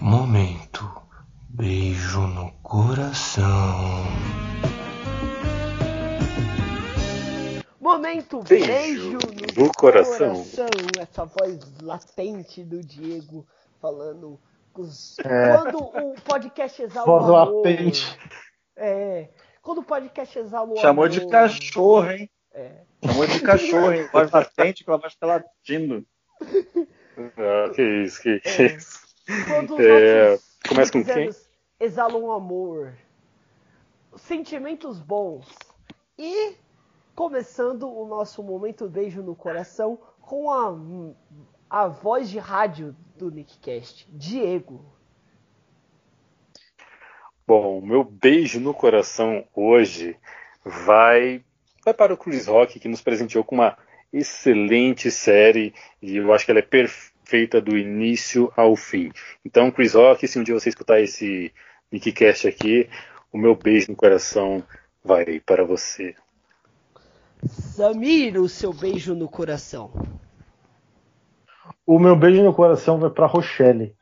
Momento. 0.00 0.90
Beijo 1.48 2.20
no 2.26 2.50
coração. 2.62 3.50
Momento 7.90 8.42
Beijo 8.44 8.66
beijo, 8.66 9.18
no 9.58 9.64
no, 9.66 9.72
coração. 9.74 10.34
coração. 10.34 10.66
Essa 11.00 11.24
voz 11.24 11.58
latente 11.82 12.62
do 12.62 12.80
Diego 12.82 13.44
falando 13.80 14.38
os... 14.76 15.18
É. 15.18 15.56
quando 15.56 15.78
o 15.78 16.14
podcast 16.22 16.82
exala 16.82 17.04
Voz 17.06 17.24
o 17.28 17.36
amor. 17.36 17.56
latente. 17.66 18.18
É, 18.76 19.28
quando 19.60 19.78
o 19.78 19.82
podcast 19.84 20.38
exala 20.38 20.70
o 20.72 20.76
Chamou 20.76 21.04
amor. 21.04 21.08
de 21.08 21.26
cachorro, 21.28 22.10
hein? 22.12 22.30
É. 22.52 22.82
Chamou 23.04 23.26
de 23.26 23.40
cachorro, 23.40 23.92
hein? 23.92 24.08
Voz 24.12 24.30
latente 24.30 24.84
que 24.84 24.90
ela 24.90 24.98
vai 24.98 25.10
ficar 25.10 25.26
latindo. 25.26 26.06
Ah, 27.36 27.70
que 27.74 27.82
isso, 28.04 28.22
que 28.22 28.40
É. 28.44 28.66
isso. 28.76 29.00
Quando 29.48 29.74
os 29.74 29.80
É, 29.80 30.38
começa 30.68 30.92
com 30.92 31.04
quem? 31.04 31.28
exalam 31.80 32.30
amor, 32.30 32.94
sentimentos 34.16 35.00
bons 35.00 35.46
e 36.18 36.54
começando 37.14 37.90
o 37.90 38.06
nosso 38.06 38.42
momento 38.42 38.88
beijo 38.88 39.22
no 39.22 39.34
coração 39.34 39.98
com 40.20 40.50
a, 40.50 40.74
a 41.68 41.88
voz 41.88 42.28
de 42.30 42.38
rádio 42.38 42.94
do 43.16 43.30
Nickcast, 43.30 44.08
Diego. 44.10 44.84
Bom, 47.46 47.80
meu 47.80 48.04
beijo 48.04 48.60
no 48.60 48.72
coração 48.72 49.44
hoje 49.54 50.16
vai, 50.64 51.44
vai 51.84 51.92
para 51.92 52.14
o 52.14 52.16
Chris 52.16 52.46
Rock, 52.46 52.78
que 52.78 52.88
nos 52.88 53.00
presenteou 53.00 53.42
com 53.42 53.56
uma 53.56 53.76
excelente 54.12 55.10
série 55.10 55.74
e 56.00 56.16
eu 56.16 56.32
acho 56.32 56.44
que 56.44 56.50
ela 56.50 56.60
é 56.60 56.62
perfeita 56.62 57.60
do 57.60 57.76
início 57.76 58.52
ao 58.56 58.76
fim. 58.76 59.12
Então, 59.44 59.70
Chris 59.70 59.94
Rock, 59.94 60.26
se 60.26 60.38
um 60.38 60.42
dia 60.42 60.54
você 60.54 60.68
escutar 60.68 61.00
esse 61.00 61.52
Nickcast 61.90 62.46
aqui, 62.46 62.88
o 63.32 63.38
meu 63.38 63.54
beijo 63.54 63.90
no 63.90 63.96
coração 63.96 64.62
vai 65.04 65.40
para 65.40 65.64
você. 65.64 66.14
Samir, 67.48 68.40
o 68.40 68.48
seu 68.48 68.72
beijo 68.72 69.14
no 69.14 69.28
coração. 69.28 69.92
O 71.86 71.98
meu 71.98 72.14
beijo 72.14 72.42
no 72.42 72.54
coração 72.54 72.98
vai 72.98 73.10
pra 73.10 73.26
Rochelle. 73.26 73.96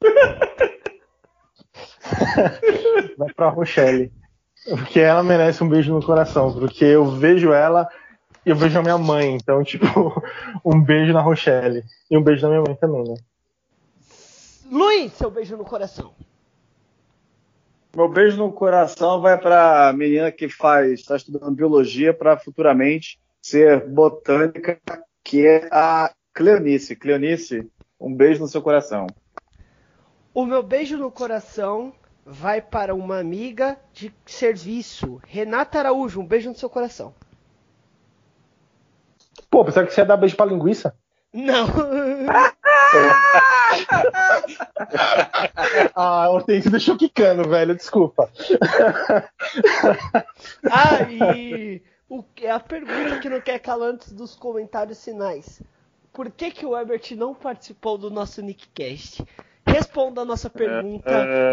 vai 3.18 3.32
pra 3.34 3.48
Rochelle. 3.48 4.12
Porque 4.68 5.00
ela 5.00 5.22
merece 5.22 5.62
um 5.62 5.68
beijo 5.68 5.92
no 5.92 6.04
coração. 6.04 6.52
Porque 6.52 6.84
eu 6.84 7.04
vejo 7.04 7.52
ela 7.52 7.88
e 8.44 8.50
eu 8.50 8.56
vejo 8.56 8.78
a 8.78 8.82
minha 8.82 8.98
mãe. 8.98 9.36
Então, 9.36 9.62
tipo, 9.62 9.86
um 10.64 10.80
beijo 10.80 11.12
na 11.12 11.20
Rochelle. 11.20 11.84
E 12.10 12.16
um 12.16 12.22
beijo 12.22 12.42
na 12.42 12.48
minha 12.48 12.62
mãe 12.62 12.74
também, 12.74 13.04
né? 13.04 13.14
Luiz, 14.70 15.12
seu 15.12 15.30
beijo 15.30 15.56
no 15.56 15.64
coração. 15.64 16.14
Meu 17.94 18.08
beijo 18.08 18.36
no 18.36 18.52
coração 18.52 19.20
vai 19.20 19.38
para 19.38 19.88
a 19.88 19.92
menina 19.92 20.32
que 20.32 20.48
faz, 20.48 20.90
está 21.00 21.14
estudando 21.14 21.54
biologia 21.54 22.12
para 22.12 22.36
futuramente 22.36 23.20
ser 23.40 23.86
botânica, 23.86 24.80
que 25.22 25.46
é 25.46 25.68
a 25.70 26.12
Cleonice. 26.32 26.96
Cleonice, 26.96 27.70
um 28.00 28.12
beijo 28.12 28.40
no 28.40 28.48
seu 28.48 28.60
coração. 28.60 29.06
O 30.34 30.44
meu 30.44 30.60
beijo 30.60 30.96
no 30.96 31.08
coração 31.08 31.92
vai 32.26 32.60
para 32.60 32.92
uma 32.94 33.20
amiga 33.20 33.78
de 33.92 34.12
serviço, 34.26 35.20
Renata 35.24 35.78
Araújo. 35.78 36.20
Um 36.20 36.26
beijo 36.26 36.48
no 36.48 36.56
seu 36.56 36.68
coração. 36.68 37.14
Pô, 39.48 39.64
pensava 39.64 39.86
que 39.86 39.94
você 39.94 40.00
ia 40.00 40.06
dar 40.06 40.16
beijo 40.16 40.36
pra 40.36 40.46
linguiça? 40.46 40.96
Não. 41.32 41.68
Ah, 45.94 46.28
Hortência 46.28 46.70
deixou 46.70 46.96
quicando, 46.96 47.48
velho. 47.48 47.74
Desculpa. 47.74 48.30
ah, 50.70 51.02
e 51.10 51.82
o, 52.08 52.24
é 52.40 52.50
a 52.50 52.60
pergunta 52.60 53.18
que 53.20 53.28
não 53.28 53.40
quer 53.40 53.58
calar 53.60 53.90
antes 53.90 54.12
dos 54.12 54.34
comentários 54.34 55.04
finais. 55.04 55.62
Por 56.12 56.30
que, 56.30 56.50
que 56.50 56.66
o 56.66 56.76
Herbert 56.76 57.02
não 57.16 57.34
participou 57.34 57.96
do 57.96 58.10
nosso 58.10 58.42
Nickcast? 58.42 59.24
Responda 59.66 60.20
a 60.20 60.24
nossa 60.24 60.50
pergunta 60.50 61.10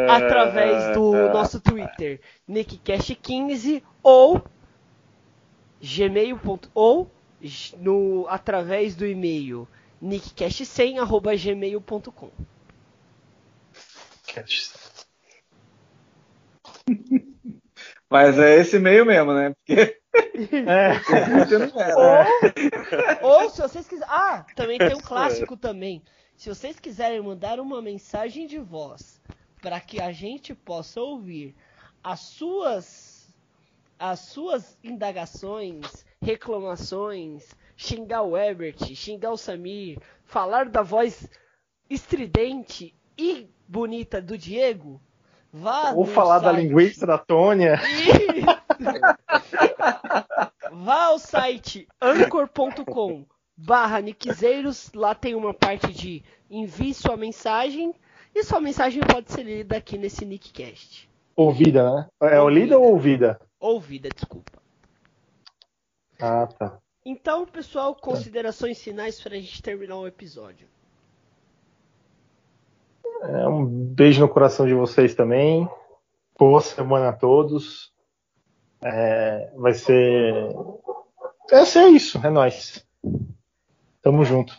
através 0.10 0.94
do 0.94 1.12
nosso 1.30 1.62
Twitter, 1.62 2.20
nickcast15 2.50 3.82
ou 4.04 4.42
gmail. 5.82 6.40
ou 6.74 7.10
no, 7.80 8.26
através 8.30 8.96
do 8.96 9.08
e-mail 9.08 9.68
nickcast100@gmail.com. 10.02 12.32
Mas 18.10 18.38
é 18.38 18.58
esse 18.58 18.80
meio 18.80 19.06
mesmo, 19.06 19.34
né? 19.34 19.54
Porque 19.54 20.02
É. 20.52 21.00
Ou, 23.24 23.44
ou 23.44 23.50
se 23.50 23.62
vocês 23.62 23.88
quiserem. 23.88 24.14
Ah, 24.14 24.46
também 24.56 24.78
tem 24.78 24.94
um 24.94 25.00
clássico 25.00 25.56
também. 25.56 26.02
Se 26.36 26.50
vocês 26.50 26.80
quiserem 26.80 27.22
mandar 27.22 27.60
uma 27.60 27.82
mensagem 27.82 28.48
de 28.48 28.60
voz 28.60 29.22
para 29.62 29.80
que 29.80 30.02
a 30.02 30.12
gente 30.12 30.54
possa 30.54 31.00
ouvir 31.00 31.56
as 32.04 32.20
suas 32.22 33.22
as 33.98 34.20
suas 34.20 34.78
indagações, 34.84 36.06
reclamações, 36.20 37.48
xingar 37.82 38.22
o 38.22 38.38
Herbert, 38.38 38.78
xingar 38.96 39.32
o 39.32 39.38
Samir, 39.38 39.98
falar 40.24 40.70
da 40.70 40.82
voz 40.84 41.28
estridente 41.90 42.94
e 43.18 43.50
bonita 43.68 44.22
do 44.22 44.38
Diego, 44.38 45.02
vá 45.52 45.92
Ou 45.94 46.06
falar 46.06 46.40
da 46.40 46.52
site- 46.54 46.62
linguiça 46.68 47.08
da 47.08 47.18
Tônia. 47.18 47.80
e- 47.90 48.42
Vá 50.72 51.06
ao 51.06 51.20
site 51.20 51.88
anchor.com 52.02 53.26
barra 53.58 54.00
niquezeiros, 54.00 54.92
lá 54.94 55.14
tem 55.14 55.36
uma 55.36 55.54
parte 55.54 55.92
de 55.92 56.24
envie 56.50 56.94
sua 56.94 57.18
mensagem 57.18 57.94
e 58.34 58.44
sua 58.44 58.60
mensagem 58.62 59.02
pode 59.04 59.32
ser 59.32 59.44
lida 59.44 59.78
aqui 59.78 59.98
nesse 59.98 60.24
Nickcast. 60.26 61.10
Ouvida, 61.36 61.92
né? 61.94 62.08
É 62.22 62.40
ouvida 62.40 62.78
ou 62.78 62.92
ouvida? 62.92 63.40
Ouvida, 63.60 64.10
desculpa. 64.10 64.52
Ah, 66.20 66.48
tá. 66.48 66.78
Então, 67.04 67.48
pessoal, 67.48 67.96
considerações 67.96 68.82
finais 68.82 69.20
para 69.20 69.36
a 69.36 69.40
gente 69.40 69.62
terminar 69.62 69.98
o 69.98 70.08
episódio. 70.08 70.68
É, 73.24 73.48
um 73.48 73.66
beijo 73.66 74.22
no 74.22 74.30
coração 74.30 74.68
de 74.68 74.74
vocês 74.74 75.16
também. 75.16 75.68
Boa 76.38 76.62
semana 76.62 77.10
a 77.10 77.14
todos. 77.14 77.92
É, 78.84 79.52
vai 79.56 79.74
ser. 79.74 80.34
Vai 81.50 81.66
ser 81.66 81.88
isso, 81.88 82.20
é 82.24 82.30
nóis. 82.30 82.86
Tamo 84.02 84.24
junto. 84.24 84.56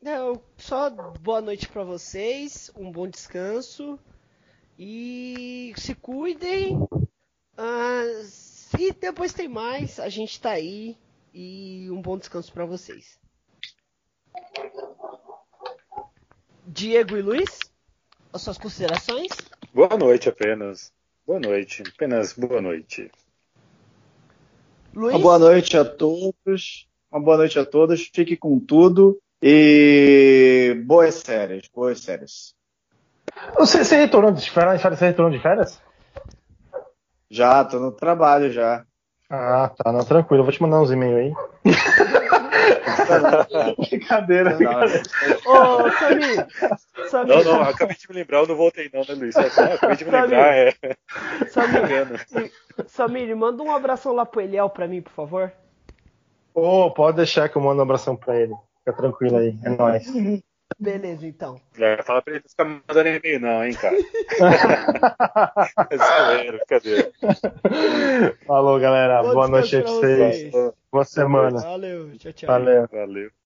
Não, 0.00 0.40
só 0.56 0.88
boa 1.20 1.40
noite 1.40 1.68
para 1.68 1.84
vocês, 1.84 2.70
um 2.76 2.90
bom 2.90 3.06
descanso 3.06 3.98
e 4.78 5.72
se 5.76 5.94
cuidem. 5.94 6.78
Ah, 7.56 8.02
e 8.78 8.92
depois 8.92 9.32
tem 9.32 9.48
mais, 9.48 10.00
a 10.00 10.08
gente 10.08 10.40
tá 10.40 10.50
aí 10.50 10.96
e 11.32 11.88
um 11.90 12.00
bom 12.00 12.18
descanso 12.18 12.52
para 12.52 12.64
vocês. 12.64 13.18
Diego 16.66 17.16
e 17.16 17.22
Luiz, 17.22 17.58
as 18.32 18.42
suas 18.42 18.58
considerações? 18.58 19.30
Boa 19.72 19.96
noite 19.96 20.28
apenas. 20.28 20.92
Boa 21.26 21.40
noite. 21.40 21.82
Apenas 21.94 22.32
boa 22.32 22.60
noite. 22.60 23.10
Luiz, 24.94 25.14
Uma 25.14 25.22
boa 25.22 25.38
noite 25.38 25.76
a 25.76 25.84
todos. 25.84 26.88
Uma 27.10 27.20
boa 27.20 27.36
noite 27.36 27.58
a 27.58 27.64
todos. 27.64 28.10
Fique 28.12 28.36
com 28.36 28.58
tudo 28.58 29.20
E 29.42 30.80
boas 30.84 31.14
séries, 31.14 31.68
boas 31.74 32.00
séries. 32.00 32.54
Você, 33.56 33.84
você 33.84 33.96
retornou 33.96 34.32
de 34.32 34.50
férias? 34.50 34.82
Você 34.82 35.06
retornou 35.06 35.32
de 35.32 35.42
férias? 35.42 35.80
Já, 37.30 37.64
tô 37.64 37.78
no 37.78 37.92
trabalho 37.92 38.52
já. 38.52 38.84
Ah, 39.30 39.70
tá, 39.76 39.92
não, 39.92 40.04
tranquilo. 40.04 40.40
Eu 40.40 40.44
vou 40.44 40.52
te 40.52 40.60
mandar 40.60 40.80
uns 40.80 40.90
e-mails 40.90 41.16
aí. 41.16 41.32
brincadeira, 43.88 44.56
brincadeira. 44.56 45.02
Ô, 45.46 45.88
Samir! 45.92 46.46
Samir, 47.08 47.36
Não, 47.36 47.44
não, 47.44 47.62
acabei 47.62 47.96
de 47.96 48.08
me 48.08 48.16
lembrar, 48.16 48.38
eu 48.38 48.48
não 48.48 48.56
voltei 48.56 48.90
não, 48.92 49.02
né, 49.02 49.14
Luiz? 49.14 49.34
Só 49.34 49.62
acabei 49.72 49.96
de 49.96 50.04
me 50.04 50.10
lembrar, 50.10 50.56
é. 50.56 50.74
Samir. 51.48 52.50
Samir, 52.88 53.36
manda 53.36 53.62
um 53.62 53.72
abração 53.72 54.12
lá 54.12 54.26
pro 54.26 54.40
Eliel 54.40 54.68
pra 54.68 54.88
mim, 54.88 55.00
por 55.00 55.12
favor. 55.12 55.52
Ô, 56.52 56.90
pode 56.90 57.18
deixar 57.18 57.48
que 57.48 57.56
eu 57.56 57.62
mando 57.62 57.78
um 57.78 57.84
abração 57.84 58.16
pra 58.16 58.36
ele. 58.36 58.54
Fica 58.80 58.96
tranquilo 58.96 59.36
aí, 59.36 59.56
é 59.62 59.70
nóis. 59.70 60.04
Beleza, 60.78 61.26
então. 61.26 61.60
É, 61.78 62.02
fala 62.02 62.22
pra 62.22 62.34
ele 62.34 62.42
não 62.44 62.50
ficar 62.50 62.64
mandando 62.64 63.08
e-mail, 63.08 63.40
não, 63.40 63.64
hein, 63.64 63.74
cara. 63.74 63.96
É 65.90 65.96
zoeira, 65.96 66.56
brincadeira. 66.58 67.12
Falou, 68.46 68.78
galera. 68.80 69.22
Bom 69.22 69.32
Boa 69.34 69.48
noite 69.48 69.80
pra 69.82 69.90
vocês. 69.90 70.52
Boa 70.90 71.04
semana. 71.04 71.60
Valeu, 71.60 72.16
tchau, 72.18 72.32
tchau. 72.32 72.46
Valeu. 72.46 72.88
Valeu. 72.90 73.30